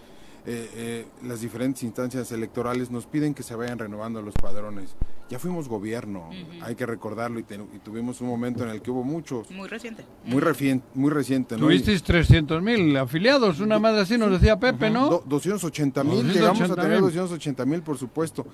eh, 0.44 0.70
eh, 0.74 1.06
las 1.24 1.40
diferentes 1.40 1.82
instancias 1.84 2.32
electorales 2.32 2.90
nos 2.90 3.06
piden 3.06 3.32
que 3.34 3.42
se 3.42 3.54
vayan 3.54 3.78
renovando 3.78 4.20
los 4.22 4.34
padrones. 4.34 4.94
Ya 5.30 5.38
fuimos 5.38 5.66
gobierno, 5.68 6.28
hay 6.62 6.74
que 6.74 6.84
recordarlo, 6.84 7.38
y, 7.38 7.42
te- 7.42 7.54
y 7.54 7.78
tuvimos 7.82 8.20
un 8.20 8.26
momento 8.28 8.64
en 8.64 8.70
el 8.70 8.82
que 8.82 8.90
hubo 8.90 9.02
muchos, 9.02 9.50
Muy 9.50 9.66
reciente. 9.66 10.04
muy, 10.24 10.42
refien- 10.42 10.82
muy 10.94 11.10
reciente, 11.10 11.56
¿no? 11.56 11.62
Tuvisteis 11.66 12.02
300 12.02 12.60
mil 12.62 12.94
afiliados, 12.98 13.60
una 13.60 13.78
madre 13.78 14.02
así 14.02 14.18
nos 14.18 14.30
decía 14.32 14.58
Pepe, 14.58 14.90
¿no? 14.90 15.08
do- 15.08 15.24
280 15.26 16.04
mil, 16.04 16.16
llegamos 16.30 16.60
a 16.60 16.66
280,000. 16.66 16.82
tener 16.84 17.00
280 17.00 17.64
mil, 17.64 17.82
por 17.82 17.96
supuesto. 17.96 18.44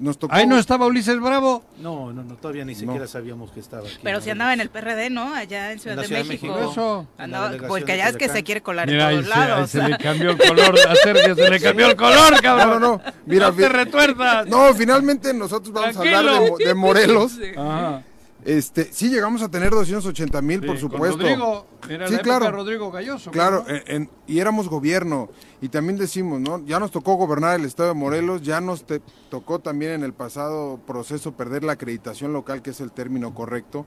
Nos 0.00 0.18
tocó... 0.18 0.34
Ahí 0.34 0.46
no 0.46 0.58
estaba 0.58 0.86
Ulises 0.86 1.20
Bravo. 1.20 1.62
No, 1.78 2.10
no, 2.12 2.22
no, 2.22 2.34
todavía 2.36 2.64
ni 2.64 2.74
siquiera 2.74 3.06
sabíamos 3.06 3.50
que 3.52 3.60
estaba 3.60 3.82
aquí. 3.86 3.98
Pero 4.02 4.20
si 4.22 4.30
andaba 4.30 4.54
en 4.54 4.60
el 4.60 4.70
PRD, 4.70 5.10
¿no? 5.10 5.34
Allá 5.34 5.72
en 5.72 5.78
Ciudad, 5.78 5.96
la 5.96 6.02
de, 6.02 6.08
Ciudad 6.08 6.22
de 6.22 6.28
México. 6.28 6.54
México. 6.54 6.72
Eso. 6.72 7.06
En 7.18 7.24
Andaba, 7.24 7.52
porque 7.68 7.96
ya 7.98 8.08
es 8.08 8.16
que 8.16 8.28
se 8.30 8.42
quiere 8.42 8.62
colar 8.62 8.88
Mira, 8.88 9.12
en 9.12 9.18
se, 9.18 9.24
todos 9.24 9.36
ahí 9.36 9.48
lados. 9.48 9.70
se 9.70 9.82
le 9.88 9.98
cambió 9.98 10.30
el 10.30 10.38
color. 10.38 10.78
A 10.88 10.94
Sergio 10.96 11.34
se 11.34 11.50
le 11.50 11.60
cambió 11.60 11.86
el 11.86 11.96
color, 11.96 12.40
cabrón. 12.40 12.68
No, 12.70 12.78
no, 12.80 12.96
no. 12.96 13.02
Mira, 13.26 13.50
no 13.50 13.54
te 13.54 13.68
retuerzas. 13.68 14.46
No, 14.46 14.72
finalmente 14.74 15.34
nosotros 15.34 15.72
vamos 15.72 15.96
a 15.96 16.00
hablar 16.00 16.24
de, 16.24 16.30
Tranquilo. 16.30 16.56
De 16.68 16.74
Morelos. 16.74 17.32
Ajá. 17.56 18.02
Este, 18.44 18.84
sí 18.92 19.10
llegamos 19.10 19.42
a 19.42 19.50
tener 19.50 19.70
280 19.70 20.40
mil, 20.42 20.60
Sí, 20.60 20.66
por 20.66 20.76
con 20.76 20.90
supuesto. 20.90 21.18
Rodrigo, 21.18 21.66
era 21.88 22.06
Sí, 22.06 22.12
la 22.14 22.20
época 22.20 22.22
claro. 22.22 22.44
de 22.46 22.50
Rodrigo 22.52 22.90
Galloso. 22.90 23.30
Claro, 23.30 23.64
¿no? 23.68 23.74
en- 23.74 23.82
en- 23.86 24.10
y 24.26 24.38
éramos 24.38 24.68
gobierno. 24.68 25.28
Y 25.60 25.68
también 25.68 25.98
decimos, 25.98 26.40
¿no? 26.40 26.64
Ya 26.64 26.80
nos 26.80 26.90
tocó 26.90 27.14
gobernar 27.16 27.58
el 27.60 27.66
estado 27.66 27.90
de 27.90 27.94
Morelos, 27.96 28.42
ya 28.42 28.60
nos 28.60 28.84
te- 28.86 29.02
tocó 29.30 29.58
también 29.58 29.92
en 29.92 30.04
el 30.04 30.12
pasado 30.14 30.78
proceso 30.86 31.32
perder 31.32 31.64
la 31.64 31.72
acreditación 31.72 32.32
local, 32.32 32.62
que 32.62 32.70
es 32.70 32.80
el 32.80 32.92
término 32.92 33.34
correcto. 33.34 33.84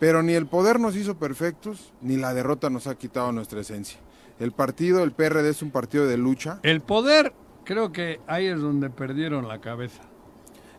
Pero 0.00 0.22
ni 0.22 0.32
el 0.32 0.46
poder 0.46 0.80
nos 0.80 0.96
hizo 0.96 1.16
perfectos, 1.18 1.92
ni 2.00 2.16
la 2.16 2.34
derrota 2.34 2.70
nos 2.70 2.86
ha 2.86 2.94
quitado 2.96 3.32
nuestra 3.32 3.60
esencia. 3.60 3.98
El 4.40 4.50
partido, 4.52 5.04
el 5.04 5.12
PRD, 5.12 5.50
es 5.50 5.62
un 5.62 5.70
partido 5.70 6.06
de 6.06 6.16
lucha. 6.16 6.58
El 6.62 6.80
poder, 6.80 7.32
creo 7.64 7.92
que 7.92 8.20
ahí 8.26 8.46
es 8.46 8.60
donde 8.60 8.90
perdieron 8.90 9.46
la 9.46 9.60
cabeza. 9.60 10.02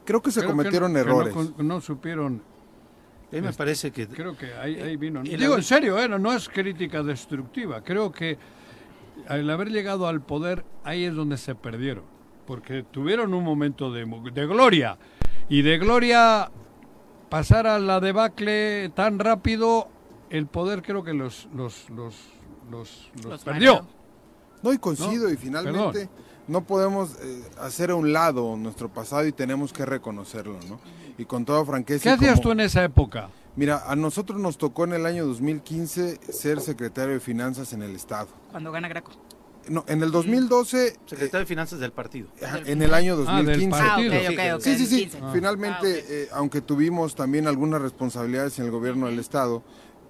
Creo 0.03 0.21
que 0.21 0.31
se 0.31 0.41
Creo 0.41 0.51
cometieron 0.51 0.91
no- 0.93 0.99
que 0.99 1.05
no 1.05 1.21
errores. 1.21 1.35
no 1.57 1.81
supieron 1.81 2.43
A 3.31 3.35
mí 3.35 3.41
me 3.41 3.53
parece 3.53 3.91
que 3.91 4.07
Creo 4.07 4.37
que 4.37 4.53
ahí, 4.53 4.79
ahí 4.79 4.95
vino. 4.97 5.21
y 5.23 5.31
la 5.31 5.37
Digo, 5.37 5.55
en 5.55 5.63
serio, 5.63 5.99
¿eh? 5.99 6.07
no, 6.07 6.19
no 6.19 6.31
es 6.33 6.47
crítica 6.47 7.03
destructiva. 7.03 7.83
Creo 7.83 8.11
que 8.11 8.37
al 9.27 9.49
haber 9.49 9.69
llegado 9.69 10.07
al 10.07 10.21
poder, 10.21 10.65
ahí 10.83 11.03
es 11.05 11.13
donde 11.15 11.37
se 11.37 11.55
perdieron. 11.55 12.03
Porque 12.45 12.83
tuvieron 12.83 13.33
un 13.33 13.43
momento 13.43 13.91
de, 13.91 14.05
de 14.33 14.45
gloria. 14.45 14.97
Y 15.49 15.61
de 15.63 15.77
gloria 15.77 16.51
pasar 17.29 17.67
a 17.67 17.79
la 17.79 17.99
debacle 17.99 18.89
tan 18.95 19.19
rápido, 19.19 19.89
el 20.29 20.47
poder 20.47 20.81
creo 20.81 21.03
que 21.03 21.13
los, 21.13 21.47
los, 21.53 21.89
los, 21.89 22.15
los, 22.69 23.11
los 23.15 23.25
Los 23.25 23.43
perdió. 23.43 23.87
No, 24.61 24.73
y 24.73 24.77
coincido, 24.77 25.27
No, 25.27 25.33
y 25.33 25.37
finalmente 25.37 26.09
no 26.47 26.65
podemos 26.65 27.15
eh, 27.21 27.43
hacer 27.59 27.91
a 27.91 27.95
un 27.95 28.13
lado 28.13 28.55
nuestro 28.55 28.89
pasado 28.89 29.25
y 29.27 29.31
tenemos 29.31 29.73
que 29.73 29.85
reconocerlo, 29.85 30.59
¿no? 30.67 30.79
Y 31.17 31.25
con 31.25 31.45
toda 31.45 31.63
franqueza. 31.65 32.03
¿Qué 32.03 32.09
hacías 32.09 32.31
como- 32.33 32.41
tú 32.43 32.51
en 32.51 32.59
esa 32.61 32.83
época? 32.83 33.29
Mira, 33.55 33.83
a 33.87 33.95
nosotros 33.95 34.39
nos 34.39 34.57
tocó 34.57 34.83
en 34.83 34.93
el 34.93 35.05
año 35.05 35.25
2015 35.25 36.19
ser 36.29 36.59
secretario 36.59 37.13
de 37.13 37.19
Finanzas 37.21 37.71
en 37.73 37.83
el 37.83 37.95
Estado. 37.95 38.27
Cuando 38.51 38.71
gana 38.71 38.87
Graco. 38.89 39.11
No, 39.69 39.83
en 39.87 40.03
el 40.03 40.11
2012, 40.11 40.87
eh, 40.89 40.95
secretario 41.07 41.39
de 41.39 41.45
Finanzas 41.47 41.79
del 41.79 41.91
partido. 41.91 42.27
ajá, 42.43 42.59
en 42.65 42.81
el 42.81 42.93
año 42.93 43.13
Ah, 43.27 43.37
del 43.37 43.45
2015. 43.47 43.79
Ah, 43.81 43.85
ok, 43.97 44.11
partido. 44.11 44.13
ok, 44.53 44.55
ok. 44.57 44.61
Sí, 44.61 44.77
sí, 44.77 44.85
sí. 44.85 44.97
15. 45.07 45.19
Finalmente, 45.33 46.01
Ah, 46.03 46.07
eh, 46.11 46.27
aunque 46.33 46.61
tuvimos 46.61 47.15
también 47.15 47.47
algunas 47.47 47.81
responsabilidades 47.81 48.59
en 48.59 48.65
el 48.65 48.71
gobierno 48.71 49.07
del 49.07 49.17
Estado, 49.17 49.63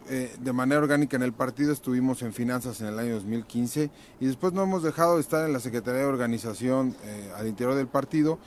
eh, 0.09 0.35
de 0.39 0.53
manera 0.53 0.81
orgánica 0.81 1.15
en 1.15 1.23
el 1.23 1.31
partido 1.33 1.71
estuvimos 1.71 2.21
en 2.23 2.33
finanzas 2.33 2.81
en 2.81 2.87
el 2.87 2.99
año 2.99 3.13
2015 3.15 3.89
y 4.19 4.25
después 4.25 4.53
no 4.53 4.61
hemos 4.63 4.83
dejado 4.83 5.15
de 5.15 5.21
estar 5.21 5.45
en 5.47 5.53
la 5.53 5.59
Secretaría 5.59 6.01
de 6.01 6.07
Organización 6.07 6.95
eh, 7.03 7.31
al 7.37 7.47
interior 7.47 7.75
del 7.75 7.87
partido 7.87 8.37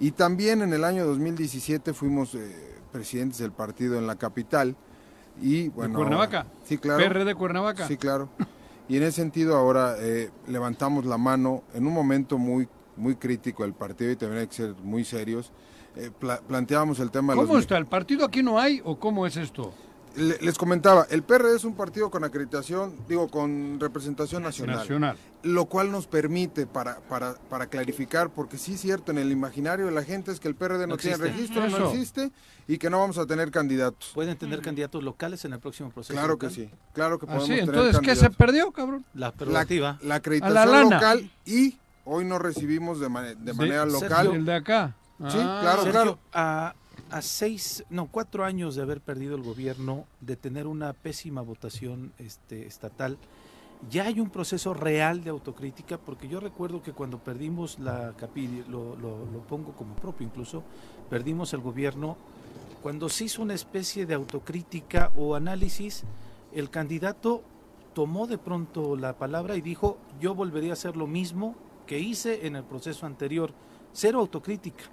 y 0.00 0.12
también 0.12 0.62
en 0.62 0.72
el 0.72 0.84
año 0.84 1.04
2017 1.06 1.92
fuimos 1.92 2.34
eh, 2.34 2.74
presidentes 2.92 3.38
del 3.38 3.52
partido 3.52 3.98
en 3.98 4.06
la 4.06 4.16
capital 4.16 4.76
y 5.40 5.68
bueno 5.68 5.94
Cuernavaca? 5.98 6.46
sí 6.64 6.78
claro 6.78 6.98
¿PR 7.02 7.24
de 7.24 7.34
Cuernavaca? 7.34 7.86
Sí, 7.86 7.96
claro. 7.96 8.28
Y 8.88 8.96
en 8.96 9.02
ese 9.02 9.12
sentido 9.12 9.56
ahora 9.56 9.96
eh, 9.98 10.30
levantamos 10.46 11.04
la 11.04 11.18
mano 11.18 11.62
en 11.74 11.86
un 11.86 11.92
momento 11.92 12.38
muy 12.38 12.68
muy 12.96 13.14
crítico 13.16 13.62
del 13.62 13.74
partido 13.74 14.10
y 14.10 14.16
también 14.16 14.40
hay 14.40 14.46
que 14.48 14.54
ser 14.54 14.74
muy 14.82 15.04
serios. 15.04 15.52
Eh, 15.94 16.10
pla- 16.18 16.40
planteábamos 16.40 16.98
el 17.00 17.10
tema 17.10 17.32
de 17.34 17.40
¿Cómo 17.40 17.52
los... 17.54 17.62
está? 17.62 17.76
¿El 17.76 17.86
partido 17.86 18.24
aquí 18.24 18.42
no 18.42 18.58
hay 18.58 18.80
o 18.84 18.98
cómo 18.98 19.26
es 19.26 19.36
esto? 19.36 19.72
Le- 20.16 20.38
Les 20.40 20.58
comentaba, 20.58 21.06
el 21.10 21.22
PRD 21.22 21.54
es 21.56 21.64
un 21.64 21.74
partido 21.74 22.10
con 22.10 22.24
acreditación, 22.24 22.94
digo, 23.08 23.28
con 23.28 23.78
representación 23.78 24.42
nacional, 24.42 24.76
Nacional. 24.78 25.16
lo 25.42 25.66
cual 25.66 25.92
nos 25.92 26.06
permite 26.06 26.66
para, 26.66 26.98
para, 27.00 27.34
para 27.48 27.66
clarificar, 27.66 28.30
porque 28.30 28.58
sí 28.58 28.74
es 28.74 28.80
cierto, 28.80 29.12
en 29.12 29.18
el 29.18 29.30
imaginario 29.30 29.86
de 29.86 29.92
la 29.92 30.02
gente 30.02 30.32
es 30.32 30.40
que 30.40 30.48
el 30.48 30.54
PRD 30.56 30.86
no, 30.86 30.94
No 30.94 30.96
tiene 30.96 31.16
registro, 31.18 31.64
Eso. 31.64 31.78
no 31.78 31.90
existe 31.90 32.32
y 32.66 32.78
que 32.78 32.90
no 32.90 32.98
vamos 32.98 33.16
a 33.18 33.26
tener 33.26 33.50
candidatos. 33.50 34.10
¿Pueden 34.14 34.36
tener 34.36 34.60
candidatos 34.60 35.02
locales 35.04 35.44
en 35.44 35.52
el 35.52 35.60
próximo 35.60 35.90
proceso? 35.90 36.14
Claro 36.18 36.38
que 36.38 36.50
sí, 36.50 36.68
claro 36.94 37.18
que 37.18 37.26
podemos 37.26 37.44
Así, 37.44 37.54
tener 37.60 37.68
entonces, 37.74 38.00
¿qué 38.00 38.16
se 38.16 38.30
perdió, 38.30 38.72
cabrón? 38.72 39.04
La 39.14 39.32
prerrogativa. 39.32 39.98
la 40.02 40.16
acreditación 40.16 40.54
la 40.54 40.82
local 40.82 41.30
y 41.46 41.78
hoy 42.04 42.24
no 42.24 42.38
recibimos 42.38 42.98
de, 42.98 43.08
mane- 43.08 43.34
de 43.36 43.52
manera 43.54 43.84
local. 43.86 44.32
El 44.34 44.44
de 44.44 44.54
acá. 44.54 44.94
Sí, 45.18 45.36
Ah, 45.40 45.58
claro, 45.62 45.82
Sergio, 45.82 45.92
claro. 45.92 46.18
A, 46.32 46.74
a 47.10 47.22
seis, 47.22 47.84
no, 47.90 48.06
cuatro 48.06 48.44
años 48.44 48.74
de 48.74 48.82
haber 48.82 49.00
perdido 49.00 49.34
el 49.36 49.42
gobierno, 49.42 50.06
de 50.20 50.36
tener 50.36 50.66
una 50.66 50.92
pésima 50.92 51.40
votación 51.42 52.12
este, 52.18 52.66
estatal, 52.66 53.18
ya 53.90 54.04
hay 54.06 54.18
un 54.18 54.28
proceso 54.30 54.74
real 54.74 55.22
de 55.22 55.30
autocrítica, 55.30 55.98
porque 55.98 56.28
yo 56.28 56.40
recuerdo 56.40 56.82
que 56.82 56.92
cuando 56.92 57.18
perdimos 57.18 57.78
la 57.78 58.12
capi, 58.16 58.64
lo, 58.68 58.96
lo- 58.96 59.24
lo 59.32 59.40
pongo 59.48 59.72
como 59.72 59.94
propio 59.94 60.26
incluso, 60.26 60.64
perdimos 61.08 61.52
el 61.54 61.60
gobierno, 61.60 62.16
cuando 62.82 63.08
se 63.08 63.24
hizo 63.24 63.42
una 63.42 63.54
especie 63.54 64.04
de 64.06 64.14
autocrítica 64.14 65.12
o 65.16 65.34
análisis, 65.34 66.04
el 66.52 66.70
candidato 66.70 67.42
tomó 67.94 68.26
de 68.26 68.38
pronto 68.38 68.96
la 68.96 69.16
palabra 69.16 69.56
y 69.56 69.60
dijo, 69.60 69.98
yo 70.20 70.34
volvería 70.34 70.70
a 70.70 70.72
hacer 70.74 70.96
lo 70.96 71.06
mismo 71.06 71.54
que 71.86 71.98
hice 72.00 72.46
en 72.46 72.56
el 72.56 72.64
proceso 72.64 73.06
anterior, 73.06 73.52
cero 73.92 74.20
autocrítica. 74.20 74.84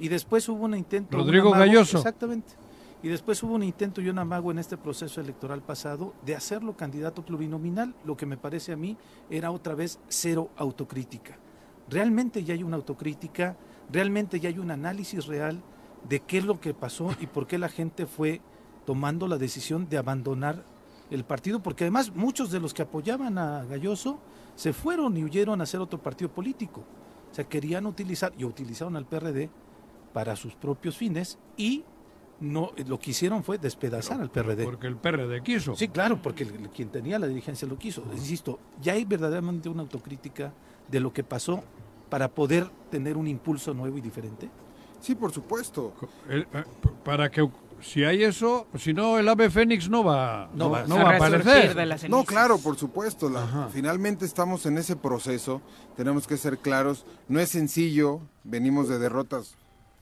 Y 0.00 0.08
después 0.08 0.48
hubo 0.48 0.64
un 0.64 0.74
intento... 0.74 1.16
un 1.16 1.24
Rodrigo 1.24 1.50
amago- 1.54 1.58
Galloso. 1.66 1.98
Exactamente. 1.98 2.54
Y 3.02 3.08
después 3.08 3.42
hubo 3.42 3.54
un 3.54 3.62
intento 3.62 4.00
y 4.00 4.08
un 4.10 4.18
amago 4.18 4.50
en 4.50 4.58
este 4.58 4.76
proceso 4.76 5.20
electoral 5.20 5.62
pasado 5.62 6.12
de 6.24 6.34
hacerlo 6.34 6.76
candidato 6.76 7.24
plurinominal, 7.24 7.94
lo 8.04 8.16
que 8.16 8.26
me 8.26 8.36
parece 8.36 8.72
a 8.72 8.76
mí 8.76 8.96
era 9.30 9.50
otra 9.50 9.74
vez 9.74 9.98
cero 10.08 10.50
autocrítica. 10.56 11.38
Realmente 11.88 12.44
ya 12.44 12.54
hay 12.54 12.62
una 12.62 12.76
autocrítica, 12.76 13.56
realmente 13.90 14.38
ya 14.38 14.48
hay 14.50 14.58
un 14.58 14.70
análisis 14.70 15.26
real 15.26 15.62
de 16.08 16.20
qué 16.20 16.38
es 16.38 16.44
lo 16.44 16.60
que 16.60 16.74
pasó 16.74 17.10
y 17.20 17.26
por 17.26 17.46
qué 17.46 17.58
la 17.58 17.68
gente 17.68 18.06
fue 18.06 18.40
tomando 18.84 19.26
la 19.28 19.38
decisión 19.38 19.88
de 19.88 19.96
abandonar 19.98 20.62
el 21.10 21.24
partido, 21.24 21.60
porque 21.62 21.84
además 21.84 22.14
muchos 22.14 22.50
de 22.50 22.60
los 22.60 22.72
que 22.74 22.82
apoyaban 22.82 23.38
a 23.38 23.64
Galloso 23.64 24.18
se 24.56 24.72
fueron 24.72 25.16
y 25.16 25.24
huyeron 25.24 25.60
a 25.60 25.64
hacer 25.64 25.80
otro 25.80 26.02
partido 26.02 26.30
político. 26.30 26.84
O 27.30 27.34
sea, 27.34 27.44
querían 27.48 27.86
utilizar 27.86 28.32
y 28.36 28.44
utilizaron 28.44 28.96
al 28.96 29.06
PRD 29.06 29.48
para 30.12 30.36
sus 30.36 30.54
propios 30.54 30.96
fines 30.96 31.38
y 31.56 31.84
no 32.40 32.72
lo 32.86 32.98
que 32.98 33.10
hicieron 33.10 33.44
fue 33.44 33.58
despedazar 33.58 34.20
al 34.20 34.30
PRD. 34.30 34.64
Porque 34.64 34.86
el 34.86 34.96
PRD 34.96 35.42
quiso. 35.42 35.76
Sí, 35.76 35.88
claro, 35.88 36.20
porque 36.22 36.44
el- 36.44 36.54
el- 36.54 36.68
quien 36.70 36.88
tenía 36.88 37.18
la 37.18 37.26
dirigencia 37.26 37.68
lo 37.68 37.78
quiso. 37.78 38.02
Insisto, 38.12 38.58
ya 38.80 38.94
hay 38.94 39.04
verdaderamente 39.04 39.68
una 39.68 39.82
autocrítica 39.82 40.52
de 40.88 41.00
lo 41.00 41.12
que 41.12 41.22
pasó 41.22 41.62
para 42.08 42.28
poder 42.28 42.68
tener 42.90 43.16
un 43.16 43.26
impulso 43.28 43.74
nuevo 43.74 43.98
y 43.98 44.00
diferente. 44.00 44.48
Sí, 45.00 45.14
por 45.14 45.32
supuesto. 45.32 45.92
El- 46.28 46.42
eh, 46.52 46.64
para 47.04 47.30
que 47.30 47.48
si 47.82 48.04
hay 48.04 48.22
eso, 48.24 48.66
si 48.78 48.92
no 48.92 49.18
el 49.18 49.28
ave 49.28 49.48
fénix 49.48 49.88
no 49.88 50.02
va 50.04 50.48
No 50.54 50.64
no, 50.64 50.70
va- 50.70 50.84
no 50.86 50.96
A 50.96 51.02
va 51.04 51.10
a 51.12 51.16
aparecer. 51.16 51.74
de 51.74 52.08
No, 52.08 52.24
claro, 52.24 52.58
por 52.58 52.76
supuesto. 52.76 53.28
la- 53.30 53.68
finalmente 53.72 54.24
estamos 54.24 54.64
en 54.66 54.76
ese 54.78 54.96
proceso. 54.96 55.60
Tenemos 55.96 56.26
que 56.26 56.36
ser 56.38 56.58
claros. 56.58 57.04
No 57.28 57.38
es 57.40 57.50
sencillo. 57.50 58.20
Venimos 58.44 58.88
de 58.88 58.98
derrotas 58.98 59.56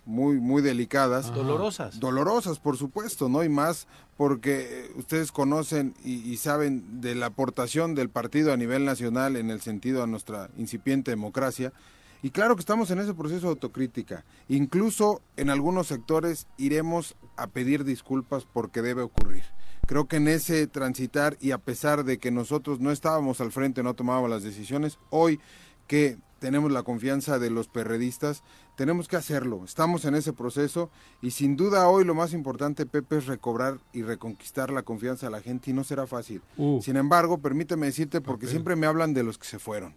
muy, 0.08 0.40
muy 0.40 0.62
delicadas. 0.62 1.32
Dolorosas. 1.34 2.00
Dolorosas, 2.00 2.58
por 2.58 2.78
supuesto, 2.78 3.28
¿no? 3.28 3.44
Y 3.44 3.50
más 3.50 3.86
porque 4.16 4.86
eh, 4.86 4.90
ustedes 4.96 5.30
conocen 5.30 5.94
y, 6.02 6.14
y 6.28 6.38
saben 6.38 7.02
de 7.02 7.14
la 7.14 7.26
aportación 7.26 7.94
del 7.94 8.08
partido 8.08 8.52
a 8.52 8.56
nivel 8.56 8.86
nacional 8.86 9.36
en 9.36 9.50
el 9.50 9.60
sentido 9.60 10.02
a 10.02 10.06
nuestra 10.06 10.48
incipiente 10.56 11.10
democracia. 11.10 11.74
Y 12.22 12.30
claro 12.30 12.56
que 12.56 12.60
estamos 12.60 12.90
en 12.90 13.00
ese 13.00 13.12
proceso 13.12 13.42
de 13.42 13.50
autocrítica. 13.50 14.24
Incluso 14.48 15.20
en 15.36 15.50
algunos 15.50 15.86
sectores 15.86 16.48
iremos 16.56 17.14
a 17.36 17.46
pedir 17.46 17.84
disculpas 17.84 18.46
porque 18.50 18.80
debe 18.80 19.02
ocurrir. 19.02 19.44
Creo 19.86 20.08
que 20.08 20.16
en 20.16 20.28
ese 20.28 20.66
transitar 20.66 21.36
y 21.38 21.50
a 21.50 21.58
pesar 21.58 22.04
de 22.04 22.18
que 22.18 22.30
nosotros 22.30 22.80
no 22.80 22.90
estábamos 22.90 23.42
al 23.42 23.52
frente, 23.52 23.82
no 23.82 23.94
tomábamos 23.94 24.30
las 24.30 24.42
decisiones, 24.42 24.98
hoy 25.10 25.38
que 25.86 26.18
tenemos 26.38 26.70
la 26.70 26.82
confianza 26.82 27.38
de 27.38 27.50
los 27.50 27.68
perredistas, 27.68 28.42
tenemos 28.76 29.08
que 29.08 29.16
hacerlo. 29.16 29.64
Estamos 29.64 30.04
en 30.04 30.14
ese 30.14 30.32
proceso 30.32 30.90
y 31.20 31.32
sin 31.32 31.56
duda 31.56 31.88
hoy 31.88 32.04
lo 32.04 32.14
más 32.14 32.32
importante, 32.32 32.86
Pepe, 32.86 33.18
es 33.18 33.26
recobrar 33.26 33.78
y 33.92 34.02
reconquistar 34.02 34.70
la 34.70 34.82
confianza 34.82 35.26
de 35.26 35.32
la 35.32 35.40
gente 35.40 35.70
y 35.70 35.74
no 35.74 35.84
será 35.84 36.06
fácil. 36.06 36.42
Uh. 36.56 36.80
Sin 36.82 36.96
embargo, 36.96 37.38
permíteme 37.38 37.86
decirte, 37.86 38.20
porque 38.20 38.46
siempre 38.46 38.76
me 38.76 38.86
hablan 38.86 39.14
de 39.14 39.22
los 39.22 39.38
que 39.38 39.46
se 39.46 39.58
fueron. 39.58 39.94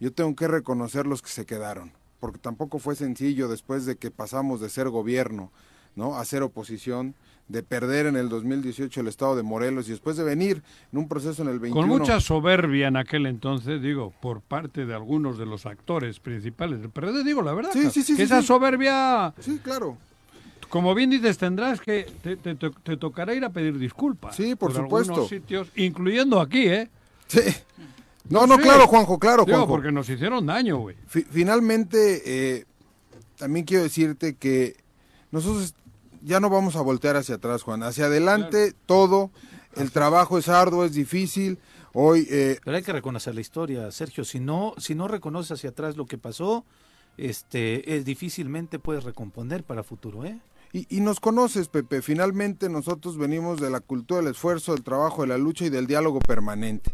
Yo 0.00 0.12
tengo 0.12 0.34
que 0.34 0.48
reconocer 0.48 1.06
los 1.06 1.22
que 1.22 1.30
se 1.30 1.46
quedaron, 1.46 1.92
porque 2.20 2.38
tampoco 2.38 2.78
fue 2.78 2.96
sencillo 2.96 3.48
después 3.48 3.86
de 3.86 3.96
que 3.96 4.10
pasamos 4.10 4.60
de 4.60 4.68
ser 4.68 4.88
gobierno, 4.88 5.52
¿no? 5.94 6.16
A 6.16 6.24
ser 6.24 6.42
oposición, 6.42 7.14
de 7.48 7.62
perder 7.62 8.06
en 8.06 8.16
el 8.16 8.28
2018 8.28 9.00
el 9.00 9.08
estado 9.08 9.36
de 9.36 9.42
Morelos 9.42 9.86
y 9.88 9.90
después 9.90 10.16
de 10.16 10.24
venir 10.24 10.62
en 10.92 10.98
un 10.98 11.08
proceso 11.08 11.42
en 11.42 11.48
el 11.48 11.58
21. 11.58 11.86
Con 11.88 11.98
mucha 11.98 12.18
soberbia 12.20 12.88
en 12.88 12.96
aquel 12.96 13.26
entonces, 13.26 13.82
digo, 13.82 14.12
por 14.22 14.40
parte 14.40 14.86
de 14.86 14.94
algunos 14.94 15.36
de 15.38 15.44
los 15.46 15.66
actores 15.66 16.18
principales 16.20 16.80
del 16.80 16.90
PRD, 16.90 17.24
digo 17.24 17.42
la 17.42 17.52
verdad. 17.52 17.70
Sí, 17.72 17.90
sí, 17.90 18.02
sí, 18.02 18.16
que 18.16 18.22
esa 18.22 18.40
soberbia, 18.42 19.34
Sí, 19.40 19.60
claro. 19.62 19.98
como 20.70 20.94
bien 20.94 21.10
dices, 21.10 21.36
tendrás 21.36 21.80
que, 21.80 22.06
te, 22.22 22.36
te- 22.36 22.54
te- 22.54 22.70
te 22.70 22.96
tocará 22.96 23.34
ir 23.34 23.44
a 23.44 23.50
pedir 23.50 23.78
disculpas. 23.78 24.34
Sí, 24.34 24.54
por 24.54 24.70
algunos 24.74 25.06
supuesto. 25.08 25.28
sitios, 25.28 25.68
incluyendo 25.76 26.40
aquí, 26.40 26.66
¿eh? 26.68 26.88
Sí. 27.26 27.40
No, 28.30 28.46
no, 28.46 28.56
claro, 28.56 28.86
Juanjo, 28.86 29.18
claro, 29.18 29.44
Digo, 29.44 29.58
Juanjo. 29.58 29.74
porque 29.74 29.92
nos 29.92 30.08
hicieron 30.08 30.46
daño, 30.46 30.78
güey. 30.78 30.96
Fi- 31.08 31.26
finalmente, 31.30 32.22
eh, 32.58 32.64
también 33.36 33.66
quiero 33.66 33.82
decirte 33.82 34.36
que 34.36 34.76
nosotros 35.32 35.74
ya 36.22 36.40
no 36.40 36.50
vamos 36.50 36.76
a 36.76 36.80
voltear 36.80 37.16
hacia 37.16 37.36
atrás, 37.36 37.62
Juan. 37.62 37.82
Hacia 37.82 38.06
adelante, 38.06 38.74
todo. 38.86 39.30
El 39.76 39.90
trabajo 39.90 40.38
es 40.38 40.48
arduo, 40.48 40.84
es 40.84 40.92
difícil. 40.92 41.58
Hoy, 41.94 42.26
eh, 42.30 42.58
Pero 42.64 42.76
hay 42.76 42.82
que 42.82 42.92
reconocer 42.92 43.34
la 43.34 43.40
historia, 43.40 43.90
Sergio. 43.90 44.24
Si 44.24 44.40
no, 44.40 44.74
si 44.78 44.94
no 44.94 45.08
reconoces 45.08 45.52
hacia 45.52 45.70
atrás 45.70 45.96
lo 45.96 46.06
que 46.06 46.18
pasó, 46.18 46.64
este, 47.16 47.96
es 47.96 48.04
difícilmente 48.04 48.78
puedes 48.78 49.04
recomponer 49.04 49.64
para 49.64 49.82
futuro, 49.82 50.24
¿eh? 50.24 50.40
y, 50.72 50.86
y 50.96 51.00
nos 51.00 51.20
conoces, 51.20 51.68
Pepe. 51.68 52.00
Finalmente, 52.00 52.68
nosotros 52.68 53.18
venimos 53.18 53.60
de 53.60 53.70
la 53.70 53.80
cultura 53.80 54.20
del 54.20 54.30
esfuerzo, 54.30 54.72
del 54.72 54.82
trabajo, 54.82 55.22
de 55.22 55.28
la 55.28 55.38
lucha 55.38 55.66
y 55.66 55.70
del 55.70 55.86
diálogo 55.86 56.18
permanente. 56.20 56.92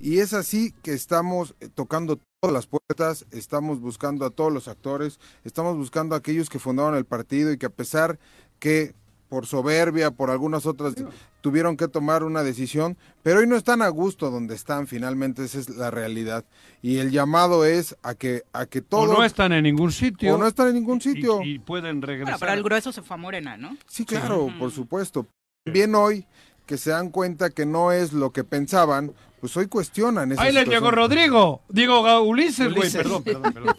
Y 0.00 0.20
es 0.20 0.32
así 0.32 0.72
que 0.82 0.92
estamos 0.92 1.54
eh, 1.60 1.68
tocando 1.74 2.20
todas 2.40 2.54
las 2.54 2.66
puertas, 2.66 3.26
estamos 3.32 3.80
buscando 3.80 4.24
a 4.24 4.30
todos 4.30 4.52
los 4.52 4.68
actores, 4.68 5.18
estamos 5.44 5.76
buscando 5.76 6.14
a 6.14 6.18
aquellos 6.18 6.48
que 6.48 6.60
fundaron 6.60 6.94
el 6.94 7.04
partido 7.04 7.52
y 7.52 7.58
que 7.58 7.66
a 7.66 7.70
pesar 7.70 8.18
que 8.58 8.94
por 9.28 9.46
soberbia, 9.46 10.10
por 10.10 10.30
algunas 10.30 10.64
otras, 10.64 10.94
tuvieron 11.42 11.76
que 11.76 11.86
tomar 11.86 12.24
una 12.24 12.42
decisión, 12.42 12.96
pero 13.22 13.40
hoy 13.40 13.46
no 13.46 13.56
están 13.56 13.82
a 13.82 13.88
gusto 13.88 14.30
donde 14.30 14.54
están, 14.54 14.86
finalmente 14.86 15.44
esa 15.44 15.58
es 15.58 15.68
la 15.68 15.90
realidad. 15.90 16.44
Y 16.80 16.96
el 16.98 17.10
llamado 17.10 17.66
es 17.66 17.94
a 18.02 18.14
que, 18.14 18.42
a 18.54 18.64
que 18.64 18.78
O 18.78 18.82
todo... 18.82 19.12
no 19.12 19.24
están 19.24 19.52
en 19.52 19.64
ningún 19.64 19.92
sitio. 19.92 20.34
o 20.34 20.38
no 20.38 20.46
están 20.46 20.68
en 20.68 20.74
ningún 20.76 20.96
y- 20.98 21.00
sitio. 21.02 21.42
Y, 21.42 21.58
pueden 21.58 22.00
regresar. 22.00 22.24
Bueno, 22.34 22.38
pero 22.40 22.52
el 22.54 22.62
grueso 22.62 22.90
se 22.90 23.02
fue 23.02 23.14
a 23.14 23.18
Morena, 23.18 23.56
¿no? 23.58 23.76
Sí, 23.86 24.06
claro, 24.06 24.48
por 24.58 24.70
supuesto. 24.70 25.26
También 25.64 25.94
hoy 25.94 26.24
que 26.64 26.78
se 26.78 26.90
dan 26.90 27.10
cuenta 27.10 27.50
que 27.50 27.66
no 27.66 27.92
es 27.92 28.12
lo 28.14 28.30
que 28.32 28.44
pensaban, 28.44 29.12
pues 29.40 29.54
hoy 29.58 29.66
cuestionan 29.66 30.32
esa 30.32 30.42
¡Ahí 30.42 30.52
les 30.52 30.66
llegó 30.68 30.90
Rodrigo! 30.90 31.60
Digo, 31.68 32.22
Ulises, 32.22 32.74
güey. 32.74 32.90
Perdón, 32.90 33.22
perdón, 33.22 33.52
perdón. 33.52 33.76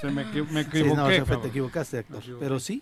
Se 0.00 0.06
me, 0.10 0.24
me 0.24 0.62
Sí, 0.64 0.68
equivoqué. 0.68 0.94
no, 0.96 1.06
se 1.08 1.14
fue, 1.16 1.18
cabrón. 1.24 1.42
te 1.42 1.48
equivocaste, 1.48 1.98
Héctor. 2.00 2.22
Pero 2.40 2.58
sí, 2.60 2.80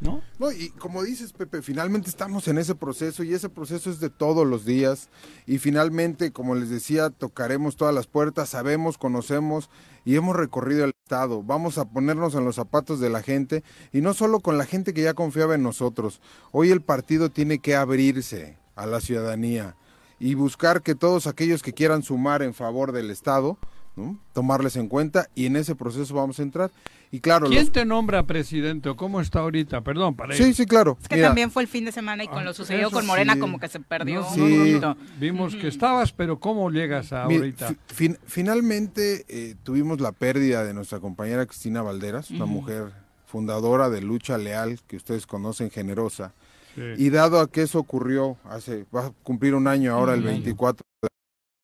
¿no? 0.00 0.22
No, 0.38 0.52
y 0.52 0.70
como 0.70 1.02
dices, 1.02 1.32
Pepe, 1.32 1.62
finalmente 1.62 2.08
estamos 2.08 2.46
en 2.48 2.58
ese 2.58 2.74
proceso 2.74 3.24
y 3.24 3.34
ese 3.34 3.48
proceso 3.48 3.90
es 3.90 4.00
de 4.00 4.10
todos 4.10 4.46
los 4.46 4.64
días. 4.64 5.08
Y 5.46 5.58
finalmente, 5.58 6.32
como 6.32 6.54
les 6.54 6.70
decía, 6.70 7.10
tocaremos 7.10 7.76
todas 7.76 7.94
las 7.94 8.06
puertas, 8.06 8.50
sabemos, 8.50 8.98
conocemos 8.98 9.70
y 10.04 10.16
hemos 10.16 10.36
recorrido 10.36 10.84
el 10.84 10.92
Estado. 11.04 11.42
Vamos 11.42 11.78
a 11.78 11.86
ponernos 11.86 12.34
en 12.34 12.44
los 12.44 12.56
zapatos 12.56 13.00
de 13.00 13.10
la 13.10 13.22
gente 13.22 13.64
y 13.92 14.00
no 14.00 14.14
solo 14.14 14.40
con 14.40 14.58
la 14.58 14.66
gente 14.66 14.94
que 14.94 15.02
ya 15.02 15.14
confiaba 15.14 15.54
en 15.54 15.62
nosotros. 15.62 16.20
Hoy 16.52 16.70
el 16.70 16.82
partido 16.82 17.30
tiene 17.30 17.58
que 17.58 17.74
abrirse 17.74 18.56
a 18.76 18.86
la 18.86 19.00
ciudadanía 19.00 19.74
y 20.20 20.34
buscar 20.34 20.82
que 20.82 20.94
todos 20.94 21.26
aquellos 21.26 21.62
que 21.62 21.72
quieran 21.72 22.02
sumar 22.02 22.42
en 22.42 22.54
favor 22.54 22.92
del 22.92 23.10
Estado, 23.10 23.58
¿no? 23.98 24.18
tomarles 24.32 24.76
en 24.76 24.88
cuenta 24.88 25.28
y 25.34 25.46
en 25.46 25.56
ese 25.56 25.74
proceso 25.74 26.14
vamos 26.14 26.38
a 26.38 26.42
entrar. 26.42 26.70
Y 27.10 27.20
claro, 27.20 27.48
¿Quién 27.48 27.62
los- 27.64 27.72
te 27.72 27.84
nombra 27.84 28.22
presidente 28.24 28.88
o 28.90 28.96
cómo 28.96 29.20
está 29.20 29.40
ahorita? 29.40 29.80
Perdón, 29.80 30.14
para 30.14 30.34
Sí, 30.34 30.52
sí, 30.54 30.66
claro. 30.66 30.96
Es 31.00 31.08
que 31.08 31.16
Mira, 31.16 31.28
también 31.28 31.50
fue 31.50 31.62
el 31.62 31.68
fin 31.68 31.84
de 31.86 31.92
semana 31.92 32.22
y 32.24 32.28
con 32.28 32.38
Ah, 32.40 32.44
lo 32.44 32.54
sucedido 32.54 32.88
eso 32.88 32.96
con 32.96 33.06
Morena 33.06 33.34
sí. 33.34 33.40
como 33.40 33.58
que 33.58 33.68
se 33.68 33.80
perdió 33.80 34.20
No, 34.20 34.30
Sí. 34.34 34.78
Vimos 35.18 35.56
que 35.56 35.68
estabas, 35.68 36.12
pero 36.12 36.38
¿cómo 36.38 36.70
llegas 36.70 37.12
a 37.12 37.24
ahorita? 37.24 37.68
fi- 37.68 37.76
fin- 37.88 38.18
finalmente 38.26 39.24
eh, 39.28 39.54
tuvimos 39.62 40.00
la 40.00 40.12
pérdida 40.12 40.64
de 40.64 40.74
nuestra 40.74 41.00
compañera 41.00 41.46
Cristina 41.46 41.82
Valderas, 41.82 42.30
una 42.30 42.46
mujer 42.46 42.92
fundadora 43.26 43.88
de 43.90 44.00
Lucha 44.02 44.36
Leal, 44.38 44.78
que 44.86 44.96
ustedes 44.96 45.26
conocen, 45.26 45.70
generosa. 45.70 46.32
Sí. 46.74 46.82
Y 46.98 47.10
dado 47.10 47.40
a 47.40 47.50
que 47.50 47.62
eso 47.62 47.78
ocurrió 47.78 48.36
hace, 48.44 48.84
va 48.94 49.06
a 49.06 49.10
cumplir 49.22 49.54
un 49.54 49.66
año 49.66 49.92
ahora, 49.94 50.12
el 50.14 50.20
Ujú. 50.20 50.28
24. 50.28 50.82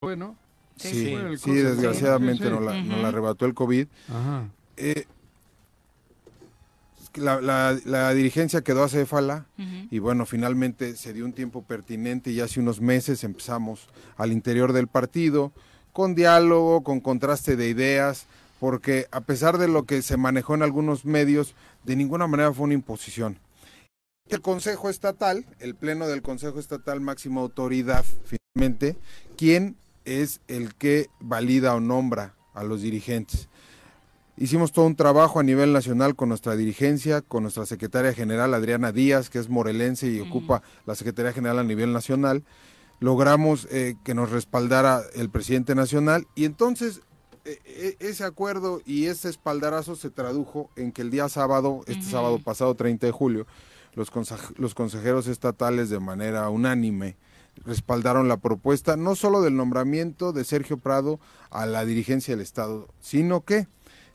Bueno, 0.02 0.36
Sí, 0.76 0.88
Sí, 0.90 1.16
sí. 1.38 1.52
Desgraciadamente 1.52 2.44
sí, 2.44 2.48
sí. 2.50 2.54
Nos, 2.54 2.64
la, 2.64 2.82
nos 2.82 3.00
la 3.00 3.08
arrebató 3.08 3.46
el 3.46 3.54
COVID. 3.54 3.86
ajá. 4.08 4.48
Eh, 4.76 5.04
la, 7.14 7.40
la- 7.40 7.78
la 7.84 8.12
dirigencia 8.12 8.62
quedó 8.62 8.82
acéfala 8.82 9.46
Ujú. 9.56 9.86
y 9.90 9.98
bueno, 10.00 10.26
finalmente 10.26 10.96
se 10.96 11.12
dio 11.12 11.24
un 11.24 11.32
tiempo 11.32 11.62
pertinente 11.62 12.32
y 12.32 12.40
hace 12.40 12.58
unos 12.58 12.80
meses 12.80 13.22
empezamos 13.22 13.86
al 14.16 14.32
interior 14.32 14.72
del 14.72 14.88
partido 14.88 15.52
con 15.92 16.16
diálogo, 16.16 16.82
con 16.82 16.98
contraste 17.00 17.54
de 17.54 17.68
ideas, 17.68 18.26
porque 18.58 19.06
a 19.12 19.20
pesar 19.20 19.58
de 19.58 19.68
lo 19.68 19.84
que 19.84 20.02
se 20.02 20.16
manejó 20.16 20.56
en 20.56 20.62
algunos 20.62 21.04
medios, 21.04 21.54
de 21.84 21.94
ninguna 21.94 22.26
manera 22.26 22.52
fue 22.52 22.64
una 22.64 22.74
imposición. 22.74 23.38
El 24.28 24.40
Consejo 24.40 24.90
Estatal, 24.90 25.46
el 25.60 25.76
Pleno 25.76 26.08
del 26.08 26.20
Consejo 26.22 26.58
Estatal, 26.58 27.00
máxima 27.00 27.42
autoridad, 27.42 28.04
finalmente, 28.24 28.96
¿quién 29.36 29.76
es 30.04 30.40
el 30.48 30.74
que 30.74 31.08
valida 31.20 31.74
o 31.74 31.80
nombra 31.80 32.34
a 32.54 32.64
los 32.64 32.82
dirigentes? 32.82 33.48
Hicimos 34.36 34.72
todo 34.72 34.86
un 34.86 34.96
trabajo 34.96 35.38
a 35.38 35.44
nivel 35.44 35.72
nacional 35.72 36.16
con 36.16 36.28
nuestra 36.28 36.56
dirigencia, 36.56 37.22
con 37.22 37.44
nuestra 37.44 37.66
secretaria 37.66 38.12
general 38.12 38.52
Adriana 38.52 38.90
Díaz, 38.90 39.30
que 39.30 39.38
es 39.38 39.48
morelense 39.48 40.08
y 40.08 40.18
ocupa 40.18 40.62
la 40.86 40.96
secretaría 40.96 41.32
general 41.32 41.60
a 41.60 41.64
nivel 41.64 41.92
nacional. 41.92 42.42
Logramos 42.98 43.68
eh, 43.70 43.94
que 44.02 44.14
nos 44.14 44.30
respaldara 44.30 45.02
el 45.14 45.30
presidente 45.30 45.76
nacional 45.76 46.26
y 46.34 46.46
entonces 46.46 47.02
eh, 47.44 47.60
eh, 47.64 47.96
ese 48.00 48.24
acuerdo 48.24 48.80
y 48.84 49.06
ese 49.06 49.28
espaldarazo 49.28 49.94
se 49.94 50.10
tradujo 50.10 50.68
en 50.74 50.90
que 50.90 51.02
el 51.02 51.10
día 51.10 51.28
sábado, 51.28 51.82
este 51.86 52.04
sábado 52.04 52.40
pasado 52.40 52.74
30 52.74 53.06
de 53.06 53.12
julio, 53.12 53.46
los 53.94 54.74
consejeros 54.74 55.28
estatales 55.28 55.90
de 55.90 56.00
manera 56.00 56.48
unánime 56.48 57.16
respaldaron 57.64 58.28
la 58.28 58.36
propuesta 58.38 58.96
no 58.96 59.14
solo 59.14 59.42
del 59.42 59.56
nombramiento 59.56 60.32
de 60.32 60.44
Sergio 60.44 60.78
Prado 60.78 61.20
a 61.50 61.66
la 61.66 61.84
dirigencia 61.84 62.34
del 62.34 62.42
Estado, 62.42 62.88
sino 63.00 63.42
que 63.44 63.66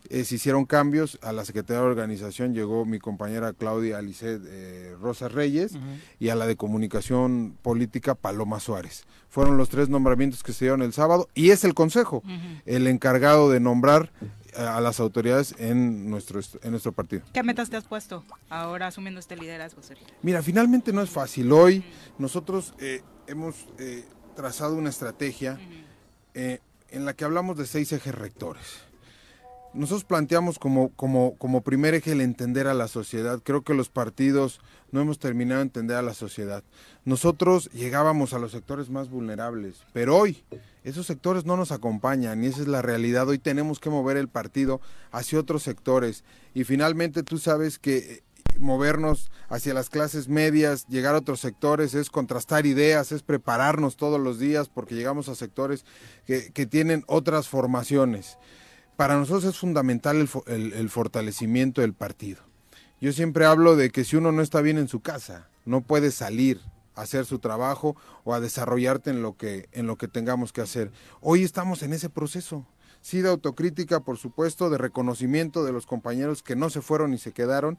eh, 0.10 0.24
se 0.24 0.36
hicieron 0.36 0.66
cambios. 0.66 1.20
A 1.22 1.32
la 1.34 1.44
Secretaría 1.46 1.82
de 1.82 1.88
Organización 1.88 2.54
llegó 2.54 2.86
mi 2.86 3.00
compañera 3.00 3.54
Claudia 3.54 3.98
Alicet 3.98 4.42
eh, 4.46 4.96
Rosas 5.02 5.32
Reyes 5.32 5.74
y 6.20 6.30
a 6.30 6.36
la 6.36 6.48
de 6.48 6.56
Comunicación 6.56 7.58
Política 7.62 8.16
Paloma 8.16 8.60
Suárez. 8.60 9.06
Fueron 9.30 9.58
los 9.58 9.70
tres 9.70 9.90
nombramientos 9.90 10.42
que 10.42 10.54
se 10.54 10.66
dieron 10.66 10.82
el 10.82 10.94
sábado 10.94 11.28
y 11.36 11.52
es 11.52 11.64
el 11.64 11.74
Consejo 11.74 12.24
el 12.66 12.88
encargado 12.88 13.50
de 13.50 13.60
nombrar 13.60 14.12
eh, 14.22 14.62
a 14.62 14.82
las 14.82 15.00
autoridades 15.00 15.54
en 15.60 16.10
nuestro, 16.10 16.40
est- 16.40 16.64
en 16.66 16.72
nuestro 16.72 16.92
partido. 16.94 17.22
¿Qué 17.34 17.44
metas 17.44 17.70
te 17.70 17.78
has 17.78 17.84
puesto 17.86 18.24
ahora 18.50 18.88
asumiendo 18.88 19.20
este 19.20 19.36
liderazgo, 19.36 19.84
Sergio? 19.84 20.08
Mira, 20.24 20.42
finalmente 20.42 20.92
no 20.94 21.02
es 21.04 21.10
fácil. 21.10 21.52
Hoy 21.52 21.84
nosotros 22.18 22.74
eh, 22.80 23.02
hemos 23.30 23.68
eh, 23.78 24.04
trazado 24.36 24.76
una 24.76 24.90
estrategia 24.90 25.60
eh, 26.34 26.60
en 26.90 27.06
la 27.06 27.14
que 27.14 27.26
hablamos 27.26 27.58
de 27.58 27.68
seis 27.68 27.92
ejes 27.92 28.16
rectores. 28.16 28.64
Nosotros 29.72 30.04
planteamos 30.04 30.58
como, 30.58 30.90
como, 30.96 31.36
como 31.38 31.62
primer 31.62 31.94
eje 31.94 32.14
el 32.14 32.22
entender 32.22 32.66
a 32.66 32.74
la 32.74 32.88
sociedad. 32.88 33.40
Creo 33.44 33.64
que 33.64 33.76
los 33.76 33.90
partidos 33.90 34.60
no 34.92 35.00
hemos 35.00 35.20
terminado 35.20 35.60
de 35.60 35.68
entender 35.68 35.96
a 35.96 36.02
la 36.02 36.16
sociedad. 36.16 36.64
Nosotros 37.06 37.70
llegábamos 37.72 38.34
a 38.34 38.40
los 38.40 38.52
sectores 38.52 38.90
más 38.90 39.12
vulnerables, 39.12 39.84
pero 39.94 40.18
hoy 40.18 40.44
esos 40.84 41.06
sectores 41.06 41.46
no 41.46 41.56
nos 41.56 41.72
acompañan 41.72 42.44
y 42.44 42.48
esa 42.48 42.62
es 42.62 42.68
la 42.68 42.82
realidad. 42.82 43.30
Hoy 43.30 43.38
tenemos 43.38 43.80
que 43.80 43.92
mover 43.92 44.18
el 44.18 44.28
partido 44.28 44.82
hacia 45.12 45.40
otros 45.40 45.62
sectores 45.62 46.24
y 46.56 46.64
finalmente 46.64 47.22
tú 47.22 47.38
sabes 47.38 47.78
que 47.78 48.24
movernos 48.60 49.32
hacia 49.48 49.74
las 49.74 49.90
clases 49.90 50.28
medias, 50.28 50.86
llegar 50.88 51.16
a 51.16 51.20
otros 51.20 51.40
sectores, 51.40 51.94
es 51.94 52.10
contrastar 52.10 52.66
ideas, 52.66 53.12
es 53.12 53.24
prepararnos 53.24 53.98
todos 53.98 54.20
los 54.20 54.40
días 54.40 54.70
porque 54.70 54.96
llegamos 54.96 55.30
a 55.30 55.36
sectores 55.36 55.86
que, 56.26 56.52
que 56.54 56.66
tienen 56.66 57.04
otras 57.08 57.48
formaciones. 57.48 58.38
para 58.98 59.16
nosotros 59.18 59.46
es 59.46 59.58
fundamental 59.58 60.18
el, 60.18 60.30
el- 60.48 60.74
el 60.74 60.90
fortalecimiento 60.90 61.80
del 61.80 61.94
partido. 61.94 62.42
Yo 63.00 63.14
siempre 63.14 63.46
hablo 63.46 63.78
de 63.78 63.92
que 63.92 64.04
si 64.04 64.18
uno 64.18 64.34
no 64.34 64.42
está 64.42 64.60
bien 64.60 64.78
en 64.78 64.90
su 64.90 65.00
casa, 65.00 65.48
no 65.66 65.80
puede 65.80 66.12
salir 66.12 66.60
a 66.96 67.04
hacer 67.04 67.26
su 67.26 67.40
trabajo 67.40 67.96
o 68.26 68.34
a 68.34 68.42
desarrollarte 68.42 69.10
en 69.12 69.22
lo 69.22 69.38
que, 69.38 69.70
en 69.72 69.88
lo 69.88 69.96
que 69.98 70.10
tengamos 70.10 70.52
que 70.52 70.60
hacer. 70.60 70.92
Hoy 71.22 71.44
estamos 71.44 71.82
en 71.82 71.94
ese 71.94 72.10
proceso. 72.10 72.66
Sí, 73.02 73.22
de 73.22 73.30
autocrítica, 73.30 74.02
por 74.02 74.18
supuesto, 74.18 74.70
de 74.70 74.78
reconocimiento 74.78 75.64
de 75.64 75.72
los 75.72 75.86
compañeros 75.86 76.44
que 76.44 76.58
no 76.58 76.70
se 76.70 76.82
fueron 76.82 77.14
y 77.14 77.18
se 77.20 77.32
quedaron. 77.32 77.78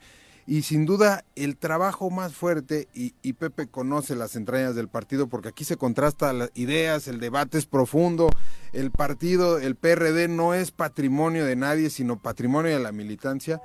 Y 0.50 0.62
sin 0.62 0.84
duda 0.84 1.24
el 1.36 1.56
trabajo 1.56 2.10
más 2.10 2.34
fuerte, 2.34 2.88
y, 2.92 3.32
Pepe 3.34 3.68
conoce 3.68 4.16
las 4.16 4.34
entrañas 4.34 4.74
del 4.74 4.88
partido, 4.88 5.28
porque 5.28 5.50
aquí 5.50 5.62
se 5.62 5.76
contrasta 5.76 6.32
las 6.32 6.50
ideas, 6.54 7.06
el 7.06 7.20
debate 7.20 7.56
es 7.56 7.66
profundo, 7.66 8.30
el 8.72 8.90
partido, 8.90 9.60
el 9.60 9.76
PRD 9.76 10.26
no 10.26 10.52
es 10.52 10.72
patrimonio 10.72 11.46
de 11.46 11.54
nadie, 11.54 11.88
sino 11.88 12.18
patrimonio 12.18 12.72
de 12.72 12.82
la 12.82 12.90
militancia. 12.90 13.62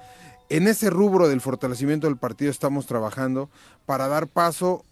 En 0.50 0.68
ese 0.68 0.92
rubro 0.92 1.28
del 1.28 1.42
fortalecimiento 1.42 2.06
del 2.06 2.18
partido 2.18 2.52
estamos 2.52 2.86
trabajando 2.86 3.50
para 3.88 4.08
dar 4.08 4.28
paso 4.28 4.86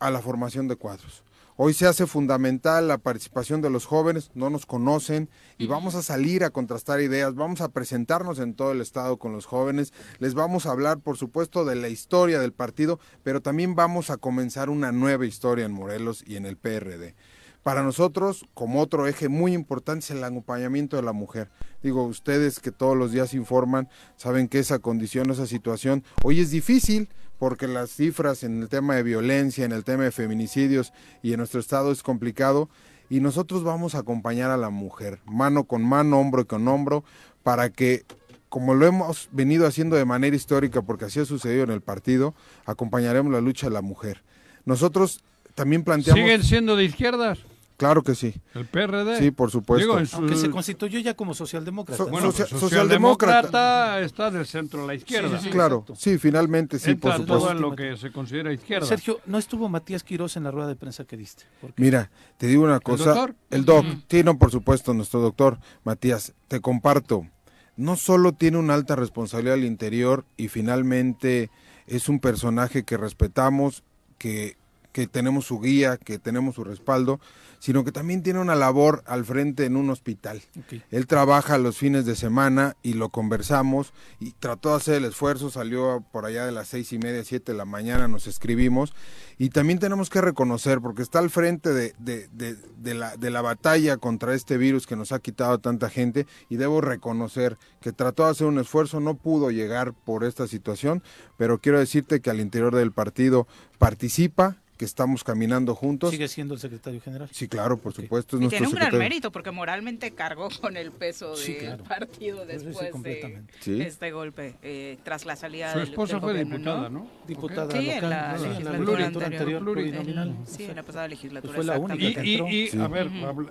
a 0.00 0.10
la 0.10 0.20
formación 0.20 0.68
de 0.68 0.76
cuadros. 0.76 1.22
Hoy 1.60 1.74
se 1.74 1.88
hace 1.88 2.06
fundamental 2.06 2.86
la 2.86 2.98
participación 2.98 3.60
de 3.62 3.68
los 3.68 3.84
jóvenes, 3.84 4.30
no 4.32 4.48
nos 4.48 4.64
conocen 4.64 5.28
y 5.58 5.66
vamos 5.66 5.96
a 5.96 6.04
salir 6.04 6.44
a 6.44 6.50
contrastar 6.50 7.00
ideas, 7.00 7.34
vamos 7.34 7.62
a 7.62 7.70
presentarnos 7.70 8.38
en 8.38 8.54
todo 8.54 8.70
el 8.70 8.80
estado 8.80 9.16
con 9.16 9.32
los 9.32 9.46
jóvenes, 9.46 9.92
les 10.20 10.34
vamos 10.34 10.66
a 10.66 10.70
hablar 10.70 11.00
por 11.00 11.16
supuesto 11.16 11.64
de 11.64 11.74
la 11.74 11.88
historia 11.88 12.38
del 12.38 12.52
partido, 12.52 13.00
pero 13.24 13.42
también 13.42 13.74
vamos 13.74 14.10
a 14.10 14.18
comenzar 14.18 14.70
una 14.70 14.92
nueva 14.92 15.26
historia 15.26 15.64
en 15.64 15.72
Morelos 15.72 16.22
y 16.24 16.36
en 16.36 16.46
el 16.46 16.56
PRD. 16.56 17.16
Para 17.64 17.82
nosotros, 17.82 18.46
como 18.54 18.80
otro 18.80 19.08
eje 19.08 19.28
muy 19.28 19.52
importante, 19.52 20.04
es 20.04 20.10
el 20.12 20.22
acompañamiento 20.22 20.96
de 20.96 21.02
la 21.02 21.12
mujer. 21.12 21.50
Digo, 21.82 22.04
ustedes 22.04 22.60
que 22.60 22.70
todos 22.70 22.96
los 22.96 23.10
días 23.10 23.34
informan, 23.34 23.88
saben 24.16 24.46
que 24.46 24.60
esa 24.60 24.78
condición, 24.78 25.28
esa 25.30 25.48
situación, 25.48 26.04
hoy 26.22 26.38
es 26.38 26.52
difícil 26.52 27.08
porque 27.38 27.68
las 27.68 27.90
cifras 27.90 28.42
en 28.42 28.62
el 28.62 28.68
tema 28.68 28.96
de 28.96 29.02
violencia, 29.02 29.64
en 29.64 29.72
el 29.72 29.84
tema 29.84 30.04
de 30.04 30.10
feminicidios 30.10 30.92
y 31.22 31.32
en 31.32 31.38
nuestro 31.38 31.60
estado 31.60 31.92
es 31.92 32.02
complicado. 32.02 32.68
Y 33.10 33.20
nosotros 33.20 33.64
vamos 33.64 33.94
a 33.94 34.00
acompañar 34.00 34.50
a 34.50 34.56
la 34.56 34.70
mujer, 34.70 35.20
mano 35.24 35.64
con 35.64 35.82
mano, 35.82 36.20
hombro 36.20 36.46
con 36.46 36.68
hombro, 36.68 37.04
para 37.42 37.70
que, 37.70 38.04
como 38.50 38.74
lo 38.74 38.86
hemos 38.86 39.30
venido 39.32 39.66
haciendo 39.66 39.96
de 39.96 40.04
manera 40.04 40.36
histórica, 40.36 40.82
porque 40.82 41.06
así 41.06 41.20
ha 41.20 41.24
sucedido 41.24 41.64
en 41.64 41.70
el 41.70 41.80
partido, 41.80 42.34
acompañaremos 42.66 43.32
la 43.32 43.40
lucha 43.40 43.68
de 43.68 43.72
la 43.72 43.82
mujer. 43.82 44.22
Nosotros 44.66 45.22
también 45.54 45.84
planteamos... 45.84 46.20
¿Siguen 46.20 46.42
siendo 46.42 46.76
de 46.76 46.84
izquierdas? 46.84 47.38
Claro 47.78 48.02
que 48.02 48.14
sí. 48.16 48.34
¿El 48.54 48.66
PRD? 48.66 49.18
Sí, 49.20 49.30
por 49.30 49.50
supuesto. 49.50 49.94
Digo, 49.96 50.04
su- 50.04 50.16
Aunque 50.16 50.34
se 50.36 50.50
constituyó 50.50 50.98
ya 50.98 51.14
como 51.14 51.32
socialdemócrata. 51.32 51.96
So- 51.96 52.04
¿no? 52.06 52.10
Bueno, 52.10 52.26
Socia- 52.32 52.46
pues, 52.50 52.60
socialdemócrata. 52.60 53.42
socialdemócrata 53.42 54.00
está 54.00 54.30
del 54.32 54.46
centro 54.46 54.82
a 54.82 54.86
la 54.88 54.94
izquierda. 54.94 55.38
Sí, 55.38 55.44
sí, 55.44 55.50
claro, 55.50 55.76
exacto. 55.86 55.94
sí, 55.96 56.18
finalmente 56.18 56.78
sí, 56.80 56.90
Entra 56.90 57.16
por 57.16 57.24
todo 57.26 57.38
supuesto. 57.38 57.56
en 57.56 57.62
lo 57.62 57.76
que 57.76 57.96
se 57.96 58.10
considera 58.12 58.52
izquierda. 58.52 58.84
Sergio, 58.86 59.20
¿no 59.26 59.38
estuvo 59.38 59.68
Matías 59.68 60.02
Quirós 60.02 60.36
en 60.36 60.42
la 60.44 60.50
rueda 60.50 60.66
de 60.68 60.74
prensa 60.76 61.04
que 61.04 61.16
diste? 61.16 61.44
Mira, 61.76 62.10
te 62.36 62.48
digo 62.48 62.64
una 62.64 62.80
cosa. 62.80 63.04
doctor? 63.14 63.36
El 63.50 63.64
doc, 63.64 63.86
sí, 64.10 64.22
no, 64.24 64.36
por 64.38 64.50
supuesto, 64.50 64.92
nuestro 64.92 65.20
doctor 65.20 65.58
Matías, 65.84 66.34
te 66.48 66.60
comparto. 66.60 67.28
No 67.76 67.94
solo 67.96 68.32
tiene 68.32 68.58
una 68.58 68.74
alta 68.74 68.96
responsabilidad 68.96 69.54
al 69.54 69.64
interior 69.64 70.24
y 70.36 70.48
finalmente 70.48 71.48
es 71.86 72.08
un 72.08 72.18
personaje 72.18 72.82
que 72.82 72.96
respetamos, 72.96 73.84
que, 74.18 74.56
que 74.98 75.06
tenemos 75.06 75.44
su 75.46 75.60
guía, 75.60 75.96
que 75.96 76.18
tenemos 76.18 76.56
su 76.56 76.64
respaldo, 76.64 77.20
sino 77.60 77.84
que 77.84 77.92
también 77.92 78.24
tiene 78.24 78.40
una 78.40 78.56
labor 78.56 79.04
al 79.06 79.24
frente 79.24 79.64
en 79.64 79.76
un 79.76 79.90
hospital. 79.90 80.42
Él 80.90 81.06
trabaja 81.06 81.56
los 81.56 81.76
fines 81.76 82.04
de 82.04 82.16
semana 82.16 82.76
y 82.82 82.94
lo 82.94 83.08
conversamos 83.10 83.92
y 84.18 84.32
trató 84.32 84.70
de 84.70 84.76
hacer 84.78 84.94
el 84.96 85.04
esfuerzo, 85.04 85.50
salió 85.50 86.04
por 86.10 86.24
allá 86.26 86.44
de 86.46 86.50
las 86.50 86.66
seis 86.66 86.92
y 86.92 86.98
media, 86.98 87.22
siete 87.22 87.52
de 87.52 87.58
la 87.58 87.64
mañana, 87.64 88.08
nos 88.08 88.26
escribimos 88.26 88.92
y 89.38 89.50
también 89.50 89.78
tenemos 89.78 90.10
que 90.10 90.20
reconocer, 90.20 90.80
porque 90.80 91.02
está 91.02 91.20
al 91.20 91.30
frente 91.30 91.72
de, 91.72 91.94
de- 92.00 92.26
de- 92.32 92.56
de 92.78 92.94
la, 92.94 93.16
de 93.16 93.30
la 93.30 93.40
batalla 93.42 93.98
contra 93.98 94.34
este 94.34 94.56
virus 94.56 94.86
que 94.88 94.96
nos 94.96 95.12
ha 95.12 95.20
quitado 95.20 95.58
tanta 95.60 95.90
gente 95.90 96.26
y 96.48 96.56
debo 96.56 96.80
reconocer 96.80 97.56
que 97.80 97.92
trató 97.92 98.24
de 98.24 98.30
hacer 98.32 98.48
un 98.48 98.58
esfuerzo, 98.58 98.98
no 98.98 99.14
pudo 99.14 99.52
llegar 99.52 99.92
por 99.92 100.24
esta 100.24 100.48
situación, 100.48 101.04
pero 101.36 101.58
quiero 101.60 101.78
decirte 101.78 102.20
que 102.20 102.30
al 102.30 102.40
interior 102.40 102.74
del 102.74 102.90
partido 102.90 103.46
participa, 103.78 104.56
que 104.78 104.84
estamos 104.84 105.24
caminando 105.24 105.74
juntos. 105.74 106.10
Sigue 106.12 106.28
siendo 106.28 106.54
el 106.54 106.60
secretario 106.60 107.00
general. 107.00 107.28
Sí, 107.32 107.48
claro, 107.48 107.76
por 107.76 107.90
Ok. 107.92 107.96
supuesto. 108.02 108.36
Es 108.36 108.40
Y 108.40 108.44
nuestro 108.44 108.58
tiene 108.66 108.72
un 108.72 108.88
gran 108.88 108.98
mérito 108.98 109.30
porque 109.32 109.50
moralmente 109.50 110.12
cargó 110.12 110.48
con 110.60 110.76
el 110.76 110.92
peso 110.92 111.36
Sí, 111.36 111.54
del 111.54 111.60
claro. 111.64 111.84
partido 111.84 112.42
sí, 112.42 112.46
después 112.64 113.02
de. 113.02 113.42
Sí. 113.60 113.82
este 113.82 114.12
golpe 114.12 114.54
eh, 114.62 114.96
tras 115.02 115.26
la 115.26 115.34
salida 115.36 115.72
Su 115.72 115.80
del, 115.80 115.88
esposa 115.88 116.12
del 116.14 116.20
fue 116.20 116.30
gobierno, 116.32 116.56
diputada, 116.58 116.88
¿no? 116.88 117.10
Diputada 117.26 117.70
Sí, 117.72 117.90
en 117.90 117.94
local, 117.96 118.10
la 118.10 118.38
sí, 118.38 118.44
en 118.44 118.48
la 118.48 118.48
legislatura 118.48 118.98
legislatura 118.98 119.26
anterior. 119.26 119.26
anterior 119.26 119.62
Pluri- 119.62 119.72
plurinominal. 119.74 120.36
Sí, 120.46 120.64
en 120.64 120.76
la 120.76 120.82
pasada 120.84 121.08
legislatura. 121.08 121.54
Pues 121.54 121.66
fue 121.66 121.74
la 121.74 121.80
única 121.80 121.94
Y, 121.96 122.06
exactamente. 122.06 122.22
que 122.22 122.32
entró. 122.34 122.48
y, 122.48 122.56
y, 122.62 122.66
Sí. 122.68 122.78
a 122.80 122.88
ver, 122.88 123.08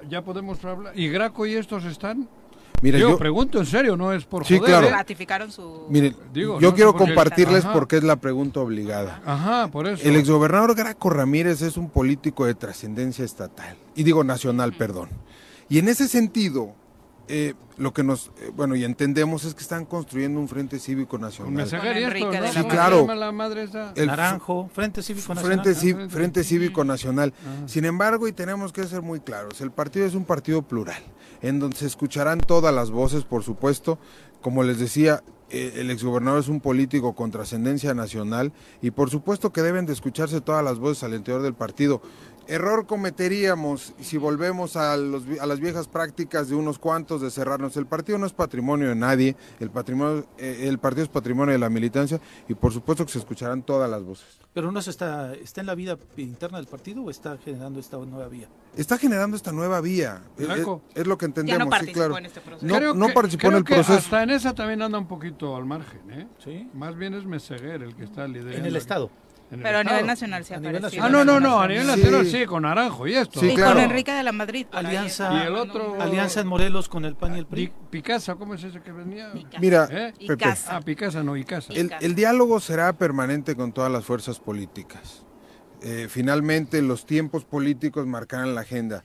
ya 0.09 0.23
podemos 0.23 0.63
hablar. 0.63 0.97
¿Y 0.97 1.09
Graco 1.09 1.45
y 1.45 1.55
estos 1.55 1.83
están? 1.83 2.29
Mire, 2.81 2.97
Digo, 2.99 3.09
yo, 3.11 3.17
pregunto 3.17 3.59
en 3.59 3.65
serio, 3.65 3.97
no 3.97 4.13
es 4.13 4.25
por 4.25 4.45
Sí, 4.45 4.57
joder, 4.57 4.69
claro. 4.71 4.87
¿eh? 4.87 4.91
Ratificaron 4.91 5.51
su... 5.51 5.87
mire, 5.89 6.15
Digo, 6.31 6.59
yo 6.59 6.69
no, 6.69 6.75
quiero 6.75 6.93
compartirles 6.95 7.65
Ajá. 7.65 7.73
porque 7.73 7.97
es 7.97 8.03
la 8.03 8.17
pregunta 8.17 8.59
obligada. 8.59 9.19
Ajá, 9.25 9.67
por 9.69 9.87
eso. 9.87 10.07
El 10.07 10.15
exgobernador 10.15 10.75
Graco 10.75 11.09
Ramírez 11.09 11.61
es 11.63 11.75
un 11.77 11.89
político 11.89 12.45
de 12.45 12.53
trascendencia 12.53 13.25
estatal, 13.25 13.75
y 13.95 14.03
digo 14.03 14.23
nacional, 14.23 14.73
perdón. 14.73 15.09
Y 15.69 15.79
en 15.79 15.87
ese 15.87 16.07
sentido, 16.07 16.75
eh, 17.27 17.55
lo 17.77 17.93
que 17.93 18.03
nos, 18.03 18.27
eh, 18.41 18.51
bueno, 18.55 18.75
y 18.75 18.83
entendemos 18.85 19.43
es 19.43 19.53
que 19.55 19.61
están 19.61 19.83
construyendo 19.85 20.39
un 20.39 20.47
frente 20.47 20.77
cívico 20.79 21.17
nacional. 21.17 21.65
esto, 21.65 21.77
¿no? 21.77 21.81
Sí, 22.13 22.19
¿Cómo 22.21 22.51
se 22.53 22.67
claro. 22.67 23.07
la 23.15 23.31
madre 23.31 23.63
esa? 23.63 23.91
El 23.95 24.07
Naranjo, 24.07 24.69
Frente 24.71 25.01
Cívico 25.01 25.33
Nacional. 25.33 25.61
Frente, 25.63 25.79
Cí- 25.79 25.93
Frente- 25.95 26.13
Frente 26.13 26.43
Cívico 26.43 26.83
Nacional. 26.85 27.33
Ajá. 27.41 27.67
Sin 27.67 27.85
embargo, 27.85 28.27
y 28.27 28.33
tenemos 28.33 28.71
que 28.71 28.83
ser 28.85 29.01
muy 29.01 29.19
claros, 29.19 29.59
el 29.61 29.71
partido 29.71 30.05
es 30.05 30.13
un 30.15 30.23
partido 30.25 30.61
plural, 30.61 31.03
en 31.41 31.59
donde 31.59 31.77
se 31.77 31.85
escucharán 31.85 32.39
todas 32.39 32.73
las 32.73 32.91
voces, 32.91 33.23
por 33.23 33.43
supuesto. 33.43 33.99
Como 34.41 34.63
les 34.63 34.79
decía, 34.79 35.23
eh, 35.49 35.73
el 35.77 35.91
exgobernador 35.91 36.39
es 36.39 36.49
un 36.49 36.59
político 36.59 37.15
con 37.15 37.31
trascendencia 37.31 37.93
nacional 37.93 38.51
y 38.81 38.91
por 38.91 39.09
supuesto 39.09 39.53
que 39.53 39.61
deben 39.61 39.85
de 39.85 39.93
escucharse 39.93 40.41
todas 40.41 40.63
las 40.63 40.77
voces 40.77 41.03
al 41.03 41.13
interior 41.13 41.41
del 41.41 41.53
partido. 41.53 42.01
Error 42.47 42.85
cometeríamos 42.87 43.93
si 43.99 44.17
volvemos 44.17 44.75
a, 44.77 44.95
los 44.97 45.23
a 45.39 45.45
las 45.45 45.59
viejas 45.59 45.87
prácticas 45.87 46.47
de 46.49 46.55
unos 46.55 46.79
cuantos 46.79 47.21
de 47.21 47.29
cerrarnos. 47.29 47.75
El 47.77 47.85
partido 47.87 48.17
no 48.17 48.25
es 48.25 48.33
patrimonio 48.33 48.89
de 48.89 48.95
nadie, 48.95 49.35
el, 49.59 49.69
patrimonio, 49.69 50.25
eh, 50.37 50.65
el 50.67 50.79
partido 50.79 51.03
es 51.03 51.09
patrimonio 51.09 51.51
de 51.51 51.59
la 51.59 51.69
militancia 51.69 52.19
y 52.47 52.53
por 52.53 52.71
supuesto 52.71 53.05
que 53.05 53.11
se 53.11 53.19
escucharán 53.19 53.63
todas 53.63 53.89
las 53.89 54.03
voces. 54.03 54.25
Pero 54.53 54.71
no 54.71 54.81
se 54.81 54.89
está, 54.91 55.33
está 55.35 55.61
en 55.61 55.67
la 55.67 55.75
vida 55.75 55.97
interna 56.17 56.57
del 56.57 56.67
partido 56.67 57.03
o 57.03 57.09
está 57.09 57.37
generando 57.37 57.79
esta 57.79 57.97
nueva 57.97 58.27
vía. 58.27 58.47
está 58.75 58.97
generando 58.97 59.35
esta 59.35 59.51
nueva 59.51 59.81
vía. 59.81 60.21
Es, 60.37 60.47
Blanco. 60.47 60.81
es- 60.95 61.01
es 61.01 61.07
lo 61.07 61.17
que 61.17 61.25
Ya 61.25 61.27
entendemos, 61.27 61.59
no 61.59 61.65
sí, 61.65 61.69
participó 61.71 61.99
claro. 61.99 62.17
en 62.17 62.25
este 62.25 62.41
proceso. 62.41 62.65
No, 62.65 62.75
Creo 62.77 62.93
no 62.93 63.07
que- 63.07 63.13
participó 63.13 63.47
en 63.47 63.53
el 63.55 63.63
que 63.63 63.73
proceso. 63.75 63.97
Hasta 63.99 64.23
en 64.23 64.29
esa 64.31 64.55
también 64.55 64.81
anda 64.81 64.97
un 64.97 65.07
poquito 65.07 65.55
al 65.55 65.65
margen, 65.65 66.11
¿eh? 66.11 66.27
¿Sí? 66.43 66.69
Más 66.73 66.95
bien 66.95 67.13
es 67.13 67.25
Meseguer 67.25 67.83
el 67.83 67.95
que 67.95 68.05
está 68.05 68.27
liderando. 68.27 68.57
En 68.57 68.65
el 68.65 68.75
Estado. 68.75 69.09
Pero 69.49 69.77
a 69.77 69.83
nivel 69.83 70.05
nacional 70.05 70.43
se 70.43 70.53
A 70.53 70.57
ha 70.57 70.59
nivel 70.59 70.75
aparecido. 70.77 71.03
Ah, 71.05 71.09
no, 71.09 71.23
no, 71.23 71.39
no, 71.39 71.61
a 71.61 71.67
nivel 71.67 71.83
Sí. 71.83 71.87
nacional 71.89 72.25
sí, 72.27 72.45
con 72.45 72.63
Naranjo 72.63 73.07
y 73.07 73.15
esto. 73.15 73.39
Sí, 73.39 73.51
y 73.51 73.55
claro. 73.55 73.75
con 73.75 73.83
Enrique 73.83 74.11
de 74.11 74.23
la 74.23 74.31
Madrid. 74.33 74.67
ahí 74.73 74.85
Alianza-. 74.85 75.33
Y 75.33 75.47
el 75.47 75.55
otro- 75.55 76.01
Alianza 76.01 76.41
en 76.41 76.47
Morelos 76.47 76.89
con 76.89 77.05
el 77.05 77.15
PAN 77.15 77.35
y 77.35 77.39
el 77.39 77.45
PRI. 77.45 77.67
Pi- 77.67 77.73
Picasa, 77.89 78.35
¿cómo 78.35 78.55
es 78.55 78.63
ese 78.63 78.81
que 78.81 78.91
venía? 78.91 79.31
Icasa. 79.33 79.59
Mira, 79.59 79.87
¿Eh? 79.89 80.13
Y 80.19 80.27
Pepe. 80.27 80.45
Ah, 80.69 80.81
Picasa, 80.83 81.23
no, 81.23 81.37
Icasa. 81.37 81.71
el, 81.73 81.91
el 82.01 82.15
diálogo 82.15 82.59
será 82.59 82.91
permanente 82.93 83.55
con 83.55 83.71
todas 83.71 83.91
las 83.91 84.03
fuerzas 84.03 84.39
políticas. 84.39 85.23
Eh, 85.81 86.07
finalmente, 86.09 86.81
los 86.81 87.05
tiempos 87.05 87.45
políticos 87.45 88.05
marcarán 88.05 88.53
la 88.55 88.61
agenda. 88.61 89.03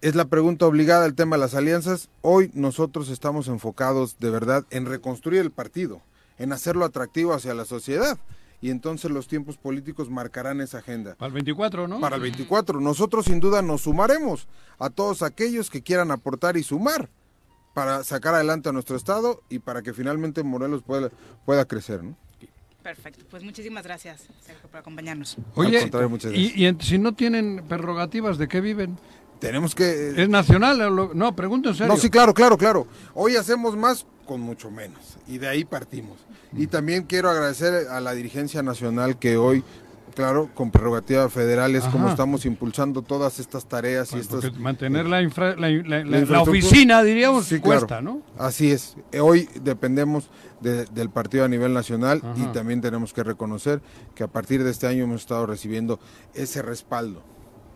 Es 0.00 0.14
la 0.14 0.24
pregunta 0.24 0.66
obligada 0.66 1.06
el 1.06 1.14
tema 1.14 1.36
de 1.36 1.40
las 1.40 1.54
alianzas. 1.54 2.08
Hoy 2.22 2.50
nosotros 2.54 3.08
estamos 3.08 3.48
enfocados 3.48 4.18
de 4.18 4.30
verdad 4.30 4.64
en 4.70 4.86
reconstruir 4.86 5.40
el 5.42 5.50
partido, 5.52 6.02
en 6.38 6.52
hacerlo 6.52 6.84
atractivo 6.84 7.32
hacia 7.34 7.54
la 7.54 7.64
sociedad. 7.64 8.18
Y 8.60 8.70
entonces 8.70 9.10
los 9.10 9.28
tiempos 9.28 9.56
políticos 9.58 10.08
marcarán 10.10 10.60
esa 10.60 10.78
agenda. 10.78 11.14
Para 11.16 11.28
el 11.28 11.34
24, 11.34 11.88
¿no? 11.88 12.00
para 12.00 12.16
el 12.16 12.22
24. 12.22 12.80
Nosotros 12.80 13.26
sin 13.26 13.38
duda 13.40 13.60
nos 13.62 13.82
sumaremos 13.82 14.48
a 14.78 14.90
todos 14.90 15.22
aquellos 15.22 15.68
que 15.70 15.82
quieran 15.82 16.10
aportar 16.10 16.56
y 16.56 16.62
sumar 16.62 17.08
para 17.74 18.02
sacar 18.04 18.34
adelante 18.34 18.70
a 18.70 18.72
nuestro 18.72 18.96
estado 18.96 19.42
y 19.50 19.58
para 19.58 19.82
que 19.82 19.92
finalmente 19.92 20.42
Morelos 20.42 20.82
pueda, 20.82 21.10
pueda 21.44 21.66
crecer. 21.66 22.02
¿no? 22.02 22.16
Perfecto. 22.82 23.24
Pues 23.30 23.42
muchísimas 23.42 23.84
gracias, 23.84 24.26
Sergio, 24.44 24.68
por 24.70 24.78
acompañarnos. 24.80 25.36
Oye, 25.54 25.76
Al 25.76 25.82
contrario, 25.82 26.08
muchas 26.08 26.32
y, 26.32 26.34
gracias. 26.36 26.56
y 26.58 26.66
en- 26.66 26.80
si 26.80 26.98
no 26.98 27.14
tienen 27.14 27.64
prerrogativas, 27.68 28.38
¿de 28.38 28.48
qué 28.48 28.60
viven? 28.60 28.96
Tenemos 29.38 29.74
que... 29.74 30.14
¿Es 30.22 30.28
nacional? 30.28 30.78
No, 31.14 31.36
pregunto 31.36 31.68
en 31.70 31.74
serio. 31.74 31.92
no, 31.92 31.98
sí, 32.00 32.10
claro, 32.10 32.32
claro, 32.34 32.56
claro. 32.56 32.86
Hoy 33.14 33.36
hacemos 33.36 33.76
más 33.76 34.06
con 34.26 34.40
mucho 34.40 34.70
menos 34.70 35.16
y 35.28 35.38
de 35.38 35.48
ahí 35.48 35.64
partimos. 35.64 36.18
Y 36.56 36.66
también 36.68 37.04
quiero 37.04 37.30
agradecer 37.30 37.88
a 37.88 38.00
la 38.00 38.12
dirigencia 38.12 38.62
nacional 38.62 39.18
que 39.18 39.36
hoy 39.36 39.62
Claro, 40.14 40.48
con 40.54 40.70
prerrogativa 40.70 41.28
federal 41.28 41.74
es 41.76 41.84
como 41.84 42.04
Ajá. 42.04 42.12
estamos 42.12 42.46
impulsando 42.46 43.02
todas 43.02 43.38
estas 43.38 43.66
tareas 43.68 44.14
y. 44.14 44.20
Porque 44.26 44.50
mantener 44.52 45.04
la, 45.04 45.20
infra- 45.20 45.54
la, 45.56 46.40
oficina, 46.40 47.02
diríamos, 47.02 47.44
Sí, 47.44 47.58
cuesta, 47.60 47.86
claro. 47.86 48.02
¿no? 48.02 48.22
Así 48.38 48.70
es. 48.70 48.96
Eh, 49.12 49.20
Hoy 49.20 49.46
dependemos 49.62 50.30
de- 50.62 50.86
del 50.86 51.10
partido 51.10 51.44
a 51.44 51.48
nivel 51.48 51.74
nacional 51.74 52.22
y 52.34 52.44
Ajá. 52.44 52.52
también 52.52 52.80
tenemos 52.80 53.12
que 53.12 53.24
reconocer 53.24 53.82
que 54.14 54.24
a 54.24 54.26
partir 54.28 54.64
de 54.64 54.70
este 54.70 54.86
año 54.86 55.04
hemos 55.04 55.20
estado 55.20 55.44
recibiendo 55.44 56.00
ese 56.32 56.62
respaldo. 56.62 57.22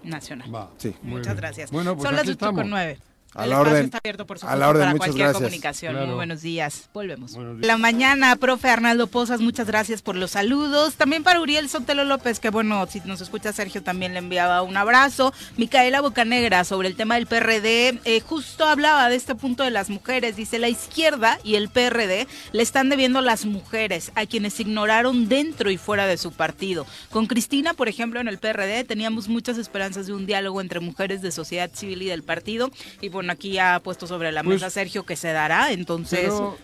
Nacional. 0.03 0.55
Va. 0.55 0.71
Sí. 0.79 0.95
Muy 1.03 1.13
Muchas 1.19 1.35
bien. 1.35 1.37
gracias. 1.37 1.71
Bueno, 1.71 1.95
pues 1.95 2.05
Son 2.05 2.15
las 2.15 2.23
aquí 2.23 2.31
8 2.33 2.39
con 2.39 2.49
estamos. 2.51 2.71
9. 2.71 2.99
A 3.35 3.45
El 3.45 3.51
la 3.51 3.57
espacio 3.57 3.73
orden. 3.73 3.85
está 3.85 3.99
abierto, 3.99 4.27
por 4.27 4.37
A 4.37 4.41
supuesto, 4.41 4.59
la 4.59 4.69
orden, 4.69 4.81
para 4.81 4.91
muchas 4.93 5.07
cualquier 5.07 5.25
gracias. 5.27 5.43
comunicación. 5.43 5.93
Claro. 5.93 6.07
Muy 6.09 6.15
buenos 6.17 6.43
días. 6.43 6.89
Volvemos. 6.93 7.35
Buenos 7.35 7.57
días. 7.59 7.67
La 7.67 7.79
mañana, 7.79 8.35
profe 8.37 8.69
Arnaldo 8.71 9.07
Pozas, 9.07 9.41
muchas 9.41 9.69
gracias 9.69 10.03
por 10.03 10.17
los 10.17 10.33
saludos. 10.33 10.95
También 10.95 11.23
para 11.23 11.41
Uriel 11.41 11.69
Sotelo 11.69 12.05
López, 12.05 12.41
que 12.41 12.51
bueno, 12.51 12.85
si 12.91 13.01
nos 13.05 13.21
escucha 13.21 13.53
Sergio 13.53 13.83
también 13.85 14.15
le 14.15 14.19
enviaba 14.19 14.63
un 14.63 14.77
abrazo. 14.77 15.33
Micaela 15.57 16.01
Bocanegra, 16.01 16.65
sobre 16.65 16.89
el 16.89 16.97
tema 16.97 17.15
del 17.15 17.27
PRD, 17.27 18.01
eh, 18.05 18.21
justo 18.21 18.65
hablaba 18.67 19.09
de 19.09 19.15
este 19.17 19.37
punto 19.37 19.63
de 19.63 19.71
las 19.71 19.91
mujeres. 19.91 20.35
Dice, 20.35 20.59
la 20.59 20.69
izquierda 20.69 21.39
y 21.45 21.55
el 21.55 21.69
PRD 21.69 22.27
le 22.51 22.63
están 22.63 22.89
debiendo 22.89 23.21
las 23.21 23.45
mujeres, 23.47 24.11
a 24.17 24.27
quienes 24.27 24.59
ignoraron 24.59 25.29
dentro 25.29 25.71
y 25.71 25.77
fuera 25.77 26.07
de 26.07 26.17
su 26.17 26.33
partido. 26.33 26.85
Con 27.11 27.27
Cristina, 27.27 27.75
por 27.75 27.89
ejemplo, 27.89 28.19
en 28.21 28.27
el 28.27 28.39
PRD 28.39 28.83
teníamos 28.83 29.29
muchas 29.29 29.57
esperanzas 29.57 30.07
de 30.09 30.15
un 30.15 30.27
diálogo 30.27 30.61
entre 30.61 30.81
mujeres 30.81 31.23
de 31.23 31.31
sociedad 31.31 31.71
civil 31.73 32.03
y 32.03 32.07
del 32.07 32.25
partido. 32.25 32.71
Y 33.01 33.09
bueno, 33.21 33.33
aquí 33.35 33.59
ha 33.59 33.79
puesto 33.81 34.07
sobre 34.07 34.33
la 34.33 34.43
Pues- 34.43 34.55
mesa 34.57 34.71
Sergio 34.71 35.05
que 35.05 35.15
se 35.15 35.29
dará, 35.33 35.73
entonces... 35.73 36.21
Pero 36.23 36.57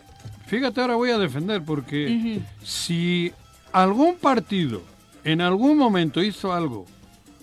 fíjate, 0.46 0.80
ahora 0.80 0.94
voy 0.94 1.10
a 1.10 1.18
defender 1.18 1.62
porque 1.62 2.40
si 2.62 3.30
algún 3.72 4.16
partido 4.16 4.80
en 5.22 5.42
algún 5.42 5.76
momento 5.76 6.22
hizo 6.22 6.54
algo 6.54 6.86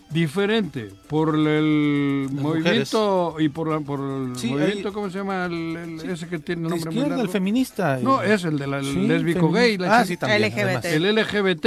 diferente 0.10 0.90
por 1.08 1.36
el 1.36 2.26
Las 2.26 2.32
movimiento 2.34 3.36
y 3.40 3.50
por, 3.50 3.68
la- 3.68 3.80
por 3.80 4.00
el 4.00 4.36
Sí, 4.38 4.48
movimiento, 4.52 4.94
¿cómo 4.94 5.10
se 5.10 5.18
llama? 5.18 5.46
El, 5.46 5.76
el- 6.04 6.10
ese 6.10 6.28
que 6.28 6.38
tiene 6.40 6.64
De 6.64 6.70
nombre 6.70 6.90
muy 6.92 7.00
izquierda, 7.00 7.22
el 7.22 7.30
feminista. 7.30 7.98
No, 8.02 8.22
es 8.22 8.44
el 8.44 8.58
de 8.60 8.68
la 8.68 8.82
sí, 8.84 8.94
lésbico 8.94 9.52
gay. 9.52 9.78
la 9.78 10.00
Ah, 10.00 10.06
sí, 10.06 10.16
también. 10.18 10.44
LGBT. 10.52 10.86
El 10.86 11.16
LGBT, 11.16 11.62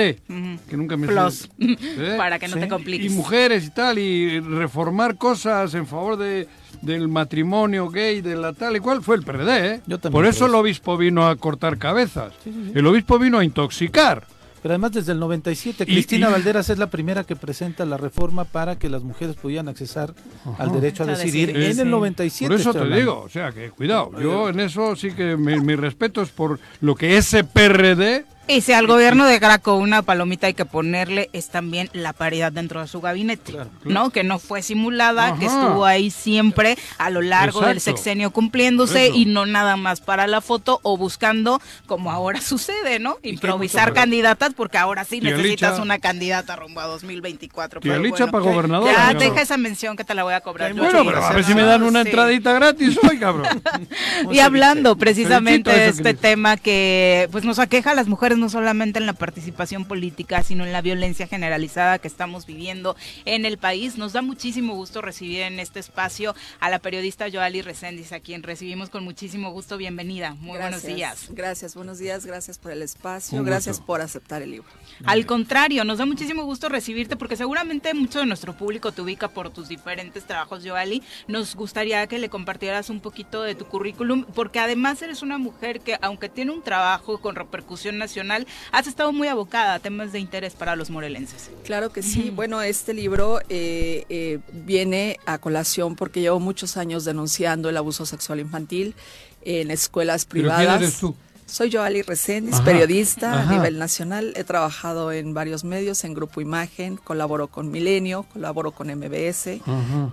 que 0.68 0.76
nunca 0.76 0.96
me 0.96 1.08
Plus. 1.08 1.48
¿Eh? 1.58 2.14
Para 2.16 2.38
que 2.38 2.46
no 2.48 2.54
Sí. 2.54 2.60
te 2.60 2.66
y 2.66 2.68
compliques. 2.68 3.12
mujeres 3.12 3.66
y 3.66 3.70
tal, 3.70 3.98
y 3.98 4.38
reformar 4.40 5.16
cosas 5.16 5.74
en 5.74 5.86
favor 5.86 6.16
de, 6.16 6.46
del 6.86 7.08
matrimonio 7.08 7.90
gay, 7.90 8.20
de 8.22 8.36
la 8.36 8.52
tal 8.54 8.76
y 8.76 8.80
cual, 8.80 9.02
fue 9.02 9.16
el 9.16 9.22
PRD, 9.22 9.66
¿eh? 9.74 9.80
Yo 9.86 9.98
también 9.98 10.12
Por 10.12 10.22
creo 10.22 10.30
eso 10.30 10.46
el 10.46 10.54
obispo 10.54 10.96
vino 10.96 11.26
a 11.26 11.36
cortar 11.36 11.76
cabezas. 11.76 12.32
Sí, 12.42 12.50
sí, 12.52 12.62
sí. 12.66 12.72
El 12.74 12.86
obispo 12.86 13.18
vino 13.18 13.38
a 13.38 13.44
intoxicar. 13.44 14.24
Pero 14.62 14.72
además 14.72 14.92
desde 14.92 15.12
el 15.12 15.20
97, 15.20 15.84
Y- 15.84 15.86
Cristina 15.86 16.28
y- 16.28 16.32
Valderas 16.32 16.70
es 16.70 16.78
la 16.78 16.88
primera 16.88 17.22
que 17.24 17.36
presenta 17.36 17.84
la 17.84 17.96
reforma 17.98 18.44
para 18.44 18.76
que 18.78 18.88
las 18.88 19.02
mujeres 19.04 19.36
pudieran 19.36 19.68
accesar 19.68 20.12
al 20.58 20.72
derecho 20.72 21.02
a 21.04 21.06
decidir 21.06 21.48
decidir, 21.48 21.66
en 21.66 21.74
sí. 21.74 21.80
el 21.82 21.90
97. 21.90 22.50
Por 22.52 22.60
eso 22.60 22.72
te 22.72 22.78
hablando. 22.78 22.96
digo, 22.98 23.20
o 23.22 23.28
sea, 23.28 23.52
que 23.52 23.70
cuidado. 23.70 24.10
Yo 24.20 24.48
en 24.48 24.58
eso 24.60 24.96
sí 24.96 25.12
que 25.12 25.36
mi, 25.36 25.60
mi 25.60 25.76
respeto 25.76 26.22
es 26.22 26.30
por 26.30 26.58
lo 26.80 26.94
que 26.94 27.16
ese 27.16 27.44
PRD... 27.44 28.24
Y 28.48 28.60
si 28.60 28.72
al 28.72 28.86
gobierno 28.86 29.24
de 29.26 29.38
Graco 29.40 29.74
una 29.76 30.02
palomita 30.02 30.46
hay 30.46 30.54
que 30.54 30.64
ponerle 30.64 31.30
es 31.32 31.48
también 31.48 31.90
la 31.92 32.12
paridad 32.12 32.52
dentro 32.52 32.80
de 32.80 32.86
su 32.86 33.00
gabinete, 33.00 33.52
Claro, 33.52 33.70
¿no? 33.84 34.10
Que 34.10 34.22
no 34.22 34.38
fue 34.38 34.62
simulada, 34.62 35.36
que 35.36 35.46
estuvo 35.46 35.84
ahí 35.84 36.10
siempre 36.10 36.78
a 36.98 37.10
lo 37.10 37.22
largo 37.22 37.60
del 37.62 37.80
sexenio 37.80 38.30
cumpliéndose 38.30 39.06
Eso. 39.08 39.16
y 39.16 39.24
no 39.24 39.46
nada 39.46 39.76
más 39.76 40.00
para 40.00 40.26
la 40.28 40.40
foto 40.40 40.78
o 40.84 40.96
buscando, 40.96 41.60
como 41.86 42.10
ahora 42.12 42.40
sucede, 42.40 42.98
¿no? 43.00 43.16
Improvisar 43.22 43.92
candidatas 43.92 44.54
porque 44.54 44.78
ahora 44.78 45.04
sí 45.04 45.20
Tía 45.20 45.30
necesitas 45.36 45.72
Licha. 45.72 45.82
una 45.82 45.98
candidata 45.98 46.54
rumbo 46.56 46.80
a 46.80 46.86
2024. 46.86 47.80
Tía 47.80 47.92
pero 47.92 48.02
Licha 48.04 48.26
bueno. 48.26 48.32
para 48.32 48.44
gobernadora, 48.44 48.92
Ya, 48.92 49.06
señor. 49.08 49.22
deja 49.22 49.42
esa 49.42 49.56
mención 49.56 49.96
que 49.96 50.04
te 50.04 50.14
la 50.14 50.22
voy 50.22 50.34
a 50.34 50.40
cobrar. 50.40 50.72
Yo. 50.72 50.82
Bueno, 50.84 51.04
pero 51.04 51.24
a 51.24 51.32
ver 51.32 51.44
si 51.44 51.54
me 51.54 51.62
dan 51.62 51.82
una 51.82 52.02
Sí. 52.02 52.08
entradita 52.10 52.52
gratis 52.52 52.96
hoy, 53.02 53.18
cabrón. 53.18 53.48
Y 54.30 54.38
hablando 54.38 54.96
precisamente 54.96 55.70
de 55.70 55.88
este 55.88 56.14
tema 56.14 56.56
que 56.56 57.28
pues 57.32 57.44
nos 57.44 57.58
aqueja 57.58 57.90
a 57.90 57.94
las 57.94 58.06
mujeres 58.06 58.35
no 58.36 58.48
solamente 58.48 58.98
en 58.98 59.06
la 59.06 59.12
participación 59.12 59.84
política, 59.84 60.42
sino 60.42 60.64
en 60.64 60.72
la 60.72 60.82
violencia 60.82 61.26
generalizada 61.26 61.98
que 61.98 62.08
estamos 62.08 62.46
viviendo 62.46 62.96
en 63.24 63.46
el 63.46 63.58
país. 63.58 63.96
Nos 63.96 64.12
da 64.12 64.22
muchísimo 64.22 64.74
gusto 64.74 65.02
recibir 65.02 65.42
en 65.42 65.60
este 65.60 65.80
espacio 65.80 66.34
a 66.60 66.70
la 66.70 66.78
periodista 66.78 67.26
Joali 67.30 67.62
Reséndiz, 67.62 68.12
a 68.12 68.20
quien 68.20 68.42
recibimos 68.42 68.90
con 68.90 69.04
muchísimo 69.04 69.50
gusto. 69.50 69.76
Bienvenida. 69.76 70.34
Muy 70.34 70.58
buenos 70.58 70.82
días. 70.82 71.28
Gracias, 71.30 71.74
buenos 71.74 71.98
días, 71.98 72.26
gracias 72.26 72.58
por 72.58 72.72
el 72.72 72.82
espacio, 72.82 73.42
gracias 73.44 73.80
por 73.80 74.00
aceptar 74.00 74.42
el 74.42 74.50
libro. 74.52 74.68
Al 75.04 75.26
contrario, 75.26 75.84
nos 75.84 75.98
da 75.98 76.06
muchísimo 76.06 76.44
gusto 76.44 76.68
recibirte 76.68 77.16
porque 77.16 77.36
seguramente 77.36 77.92
mucho 77.94 78.18
de 78.18 78.26
nuestro 78.26 78.56
público 78.56 78.92
te 78.92 79.02
ubica 79.02 79.28
por 79.28 79.50
tus 79.50 79.68
diferentes 79.68 80.24
trabajos, 80.24 80.62
Joali. 80.64 81.02
Nos 81.28 81.54
gustaría 81.54 82.06
que 82.06 82.18
le 82.18 82.28
compartieras 82.28 82.90
un 82.90 83.00
poquito 83.00 83.42
de 83.42 83.54
tu 83.54 83.66
currículum 83.66 84.24
porque 84.34 84.58
además 84.58 85.00
eres 85.02 85.22
una 85.22 85.38
mujer 85.38 85.80
que 85.80 85.98
aunque 86.00 86.28
tiene 86.28 86.52
un 86.52 86.62
trabajo 86.62 87.18
con 87.18 87.34
repercusión 87.34 87.98
nacional, 87.98 88.25
has 88.72 88.86
estado 88.86 89.12
muy 89.12 89.28
abocada 89.28 89.74
a 89.74 89.78
temas 89.78 90.12
de 90.12 90.20
interés 90.20 90.54
para 90.54 90.76
los 90.76 90.90
morelenses. 90.90 91.50
Claro 91.64 91.90
que 91.90 92.02
sí. 92.02 92.30
Bueno, 92.30 92.62
este 92.62 92.94
libro 92.94 93.40
eh, 93.48 94.04
eh, 94.08 94.38
viene 94.52 95.18
a 95.26 95.38
colación 95.38 95.96
porque 95.96 96.20
llevo 96.20 96.40
muchos 96.40 96.76
años 96.76 97.04
denunciando 97.04 97.68
el 97.68 97.76
abuso 97.76 98.06
sexual 98.06 98.40
infantil 98.40 98.94
en 99.42 99.70
escuelas 99.70 100.24
¿Pero 100.24 100.42
privadas. 100.42 100.66
quién 100.66 100.82
eres 100.82 100.98
tú? 100.98 101.16
Soy 101.46 101.70
Joali 101.70 102.02
Reséndiz, 102.02 102.60
periodista 102.60 103.32
ajá. 103.32 103.48
a 103.48 103.52
nivel 103.56 103.78
nacional. 103.78 104.32
He 104.34 104.42
trabajado 104.42 105.12
en 105.12 105.32
varios 105.32 105.62
medios, 105.62 106.02
en 106.02 106.12
Grupo 106.12 106.40
Imagen, 106.40 106.96
colaboro 106.96 107.46
con 107.46 107.70
Milenio, 107.70 108.24
colaboro 108.32 108.72
con 108.72 108.88
MBS. 108.88 109.60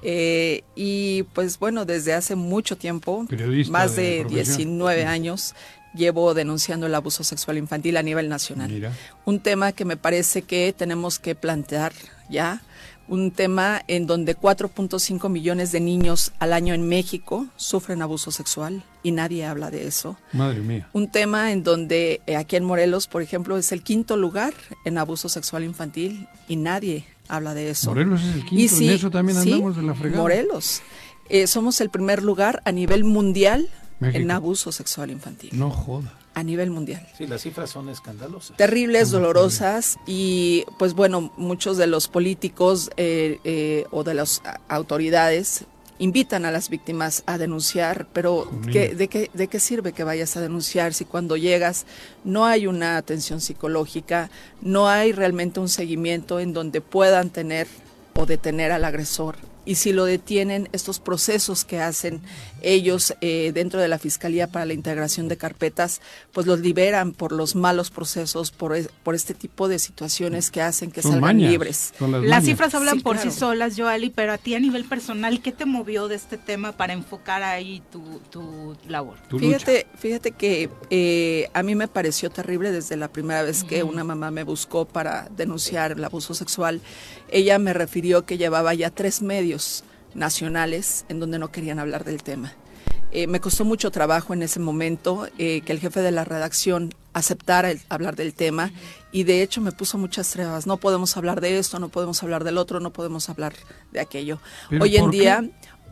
Eh, 0.03 0.63
y 0.75 1.23
pues 1.33 1.57
bueno, 1.57 1.85
desde 1.85 2.13
hace 2.13 2.35
mucho 2.35 2.77
tiempo, 2.77 3.25
Periodista 3.27 3.71
más 3.71 3.95
de 3.95 4.03
de, 4.03 4.19
profesión. 4.21 4.57
19 4.57 5.05
años, 5.05 5.55
llevo 5.93 6.33
denunciando 6.33 6.87
el 6.87 6.95
abuso 6.95 7.23
sexual 7.23 7.57
infantil 7.57 7.97
a 7.97 8.03
nivel 8.03 8.29
nacional. 8.29 8.69
Mira. 8.71 8.91
Un 9.25 9.39
tema 9.39 9.71
que 9.71 9.85
me 9.85 9.97
parece 9.97 10.41
que 10.41 10.73
tenemos 10.75 11.19
que 11.19 11.35
plantear 11.35 11.93
ya, 12.29 12.61
un 13.07 13.31
tema 13.31 13.81
en 13.87 14.07
donde 14.07 14.35
4.5 14.37 15.29
millones 15.29 15.71
de 15.71 15.79
niños 15.81 16.31
al 16.39 16.53
año 16.53 16.73
en 16.73 16.87
México 16.87 17.47
sufren 17.57 18.01
abuso 18.01 18.31
sexual 18.31 18.83
y 19.03 19.11
nadie 19.11 19.45
habla 19.45 19.69
de 19.71 19.87
eso. 19.87 20.17
Madre 20.31 20.61
mía. 20.61 20.89
Un 20.93 21.11
tema 21.11 21.51
en 21.51 21.63
donde 21.63 22.21
eh, 22.27 22.37
aquí 22.37 22.55
en 22.55 22.63
Morelos, 22.63 23.07
por 23.07 23.21
ejemplo, 23.21 23.57
es 23.57 23.71
el 23.71 23.83
quinto 23.83 24.15
lugar 24.15 24.53
en 24.85 24.97
abuso 24.97 25.27
sexual 25.27 25.63
infantil 25.63 26.27
y 26.47 26.55
nadie 26.55 27.05
habla 27.27 27.53
de 27.53 27.71
eso. 27.71 27.89
Morelos 27.89 28.21
es 28.21 28.35
el 28.35 28.39
Y 28.39 28.45
quinto, 28.45 28.75
sí, 28.75 28.87
en 28.87 28.95
eso 28.95 29.11
también 29.11 29.41
sí, 29.41 29.51
andamos 29.51 29.75
de 29.75 29.83
la 29.83 29.93
fregada. 29.95 30.21
Morelos. 30.21 30.81
Eh, 31.29 31.47
somos 31.47 31.81
el 31.81 31.89
primer 31.89 32.23
lugar 32.23 32.61
a 32.65 32.71
nivel 32.71 33.03
mundial 33.03 33.69
México. 34.03 34.21
en 34.21 34.31
abuso 34.31 34.71
sexual 34.71 35.09
infantil. 35.11 35.49
No 35.53 35.69
joda. 35.69 36.13
A 36.35 36.41
nivel 36.43 36.69
mundial. 36.71 37.07
Sí, 37.17 37.27
las 37.27 37.41
cifras 37.41 37.69
son 37.69 37.89
escandalosas. 37.89 38.57
Terribles, 38.57 39.11
dolorosas 39.11 39.97
y 40.07 40.65
pues 40.79 40.93
bueno, 40.95 41.31
muchos 41.37 41.77
de 41.77 41.85
los 41.87 42.07
políticos 42.07 42.89
eh, 42.97 43.39
eh, 43.43 43.85
o 43.91 44.03
de 44.03 44.13
las 44.15 44.41
autoridades 44.67 45.65
invitan 45.99 46.43
a 46.45 46.51
las 46.51 46.69
víctimas 46.69 47.21
a 47.27 47.37
denunciar, 47.37 48.07
pero. 48.13 48.49
¿qué- 48.71 48.95
de, 48.95 49.07
qué, 49.07 49.29
¿de 49.33 49.47
qué 49.47 49.59
sirve 49.59 49.93
que 49.93 50.03
vayas 50.03 50.35
a 50.35 50.41
denunciar 50.41 50.93
si 50.95 51.05
cuando 51.05 51.37
llegas 51.37 51.85
no 52.23 52.45
hay 52.47 52.65
una 52.67 52.97
atención 52.97 53.39
psicológica, 53.39 54.31
no 54.61 54.89
hay 54.89 55.11
realmente 55.11 55.59
un 55.59 55.69
seguimiento 55.69 56.39
en 56.39 56.51
donde 56.51 56.81
puedan 56.81 57.29
tener 57.29 57.67
o 58.15 58.25
detener 58.25 58.71
al 58.71 58.85
agresor? 58.85 59.35
Y 59.65 59.75
si 59.75 59.93
lo 59.93 60.05
detienen, 60.05 60.67
estos 60.73 60.99
procesos 60.99 61.63
que 61.63 61.79
hacen 61.79 62.21
ellos 62.61 63.13
eh, 63.21 63.51
dentro 63.53 63.79
de 63.79 63.87
la 63.87 63.97
Fiscalía 63.99 64.47
para 64.47 64.65
la 64.65 64.73
integración 64.73 65.27
de 65.27 65.37
carpetas, 65.37 66.01
pues 66.33 66.47
los 66.47 66.59
liberan 66.59 67.13
por 67.13 67.31
los 67.31 67.55
malos 67.55 67.89
procesos, 67.91 68.51
por, 68.51 68.75
es- 68.75 68.89
por 69.03 69.15
este 69.15 69.33
tipo 69.33 69.67
de 69.67 69.79
situaciones 69.79 70.51
que 70.51 70.61
hacen 70.61 70.91
que 70.91 71.01
Son 71.01 71.11
salgan 71.13 71.37
mañas, 71.37 71.51
libres. 71.51 71.93
las 71.99 72.43
cifras 72.45 72.73
hablan 72.75 72.95
Sí, 72.97 73.01
por 73.03 73.15
claro. 73.17 73.31
sí 73.31 73.37
solas, 73.37 73.75
Joali, 73.77 74.09
pero 74.09 74.33
a 74.33 74.37
ti 74.37 74.55
a 74.55 74.59
nivel 74.59 74.83
personal, 74.85 75.41
¿qué 75.41 75.51
te 75.51 75.65
movió 75.65 76.07
de 76.07 76.15
este 76.15 76.37
tema 76.37 76.71
para 76.73 76.93
enfocar 76.93 77.43
ahí 77.43 77.81
tu, 77.91 78.19
tu 78.29 78.75
labor? 78.87 79.17
Tu 79.29 79.39
lucha. 79.39 79.59
Fíjate, 79.59 79.87
fíjate 79.97 80.31
que 80.31 80.69
eh, 80.89 81.49
a 81.53 81.63
mí 81.63 81.75
me 81.75 81.87
pareció 81.87 82.29
terrible 82.29 82.71
desde 82.71 82.97
la 82.97 83.07
primera 83.07 83.43
vez 83.43 83.63
que 83.63 83.83
una 83.83 84.03
mamá 84.03 84.31
me 84.31 84.43
buscó 84.43 84.85
para 84.85 85.29
denunciar 85.35 85.93
el 85.93 86.03
abuso 86.03 86.33
sexual. 86.33 86.81
Ella 87.29 87.59
me 87.59 87.73
refirió 87.73 88.25
que 88.25 88.37
llevaba 88.37 88.73
ya 88.73 88.89
tres 88.89 89.21
medios 89.21 89.52
nacionales 90.13 91.05
en 91.09 91.19
donde 91.19 91.39
no 91.39 91.51
querían 91.51 91.79
hablar 91.79 92.03
del 92.03 92.23
tema. 92.23 92.53
Eh, 93.11 93.27
me 93.27 93.39
costó 93.39 93.63
mucho 93.63 93.91
trabajo 93.91 94.33
en 94.33 94.41
ese 94.41 94.59
momento 94.59 95.27
eh, 95.37 95.61
que 95.61 95.71
el 95.71 95.79
jefe 95.79 95.99
de 96.01 96.11
la 96.11 96.23
redacción 96.23 96.93
aceptara 97.13 97.69
el- 97.69 97.81
hablar 97.89 98.15
del 98.15 98.33
tema 98.33 98.71
y 99.11 99.23
de 99.23 99.43
hecho 99.43 99.61
me 99.61 99.71
puso 99.71 99.99
muchas 99.99 100.31
trabas. 100.31 100.65
No 100.65 100.77
podemos 100.77 101.15
hablar 101.15 101.39
de 101.39 101.59
esto, 101.59 101.77
no 101.77 101.89
podemos 101.89 102.23
hablar 102.23 102.43
del 102.43 102.57
otro, 102.57 102.79
no 102.79 102.91
podemos 102.91 103.29
hablar 103.29 103.53
de 103.91 103.99
aquello. 103.99 104.39
¿Pero 104.69 104.83
Hoy 104.83 104.97
en 104.97 105.11
día, 105.11 105.47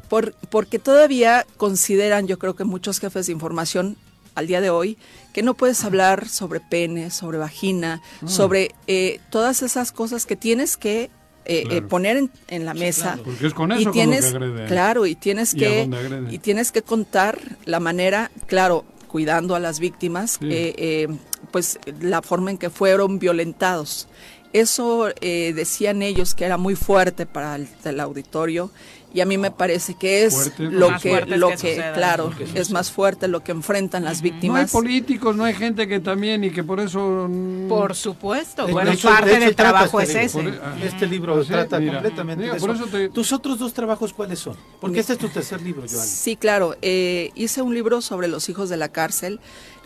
por, 0.10 0.34
porque 0.50 0.80
todavía 0.80 1.46
consideran, 1.58 2.26
yo 2.26 2.40
creo 2.40 2.56
que 2.56 2.64
muchos 2.64 3.00
jefes 3.00 3.28
de 3.28 3.34
información 3.34 3.98
al 4.34 4.48
día 4.48 4.62
de 4.62 4.72
hoy 4.72 4.98
que 5.34 5.44
no 5.44 5.54
puedes 5.54 5.84
hablar 5.84 6.28
sobre 6.28 6.60
pene, 6.60 7.12
sobre 7.12 7.38
vagina, 7.38 8.02
Ah. 8.24 8.28
sobre 8.28 8.72
eh, 8.88 9.20
todas 9.30 9.62
esas 9.62 9.92
cosas 9.92 10.26
que 10.26 10.36
tienes 10.36 10.76
que 10.76 11.12
eh, 11.46 11.64
eh, 11.70 11.82
poner 11.82 12.18
en, 12.18 12.32
en 12.48 12.66
la 12.66 12.74
mesa. 12.74 13.18
Porque 13.24 13.48
es 13.48 13.54
con 13.54 13.72
y 13.72 13.76
eso 13.76 13.84
con 13.84 13.88
lo 13.88 13.92
tienes, 13.94 14.26
que 14.34 14.66
claro, 14.68 15.06
y 15.06 15.16
tienes 15.16 15.54
Y 15.54 15.58
que 15.58 15.90
y 16.30 16.38
tienes 16.40 16.72
que 16.72 16.82
contar 16.82 17.40
la 17.66 17.80
manera, 17.80 18.32
claro, 18.48 18.86
cuidando 19.08 19.56
a 19.56 19.60
las 19.60 19.80
víctimas, 19.80 20.38
Sí. 20.40 20.48
eh, 20.52 20.74
eh, 20.78 21.08
pues 21.52 21.80
la 22.00 22.22
forma 22.22 22.52
en 22.52 22.58
que 22.58 22.70
fueron 22.70 23.20
violentados. 23.20 24.08
Eso 24.54 25.10
eh, 25.22 25.54
decían 25.56 26.02
ellos 26.02 26.36
que 26.36 26.46
era 26.46 26.58
muy 26.58 26.76
fuerte 26.76 27.26
para 27.26 27.56
el, 27.56 27.68
el 27.86 28.00
auditorio 28.00 28.70
y 29.14 29.22
a 29.22 29.26
mí 29.26 29.38
me 29.38 29.52
parece 29.52 29.96
que 29.96 30.26
es 30.26 30.34
Fuerte, 30.34 30.64
lo 30.64 30.90
Más 30.92 31.02
que, 31.02 31.18
es 31.18 31.28
lo 31.28 31.50
que 31.50 31.54
que, 31.58 31.70
suceda. 31.76 31.94
claro, 31.94 32.32
es 32.56 32.72
más 32.72 32.92
fuerte 32.92 33.28
lo 33.28 33.44
que 33.44 33.52
enfrentan 33.52 34.04
las 34.04 34.20
No 34.22 34.26
hay 34.26 34.32
víctimas. 34.32 34.72
políticos, 34.72 35.36
no 35.36 35.44
hay 35.44 35.54
gente 35.54 35.88
que 35.88 36.00
también 36.00 36.44
y 36.44 36.52
que 36.52 36.64
por 36.64 36.80
eso... 36.80 37.30
Por 37.68 37.96
supuesto, 37.96 38.66
De- 38.68 38.74
bueno, 38.74 38.90
de 38.90 38.96
hecho- 38.96 39.10
parte 39.10 39.30
de 39.32 39.36
hecho 39.38 39.46
del 39.46 39.56
trabajo 39.56 40.00
es 40.02 40.10
este 40.10 40.24
ese. 40.24 40.44
libro. 40.44 40.60
Por- 40.60 40.68
ah, 40.70 40.78
Este 40.84 41.08
libro 41.08 41.36
Ah, 41.40 41.44
sí, 41.44 41.48
trata 41.50 41.80
mira. 41.80 41.94
completamente 41.94 42.44
Diga, 42.44 42.54
de 42.56 42.60
por 42.60 42.70
eso. 42.72 42.84
eso 42.86 42.92
te- 42.92 43.10
¿Tus 43.10 43.32
otros 43.34 43.60
dos 43.60 43.74
trabajos 43.74 44.14
cuáles 44.14 44.40
son? 44.40 44.56
Porque 44.80 45.00
este 45.00 45.14
es 45.14 45.20
tu 45.20 45.28
tercer 45.30 45.62
libro, 45.62 45.84
Joan. 45.92 46.06
Sí, 46.08 46.36
claro. 46.36 46.76
eh, 46.82 47.32
hice 47.36 47.62
un 47.62 47.74
libro 47.74 48.02
sobre 48.02 48.28
los 48.28 48.48
hijos 48.50 48.70
de 48.70 48.78
la 48.78 48.90
cárcel 48.90 49.40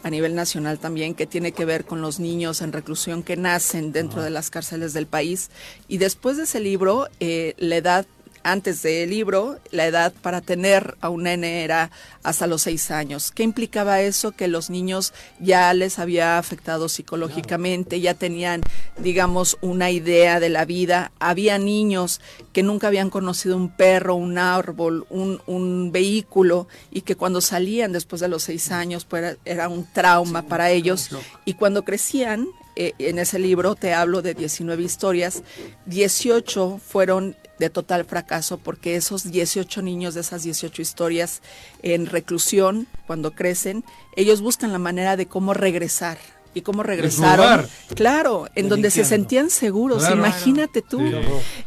a 0.03 0.09
nivel 0.11 0.35
nacional 0.35 0.77
también, 0.77 1.15
que 1.15 1.25
tiene 1.25 1.51
que 1.51 1.65
ver 1.65 1.83
con 1.85 2.01
los 2.01 2.19
niños 2.19 2.61
en 2.61 2.71
reclusión 2.73 3.23
que 3.23 3.37
nacen 3.37 3.91
dentro 3.91 4.21
de 4.21 4.29
las 4.29 4.51
cárceles 4.51 4.93
del 4.93 5.07
país. 5.07 5.49
Y 5.87 5.97
después 5.97 6.37
de 6.37 6.43
ese 6.43 6.59
libro, 6.59 7.07
eh, 7.19 7.55
la 7.57 7.77
edad, 7.77 8.05
antes 8.45 8.83
del 8.83 9.09
libro, 9.09 9.57
la 9.71 9.87
edad 9.87 10.13
para 10.21 10.39
tener 10.39 10.95
a 11.01 11.09
un 11.09 11.23
nene 11.23 11.63
era 11.63 11.89
hasta 12.21 12.45
los 12.45 12.61
seis 12.61 12.91
años. 12.91 13.31
¿Qué 13.31 13.41
implicaba 13.41 14.01
eso? 14.01 14.33
Que 14.33 14.47
los 14.47 14.69
niños 14.69 15.13
ya 15.39 15.73
les 15.73 15.97
había 15.97 16.37
afectado 16.37 16.87
psicológicamente, 16.87 18.01
ya 18.01 18.13
tenían, 18.13 18.61
digamos, 18.99 19.57
una 19.61 19.89
idea 19.89 20.39
de 20.39 20.49
la 20.49 20.63
vida. 20.63 21.11
Había 21.19 21.57
niños 21.57 22.21
que 22.53 22.61
nunca 22.61 22.87
habían 22.87 23.09
conocido 23.09 23.57
un 23.57 23.69
perro, 23.69 24.13
un 24.13 24.37
árbol, 24.37 25.07
un, 25.09 25.41
un 25.47 25.91
vehículo 25.91 26.67
y 26.91 27.01
que 27.01 27.15
cuando 27.15 27.41
salían 27.41 27.93
después 27.93 28.21
de 28.21 28.27
los 28.27 28.43
seis 28.43 28.71
años 28.71 29.05
pues 29.05 29.23
era, 29.23 29.37
era 29.43 29.69
un 29.69 29.91
trauma 29.91 30.43
para 30.43 30.69
ellos 30.69 31.09
y 31.45 31.55
cuando 31.55 31.83
crecían, 31.83 32.47
eh, 32.75 32.93
en 32.99 33.19
ese 33.19 33.39
libro 33.39 33.75
te 33.75 33.93
hablo 33.93 34.21
de 34.21 34.33
19 34.33 34.83
historias, 34.83 35.43
18 35.85 36.79
fueron 36.85 37.35
de 37.59 37.69
total 37.69 38.05
fracaso 38.05 38.57
porque 38.57 38.95
esos 38.95 39.31
18 39.31 39.81
niños 39.81 40.13
de 40.13 40.21
esas 40.21 40.43
18 40.43 40.81
historias 40.81 41.41
en 41.81 42.05
reclusión, 42.05 42.87
cuando 43.07 43.31
crecen, 43.31 43.83
ellos 44.15 44.41
buscan 44.41 44.71
la 44.71 44.79
manera 44.79 45.17
de 45.17 45.25
cómo 45.25 45.53
regresar. 45.53 46.17
¿Y 46.55 46.61
cómo 46.61 46.83
regresaron? 46.83 47.67
Claro, 47.95 48.47
en 48.55 48.69
donde 48.69 48.89
se 48.89 49.03
sentían 49.03 49.49
seguros. 49.49 49.99
Claro. 49.99 50.15
Imagínate 50.15 50.81
tú. 50.81 50.99
Sí. 50.99 51.13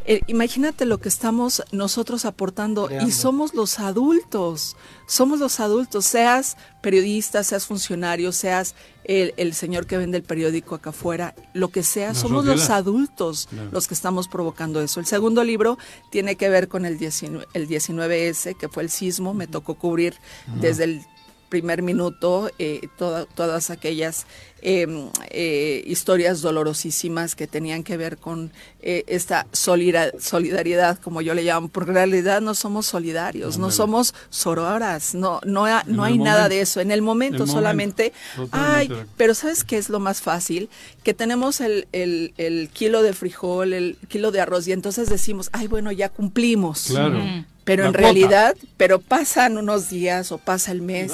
Eh, 0.06 0.20
imagínate 0.28 0.86
lo 0.86 0.98
que 0.98 1.10
estamos 1.10 1.62
nosotros 1.72 2.24
aportando 2.24 2.86
Creando. 2.86 3.06
y 3.06 3.12
somos 3.12 3.52
los 3.52 3.80
adultos, 3.80 4.76
somos 5.08 5.40
los 5.40 5.58
adultos, 5.58 6.04
seas 6.04 6.56
periodista, 6.82 7.42
seas 7.42 7.66
funcionario, 7.66 8.30
seas 8.30 8.74
el, 9.04 9.32
el 9.38 9.54
señor 9.54 9.86
que 9.86 9.96
vende 9.96 10.18
el 10.18 10.22
periódico 10.22 10.74
acá 10.74 10.90
afuera, 10.90 11.34
lo 11.54 11.68
que 11.68 11.82
sea, 11.82 12.14
somos 12.14 12.44
los 12.44 12.68
adultos 12.68 13.48
los 13.72 13.88
que 13.88 13.94
estamos 13.94 14.28
provocando 14.28 14.82
eso. 14.82 15.00
El 15.00 15.06
segundo 15.06 15.42
libro 15.44 15.78
tiene 16.10 16.36
que 16.36 16.50
ver 16.50 16.68
con 16.68 16.84
el, 16.84 16.98
19, 16.98 17.46
el 17.54 17.68
19S, 17.68 18.54
que 18.56 18.68
fue 18.68 18.82
el 18.82 18.90
sismo, 18.90 19.32
me 19.32 19.46
tocó 19.46 19.74
cubrir 19.74 20.14
desde 20.60 20.84
el 20.84 21.06
primer 21.48 21.82
minuto 21.82 22.50
eh, 22.58 22.80
toda- 22.98 23.24
todas 23.26 23.70
aquellas 23.70 24.26
eh, 24.60 24.86
eh, 25.30 25.84
historias 25.86 26.40
dolorosísimas 26.40 27.36
que 27.36 27.46
tenían 27.46 27.84
que 27.84 27.96
ver 27.96 28.16
con 28.18 28.50
eh, 28.82 29.04
esta 29.06 29.46
solidaridad, 29.52 30.98
como 30.98 31.20
yo 31.20 31.34
le 31.34 31.42
llamo, 31.44 31.68
porque 31.68 31.90
en 31.90 31.96
realidad 31.96 32.40
no 32.40 32.54
somos 32.54 32.86
solidarios, 32.86 33.58
no 33.58 33.70
somos 33.70 34.14
sororas, 34.30 35.14
no, 35.14 35.40
no, 35.44 35.66
ha- 35.66 35.84
no 35.86 36.04
hay 36.04 36.18
nada 36.18 36.42
momento. 36.42 36.54
de 36.56 36.60
eso. 36.60 36.80
En 36.80 36.90
el 36.90 37.02
momento 37.02 37.34
El 37.36 37.40
momento. 37.40 37.52
solamente, 37.58 38.12
Totalmente 38.36 38.94
ay, 38.94 39.06
pero 39.16 39.34
¿sabes 39.34 39.64
qué 39.64 39.78
es 39.78 39.88
lo 39.88 40.00
más 40.00 40.20
fácil? 40.22 40.68
Que 41.04 41.14
tenemos 41.14 41.60
el, 41.60 41.86
el- 41.92 42.34
el 42.36 42.68
kilo 42.72 43.02
de 43.02 43.12
frijol, 43.12 43.72
el 43.72 43.96
kilo 44.08 44.30
de 44.32 44.40
arroz 44.40 44.66
y 44.68 44.72
entonces 44.72 45.08
decimos, 45.08 45.50
ay, 45.52 45.66
bueno, 45.68 45.92
ya 45.92 46.08
cumplimos. 46.08 46.86
Claro. 46.88 47.20
Pero 47.68 47.82
La 47.84 47.88
en 47.88 47.92
cuota. 47.94 48.04
realidad, 48.06 48.56
pero 48.76 49.00
pasan 49.00 49.58
unos 49.58 49.90
días 49.90 50.32
o 50.32 50.38
pasa 50.38 50.72
el 50.72 50.82
mes 50.82 51.12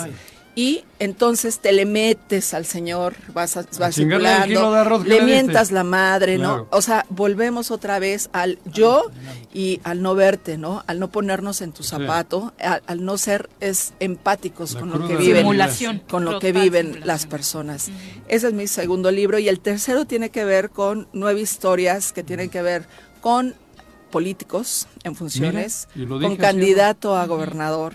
y 0.57 0.85
entonces 1.01 1.59
te 1.59 1.73
le 1.73 1.85
metes 1.85 2.55
al 2.55 2.65
Señor, 2.65 3.17
vas, 3.33 3.57
a, 3.57 3.67
vas 3.81 3.97
circulando, 3.97 5.03
le 5.03 5.19
le 5.19 5.23
mientas 5.23 5.73
la 5.73 5.83
madre, 5.83 6.39
¿no? 6.39 6.43
Claro. 6.49 6.69
O 6.71 6.81
sea, 6.81 7.07
volvemos 7.09 7.73
otra 7.73 7.99
vez 7.99 8.31
al 8.33 8.61
yo 8.73 9.11
y 9.53 9.81
al 9.83 10.01
no 10.01 10.15
verte, 10.15 10.57
¿no? 10.57 10.85
Al 10.87 11.01
no 11.01 11.11
ponernos 11.11 11.61
en 11.61 11.73
tu 11.73 11.83
zapato, 11.83 12.53
al, 12.61 12.85
al 12.87 13.05
no 13.05 13.19
ser 13.19 13.51
es 13.59 13.95
empáticos 13.99 14.75
La 14.75 14.81
con 14.81 14.91
lo 14.91 15.09
que 15.09 15.17
viven 15.17 15.39
Simulación. 15.39 16.03
con 16.09 16.25
lo 16.25 16.39
que 16.39 16.53
viven 16.53 16.83
simulación. 16.87 17.07
las 17.09 17.27
personas. 17.27 17.89
Ese 18.29 18.47
es 18.47 18.53
mi 18.53 18.69
segundo 18.69 19.11
libro 19.11 19.41
y 19.41 19.49
el 19.49 19.59
tercero 19.59 20.05
tiene 20.05 20.31
que 20.31 20.45
ver 20.45 20.71
con 20.71 21.09
nueve 21.13 21.41
historias 21.41 22.13
que 22.13 22.23
tienen 22.23 22.49
que 22.49 22.63
ver 22.63 22.87
con 23.21 23.57
políticos 24.19 24.87
en 25.03 25.15
funciones, 25.17 25.89
Mira, 25.97 26.09
con 26.29 26.37
candidato 26.37 27.17
a 27.17 27.27
gobernador. 27.27 27.93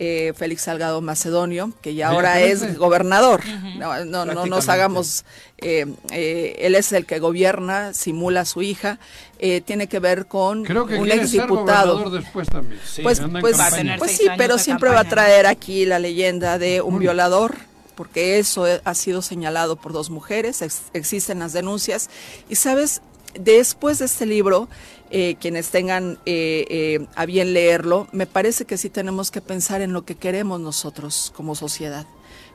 eh, 0.00 0.32
Félix 0.36 0.62
Salgado 0.62 1.00
Macedonio, 1.00 1.72
que 1.82 1.92
ya 1.94 2.10
ahora 2.10 2.40
es 2.40 2.78
gobernador. 2.78 3.40
No, 3.78 4.04
no, 4.04 4.24
no 4.24 4.46
nos 4.46 4.68
hagamos, 4.68 5.24
eh, 5.58 5.86
eh, 6.12 6.54
él 6.60 6.76
es 6.76 6.92
el 6.92 7.04
que 7.04 7.18
gobierna, 7.18 7.92
simula 7.94 8.42
a 8.42 8.44
su 8.44 8.62
hija, 8.62 9.00
eh, 9.40 9.60
tiene 9.60 9.88
que 9.88 9.98
ver 9.98 10.26
con 10.26 10.62
Creo 10.64 10.86
que 10.86 10.94
un 10.94 11.10
exdiputado. 11.10 12.10
después 12.10 12.46
también. 12.48 12.80
Sí. 12.86 13.02
Pues, 13.02 13.20
pues, 13.40 13.56
pues 13.98 14.12
sí, 14.12 14.26
pero 14.36 14.56
siempre 14.58 14.88
va 14.90 15.00
a 15.00 15.08
traer 15.08 15.46
aquí 15.46 15.84
la 15.84 15.98
leyenda 15.98 16.58
de 16.58 16.80
un 16.80 17.00
violador, 17.00 17.56
porque 17.96 18.38
eso 18.38 18.66
ha 18.84 18.94
sido 18.94 19.20
señalado 19.20 19.74
por 19.74 19.92
dos 19.92 20.10
mujeres, 20.10 20.62
ex- 20.62 20.82
existen 20.92 21.40
las 21.40 21.52
denuncias. 21.52 22.08
Y 22.48 22.54
sabes, 22.54 23.00
después 23.34 23.98
de 23.98 24.04
este 24.04 24.26
libro, 24.26 24.68
eh, 25.10 25.36
quienes 25.40 25.70
tengan 25.70 26.18
eh, 26.26 26.66
eh, 26.68 27.06
a 27.14 27.24
bien 27.26 27.54
leerlo, 27.54 28.08
me 28.12 28.26
parece 28.26 28.64
que 28.64 28.76
sí 28.76 28.90
tenemos 28.90 29.30
que 29.30 29.40
pensar 29.40 29.80
en 29.80 29.92
lo 29.92 30.04
que 30.04 30.16
queremos 30.16 30.60
nosotros 30.60 31.32
como 31.34 31.54
sociedad. 31.54 32.06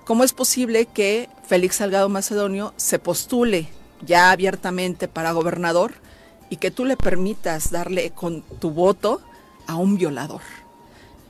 ¿Cómo 0.06 0.24
es 0.24 0.34
posible 0.34 0.86
que 0.86 1.30
Félix 1.48 1.78
Salgado 1.78 2.10
Macedonio 2.10 2.74
se 2.78 3.00
postule 3.00 3.70
ya 4.06 4.32
abiertamente 4.32 5.08
para 5.08 5.32
gobernador 5.32 5.94
y 6.50 6.58
que 6.58 6.72
tú 6.72 6.86
le 6.86 6.98
permitas 6.98 7.72
darle 7.72 8.12
con 8.12 8.42
tu 8.60 8.72
voto 8.72 9.22
a 9.66 9.76
un 9.76 9.98
violador? 9.98 10.42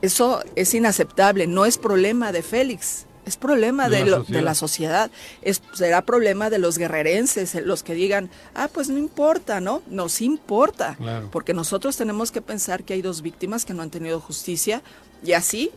Eso 0.02 0.42
es 0.56 0.74
inaceptable, 0.74 1.46
no 1.46 1.64
es 1.64 1.78
problema 1.78 2.32
de 2.32 2.42
Félix, 2.42 3.06
es 3.26 3.36
problema 3.36 3.88
De 3.88 3.96
de, 3.98 4.04
la 4.04 4.10
lo- 4.10 4.16
sociedad. 4.18 4.38
de 4.38 4.44
la 4.44 4.54
sociedad, 4.54 5.10
es, 5.42 5.62
será 5.74 6.02
problema 6.02 6.50
de 6.50 6.58
los 6.58 6.78
guerrerenses, 6.78 7.54
eh, 7.54 7.62
los 7.62 7.82
que 7.82 7.94
digan, 7.94 8.30
ah, 8.54 8.68
pues 8.72 8.88
no 8.88 8.98
importa, 8.98 9.60
¿no? 9.60 9.82
Nos 9.88 10.20
importa, 10.20 10.96
Claro. 10.96 11.28
porque 11.32 11.54
nosotros 11.54 11.96
tenemos 11.96 12.30
que 12.32 12.40
pensar 12.42 12.84
que 12.84 12.94
hay 12.94 13.02
dos 13.02 13.22
víctimas 13.22 13.64
que 13.64 13.74
no 13.74 13.82
han 13.82 13.90
tenido 13.90 14.20
justicia 14.20 14.82
y 15.24 15.32
así 15.32 15.70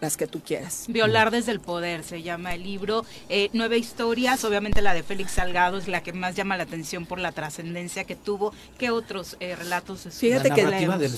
las 0.00 0.16
que 0.16 0.26
tú 0.26 0.40
quieras. 0.40 0.84
Violar 0.88 1.30
desde 1.30 1.52
el 1.52 1.60
poder 1.60 2.04
se 2.04 2.22
llama 2.22 2.54
el 2.54 2.62
libro. 2.62 3.04
Eh, 3.28 3.50
nueve 3.52 3.78
historias, 3.78 4.44
obviamente 4.44 4.80
la 4.82 4.94
de 4.94 5.02
Félix 5.02 5.32
Salgado 5.32 5.78
es 5.78 5.88
la 5.88 6.02
que 6.02 6.12
más 6.12 6.34
llama 6.36 6.56
la 6.56 6.62
atención 6.64 7.06
por 7.06 7.18
la 7.18 7.32
trascendencia 7.32 8.04
que 8.04 8.16
tuvo. 8.16 8.52
¿Qué 8.78 8.90
otros 8.90 9.36
eh, 9.40 9.56
relatos? 9.56 10.06
es- 10.06 10.18
Fíjate 10.18 10.48
la 10.48 10.54
que 10.54 10.62
narrativa 10.64 10.98
del 10.98 11.10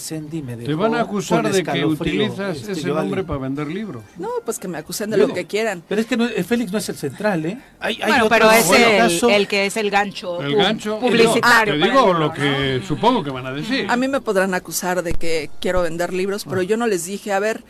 me 0.43 0.57
Te 0.57 0.75
van 0.75 0.95
a 0.95 1.01
acusar 1.03 1.51
de 1.51 1.63
que 1.63 1.85
utilizas 1.85 2.57
este, 2.57 2.73
ese 2.73 2.89
nombre 2.89 3.25
para 3.25 3.39
vender 3.39 3.69
libros. 3.69 4.03
No, 4.17 4.29
pues 4.45 4.59
que 4.59 4.69
me 4.69 4.79
acusen 4.79 5.11
de 5.11 5.17
lo 5.17 5.29
que 5.33 5.47
quieran. 5.47 5.83
Pero 5.89 6.01
es 6.01 6.07
que 6.07 6.17
no- 6.17 6.27
eh, 6.27 6.43
Félix 6.45 6.73
no 6.73 6.79
es 6.79 6.89
el 6.89 6.97
central, 6.97 7.45
¿eh? 7.47 7.59
Hay, 7.81 7.95
hay 8.03 8.09
Bueno, 8.09 8.25
otros- 8.27 8.39
pero 8.39 8.51
es 8.51 8.67
bueno, 8.67 8.87
el, 8.87 8.99
caso- 8.99 9.31
el 9.31 9.49
que 9.49 9.67
es 9.67 9.77
el 9.77 9.91
gancho, 9.91 10.43
El 10.43 10.57
gancho. 10.57 10.99
publicitario. 10.99 11.75
Te 11.75 11.81
para 11.81 11.93
digo 11.93 12.13
lo 12.15 12.33
que 12.33 12.79
¿no? 12.81 12.87
supongo 12.87 13.23
que 13.23 13.31
van 13.31 13.47
a 13.47 13.53
decir. 13.53 13.87
A 13.89 13.97
mí 13.97 14.09
me 14.09 14.21
podrán 14.21 14.55
acusar 14.55 15.03
de 15.03 15.13
que 15.15 15.51
quiero 15.61 15.83
vender 15.83 16.13
libros, 16.13 16.45
pero 16.45 16.63
yo 16.63 16.77
no 16.77 16.87
les 16.87 17.05
dije, 17.07 17.33
a 17.33 17.39
ver, 17.39 17.63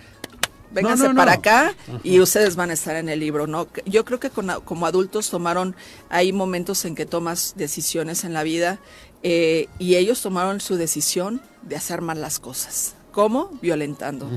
vénganse 0.72 1.02
No, 1.04 1.08
no, 1.08 1.14
no. 1.14 1.18
para 1.18 1.32
acá 1.34 1.74
y 2.02 2.20
ustedes 2.20 2.56
van 2.56 2.70
a 2.70 2.72
estar 2.74 2.96
en 2.96 3.08
el 3.08 3.20
libro, 3.20 3.46
¿no? 3.46 3.68
Yo 3.86 4.04
creo 4.04 4.18
que 4.20 4.30
con- 4.30 4.60
como 4.64 4.86
adultos 4.86 5.30
tomaron, 5.30 5.74
hay 6.08 6.32
momentos 6.32 6.84
en 6.84 6.94
que 6.94 7.06
tomas 7.06 7.54
decisiones 7.56 8.24
en 8.24 8.32
la 8.32 8.42
vida 8.42 8.78
eh, 9.22 9.68
y 9.78 9.96
ellos 9.96 10.20
tomaron 10.22 10.60
su 10.60 10.76
decisión 10.76 11.40
de 11.62 11.76
hacer 11.76 12.00
mal 12.00 12.20
las 12.20 12.38
cosas. 12.40 12.94
¿Cómo? 13.12 13.50
Violentando. 13.60 14.28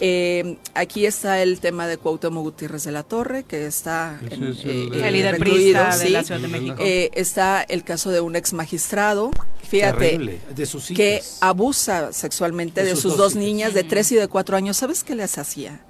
Eh, 0.00 0.58
aquí 0.74 1.06
está 1.06 1.40
el 1.42 1.60
tema 1.60 1.86
de 1.86 1.96
Cuauhtémoc 1.96 2.42
Gutiérrez 2.42 2.84
de 2.84 2.92
la 2.92 3.02
Torre, 3.04 3.44
que 3.44 3.66
está 3.66 4.18
en- 4.30 4.44
es 4.44 4.64
el 4.64 4.70
eh, 4.70 4.90
de- 4.90 5.08
El 5.08 5.14
líder 5.14 5.38
de 5.38 6.10
la 6.10 6.22
Ciudad 6.24 6.40
de 6.40 6.48
México. 6.48 6.76
Eh, 6.80 7.10
está 7.14 7.62
el 7.62 7.84
caso 7.84 8.10
de 8.10 8.20
un 8.20 8.34
ex 8.36 8.52
magistrado, 8.52 9.30
fíjate, 9.62 10.40
de 10.54 10.66
sus 10.66 10.88
que 10.88 11.22
abusa 11.40 12.12
sexualmente 12.12 12.82
De 12.82 12.86
de, 12.90 12.92
sus 12.94 13.02
sus, 13.12 13.16
dos 13.16 13.34
niñas 13.36 13.74
de 13.74 13.84
3 13.84 14.12
y 14.12 14.16
de 14.16 14.28
4 14.28 14.56
años. 14.56 14.76
¿Sabes 14.76 15.04
qué 15.04 15.14
les 15.14 15.38
hacía? 15.38 15.80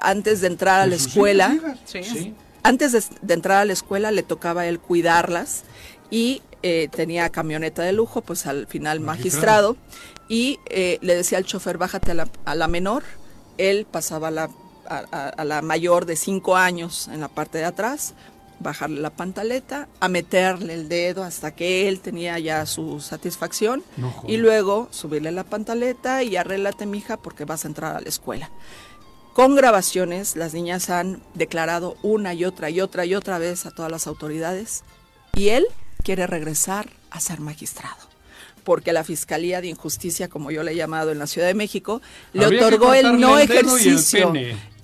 Antes 0.00 0.40
de 0.40 0.48
entrar 0.48 0.80
a 0.80 0.86
la 0.86 0.92
¿De 0.92 0.98
sus 0.98 1.08
escuela? 1.08 1.58
Sí. 1.86 2.02
Sí. 2.04 2.34
antes 2.62 2.92
de, 2.92 3.02
de 3.22 3.34
entrar 3.34 3.58
a 3.58 3.64
la 3.64 3.72
escuela 3.72 4.10
le 4.10 4.22
tocaba 4.22 4.62
a 4.62 4.66
él 4.66 4.78
cuidarlas 4.78 5.62
y 6.10 6.42
eh, 6.64 6.88
tenía 6.94 7.28
camioneta 7.30 7.82
de 7.82 7.92
lujo, 7.92 8.20
pues 8.20 8.46
al 8.46 8.68
final 8.68 9.00
magistrado, 9.00 9.76
y 10.28 10.58
eh, 10.66 10.98
le 11.02 11.14
decía 11.14 11.38
al 11.38 11.44
chofer, 11.44 11.78
bájate 11.78 12.12
a 12.12 12.14
la, 12.14 12.28
a 12.44 12.54
la 12.54 12.68
menor, 12.68 13.02
él 13.58 13.86
pasaba 13.90 14.28
a 14.28 14.30
la, 14.30 14.50
a, 14.86 15.44
la 15.44 15.62
mayor 15.62 16.06
de 16.06 16.16
cinco 16.16 16.56
años 16.56 17.08
en 17.08 17.20
la 17.20 17.28
parte 17.28 17.58
de 17.58 17.64
atrás, 17.64 18.14
bajarle 18.60 19.00
la 19.00 19.10
pantaleta, 19.10 19.88
a 20.00 20.08
meterle 20.08 20.74
el 20.74 20.88
dedo 20.88 21.24
hasta 21.24 21.54
que 21.54 21.88
él 21.88 22.00
tenía 22.00 22.38
ya 22.38 22.64
su 22.66 23.00
satisfacción, 23.00 23.82
No 23.96 24.14
y 24.26 24.36
luego 24.36 24.88
subirle 24.90 25.32
la 25.32 25.44
pantaleta 25.44 26.22
y 26.22 26.36
arréglate, 26.36 26.86
mija, 26.86 27.16
porque 27.16 27.44
vas 27.44 27.64
a 27.64 27.68
entrar 27.68 27.96
a 27.96 28.00
la 28.00 28.08
escuela. 28.08 28.50
Con 29.34 29.56
grabaciones, 29.56 30.36
las 30.36 30.52
niñas 30.52 30.90
han 30.90 31.22
declarado 31.34 31.96
una 32.02 32.34
y 32.34 32.44
otra 32.44 32.68
y 32.70 32.80
otra 32.80 33.06
y 33.06 33.14
otra 33.14 33.38
vez 33.38 33.64
a 33.64 33.70
todas 33.70 33.90
las 33.90 34.06
autoridades 34.06 34.84
y 35.34 35.48
él 35.48 35.66
quiere 36.04 36.26
regresar 36.26 36.90
a 37.10 37.18
ser 37.18 37.40
magistrado. 37.40 38.11
Porque 38.64 38.92
la 38.92 39.02
Fiscalía 39.04 39.60
de 39.60 39.68
Injusticia, 39.68 40.28
como 40.28 40.50
yo 40.50 40.62
le 40.62 40.72
he 40.72 40.76
llamado 40.76 41.10
en 41.10 41.18
la 41.18 41.26
Ciudad 41.26 41.48
de 41.48 41.54
México, 41.54 42.00
le 42.32 42.44
Habría 42.44 42.66
otorgó 42.66 42.94
el 42.94 43.20
no 43.20 43.38
el 43.38 43.50
el 43.50 43.50
ejercicio, 43.50 44.32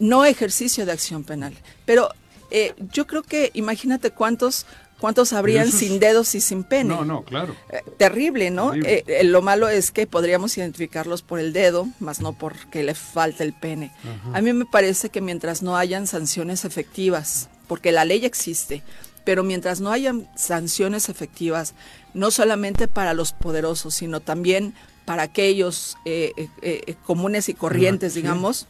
no 0.00 0.24
ejercicio 0.24 0.84
de 0.86 0.92
acción 0.92 1.22
penal. 1.24 1.54
Pero 1.84 2.08
eh, 2.50 2.74
yo 2.92 3.06
creo 3.06 3.22
que, 3.22 3.50
imagínate 3.54 4.10
cuántos, 4.10 4.66
cuántos 4.98 5.32
habrían 5.32 5.68
es- 5.68 5.74
sin 5.74 6.00
dedos 6.00 6.34
y 6.34 6.40
sin 6.40 6.64
pene. 6.64 6.94
No, 6.94 7.04
no, 7.04 7.22
claro. 7.22 7.54
Eh, 7.70 7.82
terrible, 7.98 8.50
¿no? 8.50 8.70
Terrible. 8.70 8.94
Eh, 8.94 9.04
eh, 9.20 9.24
lo 9.24 9.42
malo 9.42 9.68
es 9.68 9.90
que 9.92 10.06
podríamos 10.06 10.56
identificarlos 10.58 11.22
por 11.22 11.38
el 11.38 11.52
dedo, 11.52 11.86
más 12.00 12.20
no 12.20 12.32
porque 12.32 12.82
le 12.82 12.94
falta 12.94 13.44
el 13.44 13.52
pene. 13.52 13.92
A 14.32 14.40
mí 14.40 14.52
me 14.52 14.64
parece 14.64 15.08
que 15.10 15.20
mientras 15.20 15.62
no 15.62 15.76
hayan 15.76 16.06
sanciones 16.06 16.64
efectivas, 16.64 17.48
porque 17.68 17.92
la 17.92 18.04
ley 18.04 18.24
existe, 18.24 18.82
pero 19.28 19.44
mientras 19.44 19.82
no 19.82 19.90
hayan 19.92 20.26
sanciones 20.36 21.10
efectivas, 21.10 21.74
no 22.14 22.30
solamente 22.30 22.88
para 22.88 23.12
los 23.12 23.34
poderosos, 23.34 23.92
sino 23.94 24.20
también 24.20 24.72
para 25.04 25.22
aquellos 25.24 25.98
eh, 26.06 26.32
eh, 26.38 26.48
eh, 26.62 26.94
comunes 27.04 27.50
y 27.50 27.52
corrientes, 27.52 28.14
Sí. 28.14 28.22
digamos, 28.22 28.68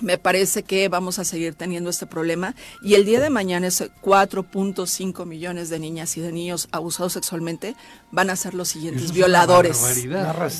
me 0.00 0.18
parece 0.18 0.62
que 0.62 0.88
vamos 0.88 1.18
a 1.18 1.24
seguir 1.24 1.54
teniendo 1.56 1.90
este 1.90 2.06
problema 2.06 2.54
y 2.80 2.94
el 2.94 3.04
día 3.04 3.18
de 3.18 3.28
mañana 3.28 3.66
ese 3.66 3.90
4.5 4.02 5.26
millones 5.26 5.68
de 5.68 5.80
niñas 5.80 6.16
y 6.16 6.20
de 6.20 6.30
niños 6.30 6.68
abusados 6.70 7.14
sexualmente 7.14 7.74
van 8.12 8.30
a 8.30 8.36
ser 8.36 8.54
los 8.54 8.68
siguientes 8.68 9.06
es 9.06 9.12
violadores. 9.12 9.78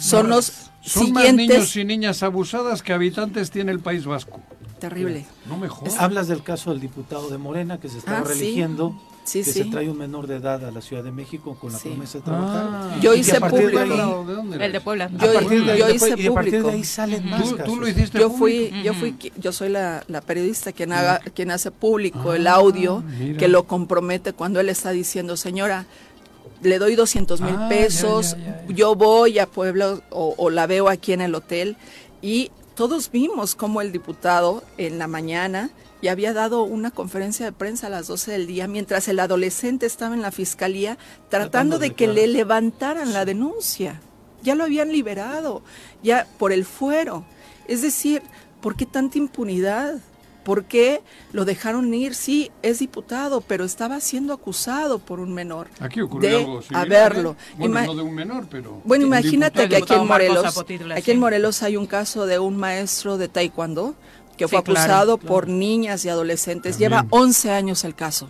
Son 0.01 0.29
los 0.31 0.53
Son 0.85 1.13
más 1.13 1.33
niños 1.33 1.69
siguientes 1.69 1.77
y 1.77 1.85
niñas 1.85 2.25
abusadas 2.25 2.83
que 2.83 2.93
habitantes 2.93 3.53
tiene 3.53 3.71
el 3.71 3.79
País 3.79 4.05
Vasco. 4.05 4.41
terrible. 4.81 5.27
No 5.47 5.57
me 5.59 5.69
jodas. 5.69 5.95
Hablas 6.01 6.27
del 6.27 6.43
caso 6.43 6.71
del 6.71 6.81
diputado 6.81 7.31
de 7.31 7.39
Morena 7.39 7.79
que 7.79 7.89
se 7.89 7.99
estaba 7.99 8.19
Ah, 8.19 8.25
religiendo, 8.25 8.91
Sí, 8.91 9.12
que 9.25 9.45
sí. 9.45 9.45
se 9.45 9.65
trae 9.67 9.89
un 9.89 9.97
menor 9.99 10.27
de 10.27 10.37
edad 10.37 10.65
a 10.65 10.71
la 10.71 10.81
Ciudad 10.81 11.05
de 11.05 11.13
México 11.13 11.57
con 11.61 11.73
la 11.73 11.79
Sí. 11.79 11.89
promesa 11.91 12.19
de 12.19 12.25
trabajar. 12.25 12.69
Ah. 12.73 12.97
Yo 13.01 13.15
hice 13.15 13.39
partir 13.41 13.59
de 13.59 13.65
público. 13.73 13.83
ahí- 13.95 14.27
¿De 14.27 14.33
dónde? 14.35 14.65
El 14.67 14.73
de 14.73 14.81
Puebla. 14.81 15.11
Yo- 15.13 15.31
a 15.31 15.35
partir 15.35 15.65
de 15.65 15.73
ahí 15.73 15.79
yo 15.79 15.91
hice 15.91 16.09
y 16.19 16.27
a 16.27 16.33
partir 16.35 16.53
de 16.53 16.59
público. 16.59 16.69
ahí 16.71 16.85
salen 16.85 17.31
más 17.31 17.43
¿Tú, 17.43 17.51
tú 17.51 17.57
casos. 17.57 17.79
lo 17.79 17.89
hiciste 17.89 18.19
Yo 18.19 18.31
público? 18.33 18.39
fui, 18.71 18.83
yo 18.83 18.91
Ujú. 18.93 19.01
fui, 19.01 19.33
yo 19.37 19.53
soy 19.53 19.69
la, 19.69 20.03
la 20.09 20.21
periodista 20.23 20.73
quien 20.73 20.93
haga, 20.93 21.21
quien 21.35 21.51
hace 21.51 21.71
público 21.71 22.33
el 22.35 22.47
audio 22.47 22.97
Ah, 23.07 23.11
mira. 23.19 23.39
que 23.39 23.49
lo 23.49 23.65
compromete 23.67 24.33
cuando 24.33 24.59
él 24.61 24.69
está 24.69 24.91
diciendo, 24.91 25.37
señora, 25.37 25.87
le 26.61 26.79
doy 26.79 26.95
200 26.97 27.41
mil 27.41 27.55
Ah, 27.57 27.63
ya, 27.63 27.69
pesos, 27.69 28.33
ya, 28.33 28.39
ya, 28.39 28.65
ya. 28.69 28.75
yo 28.75 28.95
voy 28.95 29.39
a 29.39 29.47
Puebla 29.47 30.01
o, 30.11 30.35
o 30.37 30.51
la 30.51 30.67
veo 30.67 30.89
aquí 30.89 31.13
en 31.13 31.21
el 31.21 31.35
hotel 31.35 31.77
y 32.21 32.51
todos 32.75 33.11
vimos 33.11 33.55
cómo 33.55 33.81
el 33.83 33.93
diputado 33.93 34.63
en 34.79 34.99
la 34.99 35.07
mañana 35.07 35.71
ya 36.03 36.13
había 36.13 36.33
dado 36.33 36.65
una 36.65 36.91
conferencia 36.91 37.47
de 37.47 37.53
prensa 37.53 37.87
a 37.87 37.91
las 37.91 38.09
12 38.09 38.33
del 38.33 38.47
día 38.47 38.67
mientras 38.69 39.07
el 39.09 39.21
adolescente 39.21 39.87
estaba 39.87 40.15
en 40.15 40.23
la 40.23 40.33
fiscalía 40.33 40.99
tratando 41.29 41.51
Tratando 41.51 41.79
de 41.79 41.89
de 41.91 41.95
que 41.95 42.09
le 42.09 42.27
levantaran 42.27 43.13
la 43.13 43.25
denuncia. 43.25 44.01
Ya 44.43 44.55
lo 44.57 44.65
habían 44.65 44.91
liberado, 44.91 45.63
ya 46.03 46.27
por 46.39 46.53
el 46.53 46.65
fuero. 46.65 47.25
Es 47.69 47.81
decir, 47.83 48.23
¿por 48.61 48.75
qué 48.77 48.85
tanta 48.87 49.17
impunidad? 49.19 50.01
¿Por 50.45 50.65
qué 50.65 51.03
lo 51.31 51.45
dejaron 51.45 51.95
ir? 51.95 52.17
Sí, 52.17 52.51
es 52.63 52.81
diputado, 52.81 53.41
pero 53.43 53.65
estaba 53.65 54.01
siendo 54.01 54.33
acusado 54.33 54.99
por 54.99 55.21
un 55.21 55.33
menor. 55.33 55.69
Aquí 55.79 56.01
ocurrió 56.01 56.29
de 56.31 56.37
algo 56.39 56.63
similar. 56.63 56.87
haberlo. 56.87 57.31
¿eh? 57.39 57.55
Bueno, 57.59 57.75
Ima- 57.79 57.87
no 57.87 57.95
de 57.95 58.03
un 58.03 58.15
menor, 58.17 58.47
pero... 58.51 58.81
Bueno, 58.85 59.07
imagínate 59.07 59.61
diputado. 59.63 59.69
que 59.87 59.93
aquí 59.93 60.03
en 60.03 60.09
Morelos, 60.09 60.59
aquí 60.97 61.11
en. 61.13 61.21
Morelos 61.21 61.63
hay 61.63 61.77
un 61.77 61.87
caso 61.87 62.27
de 62.27 62.41
un 62.41 62.57
maestro 62.57 63.19
de 63.19 63.29
taekwondo 63.29 63.95
que 64.37 64.49
fue 64.49 64.63
claro, 64.63 64.81
acusado 64.81 65.19
por 65.19 65.49
niñas 65.49 66.05
y 66.05 66.09
adolescentes. 66.09 66.75
También. 66.75 66.91
Lleva 66.91 67.07
11 67.11 67.51
años 67.51 67.85
el 67.85 67.95
caso. 67.95 68.29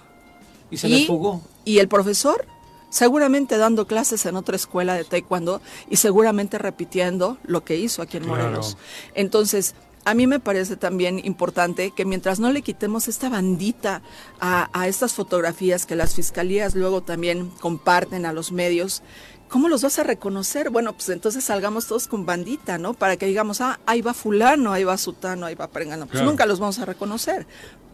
Y 0.71 0.77
se 0.79 0.89
le 0.89 1.07
fugó. 1.07 1.43
y 1.65 1.79
el 1.79 1.89
profesor 1.89 2.47
seguramente 2.89 3.57
dando 3.57 3.87
clases 3.87 4.27
en 4.27 4.37
otra 4.37 4.55
escuela 4.57 4.95
de 4.95 5.05
taekwondo 5.05 5.63
y 5.89 5.97
seguramente 5.97 6.59
repitiendo 6.59 7.39
lo 7.45 7.65
que 7.65 7.77
hizo 7.77 8.03
aquí 8.03 8.19
en 8.19 8.25
Claro. 8.25 8.43
Morelos. 8.43 8.77
Entonces, 9.15 9.75
a 10.05 10.15
mí 10.15 10.27
me 10.27 10.41
parece 10.41 10.77
también 10.77 11.21
importante 11.25 11.91
que 11.93 12.05
mientras 12.05 12.41
no 12.41 12.51
le 12.53 12.63
quitemos 12.63 13.09
esta 13.09 13.29
bandita 13.29 14.03
a, 14.41 14.69
a 14.79 14.89
estas 14.89 15.15
fotografías 15.15 15.87
que 15.87 15.97
las 15.97 16.15
fiscalías 16.15 16.75
luego 16.75 17.03
también 17.03 17.51
comparten 17.61 18.27
a 18.27 18.33
los 18.33 18.51
medios, 18.53 19.03
¿cómo 19.49 19.69
los 19.69 19.83
vas 19.83 19.99
a 19.99 20.03
reconocer? 20.03 20.71
Bueno, 20.71 20.93
pues 20.95 21.09
entonces 21.11 21.45
salgamos 21.45 21.87
todos 21.87 22.09
con 22.09 22.25
bandita, 22.27 22.79
¿no? 22.79 22.95
Para 22.95 23.17
que 23.17 23.27
digamos, 23.27 23.61
ah, 23.61 23.79
ahí 23.87 24.01
va 24.01 24.15
fulano, 24.15 24.73
ahí 24.73 24.85
va 24.85 24.97
sutano, 24.97 25.47
ahí 25.47 25.55
va 25.55 25.69
perengano. 25.69 26.07
Pues 26.07 26.13
Claro. 26.19 26.31
nunca 26.31 26.47
los 26.47 26.59
vamos 26.59 26.79
a 26.79 26.85
reconocer. 26.85 27.47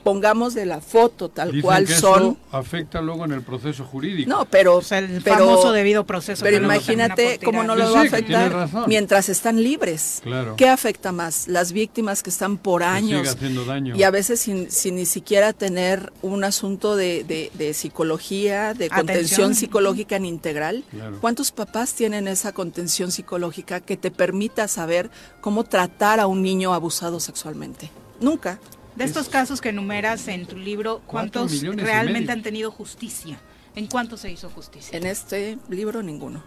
Pongamos 0.08 0.54
de 0.54 0.64
la 0.64 0.80
foto 0.80 1.28
tal 1.28 1.48
Dicen 1.48 1.60
cual 1.62 1.84
que 1.84 1.92
son. 1.94 2.22
eso 2.22 2.36
afecta 2.50 3.02
luego 3.02 3.26
en 3.26 3.32
el 3.32 3.42
proceso 3.42 3.84
jurídico. 3.84 4.28
No, 4.30 4.46
pero, 4.46 4.76
O 4.76 4.82
sea, 4.82 5.00
el 5.00 5.20
pero- 5.22 5.36
famoso 5.46 5.70
debido 5.72 6.04
proceso. 6.06 6.42
pero 6.42 6.56
imagínate 6.56 7.38
cómo 7.44 7.62
no 7.62 7.76
lo 7.76 7.88
Sí, 7.88 7.92
va 7.94 8.00
a 8.00 8.04
afectar 8.04 8.68
mientras 8.86 9.28
están 9.28 9.62
libres. 9.62 10.20
Claro. 10.22 10.56
¿Qué 10.56 10.66
afecta 10.68 11.12
más? 11.12 11.46
Las 11.46 11.72
víctimas 11.72 12.22
que 12.22 12.30
están 12.30 12.56
por 12.56 12.82
años 12.82 13.36
daño. 13.66 13.94
y 13.96 14.02
a 14.02 14.10
veces 14.10 14.40
sin, 14.40 14.70
sin 14.70 14.94
ni 14.96 15.04
siquiera 15.04 15.52
tener 15.52 16.10
un 16.22 16.42
asunto 16.42 16.96
de, 16.96 17.22
de- 17.24 17.50
de 17.52 17.74
psicología, 17.74 18.72
de 18.72 18.86
Atención. 18.86 18.96
contención 19.06 19.54
psicológica 19.54 20.16
en 20.16 20.24
integral. 20.24 20.84
Claro. 20.90 21.18
¿Cuántos 21.20 21.52
papás 21.52 21.92
tienen 21.92 22.28
esa 22.28 22.52
contención 22.52 23.10
psicológica 23.10 23.80
que 23.80 23.98
te 23.98 24.10
permita 24.10 24.68
saber 24.68 25.10
cómo 25.42 25.64
tratar 25.64 26.18
a 26.18 26.26
un 26.26 26.40
niño 26.40 26.72
abusado 26.72 27.20
sexualmente? 27.20 27.90
Nunca. 28.20 28.58
De 28.98 29.04
estos 29.04 29.28
casos 29.28 29.60
que 29.60 29.68
enumeras 29.70 30.26
en 30.28 30.46
tu 30.46 30.56
libro, 30.56 31.00
¿cuántos 31.06 31.62
realmente 31.62 32.32
han 32.32 32.42
tenido 32.42 32.70
justicia? 32.70 33.38
¿En 33.76 33.86
cuánto 33.86 34.16
se 34.16 34.30
hizo 34.30 34.50
justicia? 34.50 34.96
En 34.98 35.06
este 35.06 35.58
libro 35.68 36.02
ninguno. 36.02 36.42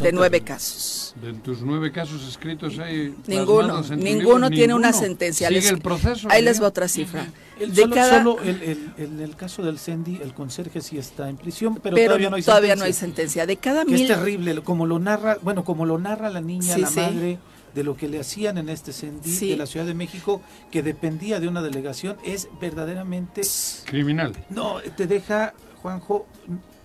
De 0.00 0.12
nueve 0.12 0.42
casos. 0.42 1.14
De 1.20 1.32
tus 1.32 1.62
nueve 1.62 1.90
casos 1.90 2.28
escritos 2.28 2.78
hay 2.78 3.14
Ninguno, 3.26 3.82
en 3.90 3.98
ninguno 4.00 4.34
libro, 4.34 4.50
tiene 4.50 4.74
una 4.74 4.88
ninguno. 4.88 5.06
sentencia. 5.06 5.48
Sigue 5.48 5.60
Les- 5.62 5.70
el 5.70 5.80
proceso. 5.80 6.28
Ahí 6.30 6.42
les 6.42 6.58
¿no? 6.58 6.62
va 6.64 6.68
otra 6.68 6.88
cifra. 6.88 7.26
El- 7.58 7.74
De 7.74 7.82
solo 7.82 7.94
cada- 7.94 8.18
solo 8.18 8.38
el, 8.42 8.62
el- 8.62 8.92
en 8.98 9.20
el 9.20 9.34
caso 9.34 9.62
del 9.62 9.78
Cendi, 9.78 10.20
el 10.22 10.34
conserje 10.34 10.82
sí 10.82 10.98
está 10.98 11.30
en 11.30 11.38
prisión, 11.38 11.76
pero, 11.82 11.96
pero 11.96 12.08
todavía 12.08 12.28
no 12.30 12.36
hay 12.36 12.42
todavía 12.42 12.68
sentencia. 12.76 12.84
no 12.84 12.86
hay 12.86 12.92
sentencia. 12.92 13.46
De 13.46 13.56
cada 13.56 13.84
Que 13.86 13.94
es 13.94 14.00
mil, 14.02 14.08
terrible, 14.08 14.62
como 14.62 14.84
lo 14.84 14.98
narra, 14.98 15.38
bueno, 15.40 15.64
como 15.64 15.86
lo 15.86 15.98
narra 15.98 16.28
la 16.28 16.42
niña, 16.42 16.74
Sí, 16.74 16.80
la 16.82 16.88
sí. 16.88 17.00
madre, 17.00 17.38
de 17.78 17.84
lo 17.84 17.96
que 17.96 18.08
le 18.08 18.18
hacían 18.18 18.58
en 18.58 18.68
este 18.68 18.92
Cendi 18.92 19.30
Sí. 19.30 19.50
de 19.50 19.56
la 19.56 19.66
Ciudad 19.66 19.86
de 19.86 19.94
México, 19.94 20.42
que 20.70 20.82
dependía 20.82 21.38
de 21.38 21.46
una 21.46 21.62
delegación, 21.62 22.16
es 22.24 22.48
verdaderamente... 22.60 23.42
Criminal. 23.86 24.32
No, 24.50 24.80
te 24.96 25.06
deja, 25.06 25.54
Juanjo, 25.80 26.26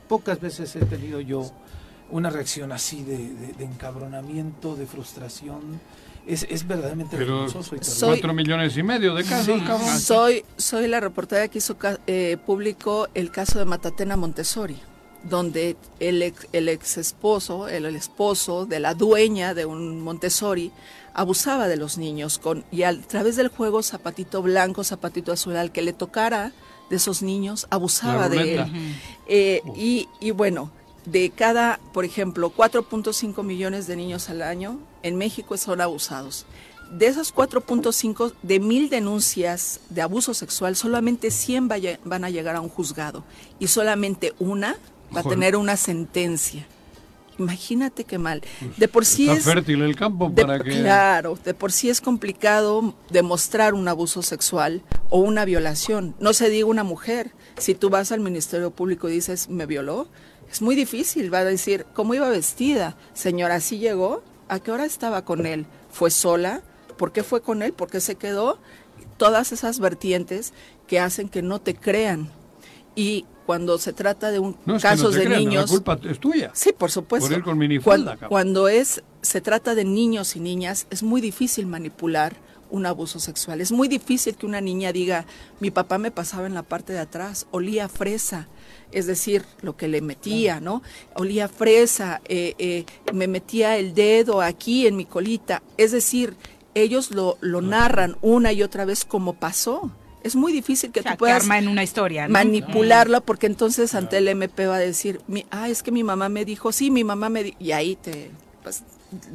pocas 0.08 0.40
veces 0.40 0.76
he 0.76 0.86
tenido 0.86 1.20
yo 1.20 1.50
una 2.12 2.30
reacción 2.30 2.72
así 2.72 3.04
de, 3.04 3.18
de- 3.18 3.54
de 3.58 3.66
encabronamiento, 3.66 4.76
de 4.76 4.86
frustración. 4.86 5.80
Es, 6.28 6.46
es 6.50 6.66
verdaderamente 6.68 7.18
Pero. 7.18 7.50
Soy- 7.50 7.80
cuatro 8.12 8.34
millones 8.34 8.78
y 8.78 8.84
medio 8.84 9.14
de 9.16 9.24
casos, 9.24 9.60
Sí. 9.60 9.66
cabrón. 9.66 10.00
soy, 10.00 10.46
soy 10.56 10.88
la 10.88 11.00
reportera 11.00 11.48
que 11.48 11.58
hizo 11.58 11.78
ca- 11.78 12.00
eh, 12.08 12.38
público 12.46 13.08
el 13.16 13.32
caso 13.32 13.58
de 13.60 13.66
Matatena 13.66 14.16
Montessori, 14.16 14.78
donde 15.24 15.76
el 16.00 16.22
ex, 16.22 16.48
el 16.52 16.70
ex 16.70 16.98
esposo, 16.98 17.68
el, 17.68 17.86
el 17.86 17.96
esposo 17.96 18.66
de 18.66 18.80
la 18.80 18.94
dueña 18.94 19.54
de 19.54 19.66
un 19.66 20.02
Montessori, 20.02 20.72
abusaba 21.14 21.68
de 21.68 21.78
los 21.78 21.98
niños 21.98 22.40
con 22.40 22.66
y 22.72 22.84
a 22.84 23.00
través 23.02 23.36
del 23.36 23.48
juego 23.50 23.84
zapatito 23.84 24.42
blanco, 24.42 24.84
zapatito 24.84 25.32
azul, 25.32 25.56
al 25.58 25.72
que 25.72 25.82
le 25.82 25.94
tocara 25.94 26.52
de 26.90 26.96
esos 26.98 27.22
niños, 27.22 27.68
abusaba 27.70 28.30
de 28.30 28.56
él. 28.56 28.66
Eh, 29.28 29.62
y, 29.76 30.08
y 30.20 30.32
bueno, 30.32 30.72
de 31.06 31.30
cada, 31.30 31.80
por 31.94 32.04
ejemplo, 32.06 32.52
4.5 32.56 33.44
millones 33.44 33.88
de 33.88 33.96
niños 33.96 34.30
al 34.30 34.42
año 34.42 34.80
en 35.04 35.16
México 35.18 35.56
son 35.58 35.82
abusados. 35.82 36.46
De 36.92 37.08
esos 37.08 37.34
4.5, 37.34 38.34
de 38.44 38.60
mil 38.60 38.90
denuncias 38.90 39.80
de 39.90 40.02
abuso 40.02 40.34
sexual, 40.34 40.76
solamente 40.76 41.32
100 41.32 41.68
vaya- 41.68 42.00
van 42.04 42.24
a 42.24 42.30
llegar 42.30 42.56
a 42.56 42.62
un 42.62 42.70
juzgado 42.70 43.24
y 43.60 43.68
solamente 43.68 44.34
una 44.40 44.76
va 45.16 45.20
a 45.20 45.24
Joder. 45.24 45.38
tener 45.40 45.56
una 45.56 45.78
sentencia. 45.78 46.66
Imagínate 47.40 48.04
qué 48.04 48.20
mal. 48.20 48.42
De 48.78 48.88
por 48.88 49.06
sí 49.06 49.24
Está 49.28 49.38
es 49.40 49.44
fértil 49.46 49.82
el 49.82 49.96
campo 49.96 50.30
de- 50.34 50.44
para 50.44 50.60
que... 50.64 50.70
Claro, 50.82 51.38
de 51.44 51.54
por 51.56 51.72
sí 51.72 51.90
es 51.90 52.00
complicado 52.00 52.94
demostrar 53.10 53.74
un 53.74 53.88
abuso 53.88 54.22
sexual 54.22 54.84
o 55.10 55.20
una 55.20 55.44
violación. 55.44 56.16
No 56.20 56.34
se 56.34 56.50
diga 56.50 56.68
una 56.68 56.84
mujer. 56.84 57.32
Si 57.58 57.74
tú 57.74 57.90
vas 57.90 58.12
al 58.12 58.20
Ministerio 58.20 58.70
Público 58.72 59.10
y 59.10 59.14
dices, 59.14 59.50
me 59.50 59.66
violó, 59.66 60.08
es 60.52 60.62
muy 60.62 60.76
difícil. 60.76 61.34
Va 61.34 61.40
a 61.40 61.44
decir, 61.44 61.88
¿cómo 61.96 62.14
iba 62.14 62.30
vestida? 62.30 62.96
Señora, 63.16 63.56
¿así 63.56 63.80
llegó? 63.80 64.24
¿A 64.48 64.60
qué 64.60 64.72
hora 64.72 64.86
estaba 64.86 65.26
con 65.26 65.48
él? 65.48 65.66
¿Fue 65.92 66.12
sola? 66.12 66.62
¿Por 66.98 67.12
qué 67.14 67.24
fue 67.24 67.42
con 67.42 67.64
él? 67.64 67.74
¿Por 67.74 67.90
qué 67.90 68.00
se 68.00 68.14
quedó? 68.16 68.60
Todas 69.18 69.52
esas 69.52 69.80
vertientes 69.80 70.54
que 70.88 71.00
hacen 71.00 71.30
que 71.30 71.42
no 71.42 71.60
te 71.60 71.74
crean. 71.74 72.30
Y 72.96 73.26
cuando 73.46 73.78
se 73.78 73.92
trata 73.94 74.32
de 74.32 74.40
un 74.40 74.56
No, 74.66 74.76
es 74.78 74.82
que 74.82 74.90
no 74.90 74.96
casos 74.96 75.14
te 75.14 75.20
de 75.20 75.26
crean, 75.26 75.40
niños... 75.42 75.64
La 75.70 75.78
culpa 75.78 76.00
es 76.10 76.20
tuya. 76.20 76.52
Sí, 76.54 76.72
por 76.78 76.92
supuesto. 76.92 77.28
Por 77.30 77.38
ir 77.38 77.44
con 77.44 77.58
minifalda, 77.58 78.12
Cuan- 78.12 78.20
cabrón. 78.20 78.30
Cuando, 78.30 78.68
es 78.68 79.04
se 79.22 79.42
trata 79.42 79.74
de 79.76 79.84
niños 79.86 80.36
y 80.36 80.40
niñas, 80.40 80.88
es 80.90 81.02
muy 81.04 81.22
difícil 81.22 81.66
manipular 81.66 82.36
un 82.70 82.86
abuso 82.86 83.20
sexual. 83.20 83.62
Es 83.62 83.72
muy 83.72 83.88
difícil 83.88 84.36
que 84.36 84.46
una 84.46 84.60
niña 84.60 84.92
diga, 84.92 85.26
mi 85.60 85.70
papá 85.72 85.98
me 86.00 86.10
pasaba 86.12 86.48
en 86.48 86.54
la 86.56 86.64
parte 86.64 86.92
de 86.92 87.00
atrás, 87.00 87.46
olía 87.52 87.86
a 87.86 87.90
fresa, 87.90 88.48
es 88.92 89.06
decir, 89.06 89.46
lo 89.62 89.78
que 89.78 89.88
le 89.88 90.02
metía, 90.02 90.60
¿no? 90.60 90.82
Olía 91.14 91.46
a 91.46 91.50
fresa, 91.50 92.22
eh, 92.26 92.56
eh, 92.58 92.86
me 93.14 93.28
metía 93.28 93.78
el 93.78 93.94
dedo 93.94 94.42
aquí 94.42 94.88
en 94.88 94.96
mi 94.98 95.06
colita. 95.06 95.62
Es 95.78 95.92
decir, 95.92 96.36
ellos 96.74 97.12
lo, 97.12 97.38
lo 97.42 97.62
narran 97.62 98.18
una 98.22 98.52
y 98.54 98.64
otra 98.64 98.86
vez 98.86 99.06
como 99.06 99.34
pasó. 99.34 99.92
Es 100.24 100.36
muy 100.36 100.54
difícil 100.54 100.92
que 100.92 101.02
O 101.02 101.04
sea, 101.04 101.14
tú 101.14 101.20
puedas 101.20 101.44
arma 101.44 101.58
en 101.60 101.68
una 101.68 101.84
historia, 101.84 102.28
¿no? 102.28 102.34
manipularlo 102.34 103.22
porque 103.22 103.48
entonces 103.48 103.94
ante 103.94 104.18
el 104.18 104.28
MP 104.28 104.68
va 104.68 104.78
a 104.78 104.80
decir, 104.80 105.22
mi, 105.28 105.46
ah, 105.52 105.70
es 105.70 105.84
que 105.84 105.92
mi 105.92 106.04
mamá 106.04 106.30
me 106.30 106.46
dijo, 106.46 106.72
sí, 106.72 106.92
mi 106.92 107.04
mamá 107.04 107.30
me 107.30 107.44
dijo, 107.44 107.58
y 107.60 107.72
ahí 107.74 107.96
te, 107.96 108.32
pues, 108.64 108.84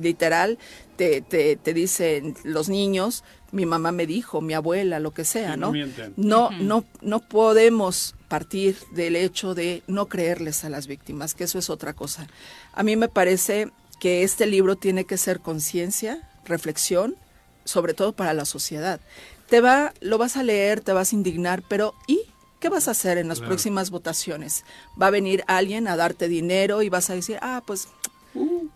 literal, 0.00 0.58
te, 0.96 1.20
te, 1.20 1.56
te 1.56 1.74
dicen 1.74 2.34
los 2.44 2.68
niños, 2.68 3.22
mi 3.52 3.66
mamá 3.66 3.92
me 3.92 4.06
dijo, 4.06 4.40
mi 4.40 4.54
abuela, 4.54 5.00
lo 5.00 5.12
que 5.12 5.24
sea, 5.24 5.54
Sí, 5.54 5.60
no. 5.60 5.72
No, 6.16 6.50
no, 6.50 6.84
no 7.00 7.20
podemos 7.20 8.14
partir 8.28 8.76
del 8.92 9.16
hecho 9.16 9.54
de 9.54 9.82
no 9.86 10.06
creerles 10.06 10.64
a 10.64 10.70
las 10.70 10.86
víctimas, 10.86 11.34
que 11.34 11.44
eso 11.44 11.58
es 11.58 11.70
otra 11.70 11.94
cosa. 11.94 12.26
A 12.72 12.82
mí 12.82 12.96
me 12.96 13.08
parece 13.08 13.70
que 14.00 14.22
este 14.22 14.46
libro 14.46 14.76
tiene 14.76 15.04
que 15.04 15.16
ser 15.16 15.40
conciencia, 15.40 16.28
reflexión, 16.44 17.16
sobre 17.64 17.94
todo 17.94 18.12
para 18.12 18.34
la 18.34 18.44
sociedad. 18.44 19.00
Te 19.48 19.60
va, 19.60 19.92
lo 20.00 20.18
vas 20.18 20.36
a 20.36 20.42
leer, 20.42 20.80
te 20.80 20.92
vas 20.92 21.12
a 21.12 21.16
indignar, 21.16 21.62
pero 21.68 21.94
¿y 22.06 22.20
qué 22.60 22.68
vas 22.68 22.88
a 22.88 22.90
hacer 22.90 23.18
en 23.18 23.28
las 23.28 23.38
Claro. 23.38 23.50
próximas 23.50 23.90
votaciones? 23.90 24.64
Va 25.00 25.06
a 25.06 25.10
venir 25.10 25.42
alguien 25.46 25.88
a 25.88 25.96
darte 25.96 26.28
dinero 26.28 26.82
y 26.82 26.88
vas 26.90 27.08
a 27.10 27.14
decir, 27.14 27.38
ah, 27.40 27.62
pues, 27.66 27.88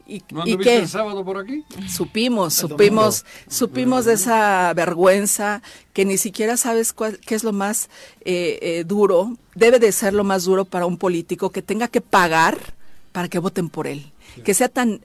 ¿y, 0.06 0.22
¿No 0.30 0.38
¿y 0.46 0.52
anduviste 0.52 0.62
qué? 0.62 0.78
el 0.78 0.88
sábado 0.88 1.24
por 1.24 1.36
aquí? 1.36 1.62
Supimos, 1.88 2.62
El 2.62 2.68
supimos, 2.70 3.24
supimos 3.48 4.04
de 4.06 4.14
esa 4.14 4.72
vergüenza 4.74 5.60
que 5.92 6.04
ni 6.06 6.16
siquiera 6.16 6.56
sabes 6.56 6.92
cuál, 6.94 7.18
qué 7.20 7.34
es 7.34 7.44
lo 7.44 7.52
más 7.52 7.90
eh, 8.24 8.58
eh, 8.62 8.84
duro. 8.86 9.36
Debe 9.54 9.78
de 9.78 9.92
ser 9.92 10.14
lo 10.14 10.24
más 10.24 10.44
duro 10.44 10.64
para 10.64 10.86
un 10.86 10.96
político 10.96 11.50
que 11.50 11.60
tenga 11.60 11.88
que 11.88 12.00
pagar 12.00 12.56
para 13.12 13.28
que 13.28 13.38
voten 13.38 13.68
por 13.68 13.86
él. 13.86 14.10
Que 14.42 14.54
sea 14.54 14.70
tan 14.70 15.02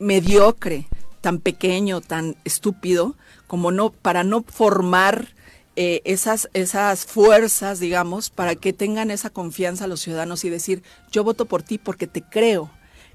mediocre, 0.00 0.86
tan 1.20 1.38
pequeño, 1.38 2.00
tan 2.00 2.36
estúpido, 2.44 3.16
como 3.46 3.70
no, 3.70 3.90
para 3.90 4.24
no 4.24 4.42
formar 4.42 5.28
eh, 5.76 6.02
esas, 6.04 6.48
esas 6.52 7.06
fuerzas, 7.06 7.80
digamos, 7.80 8.30
para 8.30 8.54
que 8.54 8.72
tengan 8.72 9.10
esa 9.10 9.30
confianza 9.30 9.86
los 9.86 10.00
ciudadanos 10.00 10.44
y 10.44 10.50
decir, 10.50 10.82
yo 11.10 11.24
voto 11.24 11.46
por 11.46 11.62
ti 11.62 11.78
porque 11.78 12.06
te 12.06 12.22
creo, 12.22 12.70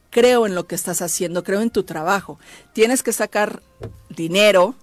creo 0.10 0.46
en 0.46 0.56
lo 0.56 0.66
que 0.66 0.76
estás 0.76 1.02
haciendo, 1.02 1.44
creo 1.44 1.62
en 1.62 1.70
tu 1.70 1.84
trabajo. 1.84 2.40
Tienes 2.74 3.04
que 3.04 3.14
sacar 3.14 3.62
dinero 4.10 4.76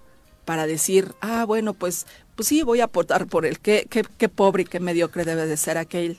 para 0.45 0.67
decir, 0.67 1.15
ah, 1.21 1.45
bueno, 1.45 1.73
pues, 1.75 2.07
pues 2.35 2.49
sí, 2.49 2.63
voy 2.63 2.81
a 2.81 2.85
aportar 2.85 3.27
por 3.27 3.47
él. 3.47 3.59
Qué, 3.61 3.87
qué, 3.89 4.05
qué 4.19 4.29
pobre 4.29 4.63
y 4.63 4.67
qué 4.67 4.81
mediocre 4.81 5.25
debe 5.25 5.47
de 5.47 5.57
ser 5.57 5.79
aquel 5.79 6.19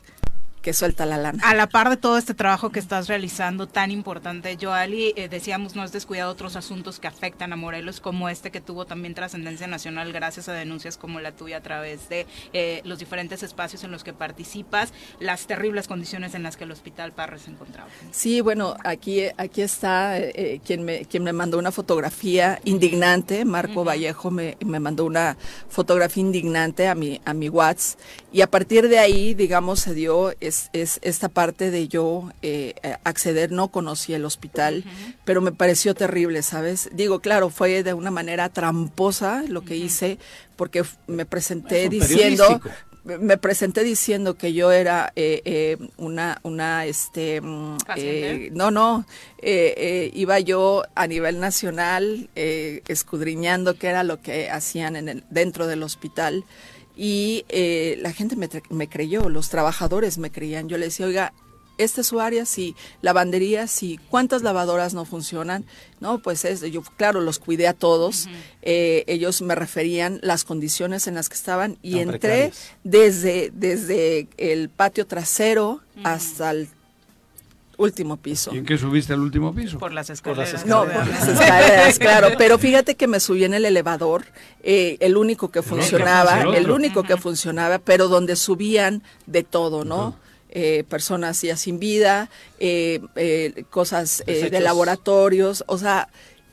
que 0.63 0.73
suelta 0.73 1.05
la 1.05 1.17
lana. 1.17 1.43
A 1.45 1.53
la 1.53 1.67
par 1.67 1.89
de 1.89 1.97
todo 1.97 2.17
este 2.17 2.33
trabajo 2.33 2.71
que 2.71 2.79
estás 2.79 3.07
realizando 3.07 3.67
tan 3.67 3.91
importante, 3.91 4.57
Joali, 4.59 5.13
eh, 5.17 5.27
decíamos, 5.27 5.75
no 5.75 5.81
has 5.81 5.91
descuidado 5.91 6.31
otros 6.31 6.55
asuntos 6.55 6.99
que 6.99 7.07
afectan 7.07 7.51
a 7.51 7.57
Morelos, 7.57 7.99
como 7.99 8.29
este 8.29 8.49
que 8.49 8.61
tuvo 8.61 8.85
también 8.85 9.13
trascendencia 9.13 9.67
nacional 9.67 10.13
gracias 10.13 10.47
a 10.47 10.53
denuncias 10.53 10.97
como 10.97 11.19
la 11.19 11.33
tuya 11.33 11.57
a 11.57 11.61
través 11.61 12.07
de 12.07 12.25
eh, 12.53 12.81
los 12.85 12.97
diferentes 12.97 13.43
espacios 13.43 13.83
en 13.83 13.91
los 13.91 14.05
que 14.05 14.13
participas, 14.13 14.93
las 15.19 15.47
terribles 15.47 15.87
condiciones 15.87 16.33
en 16.33 16.43
las 16.43 16.55
que 16.55 16.63
el 16.63 16.71
Hospital 16.71 17.11
Parra 17.11 17.37
se 17.37 17.51
encontraba. 17.51 17.89
Sí, 18.11 18.39
bueno, 18.39 18.75
aquí, 18.85 19.23
aquí 19.37 19.61
está 19.61 20.17
eh, 20.17 20.31
eh, 20.33 20.61
quien, 20.65 20.85
me, 20.85 21.05
quien 21.05 21.23
me 21.23 21.33
mandó 21.33 21.59
una 21.59 21.73
fotografía 21.73 22.61
indignante, 22.63 23.43
Marco 23.43 23.83
Vallejo 23.83 24.31
me, 24.31 24.57
me 24.65 24.79
mandó 24.79 25.03
una 25.03 25.35
fotografía 25.67 26.21
indignante 26.21 26.87
a 26.87 26.95
mi, 26.95 27.19
a 27.25 27.33
mi 27.33 27.49
WhatsApp 27.49 27.99
y 28.31 28.41
a 28.41 28.49
partir 28.49 28.87
de 28.87 28.99
ahí, 28.99 29.33
digamos, 29.33 29.81
se 29.81 29.93
dio 29.93 30.33
es, 30.39 30.52
es 30.73 30.99
esta 31.01 31.29
parte 31.29 31.71
de 31.71 31.87
yo 31.87 32.31
eh, 32.41 32.73
acceder, 33.03 33.51
no 33.51 33.67
conocí 33.69 34.13
el 34.13 34.25
hospital, 34.25 34.83
pero 35.25 35.41
me 35.41 35.51
pareció 35.51 35.93
terrible, 35.95 36.41
¿sabes? 36.43 36.89
Digo, 36.93 37.19
claro, 37.19 37.49
fue 37.49 37.83
de 37.83 37.93
una 37.93 38.11
manera 38.11 38.49
tramposa 38.49 39.43
lo 39.47 39.61
que 39.63 39.75
hice 39.75 40.17
porque 40.55 40.83
me 41.07 41.25
presenté 41.25 41.89
diciendo 41.89 42.61
me- 43.03 43.37
presenté 43.37 43.83
diciendo 43.83 44.35
que 44.37 44.53
yo 44.53 44.71
era 44.71 45.11
eh, 45.17 45.41
eh, 45.43 45.77
una 45.97 46.39
una 46.43 46.85
este 46.85 47.41
mm, 47.41 47.77
eh, 47.97 48.49
no 48.53 48.71
no 48.71 49.05
eh, 49.39 49.73
eh, 49.75 50.11
iba 50.13 50.39
yo 50.39 50.83
a 50.95 51.05
nivel 51.07 51.39
nacional 51.41 52.29
eh, 52.35 52.81
escudriñando 52.87 53.73
qué 53.75 53.87
era 53.87 54.03
lo 54.03 54.21
que 54.21 54.49
hacían 54.49 54.95
en 54.95 55.09
el, 55.09 55.23
dentro 55.29 55.67
del 55.67 55.83
hospital 55.83 56.45
y 56.95 57.45
eh, 57.49 57.97
la 58.01 58.11
gente 58.13 58.35
me, 58.35 58.49
tre- 58.49 58.63
me 58.69 58.87
creyó 58.87 59.29
los 59.29 59.49
trabajadores 59.49 60.17
me 60.17 60.31
creían. 60.31 60.69
Yo 60.69 60.77
le 60.77 60.85
decía 60.85 61.05
oiga 61.05 61.33
esta 61.79 62.01
es 62.01 62.07
su 62.07 62.19
área, 62.19 62.45
sí, 62.45 62.75
lavandería, 63.01 63.65
sí, 63.65 63.99
¿cuántas 64.11 64.43
lavadoras 64.43 64.93
no 64.93 65.05
funcionan? 65.05 65.65
No, 65.99 66.19
pues 66.21 66.45
es, 66.45 66.61
yo 66.61 66.83
claro, 66.83 67.19
los 67.19 67.39
cuidé 67.39 67.67
a 67.67 67.73
todos, 67.73 68.27
eh, 68.61 69.03
ellos 69.07 69.41
me 69.41 69.55
referían 69.55 70.19
las 70.21 70.43
condiciones 70.43 71.07
en 71.07 71.15
las 71.15 71.29
que 71.29 71.35
estaban 71.35 71.79
y 71.81 71.93
Tan 71.93 72.01
entré 72.13 72.51
desde, 72.83 73.49
desde 73.55 74.27
el 74.37 74.69
patio 74.69 75.07
trasero 75.07 75.81
hasta 76.03 76.51
el 76.51 76.67
último 77.83 78.17
piso. 78.17 78.53
¿Y 78.53 78.57
en 78.57 78.65
qué 78.65 78.77
subiste 78.77 79.13
al 79.13 79.19
último 79.19 79.53
piso? 79.53 79.77
Por 79.77 79.93
las 79.93 80.07
Por 80.07 80.13
escaleras. 80.39 80.65
No, 80.65 80.85
por 80.85 81.07
las 81.07 81.27
escaleras, 81.27 81.99
claro. 81.99 82.29
Pero 82.37 82.57
fíjate 82.57 82.95
que 82.95 83.07
me 83.07 83.19
subí 83.19 83.43
en 83.43 83.53
el 83.53 83.65
elevador, 83.65 84.25
eh, 84.63 84.97
el 84.99 85.17
único 85.17 85.49
que 85.51 85.61
funcionaba, 85.61 86.41
el 86.55 86.69
único 86.69 87.03
que 87.03 87.17
funcionaba, 87.17 87.79
pero 87.79 88.07
donde 88.07 88.35
subían 88.35 89.03
de 89.25 89.43
todo, 89.43 89.85
¿no? 89.85 90.17
Eh, 90.55 90.83
personas 90.87 91.41
ya 91.41 91.57
sin 91.57 91.79
vida, 91.79 92.29
eh, 92.59 92.99
eh, 93.15 93.63
cosas 93.71 94.23
eh, 94.27 94.51
de 94.51 94.59
laboratorios, 94.59 95.63
o 95.65 95.79
sea, 95.79 96.09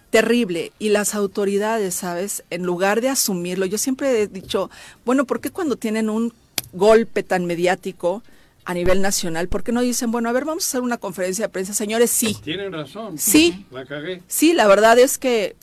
terrible. 0.09 0.73
Y 0.79 0.89
las 0.89 1.15
autoridades, 1.15 1.97
¿sabes? 1.97 2.43
En 2.49 2.63
lugar 2.63 3.03
de 3.03 3.11
asumirlo, 3.11 3.67
yo 3.67 3.77
siempre 3.77 4.23
he 4.23 4.27
dicho, 4.27 4.71
bueno, 5.05 5.27
¿por 5.27 5.43
qué 5.43 5.51
cuando 5.51 5.77
tienen 5.77 6.09
un 6.09 6.33
golpe 6.73 7.23
tan 7.23 7.45
mediático 7.45 8.23
a 8.65 8.75
nivel 8.75 9.03
nacional, 9.03 9.49
por 9.49 9.63
qué 9.63 9.73
no 9.73 9.81
dicen, 9.81 10.13
bueno, 10.13 10.29
a 10.29 10.33
ver, 10.33 10.45
vamos 10.45 10.65
a 10.65 10.69
hacer 10.69 10.81
una 10.83 10.99
conferencia 10.99 11.47
de 11.47 11.49
prensa, 11.49 11.75
señores, 11.75 12.11
sí, 12.11 12.37
Tienen 12.43 12.73
razón. 12.73 13.19
Sí. 13.19 13.67
La 13.71 13.85
cagué. 13.87 14.23
Sí, 14.29 14.53
la 14.53 14.67
verdad 14.67 14.99
es 14.99 15.19
que 15.19 15.57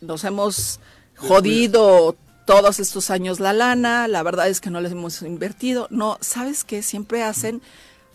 nos 0.00 0.24
hemos 0.24 0.80
jodido 1.16 2.16
todos 2.46 2.80
estos 2.80 3.10
años 3.10 3.40
la 3.40 3.52
lana, 3.52 4.08
la 4.08 4.22
verdad 4.22 4.48
es 4.48 4.60
que 4.60 4.70
no 4.70 4.80
les 4.80 4.92
hemos 4.92 5.20
invertido. 5.22 5.86
No, 5.90 6.16
¿sabes 6.20 6.64
qué? 6.64 6.82
Siempre 6.82 7.22
hacen 7.22 7.60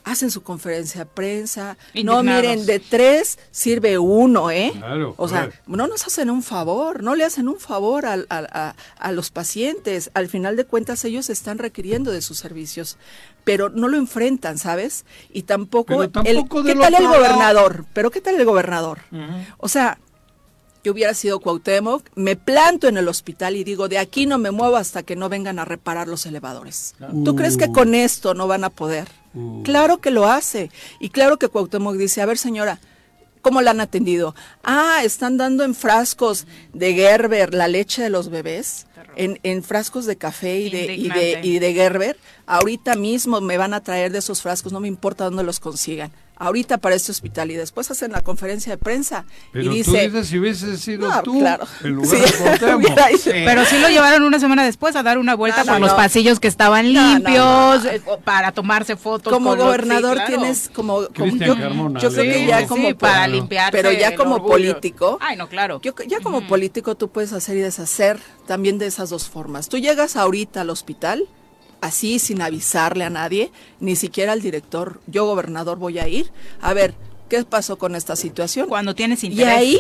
hacen 0.06 0.32
su 0.32 0.44
conferencia 0.44 1.02
de 1.02 1.06
prensa. 1.06 1.78
No, 2.04 2.24
miren, 2.24 2.66
de 2.66 2.80
tres 2.80 3.40
sirve 3.52 3.98
uno, 3.98 4.52
¿eh? 4.52 4.72
Claro, 4.76 5.14
o 5.18 5.28
sea, 5.30 5.46
claro. 5.48 5.62
no 5.68 5.88
nos 5.88 6.06
hacen 6.06 6.30
un 6.30 6.44
favor, 6.44 7.04
no 7.04 7.16
le 7.16 7.24
hacen 7.24 7.48
un 7.48 7.60
favor 7.60 8.06
al- 8.06 8.26
al- 8.30 8.50
a, 8.52 8.76
a 8.98 9.12
los 9.12 9.32
pacientes. 9.32 10.12
Al 10.14 10.28
final 10.28 10.56
de 10.56 10.66
cuentas, 10.66 11.04
ellos 11.06 11.30
están 11.30 11.58
requiriendo 11.58 12.12
de 12.12 12.22
sus 12.22 12.38
servicios, 12.38 12.98
pero 13.44 13.70
no 13.70 13.88
lo 13.88 13.98
enfrentan, 13.98 14.58
¿sabes? 14.58 15.06
Y 15.32 15.44
tampoco, 15.44 15.98
Pero 15.98 16.10
tampoco 16.10 16.60
el, 16.60 16.66
¿qué 16.68 16.76
tal 16.76 16.94
el 16.96 17.04
lado? 17.04 17.16
gobernador? 17.18 17.86
Pero 17.94 18.12
¿qué 18.12 18.22
tal 18.22 18.36
el 18.36 18.46
gobernador? 18.46 19.00
O 19.58 19.70
sea, 19.70 19.98
yo 20.84 20.92
hubiera 20.92 21.14
sido 21.14 21.40
Cuauhtémoc, 21.40 22.04
me 22.16 22.36
planto 22.36 22.90
en 22.90 22.98
el 22.98 23.08
hospital 23.08 23.56
y 23.56 23.64
digo, 23.64 23.88
de 23.88 24.00
aquí 24.00 24.26
no 24.26 24.38
me 24.38 24.52
muevo 24.52 24.76
hasta 24.76 25.02
que 25.04 25.16
no 25.16 25.30
vengan 25.30 25.58
a 25.60 25.64
reparar 25.66 26.10
los 26.10 26.26
elevadores. 26.26 26.96
¿Tú 27.24 27.38
crees 27.38 27.56
que 27.56 27.72
con 27.72 27.96
esto 27.96 28.34
no 28.34 28.48
van 28.48 28.66
a 28.66 28.70
poder? 28.70 29.08
Claro 29.64 30.00
que 30.00 30.12
lo 30.12 30.28
hace. 30.28 30.70
Y 31.00 31.10
claro 31.10 31.38
que 31.38 31.48
Cuauhtémoc 31.48 31.96
dice, 31.96 32.22
a 32.22 32.26
ver 32.26 32.38
señora, 32.38 32.80
¿cómo 33.42 33.62
la 33.62 33.72
han 33.72 33.82
atendido? 33.82 34.36
Ah, 34.64 35.02
están 35.04 35.38
dando 35.38 35.64
en 35.64 35.76
frascos 35.76 36.46
de 36.74 36.94
Gerber 36.94 37.54
la 37.54 37.68
leche 37.68 38.04
de 38.04 38.10
los 38.10 38.30
bebés, 38.30 38.88
en, 39.16 39.40
en 39.44 39.64
frascos 39.64 40.06
de 40.06 40.16
café 40.16 40.60
y 40.60 40.70
de, 40.70 40.94
y 40.96 41.10
de, 41.10 41.40
y 41.44 41.60
de 41.60 41.74
Gerber. 41.74 42.18
Ahorita 42.46 42.96
mismo 42.96 43.42
me 43.42 43.58
van 43.58 43.74
a 43.74 43.84
traer 43.84 44.12
de 44.12 44.20
esos 44.20 44.42
frascos, 44.42 44.72
no 44.72 44.80
me 44.80 44.88
importa 44.88 45.26
dónde 45.26 45.44
los 45.44 45.60
consigan. 45.60 46.12
Ahorita 46.36 46.80
para 46.80 46.96
este 46.96 47.12
hospital 47.12 47.52
y 47.52 47.56
después 47.56 47.90
hacen 47.92 48.12
la 48.12 48.22
conferencia 48.22 48.72
de 48.74 48.78
prensa 48.78 49.26
Pero 49.52 49.66
y 49.66 49.68
tú 49.84 49.92
dice, 49.92 50.10
dices 50.10 50.28
si 50.28 50.78
sido 50.78 51.08
No, 51.08 51.22
tú 51.24 51.40
claro. 51.40 51.66
en 51.84 51.92
lugar 51.92 52.10
Sí, 52.18 52.18
de 52.22 52.32
Cuauhtémoc. 52.38 52.76
hubiera 52.80 53.12
ido. 53.12 53.22
Pero 53.26 53.66
sí 53.66 53.80
lo 53.80 53.88
llevaron 53.90 54.24
una 54.24 54.40
semana 54.40 54.64
después 54.64 54.96
a 54.96 55.04
dar 55.04 55.20
una 55.20 55.36
vuelta 55.36 55.60
No, 55.60 55.66
no, 55.66 55.72
por 55.74 55.82
los 55.82 55.92
no. 55.92 55.96
pasillos 55.98 56.40
que 56.40 56.48
estaban 56.48 56.92
limpios, 56.92 57.38
no, 57.38 57.78
no. 57.84 57.90
eh, 57.90 58.02
para 58.24 58.52
tomarse 58.52 58.96
fotos. 58.96 59.32
como 59.32 59.52
con 59.52 59.60
los- 59.60 59.68
gobernador 59.68 60.18
sí, 60.18 60.24
claro. 60.26 60.38
tienes 60.42 60.70
como, 60.74 61.02
yo, 61.04 61.56
Carmona, 61.58 62.00
yo 62.00 62.12
creo 62.12 62.24
que 62.34 62.46
ya 62.48 62.60
Sí, 62.62 62.66
como 62.66 62.88
sí, 62.88 62.94
para 62.96 63.28
limpiar. 63.28 63.72
pero 63.72 63.92
ya 63.92 64.16
como 64.16 64.44
político 64.46 65.20
Ay, 65.22 65.38
no, 65.38 65.48
claro. 65.48 65.80
Yo, 65.84 65.94
ya 66.08 66.20
como 66.20 66.48
político 66.48 66.96
tú 66.96 67.10
puedes 67.10 67.32
hacer 67.34 67.58
y 67.58 67.62
deshacer 67.62 68.20
también 68.48 68.80
de 68.80 68.88
esas 68.88 69.10
dos 69.12 69.30
formas. 69.30 69.70
Tú 69.70 69.78
llegas 69.78 70.16
ahorita 70.16 70.62
al 70.62 70.72
hospital, 70.72 71.28
así 71.84 72.18
sin 72.18 72.42
avisarle 72.42 73.04
a 73.04 73.10
nadie, 73.10 73.52
ni 73.82 73.96
siquiera 73.96 74.32
al 74.32 74.42
director, 74.42 75.02
yo 75.08 75.26
gobernador 75.26 75.78
voy 75.78 76.00
a 76.00 76.08
ir, 76.08 76.32
a 76.62 76.74
ver, 76.74 76.96
¿qué 77.30 77.44
pasó 77.44 77.78
con 77.78 77.96
esta 77.96 78.16
situación? 78.16 78.70
Cuando 78.70 78.96
tienes 78.96 79.24
Y 79.24 79.28
interés. 79.28 79.54
ahí, 79.54 79.80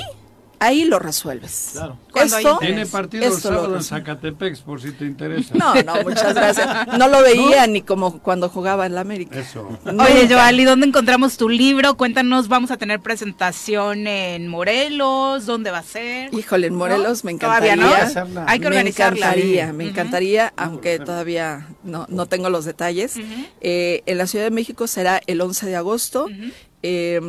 ahí 0.65 0.85
lo 0.85 0.99
resuelves. 0.99 1.71
Claro. 1.73 1.97
Esto. 2.15 2.57
Tiene 2.59 2.85
partido 2.85 3.25
el 3.25 3.33
esto 3.33 3.51
lo 3.51 3.57
sábado 3.57 3.75
en. 3.77 3.83
Zacatepec, 3.83 4.61
por 4.63 4.81
si 4.81 4.91
te 4.91 5.05
interesa. 5.05 5.53
No, 5.55 5.73
no, 5.83 6.03
muchas 6.03 6.33
gracias. 6.35 6.87
No 6.97 7.07
lo 7.07 7.21
veía 7.21 7.65
ni 7.67 7.81
como 7.81 8.19
cuando 8.19 8.49
jugaba 8.49 8.85
en 8.85 8.95
la 8.95 9.01
América. 9.01 9.39
Eso. 9.39 9.67
Oye, 9.85 10.23
Nunca. 10.23 10.35
Joali, 10.35 10.63
¿dónde 10.65 10.87
encontramos 10.87 11.37
tu 11.37 11.49
libro? 11.49 11.95
Cuéntanos, 11.97 12.47
¿vamos 12.47 12.71
a 12.71 12.77
tener 12.77 12.99
presentación 12.99 14.07
en 14.07 14.47
Morelos? 14.47 15.45
¿Dónde 15.45 15.71
va 15.71 15.79
a 15.79 15.83
ser? 15.83 16.33
Híjole, 16.33 16.67
en 16.67 16.75
Morelos 16.75 17.23
¿No? 17.23 17.31
me 17.31 17.37
Todavía 17.39 17.73
encantaría. 17.73 17.97
no. 17.97 18.07
Hacerla. 18.07 18.45
Hay 18.47 18.59
que 18.59 18.69
me 18.69 18.75
organizarla. 18.77 19.17
encantaría, 19.27 19.73
me 19.73 19.83
encantaría, 19.89 20.53
aunque 20.55 20.99
todavía 20.99 21.67
no, 21.83 22.05
no 22.09 22.25
tengo 22.27 22.49
los 22.49 22.65
detalles. 22.65 23.15
Eh, 23.61 24.03
en 24.05 24.17
la 24.17 24.27
Ciudad 24.27 24.45
de 24.45 24.51
México 24.51 24.87
será 24.87 25.21
el 25.27 25.41
11 25.41 25.65
de 25.65 25.75
agosto. 25.75 26.27
eh, 26.83 27.19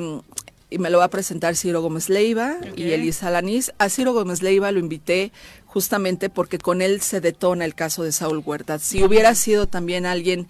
y 0.74 0.78
me 0.78 0.90
lo 0.90 0.98
va 0.98 1.04
a 1.04 1.10
presentar 1.10 1.56
Ciro 1.56 1.80
Gómez 1.82 2.08
Leiva 2.08 2.56
y. 2.76 2.90
Elisa 2.90 3.30
Lanís. 3.30 3.72
A 3.78 3.88
Ciro 3.88 4.12
Gómez 4.12 4.42
Leiva 4.42 4.72
lo 4.72 4.80
invité 4.80 5.30
justamente 5.66 6.28
porque 6.30 6.58
con 6.58 6.82
él 6.82 7.00
se 7.00 7.20
detona 7.20 7.64
el 7.64 7.74
caso 7.74 8.02
de 8.02 8.12
Saúl 8.12 8.42
Huerta. 8.44 8.78
Si 8.78 9.02
hubiera 9.02 9.34
sido 9.34 9.66
también 9.66 10.04
alguien 10.06 10.46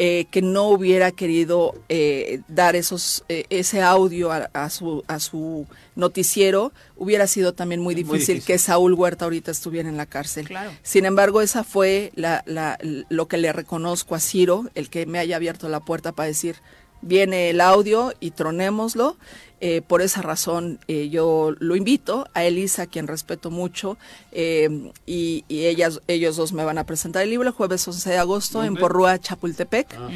eh, 0.00 0.26
que 0.30 0.42
no 0.42 0.68
hubiera 0.68 1.10
querido 1.10 1.74
eh, 1.88 2.40
dar 2.46 2.76
esos 2.76 3.24
eh, 3.28 3.46
ese 3.50 3.82
audio 3.82 4.30
a, 4.30 4.48
a 4.52 4.70
su 4.70 5.02
a 5.08 5.18
su 5.18 5.66
noticiero, 5.96 6.72
hubiera 6.96 7.26
sido 7.26 7.52
también 7.52 7.80
muy 7.80 7.94
Muy 7.96 8.04
difícil, 8.04 8.36
difícil. 8.36 8.44
que 8.46 8.58
Saúl 8.58 8.94
Huerta 8.94 9.24
ahorita 9.24 9.50
estuviera 9.50 9.88
en 9.88 9.96
la 9.96 10.06
cárcel. 10.06 10.46
Claro. 10.46 10.70
Sin 10.84 11.04
embargo, 11.04 11.40
esa 11.42 11.64
fue 11.64 12.12
la, 12.14 12.44
la- 12.46 12.78
lo 13.08 13.26
que 13.26 13.36
le 13.38 13.52
reconozco 13.52 14.14
a 14.14 14.20
Ciro, 14.20 14.70
el 14.76 14.88
que 14.88 15.04
me 15.06 15.18
haya 15.18 15.34
abierto 15.34 15.68
la 15.68 15.80
puerta 15.80 16.12
para 16.12 16.28
decir, 16.28 16.54
viene 17.02 17.50
el 17.50 17.60
audio 17.60 18.12
y 18.20 18.30
tronémoslo. 18.30 19.16
Eh, 19.60 19.82
por 19.84 20.02
esa 20.02 20.22
razón 20.22 20.78
eh, 20.86 21.08
yo 21.08 21.52
lo 21.58 21.74
invito 21.74 22.28
a 22.32 22.44
Elisa, 22.44 22.82
a 22.82 22.86
quien 22.86 23.08
respeto 23.08 23.50
mucho, 23.50 23.98
eh, 24.30 24.92
y, 25.04 25.44
y 25.48 25.66
ellas, 25.66 26.00
ellos 26.06 26.36
dos 26.36 26.52
me 26.52 26.64
van 26.64 26.78
a 26.78 26.84
presentar 26.84 27.22
el 27.24 27.30
libro 27.30 27.48
el 27.48 27.54
jueves 27.54 27.86
11 27.88 28.08
de 28.10 28.18
agosto 28.18 28.60
en 28.62 28.68
¿Dónde? 28.68 28.80
Porrúa, 28.80 29.18
Chapultepec, 29.18 29.94
Ah. 29.98 30.08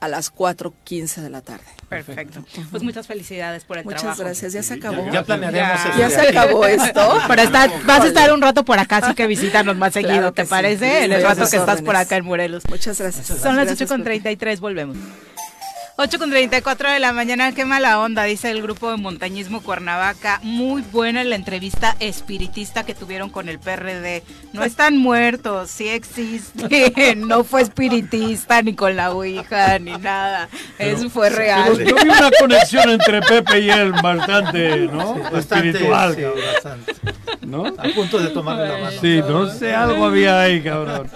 a 0.00 0.08
las 0.08 0.30
4.15 0.34 1.22
de 1.22 1.30
la 1.30 1.40
tarde. 1.40 1.64
Perfecto. 1.88 2.44
Pues 2.70 2.82
muchas 2.82 3.06
felicidades 3.06 3.64
por 3.64 3.78
el 3.78 3.84
Muchas 3.84 4.02
trabajo. 4.02 4.22
gracias, 4.22 4.52
ya 4.52 4.62
se 4.62 4.74
acabó. 4.74 5.10
Ya 5.10 5.24
planearemos. 5.24 5.68
Ya. 5.82 5.88
este, 5.88 5.98
Ya 5.98 6.10
se 6.10 6.20
aquí. 6.20 6.36
acabó 6.36 6.66
esto. 6.66 7.18
Pero 7.28 7.42
está, 7.42 7.68
vas 7.86 8.00
a 8.02 8.06
estar 8.06 8.32
un 8.32 8.42
rato 8.42 8.64
por 8.66 8.78
acá, 8.78 8.98
así 8.98 9.14
que 9.14 9.26
visítanos 9.26 9.76
más 9.76 9.92
Claro 9.94 10.08
seguido, 10.08 10.32
¿te 10.32 10.44
sí. 10.44 10.50
parece? 10.50 11.04
En 11.04 11.12
el 11.12 11.22
rato 11.22 11.48
que 11.50 11.56
estás 11.56 11.80
por 11.82 11.96
acá 11.96 12.16
en 12.18 12.26
Morelos. 12.26 12.64
Muchas 12.68 12.98
gracias. 13.00 13.26
Son 13.28 13.56
las 13.56 13.64
Gracias, 13.66 13.80
8 13.80 13.88
con 13.88 14.00
Pepe. 14.00 14.10
33, 14.20 14.60
volvemos. 14.60 14.96
8 16.02 16.18
con 16.18 16.30
34 16.30 16.92
de 16.92 16.98
la 16.98 17.12
mañana, 17.12 17.52
qué 17.52 17.66
mala 17.66 18.00
onda, 18.00 18.24
dice 18.24 18.50
el 18.50 18.62
grupo 18.62 18.90
de 18.90 18.96
montañismo 18.96 19.60
Cuernavaca. 19.62 20.40
Muy 20.42 20.80
buena 20.80 21.22
la 21.24 21.36
entrevista 21.36 21.94
espiritista 22.00 22.84
que 22.84 22.94
tuvieron 22.94 23.28
con 23.28 23.50
el 23.50 23.58
PRD. 23.58 24.22
No 24.54 24.64
están 24.64 24.96
muertos, 24.96 25.68
sí 25.70 25.90
existe. 25.90 27.16
No 27.16 27.44
fue 27.44 27.60
espiritista, 27.60 28.62
ni 28.62 28.74
con 28.74 28.96
la 28.96 29.12
Ouija, 29.12 29.78
ni 29.78 29.92
nada. 29.98 30.48
Eso 30.78 31.10
fue 31.10 31.28
real. 31.28 31.76
Yo 31.84 31.96
vi 31.96 32.08
una 32.08 32.30
conexión 32.40 32.88
entre 32.88 33.20
Pepe 33.20 33.60
y 33.60 33.68
él 33.68 33.92
bastante, 33.92 34.86
¿no? 34.86 35.16
Bastante, 35.16 35.68
Espiritual, 35.68 36.14
sí, 36.14 36.22
bastante. 36.22 36.94
¿No? 37.50 37.66
A 37.78 37.88
punto 37.94 38.18
de 38.18 38.28
tomarle 38.28 38.68
la 38.68 38.78
mano. 38.78 39.00
Sí, 39.00 39.20
no 39.26 39.48
sé, 39.50 39.74
algo 39.74 40.04
había 40.06 40.40
ahí, 40.40 40.62
cabrón. 40.62 41.08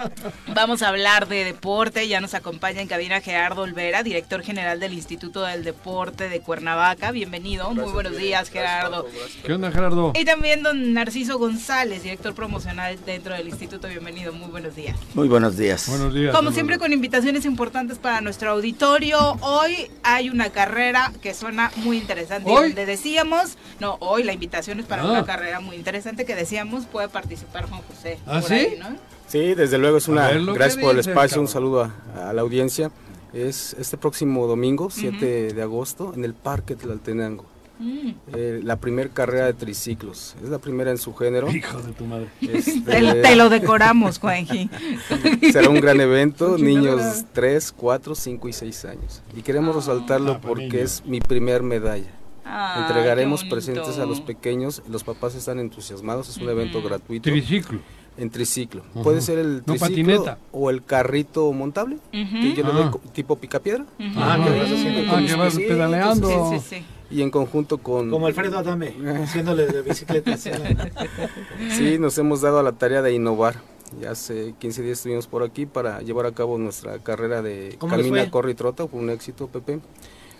Vamos 0.55 0.83
a 0.83 0.89
hablar 0.89 1.29
de 1.29 1.45
deporte. 1.45 2.07
Ya 2.09 2.21
nos 2.21 2.35
acompaña 2.35 2.81
en 2.81 2.89
cabina 2.89 3.21
Gerardo 3.21 3.63
Olvera, 3.63 4.03
director 4.03 4.43
general 4.43 4.81
del 4.81 4.93
Instituto 4.93 5.43
del 5.43 5.65
Deporte 5.65 6.29
de 6.29 6.41
Cuernavaca. 6.41 7.11
Bienvenido. 7.13 7.73
Muy 7.75 7.91
buenos 7.93 8.17
días, 8.17 8.51
Gerardo. 8.51 9.07
¿Qué 9.45 9.53
onda, 9.53 9.71
Gerardo? 9.71 10.13
Y 10.15 10.25
también 10.25 10.63
don 10.63 10.93
Narciso 10.93 11.39
González, 11.39 12.03
director 12.03 12.35
promocional 12.35 12.99
dentro 13.05 13.35
del 13.35 13.49
instituto. 13.49 13.89
Bienvenido, 13.89 14.33
muy 14.33 14.49
buenos 14.51 14.75
días. 14.77 14.97
Muy 15.15 15.29
buenos 15.29 15.57
días. 15.57 15.89
Buenos 15.89 16.13
días. 16.15 16.35
Como 16.35 16.51
siempre 16.53 16.79
con 16.79 16.93
invitaciones 16.93 17.45
importantes 17.45 17.99
para 17.99 18.21
nuestro 18.21 18.51
auditorio, 18.51 19.37
hoy 19.41 19.91
hay 20.03 20.31
una 20.31 20.51
carrera 20.51 21.13
que 21.23 21.35
suena 21.35 21.71
muy 21.77 21.99
interesante. 21.99 22.51
¿Hoy? 22.51 22.69
Donde 22.69 22.87
decíamos, 22.87 23.57
no, 23.81 23.97
hoy 24.01 24.23
la 24.25 24.33
invitación 24.33 24.81
es 24.81 24.87
para 24.87 25.03
Ah. 25.03 25.07
una 25.11 25.25
carrera 25.25 25.61
muy 25.61 25.77
interesante 25.77 26.24
que 26.25 26.35
decíamos 26.35 26.87
puede 26.87 27.09
participar 27.09 27.69
Juan 27.69 27.83
José. 27.89 28.19
¿Ah, 28.27 28.41
por 28.41 28.49
sí? 28.49 28.55
ahí, 28.55 28.77
¿no? 28.79 28.97
Sí, 29.29 29.55
desde 29.55 29.79
luego 29.79 29.97
es 29.99 30.09
una. 30.09 30.29
ver 30.29 30.45
Gracias 30.45 30.83
por 30.83 30.93
el 30.93 31.01
espacio, 31.01 31.41
un 31.41 31.49
saludo 31.49 31.85
a, 32.15 32.29
a 32.31 32.33
la 32.33 32.43
audiencia. 32.43 32.91
Es 33.33 33.75
este 33.81 33.97
próximo 33.97 34.47
domingo, 34.47 34.91
7 34.91 35.53
de 35.55 35.63
agosto, 35.63 36.13
en 36.15 36.25
el 36.25 36.35
Parque 36.35 36.77
Tlaltenango. 36.77 37.47
Mm. 37.81 38.11
Eh, 38.35 38.61
la 38.63 38.77
primera 38.77 39.11
carrera 39.11 39.47
de 39.47 39.55
triciclos. 39.55 40.37
Es 40.41 40.49
la 40.49 40.59
primera 40.59 40.93
en 40.93 40.99
su 40.99 41.13
género. 41.13 41.51
Hijo 41.51 41.81
de 41.83 41.93
tu 41.93 42.05
madre. 42.05 42.29
Este, 42.41 42.81
Te, 42.83 43.15
te 43.23 43.35
lo 43.35 43.49
decoramos, 43.49 44.21
Juanji. 44.21 44.71
será 45.53 45.69
un 45.69 45.81
gran 45.81 46.01
evento, 46.01 46.57
niños 46.57 47.25
3, 47.33 47.73
4, 47.77 48.15
5 48.15 48.49
y 48.49 48.53
6 48.53 48.85
años. 48.85 49.23
Y 49.37 49.43
queremos 49.43 49.75
resaltarlo 49.75 50.33
Ah, 50.35 50.41
para 50.41 50.49
porque 50.49 50.67
niños. 50.69 51.01
es 51.01 51.05
mi 51.05 51.19
primer 51.19 51.65
medalla. 51.65 52.11
Entregaremos 52.45 53.45
presentes 53.45 53.99
a 53.99 54.07
los 54.07 54.21
pequeños, 54.21 54.83
los 54.89 55.03
papás 55.05 55.35
están 55.35 55.59
entusiasmados, 55.59 56.29
es 56.29 56.37
un 56.37 56.49
evento 56.49 56.83
gratuito 56.83 57.31
Triciclo. 57.31 57.81
en 58.17 58.31
triciclo. 58.31 58.83
Ujú. 58.95 59.03
Puede 59.03 59.21
ser 59.21 59.39
el 59.39 59.57
No 59.59 59.75
triciclo 59.75 59.89
patineta. 59.89 60.39
o 60.53 60.71
el 60.71 60.85
carrito 60.85 61.51
montable, 61.53 61.97
Ujú. 61.97 62.11
que 62.13 62.55
yo 62.55 62.65
le 62.65 62.73
doy 62.73 62.83
Ah. 62.85 62.93
tipo 63.13 63.37
picapiedra. 63.37 63.85
Ah, 64.17 64.39
que 64.45 64.51
vas 64.59 64.71
haciendo 64.71 65.13
Ah, 65.17 65.23
que 65.27 65.35
vas 65.35 65.57
pedaleando. 65.57 66.29
Sí, 66.51 66.59
sí, 66.61 66.77
sí. 66.77 66.85
y 67.11 67.23
en 67.23 67.31
conjunto 67.31 67.79
con... 67.79 68.11
Como 68.11 68.27
Alfredo 68.27 68.59
Adame, 68.59 68.95
haciéndole 69.23 69.67
de 69.67 69.83
bicicleta. 69.83 70.37
Sí, 71.71 71.99
nos 71.99 72.17
hemos 72.19 72.41
dado 72.43 72.59
a 72.59 72.63
la 72.63 72.73
tarea 72.73 73.03
de 73.03 73.13
innovar. 73.15 73.57
Ya 74.01 74.11
hace 74.11 74.55
15 74.59 74.83
días 74.83 74.99
estuvimos 74.99 75.27
por 75.29 75.43
aquí 75.45 75.67
para 75.67 76.01
llevar 76.01 76.27
a 76.27 76.33
cabo 76.33 76.59
nuestra 76.59 76.99
carrera 76.99 77.43
de 77.43 77.77
¿Cómo 77.79 77.97
les 77.97 78.07
Camina? 78.07 78.31
Corre 78.31 78.51
y 78.51 78.55
Trota, 78.55 78.89
fue 78.89 78.99
un 78.99 79.11
éxito, 79.11 79.47
Pepe. 79.49 79.79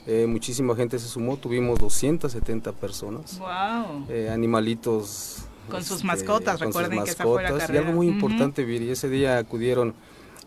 Eh, 0.07 0.27
muchísima 0.27 0.77
gente 0.77 0.99
se 0.99 1.09
sumó, 1.09 1.37
tuvimos 1.37 1.79
270 1.79 2.73
personas. 2.73 3.39
Wow. 3.39 4.07
eh, 4.09 4.29
animalitos. 4.31 5.39
Con 5.71 5.83
sus 5.83 5.97
este, 5.97 6.07
mascotas, 6.07 6.59
con 6.59 6.73
sus 6.73 6.83
recuerden 6.83 7.05
que 7.05 7.11
esa 7.11 7.25
fue 7.25 7.43
la 7.43 7.49
mascotas. 7.51 7.65
Y 7.65 7.73
carrera. 7.73 7.87
algo 7.87 7.97
muy 7.97 8.09
importante, 8.09 8.65
Viri, 8.65 8.91
ese 8.91 9.09
día 9.09 9.39
acudieron 9.39 9.95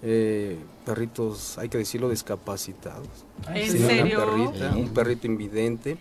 eh, 0.03 0.59
perritos, 0.85 1.57
hay 1.57 1.69
que 1.69 1.79
decirlo, 1.79 2.09
discapacitados. 2.09 3.07
¿En 3.49 3.71
Sí, 3.71 3.77
una 3.79 4.25
perrita, 4.25 4.75
un 4.75 4.89
perrito 4.89 5.25
invidente 5.25 5.97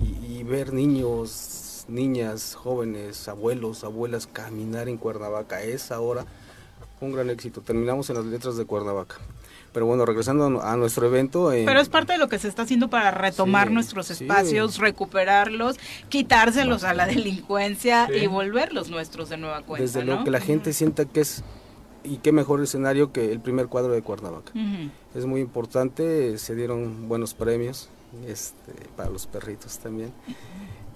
y, 0.00 0.38
y 0.38 0.42
ver 0.42 0.72
niños, 0.72 1.84
niñas, 1.86 2.56
jóvenes, 2.56 3.28
abuelos, 3.28 3.84
abuelas 3.84 4.26
caminar 4.26 4.88
en 4.88 4.96
Cuernavaca 4.96 5.56
a 5.56 5.62
esa 5.62 6.00
hora, 6.00 6.26
un 7.00 7.12
gran 7.12 7.30
éxito. 7.30 7.60
Terminamos 7.60 8.10
en 8.10 8.16
las 8.16 8.24
letras 8.24 8.56
de 8.56 8.64
Cuernavaca. 8.64 9.16
Pero 9.76 9.84
bueno, 9.84 10.06
regresando 10.06 10.62
a 10.62 10.74
nuestro 10.78 11.06
evento. 11.06 11.52
eh, 11.52 11.64
Pero 11.66 11.80
es 11.80 11.90
parte 11.90 12.12
de 12.14 12.18
lo 12.18 12.28
que 12.30 12.38
se 12.38 12.48
está 12.48 12.62
haciendo 12.62 12.88
para 12.88 13.10
retomar 13.10 13.68
Sí, 13.68 13.74
nuestros 13.74 14.06
sí. 14.06 14.12
espacios, 14.24 14.78
recuperarlos, 14.78 15.76
quitárselos 16.08 16.82
a 16.82 16.94
la 16.94 17.04
delincuencia 17.04 18.08
y 18.10 18.26
volverlos 18.26 18.88
nuestros 18.88 19.28
de 19.28 19.36
nueva 19.36 19.60
cuenta. 19.60 19.82
desde 19.82 20.02
¿no? 20.02 20.16
lo 20.16 20.24
que 20.24 20.30
la 20.30 20.40
gente 20.40 20.72
sienta 20.72 21.04
que 21.04 21.20
es, 21.20 21.44
y 22.04 22.16
qué 22.16 22.32
mejor 22.32 22.62
escenario 22.62 23.12
que 23.12 23.30
el 23.30 23.38
primer 23.40 23.66
cuadro 23.66 23.92
de 23.92 24.00
Cuernavaca. 24.00 24.50
Es 25.14 25.26
muy 25.26 25.42
importante, 25.42 26.38
se 26.38 26.54
dieron 26.54 27.06
buenos 27.06 27.34
premios 27.34 27.90
este, 28.26 28.72
para 28.96 29.10
los 29.10 29.26
perritos 29.26 29.78
también. 29.78 30.10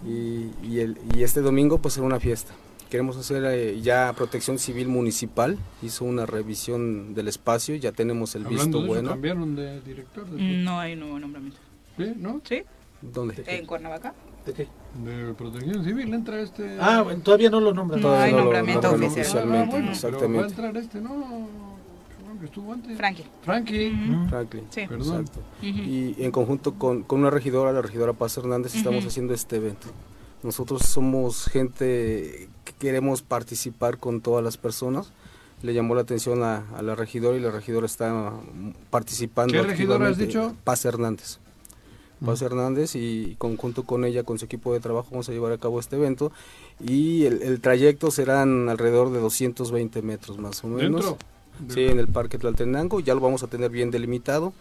Y, 0.06 0.52
y 0.66 0.80
el, 0.80 0.96
y 1.14 1.22
este 1.22 1.42
domingo 1.42 1.76
pues 1.76 1.92
será 1.92 2.06
una 2.06 2.18
fiesta. 2.18 2.54
Queremos 2.90 3.16
hacer 3.16 3.44
eh, 3.46 3.80
ya 3.80 4.12
protección 4.16 4.58
civil 4.58 4.88
municipal, 4.88 5.56
hizo 5.82 6.04
una 6.04 6.26
revisión 6.26 7.14
del 7.14 7.28
espacio, 7.28 7.76
ya 7.76 7.92
tenemos 7.92 8.34
el 8.34 8.44
Hablando 8.46 8.64
visto 8.64 8.78
de 8.78 8.84
eso, 8.84 8.92
bueno. 8.94 9.08
cambiaron 9.10 9.54
de 9.54 9.80
director. 9.82 10.26
de- 10.28 10.42
No 10.58 10.78
hay 10.80 10.96
nuevo 10.96 11.18
nombramiento. 11.20 11.58
¿Sí? 11.96 12.12
¿No? 12.16 12.40
¿Sí? 12.44 12.62
¿Dónde? 13.00 13.42
¿En 13.46 13.64
Cuernavaca? 13.66 14.12
¿De 14.44 14.52
qué? 14.54 14.68
De 15.04 15.32
protección 15.34 15.84
civil 15.84 16.12
entra 16.12 16.40
este... 16.40 16.78
Ah, 16.80 17.02
bueno, 17.02 17.22
todavía 17.22 17.48
no 17.50 17.60
lo 17.60 17.72
nombran. 17.72 18.00
No 18.00 18.08
Todavía 18.08 18.24
hay 18.26 18.32
lo 18.32 18.38
nombramiento 18.38 18.88
nombran 18.90 19.10
oficial. 19.10 19.26
oficialmente, 19.48 19.66
Ah, 19.68 19.70
bueno, 19.78 19.90
exactamente. 19.92 20.26
Pero 20.26 20.40
va 20.40 20.44
a 20.46 20.48
entrar 20.50 20.76
este, 20.76 21.00
¿no? 21.00 21.70
que 22.40 22.46
estuvo 22.46 22.72
antes? 22.72 22.96
Frankie. 22.96 23.24
Frankie. 23.42 23.92
Franklin. 24.30 24.64
Sí. 24.70 24.86
Perdón. 24.88 25.20
Exacto. 25.20 25.40
Y 25.62 26.16
en 26.24 26.30
conjunto 26.32 26.72
con, 26.74 27.02
con 27.02 27.20
una 27.20 27.28
regidora, 27.30 27.70
la 27.70 27.82
regidora 27.82 28.14
Paz 28.14 28.36
Hernández, 28.38 28.74
estamos 28.74 29.04
haciendo 29.04 29.34
este 29.34 29.56
evento. 29.56 29.88
Nosotros 30.42 30.82
somos 30.82 31.44
gente 31.44 32.48
queremos 32.80 33.22
participar 33.22 33.98
con 33.98 34.20
todas 34.20 34.42
las 34.42 34.56
personas. 34.56 35.12
Le 35.62 35.74
llamó 35.74 35.94
la 35.94 36.00
atención 36.00 36.42
a, 36.42 36.64
a 36.76 36.82
la 36.82 36.96
regidora 36.96 37.36
y 37.36 37.40
la 37.40 37.50
regidora 37.50 37.86
está 37.86 38.12
mm, 38.12 38.72
participando. 38.90 39.52
¿Qué 39.52 39.62
regidora 39.62 40.08
has 40.08 40.18
dicho? 40.18 40.56
Paz 40.64 40.84
Hernández. 40.84 41.38
Paz 42.24 42.42
Hernández 42.42 42.96
y 42.96 43.36
conjunto 43.38 43.84
con 43.84 44.04
ella, 44.04 44.24
con 44.24 44.38
su 44.38 44.44
equipo 44.44 44.72
de 44.72 44.80
trabajo, 44.80 45.08
vamos 45.10 45.28
a 45.28 45.32
llevar 45.32 45.52
a 45.52 45.58
cabo 45.58 45.78
este 45.78 45.96
evento. 45.96 46.32
Y 46.80 47.24
el, 47.24 47.42
el 47.42 47.60
trayecto 47.60 48.10
serán 48.10 48.68
alrededor 48.68 49.10
de 49.12 49.20
220 49.20 50.02
metros 50.02 50.38
más 50.38 50.64
o 50.64 50.68
menos. 50.68 51.04
¿Dentro? 51.04 51.18
Sí, 51.68 51.84
en 51.84 51.98
el 51.98 52.08
Parque 52.08 52.38
Tlaltenango, 52.38 53.00
ya 53.00 53.14
lo 53.14 53.20
vamos 53.20 53.42
a 53.42 53.46
tener 53.46 53.70
bien 53.70 53.90
delimitado. 53.90 54.52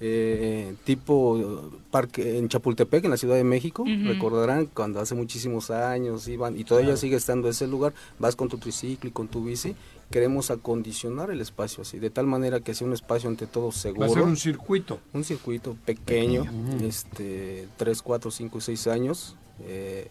Eh, 0.00 0.74
tipo 0.84 1.70
parque 1.90 2.38
en 2.38 2.48
Chapultepec, 2.48 3.04
en 3.04 3.10
la 3.10 3.16
Ciudad 3.16 3.36
de 3.36 3.44
México, 3.44 3.84
recordarán 4.04 4.66
cuando 4.66 5.00
hace 5.00 5.14
muchísimos 5.14 5.70
años 5.70 6.26
iban, 6.28 6.58
y 6.58 6.64
todavía 6.64 6.96
sigue 6.96 7.16
estando 7.16 7.48
ese 7.48 7.66
lugar, 7.66 7.94
vas 8.18 8.36
con 8.36 8.48
tu 8.48 8.58
triciclo 8.58 9.08
y 9.08 9.12
con 9.12 9.28
tu 9.28 9.44
bici, 9.44 9.74
queremos 10.10 10.50
acondicionar 10.50 11.30
el 11.30 11.40
espacio 11.40 11.82
así, 11.82 11.98
de 11.98 12.10
tal 12.10 12.26
manera 12.26 12.60
que 12.60 12.74
sea 12.74 12.86
un 12.86 12.92
espacio 12.92 13.28
ante 13.28 13.46
todo 13.46 13.66
Va 13.66 13.70
a 13.70 13.72
seguro, 13.72 14.12
ser 14.12 14.22
un 14.22 14.36
circuito. 14.36 14.98
un 15.12 15.24
circuito 15.24 15.76
pequeño, 15.86 16.44
este, 16.82 17.68
3, 17.76 18.02
4, 18.02 18.30
5, 18.30 18.60
6 18.60 18.86
años. 18.88 19.36
eh, 19.66 20.08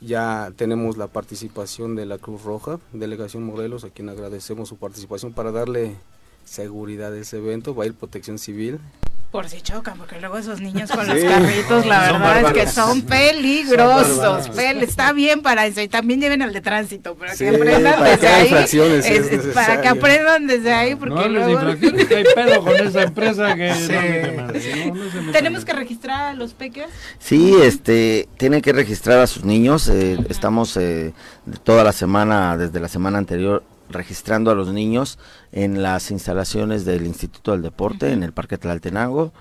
ya 0.00 0.52
tenemos 0.56 0.98
la 0.98 1.06
participación 1.06 1.94
de 1.96 2.04
la 2.04 2.18
Cruz 2.18 2.42
Roja, 2.42 2.78
Delegación 2.92 3.42
Morelos, 3.44 3.84
a 3.84 3.90
quien 3.90 4.10
agradecemos 4.10 4.68
su 4.68 4.76
participación 4.76 5.32
para 5.32 5.50
darle 5.50 5.94
seguridad 6.44 7.12
a 7.12 7.18
ese 7.18 7.38
evento. 7.38 7.74
Va 7.74 7.84
a 7.84 7.86
ir 7.86 7.94
Protección 7.94 8.38
Civil. 8.38 8.78
Por 9.30 9.48
si 9.48 9.60
chocan, 9.62 9.98
porque 9.98 10.20
luego 10.20 10.38
esos 10.38 10.60
niños 10.60 10.88
con 10.92 11.04
Sí. 11.06 11.12
los 11.12 11.24
carritos, 11.24 11.86
la 11.86 12.08
Son 12.10 12.20
verdad 12.22 12.46
es 12.46 12.52
que 12.52 12.66
son 12.70 13.02
peligrosos. 13.02 14.48
Pel- 14.50 14.82
está 14.82 15.12
bien 15.12 15.42
para 15.42 15.66
eso. 15.66 15.80
Y 15.80 15.88
también 15.88 16.20
lleven 16.20 16.40
al 16.42 16.52
de 16.52 16.60
tránsito, 16.60 17.16
para 17.16 17.34
Sí, 17.34 17.44
que 17.44 17.56
aprendan 17.56 17.94
para 17.98 18.16
que 18.16 18.26
desde 18.26 18.28
ahí. 18.28 18.52
es 18.52 19.06
Es- 19.32 19.46
para 19.54 19.80
que 19.80 19.88
aprendan 19.88 20.46
desde 20.46 20.72
ahí, 20.72 20.94
porque 20.94 21.14
no 21.16 21.22
de 21.24 21.28
luego 21.30 21.50
infracciones, 21.50 22.10
hay 22.12 22.24
pedo 22.32 22.62
con 22.62 22.76
esa 22.76 23.02
empresa 23.02 23.54
que 23.56 23.74
Sí. 23.74 24.90
no 24.92 24.94
no, 24.94 25.22
no 25.22 25.32
tenemos 25.32 25.64
que 25.64 25.72
registrar 25.72 26.26
a 26.30 26.34
los 26.34 26.54
peques. 26.54 26.86
Sí, 27.18 27.56
este, 27.60 28.28
tienen 28.36 28.60
que 28.62 28.72
registrar 28.72 29.18
a 29.18 29.26
sus 29.26 29.44
niños. 29.44 29.88
eh, 29.88 30.16
estamos 30.28 30.76
eh, 30.76 31.12
de 31.46 31.56
toda 31.58 31.82
la 31.82 31.92
semana, 31.92 32.56
desde 32.56 32.78
la 32.78 32.88
semana 32.88 33.18
anterior, 33.18 33.64
registrando 33.94 34.50
a 34.50 34.54
los 34.54 34.72
niños 34.72 35.18
en 35.52 35.82
las 35.82 36.10
instalaciones 36.10 36.84
del 36.84 37.06
Instituto 37.06 37.52
del 37.52 37.62
Deporte, 37.62 38.12
en 38.12 38.22
el 38.22 38.32
Parque 38.32 38.58
Tlaltenango, 38.58 39.32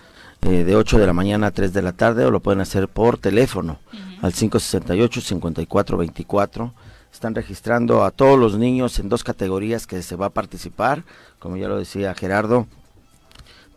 eh, 0.44 0.64
de 0.64 0.76
8 0.76 0.98
de 0.98 1.08
la 1.08 1.14
mañana 1.14 1.48
a 1.48 1.52
3 1.52 1.74
de 1.74 1.82
la 1.82 1.94
tarde, 1.94 2.26
o 2.26 2.32
lo 2.32 2.40
pueden 2.42 2.62
hacer 2.62 2.88
por 2.88 3.18
teléfono 3.18 3.80
al 4.22 4.34
568-5424. 4.34 6.72
Están 7.12 7.36
registrando 7.36 8.04
a 8.04 8.12
todos 8.12 8.40
los 8.40 8.58
niños 8.58 8.98
en 9.00 9.10
dos 9.10 9.24
categorías 9.24 9.86
que 9.86 10.02
se 10.02 10.16
va 10.16 10.28
a 10.28 10.32
participar, 10.32 11.04
como 11.40 11.58
ya 11.58 11.68
lo 11.68 11.78
decía 11.78 12.14
Gerardo, 12.16 12.68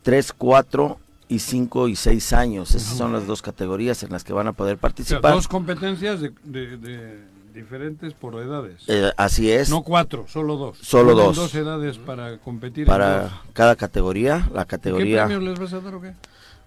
3, 0.02 0.32
4 0.32 0.98
y 1.28 1.40
5 1.40 1.88
y 1.88 1.96
6 1.96 2.32
años. 2.32 2.74
Esas 2.74 2.96
son 2.96 3.12
las 3.12 3.26
dos 3.26 3.42
categorías 3.42 4.02
en 4.04 4.12
las 4.12 4.24
que 4.24 4.32
van 4.32 4.46
a 4.46 4.52
poder 4.52 4.74
O 4.74 4.76
sea, 4.76 4.80
participar. 4.80 5.34
dos 5.34 5.48
competencias 5.48 6.20
de, 6.20 6.32
de- 6.44 6.76
de 6.78 7.35
diferentes 7.56 8.14
por 8.14 8.40
edades. 8.40 8.84
Eh, 8.86 9.10
así 9.16 9.50
es, 9.50 9.68
No 9.70 9.82
cuatro, 9.82 10.26
solo 10.28 10.56
dos. 10.56 10.78
Solo 10.80 11.14
Tienen 11.14 11.24
dos. 11.26 11.36
dos 11.36 11.54
edades 11.56 11.98
para 11.98 12.38
competir. 12.38 12.86
para 12.86 13.40
cada 13.52 13.74
categoría. 13.74 14.48
La 14.54 14.64
¿Qué 14.64 14.68
categoría... 14.70 15.26
premios 15.26 15.42
les 15.42 15.58
vas 15.58 15.72
a 15.72 15.80
dar 15.80 15.94
o 15.94 16.00
qué? 16.00 16.12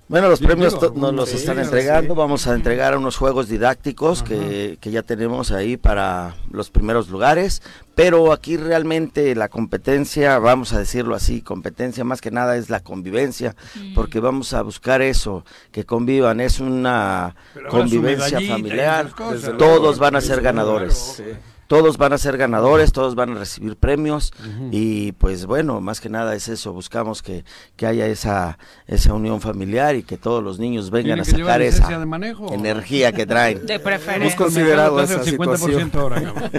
Bueno, 0.10 0.28
los 0.28 0.40
premios 0.40 0.74
digo, 0.74 0.92
nos 0.96 1.14
los 1.14 1.34
están 1.36 1.58
sí. 1.58 1.62
entregando. 1.62 2.16
Vamos 2.16 2.48
a 2.48 2.56
entregar 2.56 2.98
unos 2.98 3.16
juegos 3.16 3.48
didácticos 3.48 4.24
que, 4.24 4.80
que 4.82 4.90
ya 4.90 5.04
tenemos 5.04 5.52
ahí 5.52 5.78
para 5.78 6.36
los 6.52 6.72
primeros 6.72 7.10
lugares. 7.10 7.62
Pero 7.94 8.34
aquí 8.34 8.58
realmente 8.58 9.36
la 9.36 9.50
competencia, 9.50 10.40
vamos 10.40 10.74
a 10.74 10.80
decirlo 10.80 11.14
así, 11.14 11.44
competencia 11.44 12.04
más 12.04 12.22
que 12.22 12.32
nada 12.32 12.58
es 12.58 12.72
la 12.72 12.80
convivencia, 12.80 13.56
porque 13.94 14.20
vamos 14.20 14.54
a 14.54 14.64
buscar 14.64 15.04
eso, 15.04 15.46
que 15.72 15.86
convivan. 15.86 16.40
Es 16.40 16.60
una 16.60 17.36
convivencia 17.70 18.40
familiar. 18.42 19.12
cosas. 19.12 19.58
Todos 19.60 19.80
luego, 19.80 19.96
van 19.98 20.16
a 20.16 20.22
ser 20.22 20.42
ganadores. 20.42 21.22
Todos 21.70 22.00
van 22.00 22.14
a 22.14 22.18
ser 22.18 22.36
ganadores, 22.36 22.92
todos 22.92 23.14
van 23.14 23.30
a 23.30 23.36
recibir 23.36 23.76
premios 23.78 24.34
y 24.72 25.12
pues 25.14 25.46
bueno, 25.46 25.82
más 25.82 26.02
que 26.02 26.10
nada 26.10 26.34
es 26.34 26.48
eso, 26.50 26.74
buscamos 26.74 27.22
que, 27.22 27.46
que 27.76 27.86
haya 27.86 28.08
esa, 28.08 28.58
esa 28.88 29.14
unión 29.14 29.40
familiar 29.40 29.96
y 29.96 30.02
que 30.02 30.18
todos 30.18 30.44
los 30.44 30.58
niños 30.58 30.90
vengan 30.90 31.22
¿Tienen 31.22 31.42
a 31.42 31.46
sacar 31.48 31.62
esa 31.62 32.00
de 32.00 32.06
manejo? 32.08 32.52
energía 32.52 33.12
que 33.12 33.28
traen. 33.28 33.68
De 33.68 33.76
Hemos 33.76 33.84
preferencia. 33.84 34.36
considerado 34.36 34.96
Te 34.98 35.04
hace 35.04 35.14
esa 35.14 35.30
el 35.30 35.38
50% 35.38 35.58
situación. 35.58 35.92
ahora, 35.94 36.24
cabrón. 36.24 36.52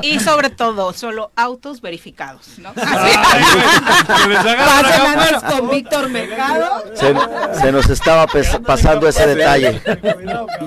Y 0.02 0.20
sobre 0.20 0.50
todo, 0.50 0.92
solo 0.92 1.30
autos 1.34 1.80
verificados, 1.80 2.58
¿no? 2.58 2.74
Pasen 4.18 5.58
con 5.58 5.70
Víctor 5.70 6.10
Mercado. 6.10 6.84
Se, 6.94 7.14
se 7.60 7.72
nos 7.72 7.88
estaba 7.88 8.26
pasando 8.66 9.08
ese 9.08 9.26
detalle. 9.34 9.80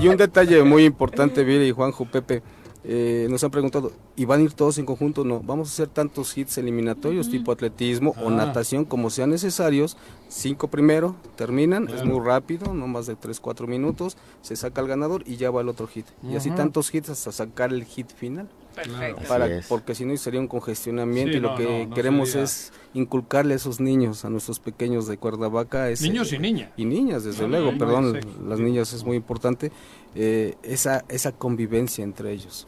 Y 0.01 0.07
un 0.07 0.17
detalle 0.17 0.63
muy 0.63 0.85
importante, 0.85 1.43
Viri 1.43 1.67
y 1.67 1.71
Juanjo, 1.71 2.05
Pepe. 2.05 2.41
Eh, 2.83 3.27
nos 3.29 3.43
han 3.43 3.51
preguntado, 3.51 3.91
¿y 4.15 4.25
van 4.25 4.39
a 4.39 4.43
ir 4.43 4.53
todos 4.53 4.77
en 4.77 4.85
conjunto? 4.85 5.23
No, 5.23 5.39
vamos 5.41 5.69
a 5.69 5.71
hacer 5.73 5.87
tantos 5.87 6.35
hits 6.37 6.57
eliminatorios 6.57 7.29
tipo 7.29 7.51
atletismo 7.51 8.15
o 8.23 8.29
Ah. 8.29 8.31
natación 8.31 8.85
como 8.85 9.09
sean 9.09 9.29
necesarios. 9.29 9.97
Cinco 10.33 10.69
primero, 10.69 11.13
terminan, 11.35 11.89
es 11.89 12.05
muy 12.05 12.25
rápido, 12.25 12.73
no 12.73 12.87
más 12.87 13.05
de 13.05 13.17
3, 13.17 13.37
4 13.41 13.67
minutos, 13.67 14.15
se 14.41 14.55
saca 14.55 14.79
el 14.79 14.87
ganador 14.87 15.23
y 15.27 15.35
ya 15.35 15.51
va 15.51 15.59
el 15.59 15.67
otro 15.67 15.87
hit. 15.87 16.05
Y 16.23 16.37
así 16.37 16.49
tantos 16.51 16.93
hits 16.95 17.09
hasta 17.09 17.33
sacar 17.33 17.73
el 17.73 17.83
hit 17.83 18.09
final. 18.13 18.47
Perfecto. 18.73 19.23
Para, 19.27 19.47
es. 19.47 19.67
porque 19.67 19.93
si 19.93 20.05
no 20.05 20.15
sería 20.15 20.39
un 20.39 20.47
congestionamiento 20.47 21.33
Sí, 21.33 21.37
y 21.39 21.41
lo 21.41 21.49
no, 21.51 21.57
que 21.57 21.63
no, 21.83 21.89
no 21.89 21.93
queremos 21.95 22.29
sería- 22.29 22.45
es 22.45 22.71
inculcarle 22.93 23.55
a 23.55 23.57
esos 23.57 23.81
niños, 23.81 24.23
a 24.23 24.29
nuestros 24.29 24.59
pequeños 24.61 25.05
de 25.07 25.17
Cuernavaca. 25.17 25.89
ese- 25.89 26.05
Niños 26.07 26.31
y 26.31 26.39
niñas. 26.39 26.69
y 26.77 26.85
niñas, 26.85 27.25
desde 27.25 27.41
No, 27.41 27.49
luego, 27.49 27.73
no, 27.73 27.77
perdón, 27.77 28.17
sí. 28.21 28.29
las 28.47 28.59
niñas 28.61 28.93
es 28.93 29.03
muy 29.03 29.17
importante, 29.17 29.73
eh, 30.15 30.55
esa, 30.63 31.03
esa 31.09 31.33
convivencia 31.33 32.05
entre 32.05 32.31
ellos 32.31 32.65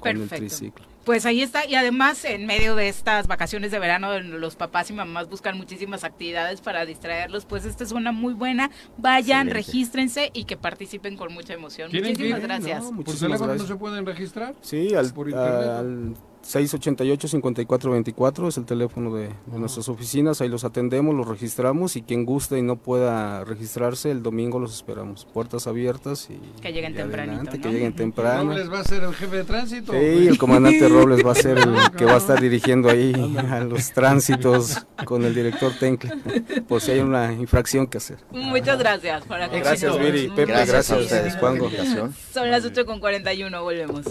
con 0.00 0.16
el 0.16 0.28
triciclo. 0.30 0.86
Pues 1.04 1.26
ahí 1.26 1.42
está, 1.42 1.66
y 1.66 1.74
además 1.74 2.24
en 2.24 2.46
medio 2.46 2.76
de 2.76 2.88
estas 2.88 3.26
vacaciones 3.26 3.72
de 3.72 3.78
verano, 3.80 4.20
los 4.20 4.54
papás 4.54 4.88
y 4.90 4.92
mamás 4.92 5.28
buscan 5.28 5.56
muchísimas 5.56 6.04
actividades 6.04 6.60
para 6.60 6.86
distraerlos, 6.86 7.44
pues 7.44 7.64
esta 7.64 7.82
es 7.82 7.90
una 7.90 8.12
muy 8.12 8.34
buena. 8.34 8.70
Vayan, 8.98 9.48
Excelente. 9.48 9.54
regístrense 9.54 10.30
y 10.32 10.44
que 10.44 10.56
participen 10.56 11.16
con 11.16 11.32
mucha 11.32 11.54
emoción. 11.54 11.90
¿Tienen 11.90 12.12
que 12.16 12.18
Muchísimas 12.34 12.40
ir? 12.40 12.46
gracias. 12.46 12.92
No, 12.92 13.02
¿Por 13.02 13.16
teléfono 13.16 13.54
no 13.54 13.66
se 13.66 13.74
pueden 13.74 14.06
registrar? 14.06 14.54
Sí, 14.60 14.94
al, 14.94 15.12
Por 15.12 15.28
internet. 15.28 15.68
al 15.68 16.14
688-5424 16.42 18.48
es 18.48 18.56
el 18.56 18.64
teléfono 18.64 19.14
de, 19.14 19.28
de 19.46 19.58
nuestras 19.58 19.88
oficinas, 19.88 20.40
ahí 20.40 20.48
los 20.48 20.64
atendemos, 20.64 21.14
los 21.14 21.28
registramos 21.28 21.96
y 21.96 22.02
quien 22.02 22.24
guste 22.24 22.58
y 22.58 22.62
no 22.62 22.76
pueda 22.76 23.44
registrarse, 23.44 24.10
el 24.10 24.22
domingo 24.22 24.58
los 24.58 24.74
esperamos, 24.74 25.24
puertas 25.24 25.66
abiertas 25.66 26.28
y 26.30 26.38
Que 26.60 26.72
lleguen 26.72 26.92
y 26.92 26.96
tempranito, 26.96 27.36
adelante, 27.36 27.58
¿no? 27.58 27.62
que 27.62 27.72
lleguen 27.72 27.94
temprano. 27.94 28.50
¿Robles 28.50 28.72
va 28.72 28.80
a 28.80 28.84
ser 28.84 29.04
el 29.04 29.14
jefe 29.14 29.36
de 29.36 29.44
tránsito? 29.44 29.92
Sí, 29.92 30.28
el 30.28 30.38
comandante 30.38 30.88
Robles 30.88 31.24
va 31.24 31.32
a 31.32 31.36
ser 31.36 31.58
el 31.58 31.74
que 31.96 32.04
va 32.04 32.14
a 32.14 32.18
estar 32.18 32.40
dirigiendo 32.40 32.90
ahí 32.90 33.12
a 33.50 33.60
los 33.60 33.92
tránsitos 33.92 34.86
con 35.04 35.24
el 35.24 35.34
director 35.34 35.72
Tencle, 35.78 36.10
por 36.68 36.80
si 36.80 36.92
hay 36.92 37.00
una 37.00 37.32
infracción 37.32 37.86
que 37.86 37.98
hacer. 37.98 38.18
Muchas 38.30 38.78
gracias. 38.78 39.24
Para 39.26 39.48
que 39.48 39.60
Gracias. 39.60 39.98
Viri, 39.98 40.28
Pepe, 40.28 40.46
Gracias, 40.46 40.68
gracias, 40.68 40.98
a 40.98 41.00
ustedes 41.00 41.36
por 41.36 41.56
invitación. 41.56 42.14
Son 42.32 42.50
las 42.50 42.64
8 42.64 42.86
con 42.86 43.00
41, 43.00 43.62
volvemos. 43.62 44.04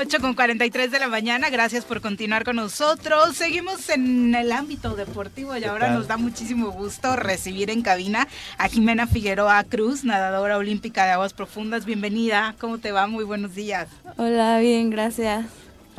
8 0.00 0.20
con 0.20 0.34
43 0.34 0.92
de 0.92 0.98
la 1.00 1.08
mañana, 1.08 1.50
gracias 1.50 1.84
por 1.84 2.00
continuar 2.00 2.44
con 2.44 2.54
nosotros. 2.56 3.36
Seguimos 3.36 3.88
en 3.88 4.32
el 4.34 4.52
ámbito 4.52 4.94
deportivo 4.94 5.56
y 5.56 5.64
ahora 5.64 5.90
nos 5.90 6.06
da 6.06 6.16
muchísimo 6.16 6.70
gusto 6.70 7.16
recibir 7.16 7.68
en 7.70 7.82
cabina 7.82 8.28
a 8.58 8.68
Jimena 8.68 9.06
Figueroa 9.08 9.64
Cruz, 9.64 10.04
nadadora 10.04 10.56
olímpica 10.56 11.04
de 11.04 11.12
aguas 11.12 11.32
profundas. 11.32 11.84
Bienvenida, 11.84 12.54
¿cómo 12.60 12.78
te 12.78 12.92
va? 12.92 13.08
Muy 13.08 13.24
buenos 13.24 13.54
días. 13.56 13.88
Hola, 14.16 14.58
bien, 14.60 14.90
gracias. 14.90 15.46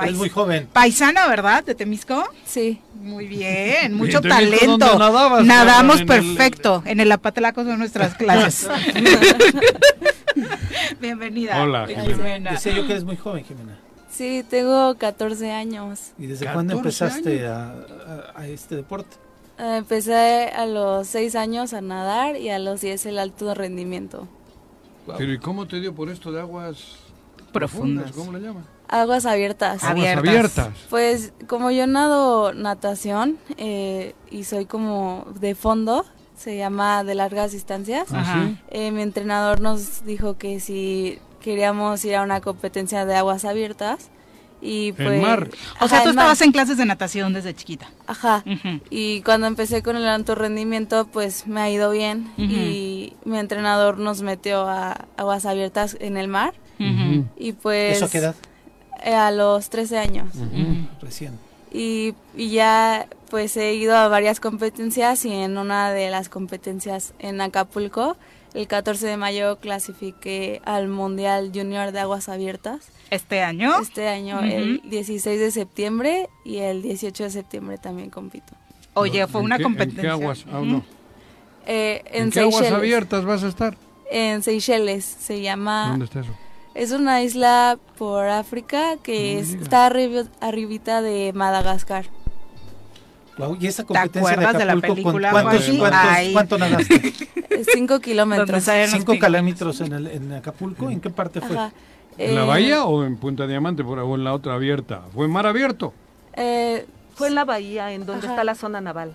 Es 0.05 0.13
muy 0.15 0.29
joven. 0.29 0.69
Paisana, 0.71 1.27
¿verdad? 1.27 1.65
¿De 1.65 1.75
Temisco? 1.75 2.23
Sí. 2.45 2.79
Muy 3.01 3.27
bien, 3.27 3.93
mucho 3.95 4.19
¿En 4.19 4.23
Temisco 4.29 4.77
talento. 4.77 4.97
nadabas, 4.97 5.43
Nadamos 5.45 5.97
cabrón? 5.99 6.19
En 6.19 6.25
el- 6.29 6.35
perfecto. 6.37 6.83
En 6.85 6.99
el 7.01 7.11
Apatlaco 7.11 7.65
son 7.65 7.79
nuestras 7.79 8.13
clases. 8.15 8.69
Bienvenida. 11.01 11.61
Hola, 11.61 11.85
Jimena. 11.87 12.51
Decía 12.51 12.73
yo 12.73 12.85
que 12.87 12.93
eres 12.93 13.03
muy 13.03 13.17
joven, 13.17 13.43
Jimena. 13.43 13.77
Sí, 14.19 14.43
tengo 14.49 14.95
14 14.97 15.49
años. 15.51 16.11
¿Y 16.17 16.27
desde 16.27 16.51
cuándo 16.51 16.75
14 16.75 17.05
empezaste 17.05 17.47
a, 17.47 17.69
a- 18.35 18.41
a 18.41 18.47
este 18.47 18.75
deporte? 18.75 19.15
Eh, 19.57 19.77
Empecé 19.77 20.49
a 20.53 20.65
los 20.65 21.07
6 21.07 21.35
años 21.35 21.71
a 21.73 21.79
nadar 21.79 22.35
y 22.35 22.49
a 22.49 22.59
los 22.59 22.81
10 22.81 23.05
el 23.05 23.17
alto 23.17 23.53
rendimiento. 23.53 24.27
Pero 25.17 25.31
¿y 25.31 25.39
cómo 25.39 25.67
te 25.69 25.79
dio 25.79 25.95
por 25.95 26.09
esto 26.09 26.33
de 26.33 26.41
aguas 26.41 26.97
Profundas. 27.53 28.11
¿Cómo 28.11 28.33
le 28.33 28.41
llaman? 28.41 28.65
Aguas 28.89 29.25
abiertas. 29.25 29.83
Aguas 29.85 30.17
Abiertas. 30.17 30.27
abiertas. 30.27 30.69
Pues 30.89 31.31
como 31.47 31.71
yo 31.71 31.87
nado 31.87 32.53
natación 32.53 33.37
eh, 33.55 34.15
y 34.29 34.43
soy 34.43 34.65
como 34.65 35.25
de 35.39 35.55
fondo, 35.55 36.03
se 36.37 36.57
llama 36.57 37.05
de 37.05 37.15
largas 37.15 37.53
distancias, 37.53 38.11
Ajá. 38.13 38.33
¿Ah, 38.41 38.51
eh, 38.69 38.91
mi 38.91 39.01
entrenador 39.01 39.61
nos 39.61 40.03
dijo 40.05 40.37
que 40.37 40.59
si 40.59 41.19
queríamos 41.39 42.03
ir 42.05 42.15
a 42.15 42.21
una 42.23 42.41
competencia 42.41 43.05
de 43.05 43.15
aguas 43.15 43.45
abiertas 43.45 44.09
y 44.61 44.91
pues... 44.91 45.21
mar. 45.21 45.49
O 45.79 45.87
sea, 45.87 45.99
tú 45.99 46.07
mar. 46.07 46.15
estabas 46.15 46.41
en 46.41 46.51
clases 46.51 46.77
de 46.77 46.85
natación 46.85 47.33
desde 47.33 47.53
chiquita. 47.53 47.89
Ajá. 48.07 48.43
Y 48.89 49.21
cuando 49.21 49.47
empecé 49.47 49.81
con 49.81 49.95
el 49.95 50.05
alto 50.07 50.35
rendimiento, 50.35 51.07
pues 51.07 51.47
me 51.47 51.61
ha 51.61 51.69
ido 51.69 51.91
bien 51.91 52.31
y 52.37 53.13
mi 53.25 53.37
entrenador 53.39 53.97
nos 53.99 54.21
metió 54.21 54.67
a 54.67 55.05
aguas 55.17 55.45
abiertas 55.45 55.95
en 55.99 56.17
el 56.17 56.27
mar 56.27 56.53
Ujú. 56.79 57.25
y 57.37 57.53
pues... 57.53 57.97
¿Eso 57.97 58.05
a 58.05 58.09
qué 58.09 58.17
edad? 58.17 58.35
eh, 59.03 59.13
a 59.15 59.31
los 59.31 59.69
13 59.69 59.97
años. 59.97 60.27
Recién. 61.01 61.39
Y, 61.71 62.15
y 62.35 62.49
ya 62.49 63.07
pues 63.29 63.55
he 63.55 63.75
ido 63.75 63.95
a 63.95 64.07
varias 64.07 64.39
competencias 64.39 65.23
y 65.23 65.31
en 65.31 65.57
una 65.57 65.91
de 65.93 66.09
las 66.09 66.27
competencias 66.27 67.13
en 67.19 67.39
Acapulco, 67.41 68.17
el 68.53 68.67
14 68.67 69.07
de 69.07 69.17
mayo 69.17 69.57
clasifiqué 69.59 70.61
al 70.65 70.87
Mundial 70.87 71.51
Junior 71.53 71.91
de 71.91 71.99
Aguas 71.99 72.29
Abiertas. 72.29 72.89
Este 73.09 73.41
año. 73.41 73.79
Este 73.81 74.07
año, 74.07 74.39
el 74.41 74.81
16 74.89 75.39
de 75.39 75.51
septiembre 75.51 76.29
y 76.45 76.57
el 76.57 76.81
18 76.81 77.23
de 77.25 77.29
septiembre 77.29 77.77
también 77.77 78.09
compito. 78.09 78.53
Oye, 78.93 79.25
fue 79.27 79.41
¿En 79.41 79.45
una 79.45 79.57
qué- 79.57 79.63
competencia. 79.63 80.01
¿En 80.01 80.05
qué 80.19 80.23
aguas? 80.23 80.45
Ah, 80.51 80.61
no. 80.63 80.83
Eh, 81.65 82.01
en, 82.11 82.23
¿En 82.23 82.31
qué 82.31 82.39
aguas 82.41 82.55
Seychelles. 82.55 82.77
abiertas 82.77 83.25
vas 83.25 83.43
a 83.43 83.47
estar? 83.47 83.77
En 84.11 84.41
Seychelles 84.43 85.05
se 85.05 85.41
llama... 85.41 85.89
¿Dónde 85.89 86.05
está 86.05 86.21
eso? 86.21 86.31
Es 86.75 86.91
una 86.91 87.21
isla 87.23 87.77
por 87.97 88.25
África 88.27 88.97
que 89.03 89.43
No 89.55 89.61
está 89.61 89.89
arri- 89.89 90.29
arribita 90.39 91.01
de 91.01 91.31
Madagascar. 91.33 92.05
Guau, 93.39 93.57
¿Y 93.59 93.67
esa 93.67 93.83
¿Te 93.83 93.87
competencia 93.87 94.19
acuerdas 94.33 94.53
de 94.53 94.59
de 94.59 94.65
la 94.65 94.73
Acapulco, 94.73 95.03
¿con 95.03 95.13
película, 95.13 95.31
cuántos, 95.31 95.69
Ay. 95.93 96.33
cuánto 96.33 96.57
nadaste? 96.57 97.13
Cinco 97.73 97.99
kilómetros. 97.99 98.63
¿Cinco 98.89 99.13
kilómetros 99.13 99.81
en, 99.81 99.93
el- 99.93 100.07
en 100.07 100.33
Acapulco? 100.33 100.89
¿En 100.89 100.99
qué 100.99 101.09
parte 101.09 101.39
fue? 101.41 101.55
Ajá. 101.55 101.71
¿En 102.17 102.35
la 102.35 102.43
Eh, 102.43 102.47
bahía 102.47 102.83
o 102.83 103.03
en 103.05 103.15
Punta 103.17 103.47
Diamante 103.47 103.83
por, 103.83 103.97
o 103.99 104.15
en 104.15 104.23
la 104.25 104.33
otra 104.33 104.55
abierta? 104.55 105.01
¿Fue 105.13 105.25
en 105.25 105.31
mar 105.31 105.47
abierto? 105.47 105.93
eh, 106.33 106.85
Fue 107.15 107.27
en 107.29 107.35
la 107.35 107.45
bahía, 107.45 107.91
en 107.93 108.05
donde 108.05 108.25
Ajá. 108.27 108.33
está 108.35 108.43
la 108.43 108.55
zona 108.55 108.81
naval. 108.81 109.13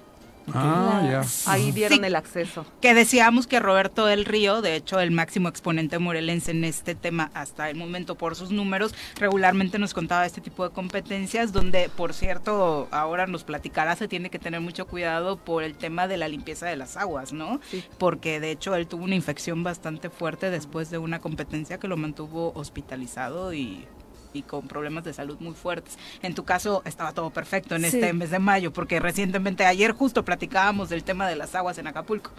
Ah, 0.52 1.00
La- 1.02 1.22
ya. 1.22 1.22
Ahí 1.46 1.72
dieron 1.72 2.00
Sí. 2.00 2.04
el 2.04 2.16
acceso. 2.16 2.66
Que 2.80 2.92
decíamos 2.94 3.46
que 3.46 3.60
Roberto 3.60 4.04
del 4.06 4.24
Río, 4.24 4.60
de 4.62 4.76
hecho 4.76 5.00
el 5.00 5.10
máximo 5.10 5.48
exponente 5.48 5.98
morelense 5.98 6.50
en 6.50 6.64
este 6.64 6.94
tema 6.94 7.30
hasta 7.34 7.70
el 7.70 7.76
momento 7.76 8.14
por 8.16 8.36
sus 8.36 8.50
números, 8.50 8.94
regularmente 9.16 9.78
nos 9.78 9.94
contaba 9.94 10.26
este 10.26 10.40
tipo 10.40 10.64
de 10.68 10.74
competencias 10.74 11.52
donde, 11.52 11.88
por 11.88 12.12
cierto, 12.12 12.88
ahora 12.90 13.26
nos 13.26 13.44
platicará, 13.44 13.96
se 13.96 14.08
tiene 14.08 14.28
que 14.30 14.38
tener 14.38 14.60
mucho 14.60 14.86
cuidado 14.86 15.36
por 15.38 15.62
el 15.62 15.74
tema 15.74 16.06
de 16.08 16.16
la 16.18 16.28
limpieza 16.28 16.66
de 16.66 16.76
las 16.76 16.96
aguas, 16.96 17.32
¿no? 17.32 17.60
Sí. 17.70 17.84
Porque 17.98 18.40
de 18.40 18.50
hecho 18.50 18.74
él 18.74 18.86
tuvo 18.86 19.04
una 19.04 19.14
infección 19.14 19.62
bastante 19.62 20.10
fuerte 20.10 20.50
después 20.50 20.90
de 20.90 20.98
una 20.98 21.20
competencia 21.20 21.78
que 21.78 21.88
lo 21.88 21.96
mantuvo 21.96 22.52
hospitalizado 22.54 23.54
y 23.54 23.86
y 24.34 24.42
con 24.42 24.66
problemas 24.68 25.04
de 25.04 25.14
salud 25.14 25.38
muy 25.40 25.54
fuertes. 25.54 25.96
En 26.22 26.34
tu 26.34 26.44
caso 26.44 26.82
estaba 26.84 27.12
todo 27.12 27.30
perfecto 27.30 27.76
en 27.76 27.82
Sí. 27.82 27.86
este 27.98 28.12
mes 28.12 28.30
de 28.30 28.38
mayo, 28.40 28.72
porque 28.72 28.98
recientemente 29.00 29.64
ayer 29.64 29.92
justo 29.92 30.24
platicábamos 30.24 30.88
del 30.90 31.04
tema 31.04 31.26
de 31.28 31.36
las 31.36 31.54
aguas 31.54 31.78
en 31.78 31.86
Acapulco. 31.86 32.30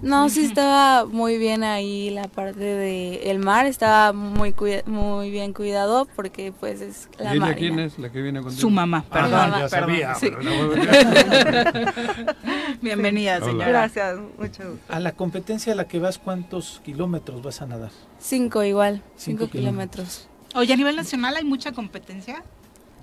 no, 0.00 0.28
sí 0.28 0.44
estaba 0.44 1.06
muy 1.06 1.38
bien 1.38 1.64
ahí 1.64 2.10
la 2.10 2.28
parte 2.28 2.60
de 2.60 3.30
el 3.32 3.40
mar, 3.40 3.66
estaba 3.66 4.12
muy 4.12 4.54
muy 4.86 5.28
bien 5.30 5.52
cuidado 5.52 6.06
porque 6.14 6.52
pues 6.52 6.80
es 6.80 7.08
la 7.18 7.34
¿Y 7.34 7.38
ella 7.38 7.46
marina. 7.46 7.58
quién 7.58 7.78
es 7.80 7.98
la 7.98 8.08
que 8.10 8.22
viene 8.22 8.40
contigo? 8.40 8.60
Su 8.60 8.70
mamá, 8.70 9.04
Ah, 9.10 9.12
perdón, 9.12 9.50
ya 9.50 9.68
perdón. 9.68 9.70
sabía. 9.70 10.14
Sí. 10.14 10.30
Bienvenida, 12.80 13.40
señora. 13.40 13.68
Gracias, 13.68 14.18
mucho 14.38 14.70
gusto. 14.70 14.92
A 14.92 15.00
la 15.00 15.12
competencia 15.12 15.72
a 15.72 15.76
la 15.76 15.88
que 15.88 15.98
vas, 15.98 16.18
¿cuántos 16.18 16.80
kilómetros 16.84 17.42
vas 17.42 17.60
a 17.62 17.66
nadar? 17.66 17.90
Cinco 18.20 18.62
igual, 18.62 19.02
Cinco 19.16 19.46
cinco, 19.46 19.50
kilómetros. 19.50 20.27
Oye, 20.54 20.72
a 20.72 20.76
nivel 20.76 20.96
nacional 20.96 21.36
hay 21.36 21.44
mucha 21.44 21.72
competencia. 21.72 22.42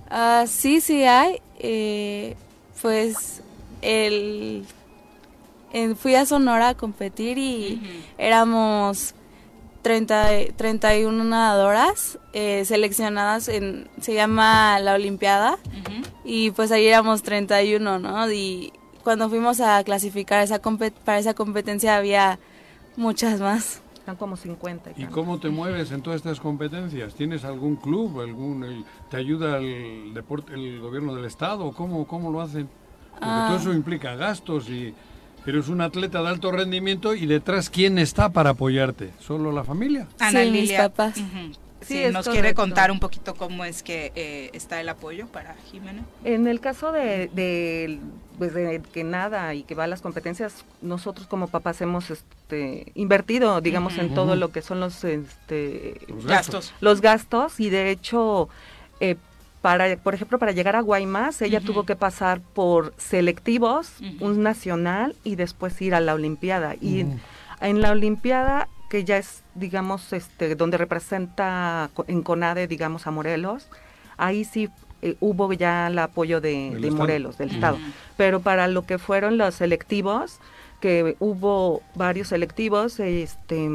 Ah, 0.10 0.46
sí, 0.48 0.82
sí 0.82 1.04
hay. 1.04 1.42
eh, 1.60 2.36
pues 2.82 3.42
el 3.82 4.66
fui 5.98 6.16
a 6.16 6.26
Sonora 6.26 6.70
a 6.70 6.74
competir 6.76 7.38
y 7.38 7.82
éramos 8.18 9.14
30, 9.82 10.40
y- 10.42 10.52
31 10.52 11.24
nadadoras 11.26 12.18
eh, 12.34 12.64
seleccionadas 12.66 13.48
en, 13.50 13.88
se 14.02 14.14
llama 14.14 14.80
la 14.80 14.94
Olimpiada 14.94 15.58
y 16.24 16.52
pues 16.52 16.72
ahí 16.72 16.88
éramos 16.88 17.24
31, 17.24 18.00
¿no? 18.00 18.32
Y 18.32 18.72
cuando 19.04 19.30
fuimos 19.30 19.60
a 19.60 19.84
clasificar 19.84 20.42
esa 20.44 20.62
compet- 20.62 20.94
para 21.04 21.20
esa 21.20 21.34
competencia 21.34 21.96
había 21.98 22.40
muchas 22.96 23.40
más. 23.42 23.82
Están 24.06 24.18
como 24.18 24.38
50. 24.38 24.92
¿Y 24.98 25.06
cómo 25.06 25.40
te 25.40 25.50
mueves 25.50 25.92
en 25.92 26.04
todas 26.04 26.18
estas 26.18 26.40
competencias? 26.40 27.16
¿Tienes 27.16 27.44
algún 27.44 27.76
club? 27.76 28.22
algún 28.22 28.64
el- 28.64 28.86
¿Te 29.10 29.18
ayuda 29.18 29.58
el, 29.58 30.14
deporte, 30.14 30.54
el 30.54 30.80
gobierno 30.80 31.16
del 31.16 31.26
estado? 31.26 31.72
¿Cómo, 31.72 32.06
cómo 32.06 32.32
lo 32.32 32.40
hacen? 32.40 32.70
Porque 33.14 33.26
Ah. 33.26 33.46
todo 33.50 33.58
eso 33.58 33.74
implica 33.74 34.16
gastos 34.16 34.70
y 34.70 34.94
eres 35.48 35.70
un 35.70 35.82
atleta 35.82 36.22
de 36.22 36.28
alto 36.30 36.52
rendimiento 36.52 37.16
y 37.16 37.26
detrás 37.26 37.72
¿quién 37.72 37.98
está 37.98 38.30
para 38.30 38.52
apoyarte? 38.52 39.10
¿Solo 39.20 39.52
la 39.52 39.64
familia? 39.64 40.08
Ana 40.20 40.42
Sí, 40.44 40.52
mis 40.52 40.62
Lilia. 40.62 40.88
papás. 40.90 41.18
Ujú. 41.18 41.54
Sí, 41.54 41.60
Sí, 41.86 42.04
es 42.04 42.14
nos 42.14 42.28
quiere 42.28 42.54
contar 42.54 42.92
un 42.92 43.00
poquito 43.00 43.36
cómo 43.36 43.64
es 43.64 43.84
que 43.84 44.12
eh, 44.16 44.50
está 44.54 44.82
el 44.82 44.90
apoyo 44.90 45.28
para 45.28 45.56
Jimena. 45.72 46.04
En 46.24 46.48
el 46.48 46.60
caso 46.60 46.92
de, 46.92 47.30
de, 47.34 48.00
pues, 48.38 48.54
de 48.54 48.82
que 48.92 49.04
nada 49.04 49.54
y 49.54 49.64
que 49.64 49.76
va 49.76 49.84
a 49.84 49.88
las 49.88 50.02
competencias, 50.02 50.66
nosotros 50.82 51.28
como 51.28 51.48
papás 51.48 51.82
hemos 51.82 52.10
este, 52.10 52.92
invertido, 52.96 53.62
digamos, 53.62 53.98
en 53.98 54.14
todo 54.16 54.36
lo 54.36 54.52
que 54.52 54.62
son 54.62 54.80
los, 54.80 55.04
este, 55.04 56.02
Los 56.08 56.26
Gastos. 56.26 56.74
los 56.82 57.02
gastos. 57.02 57.60
Y 57.60 57.70
de 57.70 57.92
hecho, 57.92 58.50
eh, 59.00 59.16
para, 59.62 59.98
por 59.98 60.14
ejemplo, 60.14 60.40
para 60.40 60.52
llegar 60.52 60.76
a 60.76 60.82
Guaymas, 60.82 61.42
ella 61.42 61.60
tuvo 61.62 61.86
que 61.86 61.96
pasar 61.96 62.40
por 62.42 62.94
selectivos, 62.98 63.94
un 64.20 64.44
nacional 64.44 65.16
y 65.24 65.36
después 65.36 65.82
ir 65.82 65.96
a 65.96 66.00
la 66.00 66.14
Olimpiada. 66.14 66.76
Y 66.80 67.06
en 67.62 67.82
la 67.82 67.92
Olimpiada, 67.92 68.68
que 68.90 69.04
ya 69.04 69.18
es, 69.18 69.44
digamos, 69.56 70.14
este, 70.14 70.56
donde 70.56 70.78
representa 70.78 71.90
en 72.08 72.22
CONADE, 72.22 72.68
digamos, 72.68 73.08
a 73.08 73.12
Morelos, 73.12 73.68
ahí 74.18 74.46
sí 74.46 74.70
eh, 75.02 75.16
hubo 75.20 75.52
ya 75.54 75.88
el 75.88 76.00
apoyo 76.00 76.42
de. 76.42 76.72
Morelos, 76.92 77.38
del. 77.38 77.52
Estado. 77.52 77.78
Pero 78.18 78.40
para 78.42 78.68
lo 78.68 78.86
que 78.86 78.98
fueron 78.98 79.38
los 79.38 79.56
selectivos, 79.56 80.40
que 80.82 81.16
hubo 81.20 81.82
varios 81.96 82.28
selectivos, 82.30 83.00
este, 83.00 83.70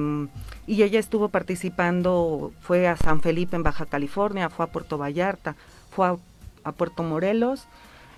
y 0.66 0.82
ella 0.82 0.98
estuvo 1.00 1.28
participando, 1.28 2.52
fue 2.60 2.86
a 2.88 2.96
San 2.96 3.20
Felipe 3.20 3.56
en 3.56 3.62
Baja 3.62 3.86
California, 3.86 4.48
fue 4.48 4.64
a 4.64 4.68
Puerto 4.68 4.96
Vallarta, 4.98 5.56
fue 5.90 6.06
a, 6.08 6.16
a 6.64 6.72
Puerto 6.72 7.02
Morelos, 7.02 7.64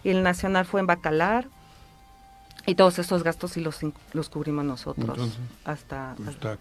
y 0.04 0.10
el 0.10 0.22
nacional 0.22 0.66
fue 0.66 0.80
en 0.80 0.86
Bacalar, 0.86 1.46
y 2.66 2.74
todos 2.76 2.98
esos 2.98 3.22
gastos 3.24 3.52
sí 3.52 3.60
los, 3.60 3.80
los 4.12 4.28
cubrimos 4.28 4.64
nosotros 4.64 5.08
Entonces, 5.18 5.38
hasta, 5.64 6.14
pues, 6.16 6.28
hasta- 6.28 6.58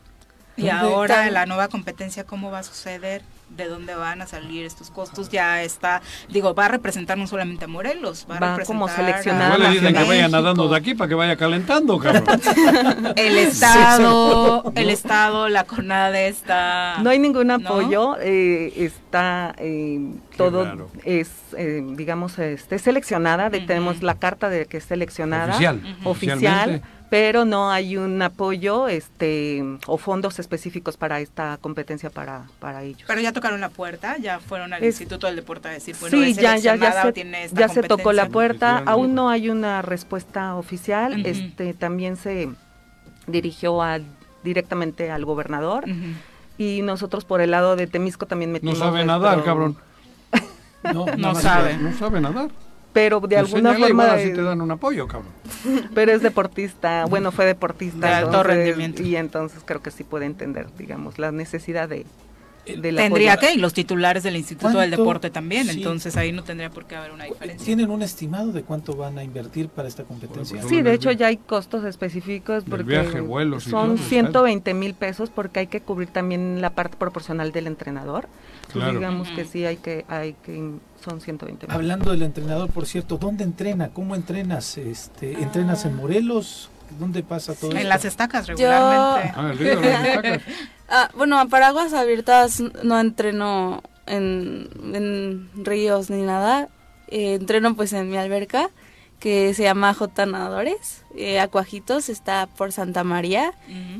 Y 0.57 0.63
¿Dónde 0.67 0.71
ahora 0.93 1.31
la 1.31 1.45
nueva 1.45 1.67
competencia, 1.69 2.25
¿cómo 2.25 2.51
va 2.51 2.59
a 2.59 2.63
suceder? 2.63 3.21
¿De 3.49 3.65
dónde 3.67 3.95
van 3.95 4.21
a 4.21 4.27
salir 4.27 4.65
estos 4.65 4.91
costos? 4.91 5.29
Ya 5.29 5.61
está, 5.63 6.01
digo, 6.29 6.53
va 6.53 6.65
a 6.65 6.67
representar 6.69 7.17
no 7.17 7.25
solamente 7.27 7.65
a 7.65 7.67
Morelos, 7.67 8.25
va 8.29 8.35
a 8.35 8.39
representar 8.39 8.65
como 8.65 8.87
seleccionada 8.87 9.55
Igual 9.55 9.61
le 9.61 9.67
dicen 9.69 9.87
que 9.87 9.93
nacional. 9.93 10.07
vaya 10.09 10.21
México. 10.23 10.37
nadando 10.41 10.69
de 10.69 10.77
aquí 10.77 10.93
para 10.95 11.07
que 11.09 11.15
vaya 11.15 11.35
calentando, 11.35 11.97
cabrón. 11.99 12.23
El 13.17 13.37
Estado, 13.37 14.71
el 14.75 14.89
Estado, 14.89 15.49
la 15.49 15.63
CONADE 15.65 16.27
está... 16.27 16.97
No 17.01 17.09
hay 17.09 17.19
ningún 17.19 17.47
¿No? 17.47 17.55
apoyo, 17.55 18.15
eh, 18.21 18.71
está 18.77 19.53
eh, 19.57 19.99
todo 20.37 20.89
es, 21.03 21.29
eh, 21.57 21.81
digamos, 21.95 22.37
este, 22.39 22.77
seleccionada, 22.79 23.49
de- 23.49 23.61
tenemos 23.61 24.01
la 24.03 24.15
carta 24.15 24.49
de 24.49 24.65
que 24.65 24.77
es 24.77 24.85
seleccionada, 24.85 25.49
Oficial. 25.53 25.97
Oficial. 26.03 26.81
Pero 27.11 27.43
no 27.43 27.69
hay 27.69 27.97
un 27.97 28.21
apoyo, 28.21 28.87
este, 28.87 29.61
o 29.85 29.97
fondos 29.97 30.39
específicos 30.39 30.95
para 30.95 31.19
esta 31.19 31.57
competencia 31.59 32.09
para, 32.09 32.45
para 32.61 32.83
ellos. 32.83 33.03
Pero 33.05 33.19
ya 33.19 33.33
tocaron 33.33 33.59
la 33.59 33.67
puerta, 33.67 34.15
ya 34.17 34.39
fueron 34.39 34.71
al 34.71 34.81
Es- 34.81 34.95
Instituto 34.95 35.27
del 35.27 35.35
Deporte 35.35 35.67
a 35.67 35.71
decir, 35.71 35.93
bueno, 35.99 36.17
sí, 36.17 36.33
ya, 36.33 36.55
ya, 36.55 36.77
ya 36.77 37.01
se, 37.03 37.11
tiene 37.11 37.43
esta 37.43 37.59
ya 37.59 37.67
se 37.67 37.83
tocó 37.83 38.13
la 38.13 38.29
puerta, 38.29 38.81
aún 38.85 39.13
¿no? 39.13 39.23
no 39.23 39.29
hay 39.29 39.49
una 39.49 39.81
respuesta 39.81 40.55
oficial, 40.55 41.25
este, 41.25 41.73
también 41.73 42.15
se 42.15 42.47
dirigió 43.27 43.81
a, 43.81 43.99
directamente 44.43 45.11
al 45.11 45.25
gobernador 45.25 45.83
y 46.57 46.81
nosotros 46.81 47.25
por 47.25 47.41
el 47.41 47.51
lado 47.51 47.75
de 47.75 47.87
Temisco 47.87 48.25
también 48.25 48.51
No 48.51 48.53
metimos 48.53 48.77
sabe 48.77 49.03
nadar, 49.03 49.43
cabrón. 49.43 49.75
No, 50.93 51.05
No 51.17 51.35
sabe. 51.35 51.75
No 51.77 51.93
sabe 51.93 52.21
nadar. 52.21 52.49
Pero 52.93 53.19
de 53.21 53.37
alguna 53.37 53.71
Enséñale, 53.71 53.93
forma 53.93 54.21
eh, 54.21 54.29
te 54.31 54.41
dan 54.41 54.61
un 54.61 54.71
apoyo, 54.71 55.07
cabrón. 55.07 55.31
pero 55.93 56.11
es 56.11 56.21
deportista 56.21 57.05
bueno 57.05 57.31
fue 57.31 57.45
deportista 57.45 58.07
De 58.07 58.13
alto 58.13 58.27
entonces, 58.41 58.55
rendimiento. 58.65 59.01
y 59.03 59.15
entonces 59.15 59.61
creo 59.65 59.81
que 59.81 59.91
sí 59.91 60.03
puede 60.03 60.25
entender 60.25 60.67
digamos 60.77 61.17
la 61.19 61.31
necesidad 61.31 61.87
de, 61.89 62.05
del 62.65 62.95
Tendría 62.95 63.33
apoyo. 63.33 63.47
que, 63.49 63.53
y 63.55 63.57
los 63.57 63.73
titulares 63.73 64.23
del 64.23 64.35
Instituto 64.35 64.77
del. 64.79 64.91
Deporte 64.91 65.29
también, 65.29 65.65
Sí. 65.67 65.77
entonces 65.77 66.15
ahí 66.17 66.31
no 66.31 66.43
tendría 66.43 66.69
por 66.69 66.85
qué 66.85 66.95
haber 66.95 67.11
una 67.11 67.23
diferencia. 67.25 67.65
¿Tienen 67.65 67.89
un 67.89 68.01
estimado 68.03 68.51
de 68.51 68.63
cuánto 68.63 68.95
van 68.95 69.17
a 69.17 69.23
invertir 69.23 69.69
para 69.69 69.87
esta 69.87 70.03
competencia? 70.03 70.57
Bueno, 70.57 70.69
Sí, 70.69 70.81
de 70.81 70.93
hecho 70.93 71.11
ya 71.11 71.27
hay 71.27 71.37
costos 71.37 71.83
específicos 71.85 72.63
porque 72.69 72.83
viaje, 72.83 73.21
vuelos 73.21 73.67
y 73.67 73.69
son 73.71 73.95
todo, 73.97 74.07
120 74.07 74.73
mil 74.73 74.93
pesos 74.93 75.29
porque 75.29 75.61
hay 75.61 75.67
que 75.67 75.81
cubrir 75.81 76.09
también 76.09 76.61
la 76.61 76.71
parte 76.71 76.97
proporcional 76.97 77.51
del 77.51 77.67
entrenador. 77.67 78.27
Claro. 78.71 78.93
digamos 78.93 79.27
que 79.29 79.43
sí 79.43 79.65
hay 79.65 79.75
que 79.77 80.05
hay 80.07 80.33
que 80.45 80.71
son 81.03 81.19
120 81.19 81.67
mil. 81.67 81.75
Hablando 81.75 82.11
del 82.11 82.21
entrenador, 82.21 82.69
por 82.69 82.85
cierto, 82.85 83.17
¿dónde 83.17 83.43
entrena? 83.43 83.89
¿Cómo 83.89 84.15
entrenas? 84.15 84.77
Este, 84.77 85.33
¿Entrenas 85.41 85.83
en 85.85 85.95
Morelos? 85.97 86.69
¿Dónde 86.99 87.23
pasa 87.23 87.53
todo 87.53 87.71
En 87.71 87.77
esto? 87.77 87.89
las 87.89 88.05
estacas 88.05 88.47
regularmente. 88.47 89.33
Ah, 89.35 89.49
el 89.51 89.57
río 89.57 89.79
de 89.79 89.89
las 89.89 90.05
Estacas. 90.07 90.41
Ah, 90.93 91.09
bueno, 91.15 91.47
para 91.49 91.69
aguas 91.69 91.93
abiertas 91.93 92.61
no 92.83 92.99
entreno 92.99 93.81
en, 94.05 94.69
en 94.93 95.49
ríos 95.65 96.09
ni 96.09 96.21
nada. 96.21 96.67
Eh, 97.07 97.35
entreno 97.35 97.75
pues 97.75 97.93
en 97.93 98.09
mi 98.09 98.17
alberca 98.17 98.69
que 99.19 99.53
se 99.53 99.63
llama 99.63 99.93
J 99.93 100.25
Nadadores. 100.25 101.03
Eh, 101.15 101.39
Acuajitos 101.39 102.09
está 102.09 102.47
por 102.47 102.71
Santa 102.71 103.03
María. 103.03 103.53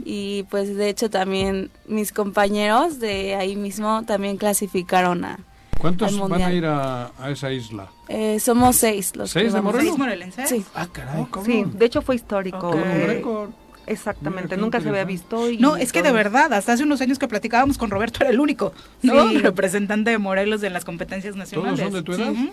Y 0.04 0.44
pues 0.50 0.76
de 0.76 0.90
hecho 0.90 1.10
también 1.10 1.72
mis 1.88 2.12
compañeros 2.12 3.00
de 3.00 3.36
ahí 3.36 3.56
mismo 3.56 4.04
también 4.06 4.38
clasificaron 4.38 5.24
a... 5.24 5.40
¿Cuántos 5.80 6.14
Al 6.14 6.30
van 6.30 6.42
a 6.42 6.52
ir 6.54 6.66
a, 6.66 7.12
a 7.20 7.32
esa 7.32 7.52
isla? 7.52 7.90
eh, 8.08 8.40
somos 8.40 8.76
seis 8.76 9.16
los 9.16 9.32
¿Seis 9.32 9.48
que 9.48 9.56
de. 9.56 9.62
Morelos? 9.62 9.88
¿Seis 9.88 9.98
morelenses? 9.98 10.50
Sí. 10.50 10.64
Ah, 10.76 10.88
caray. 10.92 11.26
Sí, 11.44 11.64
de 11.66 11.86
hecho 11.86 12.04
fue 12.04 12.16
histórico. 12.16 12.70
Un 12.70 12.84
eh, 12.84 13.08
récord. 13.08 13.50
Exactamente, 13.92 14.58
nunca 14.58 14.82
se 14.82 14.90
había 14.90 15.04
visto. 15.06 15.50
y 15.50 15.58
No, 15.58 15.76
es 15.78 15.92
que 15.92 16.00
de 16.02 16.10
todos- 16.10 16.24
verdad, 16.24 16.54
hasta 16.54 16.74
hace 16.74 16.84
unos 16.84 17.02
años 17.02 17.20
que 17.20 17.28
platicábamos 17.28 17.78
con 17.78 17.90
Roberto 17.90 18.20
era 18.22 18.30
el 18.30 18.40
único, 18.40 18.74
¿no? 19.04 19.30
Sí. 19.30 19.38
Representante 19.44 20.12
de 20.12 20.18
Morelos 20.18 20.64
en 20.64 20.74
las 20.74 20.86
competencias 20.86 21.36
nacionales. 21.36 21.80
son 21.80 21.94
de 21.94 22.04
tu 22.04 22.14
edad? 22.14 22.32
Ujú. 22.32 22.50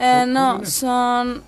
Eh, 0.00 0.20
¿O 0.22 0.26
no, 0.26 0.64
son 0.64 1.42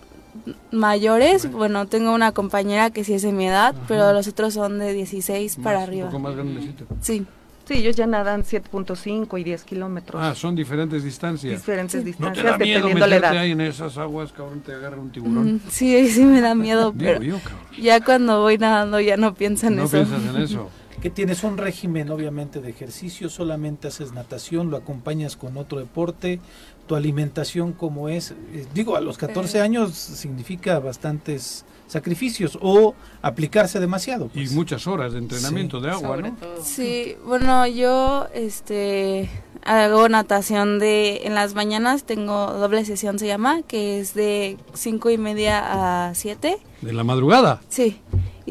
mayores. 0.71 1.51
Bueno, 1.51 1.87
tengo 1.87 2.15
una 2.15 2.33
compañera 2.33 2.91
que 2.91 3.05
sí 3.05 3.15
es 3.15 3.23
de 3.23 3.33
mi 3.33 3.47
edad, 3.49 3.75
pero 3.89 4.13
los 4.13 4.29
otros 4.29 4.55
son 4.55 4.79
de 4.79 4.93
16 4.93 5.57
para 5.63 5.83
arriba. 5.83 6.07
Un 6.07 6.11
poco 6.13 6.23
más 6.23 6.35
grandecito. 6.35 6.85
Sí. 7.01 7.27
Sí, 7.71 7.79
ellos 7.79 7.95
ya 7.95 8.07
nadan 8.09 8.43
7.5 8.43 9.39
y 9.39 9.45
10 9.45 9.63
kilómetros. 9.63 10.21
Ah, 10.21 10.35
son 10.35 10.57
diferentes 10.57 11.05
distancias. 11.05 11.53
diferentes 11.61 11.95
¿No 11.99 12.03
te 12.03 12.07
distancias 12.09 12.45
da 12.45 12.59
miedo 12.59 12.89
dependiendo 12.89 13.07
la 13.07 13.17
edad. 13.17 13.37
ahí 13.39 13.53
en 13.53 13.61
esas 13.61 13.97
aguas, 13.97 14.33
cabrón, 14.33 14.61
te 14.61 14.73
agarra 14.75 14.97
un 14.97 15.11
tiburón? 15.13 15.55
Mm, 15.55 15.61
Sí, 15.71 16.09
sí 16.09 16.25
me 16.25 16.41
da 16.41 16.57
miedo, 16.57 16.91
Digo 16.91 17.13
pero 17.13 17.23
yo, 17.23 17.39
cabrón. 17.39 17.61
ya 17.81 18.05
cuando 18.05 18.41
voy 18.41 18.59
nadando 18.59 18.99
ya 18.99 19.17
no 19.17 19.35
pienso 19.35 19.69
en 19.69 19.77
No 19.77 19.85
eso. 19.85 19.93
piensas 19.99 20.23
en 20.35 20.43
eso. 20.43 20.69
Que 21.01 21.09
tienes 21.11 21.45
un 21.45 21.57
régimen, 21.57 22.11
obviamente, 22.11 22.61
de 22.61 22.69
ejercicio, 22.69 23.31
solamente 23.31 23.89
haces 23.89 24.13
natación, 24.13 24.71
lo 24.71 24.77
acompañas 24.77 25.35
con 25.37 25.57
otro 25.57 25.79
deporte, 25.79 26.41
tu 26.89 26.95
alimentación 26.97 27.73
como 27.73 28.09
es, 28.11 28.33
Eh, 28.53 28.67
digo, 28.75 28.97
a 28.97 29.01
los 29.01 29.17
14 29.17 29.59
Eh. 29.59 29.63
años 29.63 29.95
significa 29.95 30.79
bastantes 30.81 31.65
sacrificios 31.91 32.57
o 32.63 32.95
aplicarse 33.21 33.81
demasiado. 33.81 34.27
Y 34.27 34.45
pues. 34.45 34.53
muchas 34.53 34.87
horas 34.87 35.13
de 35.13 35.19
entrenamiento 35.19 35.81
de 35.81 35.91
agua, 35.91 36.17
¿no? 36.19 36.33
todo. 36.37 36.63
Sí, 36.63 37.17
bueno, 37.25 37.67
yo 37.67 38.29
este 38.33 39.29
hago 39.65 40.09
natación 40.09 40.79
de 40.79 41.23
en 41.25 41.35
las 41.35 41.55
mañanas 41.55 42.05
tengo 42.05 42.53
doble 42.53 42.85
sesión 42.85 43.19
se 43.19 43.27
llama 43.27 43.63
que 43.63 44.01
es 44.01 44.15
de 44.15 44.57
cinco 44.73 45.11
y 45.11 45.19
media 45.19 46.09
a 46.09 46.15
siete 46.15 46.59
De 46.81 46.93
la 46.93 47.05
madrugada. 47.05 47.61
sí 47.69 48.01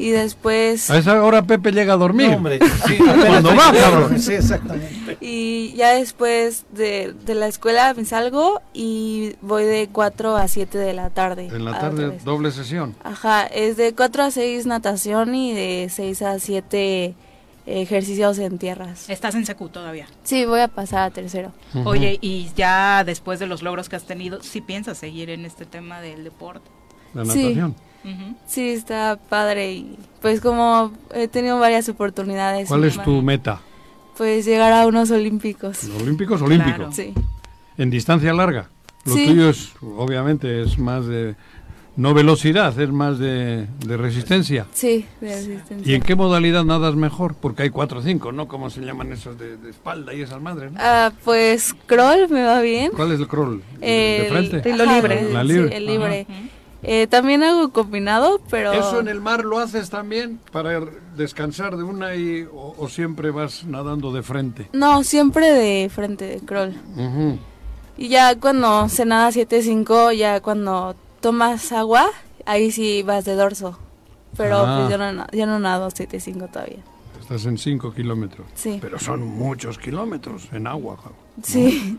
y 0.00 0.10
después 0.10 0.90
A 0.90 0.96
esa 0.96 1.22
hora 1.22 1.42
Pepe 1.42 1.72
llega 1.72 1.92
a 1.92 1.96
dormir. 1.98 2.30
No, 2.30 2.36
hombre, 2.36 2.58
sí, 2.86 2.96
Cuando 3.26 3.54
va, 3.54 3.70
cabrón. 3.70 4.18
Sí, 4.18 4.32
exactamente. 4.32 5.18
y 5.20 5.74
ya 5.74 5.94
después 5.94 6.64
de, 6.72 7.14
de 7.26 7.34
la 7.34 7.48
escuela 7.48 7.92
me 7.92 8.06
salgo 8.06 8.62
y 8.72 9.34
voy 9.42 9.64
de 9.64 9.90
4 9.92 10.36
a 10.36 10.48
7 10.48 10.78
de 10.78 10.94
la 10.94 11.10
tarde. 11.10 11.48
En 11.52 11.66
la 11.66 11.78
tarde, 11.78 12.18
doble 12.24 12.50
sesión. 12.50 12.94
Ajá, 13.04 13.46
es 13.46 13.76
de 13.76 13.94
4 13.94 14.22
a 14.22 14.30
6 14.30 14.64
natación 14.64 15.34
y 15.34 15.52
de 15.52 15.88
6 15.90 16.22
a 16.22 16.38
7 16.38 17.14
ejercicios 17.66 18.38
en 18.38 18.58
tierras. 18.58 19.10
Estás 19.10 19.34
en 19.34 19.44
secu 19.44 19.68
todavía. 19.68 20.06
Sí, 20.24 20.46
voy 20.46 20.60
a 20.60 20.68
pasar 20.68 21.02
a 21.02 21.10
tercero. 21.10 21.52
Oye, 21.84 22.18
y 22.22 22.48
ya 22.56 23.04
después 23.04 23.38
de 23.38 23.46
los 23.46 23.62
logros 23.62 23.90
que 23.90 23.96
has 23.96 24.04
tenido, 24.04 24.42
¿sí 24.42 24.62
piensas 24.62 24.96
seguir 24.96 25.28
en 25.28 25.44
este 25.44 25.66
tema 25.66 26.00
del 26.00 26.24
deporte? 26.24 26.70
La 27.12 27.26
Sí. 27.26 27.54
Ujú. 28.04 28.34
Sí, 28.46 28.70
está 28.70 29.18
padre 29.28 29.72
y 29.72 29.96
pues 30.22 30.40
como 30.40 30.92
he 31.14 31.28
tenido 31.28 31.58
varias 31.58 31.88
oportunidades. 31.88 32.68
¿Cuál 32.68 32.84
es 32.84 33.02
tu 33.02 33.22
meta? 33.22 33.60
Pues 34.16 34.44
llegar 34.44 34.72
a 34.72 34.86
unos 34.86 35.10
olímpicos. 35.10 35.84
¿Los 35.84 36.02
olímpicos? 36.02 36.42
Olímpicos. 36.42 36.76
Claro. 36.76 36.92
Sí. 36.92 37.14
En 37.78 37.90
distancia 37.90 38.32
larga. 38.32 38.68
Lo 39.06 39.14
Sí. 39.14 39.26
tuyo 39.26 39.48
es, 39.48 39.72
obviamente, 39.80 40.60
es 40.62 40.78
más 40.78 41.06
de, 41.06 41.34
no 41.96 42.12
velocidad, 42.12 42.78
es 42.78 42.90
más 42.90 43.18
de, 43.18 43.66
de 43.86 43.96
resistencia. 43.96 44.66
Sí, 44.74 45.06
de 45.22 45.28
resistencia. 45.34 45.90
¿Y 45.90 45.94
en 45.94 46.02
qué 46.02 46.14
modalidad 46.14 46.64
nadas 46.64 46.94
mejor? 46.96 47.34
Porque 47.34 47.62
hay 47.62 47.70
cuatro 47.70 48.00
o 48.00 48.02
cinco, 48.02 48.30
¿no? 48.30 48.46
¿Cómo 48.46 48.68
se 48.68 48.82
llaman 48.82 49.10
esos 49.12 49.38
de, 49.38 49.56
de 49.56 49.70
espalda 49.70 50.12
y 50.12 50.20
esas 50.20 50.40
madres, 50.42 50.70
no? 50.72 50.78
Ah, 50.82 51.12
pues 51.24 51.74
crawl 51.86 52.28
me 52.28 52.42
va 52.42 52.60
bien. 52.60 52.90
¿Cuál 52.94 53.12
es 53.12 53.20
el 53.20 53.26
crawl? 53.28 53.62
¿De- 53.78 53.86
¿De 53.86 54.26
El- 54.26 54.32
frente? 54.32 54.56
Estilo 54.58 54.84
ajá, 54.84 54.94
libre. 54.96 55.20
el- 55.20 55.32
La 55.32 55.42
sí, 55.42 55.48
libre. 55.48 55.76
el 55.78 55.86
libre. 55.86 56.26
Eh, 56.82 57.06
también 57.08 57.42
hago 57.42 57.70
combinado, 57.70 58.40
pero... 58.50 58.72
¿Eso 58.72 59.00
en 59.00 59.08
el 59.08 59.20
mar 59.20 59.44
lo 59.44 59.58
haces 59.58 59.90
también 59.90 60.40
para 60.50 60.80
descansar 61.16 61.76
de 61.76 61.82
una 61.82 62.14
y, 62.14 62.48
o, 62.52 62.74
o 62.78 62.88
siempre 62.88 63.30
vas 63.30 63.64
nadando 63.64 64.12
de 64.12 64.22
frente? 64.22 64.68
No, 64.72 65.04
siempre 65.04 65.52
de 65.52 65.88
frente 65.90 66.24
de 66.26 66.40
crawl. 66.40 66.74
Ujú. 66.96 67.38
Y 67.98 68.08
ya 68.08 68.34
cuando 68.40 68.88
se 68.88 69.04
nada 69.04 69.28
7.5, 69.30 70.16
ya 70.16 70.40
cuando 70.40 70.94
tomas 71.20 71.70
agua, 71.72 72.08
ahí 72.46 72.70
sí 72.70 73.02
vas 73.02 73.26
de 73.26 73.34
dorso. 73.34 73.78
Pero 74.36 74.58
Ah. 74.64 74.78
pues 74.88 74.90
yo 74.90 75.12
no, 75.12 75.26
yo 75.32 75.46
no 75.46 75.58
nado 75.58 75.88
7.5 75.88 76.50
todavía. 76.50 76.78
Estás 77.20 77.44
en 77.44 77.58
5 77.58 77.92
kilómetros. 77.92 78.46
Sí. 78.54 78.78
Pero 78.80 78.98
son 78.98 79.22
muchos 79.26 79.76
kilómetros 79.76 80.48
en 80.52 80.66
agua. 80.66 80.96
cabrón. 80.96 81.14
Sí. 81.42 81.98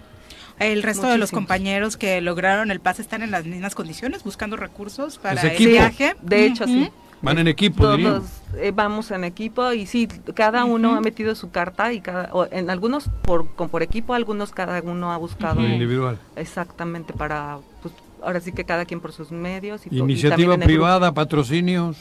El 0.61 0.83
resto 0.83 1.07
de 1.07 1.17
los 1.17 1.31
compañeros 1.31 1.97
que 1.97 2.21
lograron 2.21 2.71
el 2.71 2.79
pase 2.79 3.01
están 3.01 3.21
en 3.23 3.31
las 3.31 3.45
mismas 3.45 3.75
condiciones, 3.75 4.23
buscando 4.23 4.57
recursos 4.57 5.17
para 5.17 5.41
Es 5.41 5.59
el 5.59 5.67
viaje. 5.67 6.15
De 6.21 6.45
hecho, 6.45 6.65
sí. 6.65 6.89
Van 7.23 7.37
en 7.37 7.47
equipo, 7.47 7.83
Todos 7.83 8.23
eh, 8.57 8.71
vamos 8.73 9.11
en 9.11 9.23
equipo 9.23 9.73
y 9.73 9.85
sí, 9.85 10.07
cada 10.33 10.65
uno 10.65 10.95
ha 10.95 11.01
metido 11.01 11.35
su 11.35 11.51
carta 11.51 11.93
y 11.93 12.01
cada, 12.01 12.33
o 12.33 12.47
en 12.51 12.71
algunos 12.71 13.09
por, 13.21 13.53
con, 13.53 13.69
por 13.69 13.83
equipo, 13.83 14.15
algunos 14.15 14.51
cada 14.51 14.81
uno 14.81 15.11
ha 15.11 15.17
buscado 15.17 15.59
Ujú. 15.59 15.69
Individual. 15.69 16.17
exactamente 16.35 17.13
para, 17.13 17.59
pues, 17.83 17.93
ahora 18.23 18.39
sí 18.39 18.51
que 18.51 18.63
cada 18.65 18.85
quien 18.85 19.01
por 19.01 19.11
sus 19.13 19.31
medios. 19.31 19.81
Y 19.91 19.99
Iniciativa 19.99 20.57
privada, 20.57 21.13
patrocinios. 21.13 21.97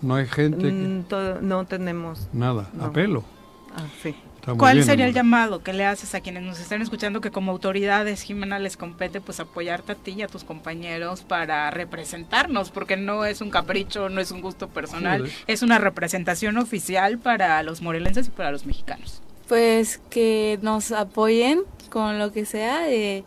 No 0.00 0.14
hay 0.14 0.26
gente. 0.26 0.68
que- 0.68 0.72
Mm, 0.72 1.02
todo- 1.02 1.42
no 1.42 1.66
tenemos. 1.66 2.26
Nada, 2.32 2.70
a 2.80 2.84
no. 2.86 2.92
pelo. 2.94 3.24
ah, 3.76 3.82
sí. 4.02 4.14
¿Cuál 4.56 4.74
bien, 4.76 4.86
sería 4.86 5.06
el 5.06 5.14
llamado 5.14 5.62
que 5.62 5.72
le 5.72 5.84
haces 5.84 6.14
a 6.14 6.20
quienes 6.20 6.42
nos 6.42 6.58
están 6.60 6.82
escuchando 6.82 7.20
que 7.20 7.30
como 7.30 7.52
autoridades, 7.52 8.22
Jimena, 8.22 8.58
les 8.58 8.76
compete 8.76 9.20
pues 9.20 9.40
apoyarte 9.40 9.92
a 9.92 9.94
ti 9.94 10.12
y 10.12 10.22
a 10.22 10.28
tus 10.28 10.44
compañeros 10.44 11.22
para 11.22 11.70
representarnos? 11.70 12.70
Porque 12.70 12.96
no 12.96 13.24
es 13.24 13.40
un 13.40 13.50
capricho, 13.50 14.08
no 14.08 14.20
es 14.20 14.30
un 14.30 14.40
gusto 14.40 14.68
personal, 14.68 15.20
Joder. 15.20 15.32
es 15.46 15.62
una 15.62 15.78
representación 15.78 16.56
oficial 16.58 17.18
para 17.18 17.62
los 17.62 17.82
morelenses 17.82 18.28
y 18.28 18.30
para 18.30 18.50
los 18.50 18.66
mexicanos. 18.66 19.22
Pues 19.48 20.00
que 20.10 20.58
nos 20.62 20.92
apoyen 20.92 21.62
con 21.90 22.18
lo 22.18 22.32
que 22.32 22.44
sea. 22.44 22.90
eh, 22.90 23.24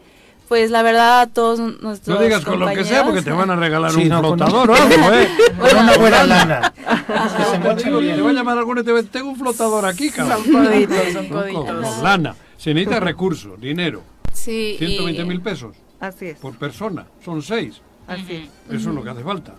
pues 0.48 0.70
la 0.72 0.84
verdad 0.84 1.22
a 1.22 1.28
todos 1.28 1.60
nuestros 1.60 2.18
No 2.18 2.24
digas 2.24 2.44
con 2.46 2.60
lo 2.60 2.68
que 2.68 2.84
sea 2.84 3.04
porque 3.04 3.22
te 3.22 3.32
van 3.32 3.50
a 3.50 3.56
regalar 3.56 3.92
Sí, 3.92 4.02
un 4.04 4.10
no, 4.10 4.22
con- 4.22 4.38
flotador 4.38 4.72
o 4.72 4.76
algo, 4.76 5.12
¿eh? 5.14 5.28
Con 5.60 5.78
una 5.84 5.98
buena 5.98 6.24
lana. 6.24 6.74
Te 6.74 7.76
te 7.84 8.22
va 8.22 8.30
a 8.30 8.34
llamar 8.34 8.58
alguno 8.58 8.82
y 8.82 8.84
te 8.84 8.92
va 8.92 9.00
a 9.00 9.02
decir, 9.02 9.12
tengo 9.12 9.30
un 9.30 9.36
flotador 9.38 9.86
aquí, 9.86 10.10
cabrón. 10.10 10.44
Son 10.46 10.66
coditos, 10.66 10.98
son 10.98 11.14
Son 11.14 11.28
co- 11.28 11.66
coditos. 11.66 12.02
Lana. 12.04 12.36
Se 12.58 12.74
necesita 12.74 13.00
recursos, 13.00 13.60
dinero. 13.60 14.04
Sí. 14.32 14.76
y- 14.76 14.78
120 14.78 15.26
mil 15.26 15.42
pesos 15.42 15.76
Así 16.00 16.28
es. 16.28 16.38
por 16.40 16.56
persona. 16.58 17.06
Son 17.24 17.42
seis. 17.42 17.82
Así 18.08 18.48
es. 18.70 18.76
Eso 18.80 18.90
es 18.90 18.96
lo 18.96 19.04
que 19.04 19.10
hace 19.10 19.24
falta. 19.24 19.54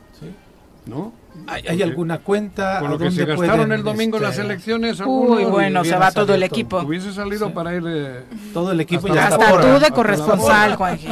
¿No? 0.87 1.13
¿Hay, 1.49 1.65
hay 1.67 1.83
alguna 1.83 2.19
cuenta? 2.19 2.79
Con 2.79 2.89
¿A 2.89 2.91
lo 2.93 2.99
que 2.99 3.11
se 3.11 3.25
gastaron 3.25 3.73
el 3.73 3.83
domingo 3.83 4.19
en 4.19 4.23
las 4.23 4.33
este, 4.39 4.45
elecciones, 4.45 5.03
Uy, 5.05 5.45
bueno, 5.45 5.85
se 5.85 5.97
va 5.97 6.13
todo 6.13 6.33
el 6.33 6.45
equipo. 6.45 6.79
hubiese 6.79 7.13
salido 7.13 7.53
para 7.53 7.75
ir... 7.75 7.83
eh, 7.85 8.23
Todo 8.53 8.71
el 8.71 8.81
equipo 8.81 9.09
Hasta 9.09 9.15
ya 9.15 9.29
la 9.31 9.35
está 9.37 9.49
Hasta 9.57 9.75
tú 9.75 9.85
de 9.85 9.91
corresponsal. 9.91 10.77
Juanji. 10.77 11.09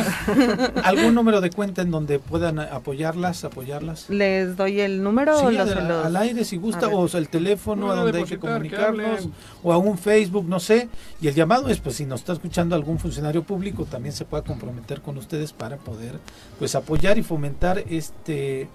¿Algún 0.85 1.15
número 1.17 1.41
de 1.41 1.51
cuenta 1.51 1.83
en 1.83 1.91
donde 1.91 2.21
puedan 2.21 2.61
apoyarlas, 2.61 3.43
apoyarlas? 3.45 4.09
¿Les 4.11 4.57
doy 4.57 4.81
el 4.81 5.03
número 5.03 5.37
o 5.43 5.51
Sí, 5.51 5.57
los, 5.57 5.69
los- 5.69 6.07
al 6.07 6.17
aire 6.17 6.45
si 6.45 6.57
gusta, 6.57 6.87
o 6.89 7.09
sea, 7.09 7.19
el 7.19 7.29
teléfono 7.29 7.91
a 7.91 7.97
donde 7.97 8.19
hay 8.19 8.25
que 8.25 8.39
comunicarnos, 8.39 9.29
o 9.65 9.73
a 9.73 9.79
un 9.79 9.99
Facebook, 9.99 10.47
no 10.49 10.61
sé. 10.61 10.89
Y 11.21 11.27
el 11.29 11.35
llamado 11.35 11.69
es, 11.69 11.81
pues, 11.81 11.97
si 11.97 12.07
nos 12.07 12.21
está 12.21 12.33
escuchando 12.35 12.77
algún 12.77 13.01
funcionario 13.01 13.43
público, 13.43 13.87
también 13.87 14.13
se 14.15 14.25
pueda 14.25 14.45
comprometer 14.45 15.01
con 15.01 15.19
ustedes 15.19 15.53
para 15.53 15.79
poder, 15.79 16.21
pues, 16.61 16.77
apoyar 16.77 17.19
y 17.19 17.23
fomentar 17.25 17.83
este 17.89 18.69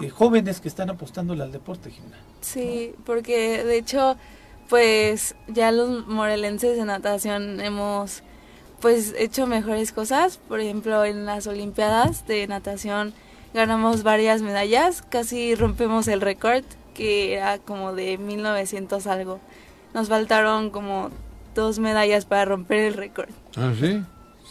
eh, 0.00 0.08
jóvenes 0.08 0.60
que 0.60 0.68
están 0.68 0.90
apostándole 0.90 1.42
al 1.42 1.52
deporte, 1.52 1.90
Jimena. 1.90 2.18
Sí, 2.40 2.94
porque 3.04 3.64
de 3.64 3.76
hecho, 3.76 4.16
pues 4.68 5.34
ya 5.48 5.72
los 5.72 6.06
morelenses 6.06 6.76
de 6.76 6.84
natación 6.84 7.60
hemos 7.60 8.22
pues 8.80 9.14
hecho 9.16 9.46
mejores 9.46 9.92
cosas. 9.92 10.38
Por 10.48 10.60
ejemplo, 10.60 11.04
en 11.04 11.24
las 11.26 11.46
Olimpiadas 11.46 12.26
de 12.26 12.46
natación 12.46 13.14
ganamos 13.54 14.02
varias 14.02 14.42
medallas, 14.42 15.02
casi 15.02 15.54
rompemos 15.54 16.08
el 16.08 16.20
récord 16.20 16.64
que 16.94 17.34
era 17.34 17.58
como 17.58 17.94
de 17.94 18.18
1900 18.18 19.06
algo. 19.06 19.40
Nos 19.94 20.08
faltaron 20.08 20.70
como 20.70 21.10
dos 21.54 21.78
medallas 21.78 22.24
para 22.24 22.44
romper 22.44 22.78
el 22.80 22.94
récord. 22.94 23.30
¿Ah, 23.56 23.72
sí? 23.78 24.02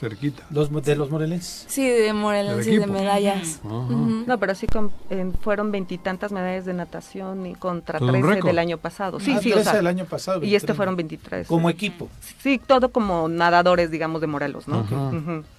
Cerquita. 0.01 0.43
Los, 0.49 0.71
de 0.83 0.95
los 0.95 1.11
morelenses. 1.11 1.65
Sí, 1.67 1.87
de 1.87 2.11
morelenses 2.11 2.65
de 2.79 2.87
medallas. 2.87 3.59
No, 3.63 4.37
pero 4.39 4.55
sí 4.55 4.65
con- 4.65 4.91
en- 5.11 5.33
fueron 5.35 5.71
veintitantas 5.71 6.31
medallas 6.31 6.65
de 6.65 6.73
natación 6.73 7.45
y 7.45 7.53
contra 7.53 7.99
Todo 7.99 8.07
un 8.09 8.13
13 8.15 8.27
récord. 8.35 8.47
del 8.47 8.57
año 8.59 8.77
pasado. 8.79 9.19
Sí, 9.19 9.33
Ah, 9.37 9.39
sí, 9.41 9.51
o 9.51 9.53
13 9.53 9.69
sea, 9.69 9.77
del 9.77 9.85
año 9.87 10.05
pasado. 10.05 10.39
y 10.39 10.55
este 10.55 10.73
23. 10.73 10.75
fueron 10.75 10.95
23. 10.95 11.47
Como 11.47 11.69
equipo. 11.69 12.09
Sí, 12.41 12.59
todo 12.65 12.89
como 12.91 13.29
nadadores, 13.29 13.91
digamos, 13.91 14.21
de 14.21 14.27
Morelos, 14.27 14.67
¿no? 14.67 14.85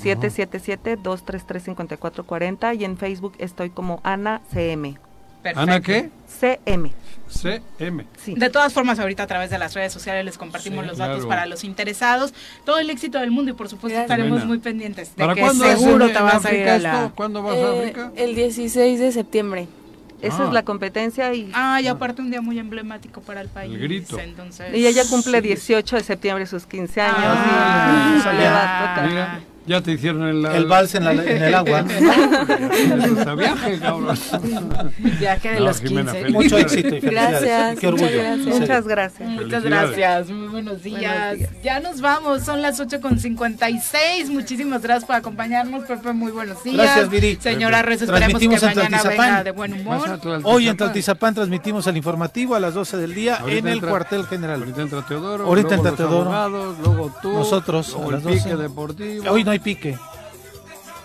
777-233-5440 0.02 2.74
y 2.78 2.84
en 2.84 2.96
Facebook 2.96 3.32
estoy 3.38 3.70
como 3.70 4.00
Ana 4.04 4.40
CM. 4.52 4.96
Perfecto. 5.42 5.60
¿Ana 5.60 5.80
qué? 5.80 6.10
CM, 6.26 6.92
CM. 7.28 8.04
sí. 8.22 8.34
De 8.34 8.50
todas 8.50 8.72
formas, 8.72 8.98
ahorita 8.98 9.22
a 9.22 9.26
través 9.26 9.50
de 9.50 9.58
las 9.58 9.74
redes 9.74 9.92
sociales 9.92 10.24
les 10.24 10.36
compartimos 10.38 10.82
Sí, 10.84 10.88
los 10.88 10.98
datos 10.98 11.16
claro. 11.16 11.28
para 11.28 11.46
los 11.46 11.64
interesados. 11.64 12.32
Todo 12.64 12.78
el 12.78 12.90
éxito 12.90 13.18
del 13.18 13.30
mundo 13.30 13.50
y 13.50 13.54
por 13.54 13.68
supuesto 13.68 13.94
Gracias. 13.98 14.04
estaremos 14.10 14.30
Buena. 14.40 14.46
muy 14.46 14.58
pendientes 14.58 15.14
de 15.14 15.22
¿Para 15.24 15.34
que 15.34 15.48
seguro 15.50 16.06
te 16.08 16.20
vas 16.20 16.44
a 16.44 16.54
ir 16.54 16.68
a 16.68 16.78
la... 16.78 16.94
esto? 17.04 17.12
¿Cuándo 17.14 17.42
vas 17.42 17.54
a 17.54 17.58
Eh, 17.58 17.78
África? 17.80 18.12
el 18.16 18.34
16 18.34 18.98
de 19.00 19.12
septiembre. 19.12 19.68
Esa 20.20 20.42
Ah. 20.42 20.46
es 20.48 20.52
la 20.52 20.64
competencia 20.64 21.32
y, 21.32 21.48
Ah, 21.54 21.80
y 21.80 21.86
aparte 21.86 22.20
un 22.22 22.30
día 22.32 22.40
muy 22.40 22.58
emblemático 22.58 23.20
para 23.20 23.40
el 23.40 23.48
país. 23.48 23.78
grito. 23.78 24.18
Entonces... 24.18 24.74
y 24.74 24.84
ella 24.86 25.04
cumple 25.08 25.40
18 25.40 25.94
de 25.96 26.02
septiembre 26.02 26.44
sus 26.46 26.66
15 26.66 27.00
años 27.00 27.16
Ah, 27.20 28.16
y 28.18 28.24
ya. 28.24 28.32
le 28.32 28.44
va 28.48 28.62
a 28.62 28.94
tocar. 28.94 29.08
Mira, 29.08 29.40
ya 29.68 29.80
te 29.82 29.92
hicieron 29.92 30.22
el, 30.22 30.44
El 30.46 30.66
vals 30.66 30.94
en, 30.94 31.04
la- 31.04 31.12
en 31.12 31.42
el 31.42 31.54
agua. 31.54 31.82
Viaje, 33.36 33.78
cabrón. 33.78 34.18
Viaje 34.98 35.48
de 35.50 35.58
No, 35.60 35.66
los 35.66 35.80
Jimena, 35.80 36.12
15. 36.12 36.20
feliz. 36.24 36.34
Mucho 36.34 36.58
éxito 36.58 36.96
y. 36.96 37.00
Gracias, 37.00 37.78
Qué 37.78 37.86
orgullo. 37.88 38.06
muchas 38.06 38.16
gracias. 38.16 38.60
Muchas 38.60 38.84
gracias. 38.86 39.28
Muchas 39.28 39.62
Felicidades. 39.62 39.96
gracias, 39.96 40.30
muy 40.30 40.48
buenos 40.48 40.82
días. 40.82 41.00
Buenos 41.02 41.38
días. 41.38 41.50
Ya 41.62 41.80
nos 41.80 42.00
vamos, 42.00 42.42
son 42.44 42.62
las 42.62 42.80
8 42.80 43.00
con 43.00 43.18
56. 43.18 44.30
Muchísimas 44.30 44.82
gracias 44.82 45.04
por 45.04 45.16
acompañarnos, 45.16 45.84
Pepe. 45.84 46.12
Muy 46.12 46.32
buenos 46.32 46.62
días. 46.64 46.76
Gracias, 46.76 47.10
Viri. 47.10 47.36
Señora 47.40 47.82
Reyes, 47.82 48.02
esperemos 48.02 48.40
que 48.40 48.48
Transmitimos 48.48 48.62
en 48.62 48.68
mañana 48.90 49.02
venga 49.08 49.44
de 49.44 49.50
buen 49.50 49.72
humor. 49.74 50.20
Hoy 50.44 50.68
en 50.68 50.76
Tlaltizapán 50.76 51.34
transmitimos 51.34 51.86
el 51.86 51.96
informativo 51.96 52.54
a 52.54 52.60
las 52.60 52.74
12 52.74 52.96
del 52.96 53.14
día 53.14 53.36
Ahorita 53.36 53.58
en 53.58 53.68
el 53.68 53.74
entra- 53.78 53.90
cuartel 53.90 54.26
general. 54.26 54.60
Ahorita 54.60 54.82
entra 54.82 55.02
Teodoro. 55.06 55.44
Ahorita 55.46 55.68
luego 55.76 55.88
entra 55.88 55.90
los 55.90 55.96
Teodoro. 56.10 56.32
abogados, 56.32 56.76
luego 56.84 57.14
tú. 57.22 57.32
Nosotros, 57.32 57.88
luego 57.92 58.04
a 58.04 58.08
el 58.08 58.12
las 58.14 58.22
12. 58.22 58.36
pique 58.42 58.56
deportivo. 58.56 59.30
Hoy 59.30 59.44
no 59.44 59.50
hay 59.50 59.57
pique. 59.60 59.96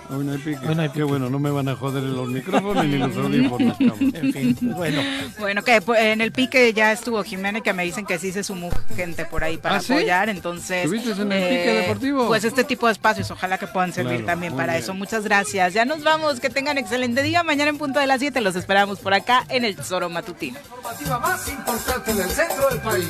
Hoy 0.09 0.23
no 0.25 0.33
hay 0.33 0.37
pique. 0.37 0.59
Hoy 0.67 0.75
no 0.75 0.81
hay 0.81 0.89
Qué 0.89 0.93
pique. 0.95 1.03
bueno, 1.05 1.29
no 1.29 1.39
me 1.39 1.49
van 1.49 1.69
a 1.69 1.75
joder 1.77 2.03
en 2.03 2.13
los 2.15 2.27
micrófonos 2.27 2.85
ni 2.85 2.97
los 2.97 3.15
audífonos. 3.15 3.77
En 4.13 4.33
fin, 4.33 4.57
bueno. 4.75 5.01
Bueno, 5.39 5.63
que 5.63 5.81
pues, 5.81 6.01
en 6.01 6.19
el 6.21 6.31
pique 6.33 6.71
ya 6.73 6.91
estuvo 6.91 7.23
Jimena, 7.23 7.61
que 7.61 7.71
me 7.73 7.83
dicen 7.83 8.05
que 8.05 8.19
sí 8.19 8.31
se 8.31 8.43
sumó 8.43 8.69
gente 8.95 9.25
por 9.25 9.43
ahí 9.43 9.57
para 9.57 9.77
¿Ah, 9.77 9.79
sí? 9.79 9.93
apoyar. 9.93 10.27
Entonces, 10.29 10.71
eh, 10.71 10.81
¿Estuviste 10.83 11.11
en 11.21 11.31
el 11.31 11.49
pique 11.49 11.73
deportivo? 11.73 12.27
Pues 12.27 12.43
este 12.43 12.63
tipo 12.65 12.87
de 12.87 12.91
espacios, 12.93 13.31
ojalá 13.31 13.57
que 13.57 13.65
puedan 13.67 13.93
servir 13.93 14.17
Claro, 14.17 14.25
también 14.27 14.55
para 14.55 14.73
bien. 14.73 14.83
eso. 14.83 14.93
Muchas 14.93 15.23
gracias. 15.23 15.73
Ya 15.73 15.85
nos 15.85 16.03
vamos, 16.03 16.39
que 16.41 16.49
tengan 16.49 16.77
excelente 16.77 17.23
día. 17.23 17.41
Mañana 17.43 17.69
en 17.69 17.77
punto 17.77 17.99
de 17.99 18.05
las 18.07 18.19
7 18.19 18.41
los 18.41 18.55
esperamos 18.57 18.99
por 18.99 19.13
acá 19.13 19.45
en 19.49 19.63
el 19.65 19.75
Tesoro 19.75 20.09
Matutino. 20.09 20.59
informativa 20.59 21.19
más 21.19 21.47
importante 21.47 22.13
del 22.13 22.29
centro 22.29 22.69
del 22.69 22.79
país. 22.79 23.07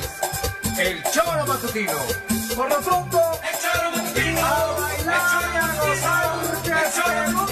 El 0.79 1.03
Choro 1.11 1.45
Matutino. 1.47 1.91
Por 2.55 2.69
lo 2.69 2.79
pronto, 2.81 3.19
el 3.19 3.59
Choro 3.59 3.91
Let's 4.15 4.29
go. 6.99 7.42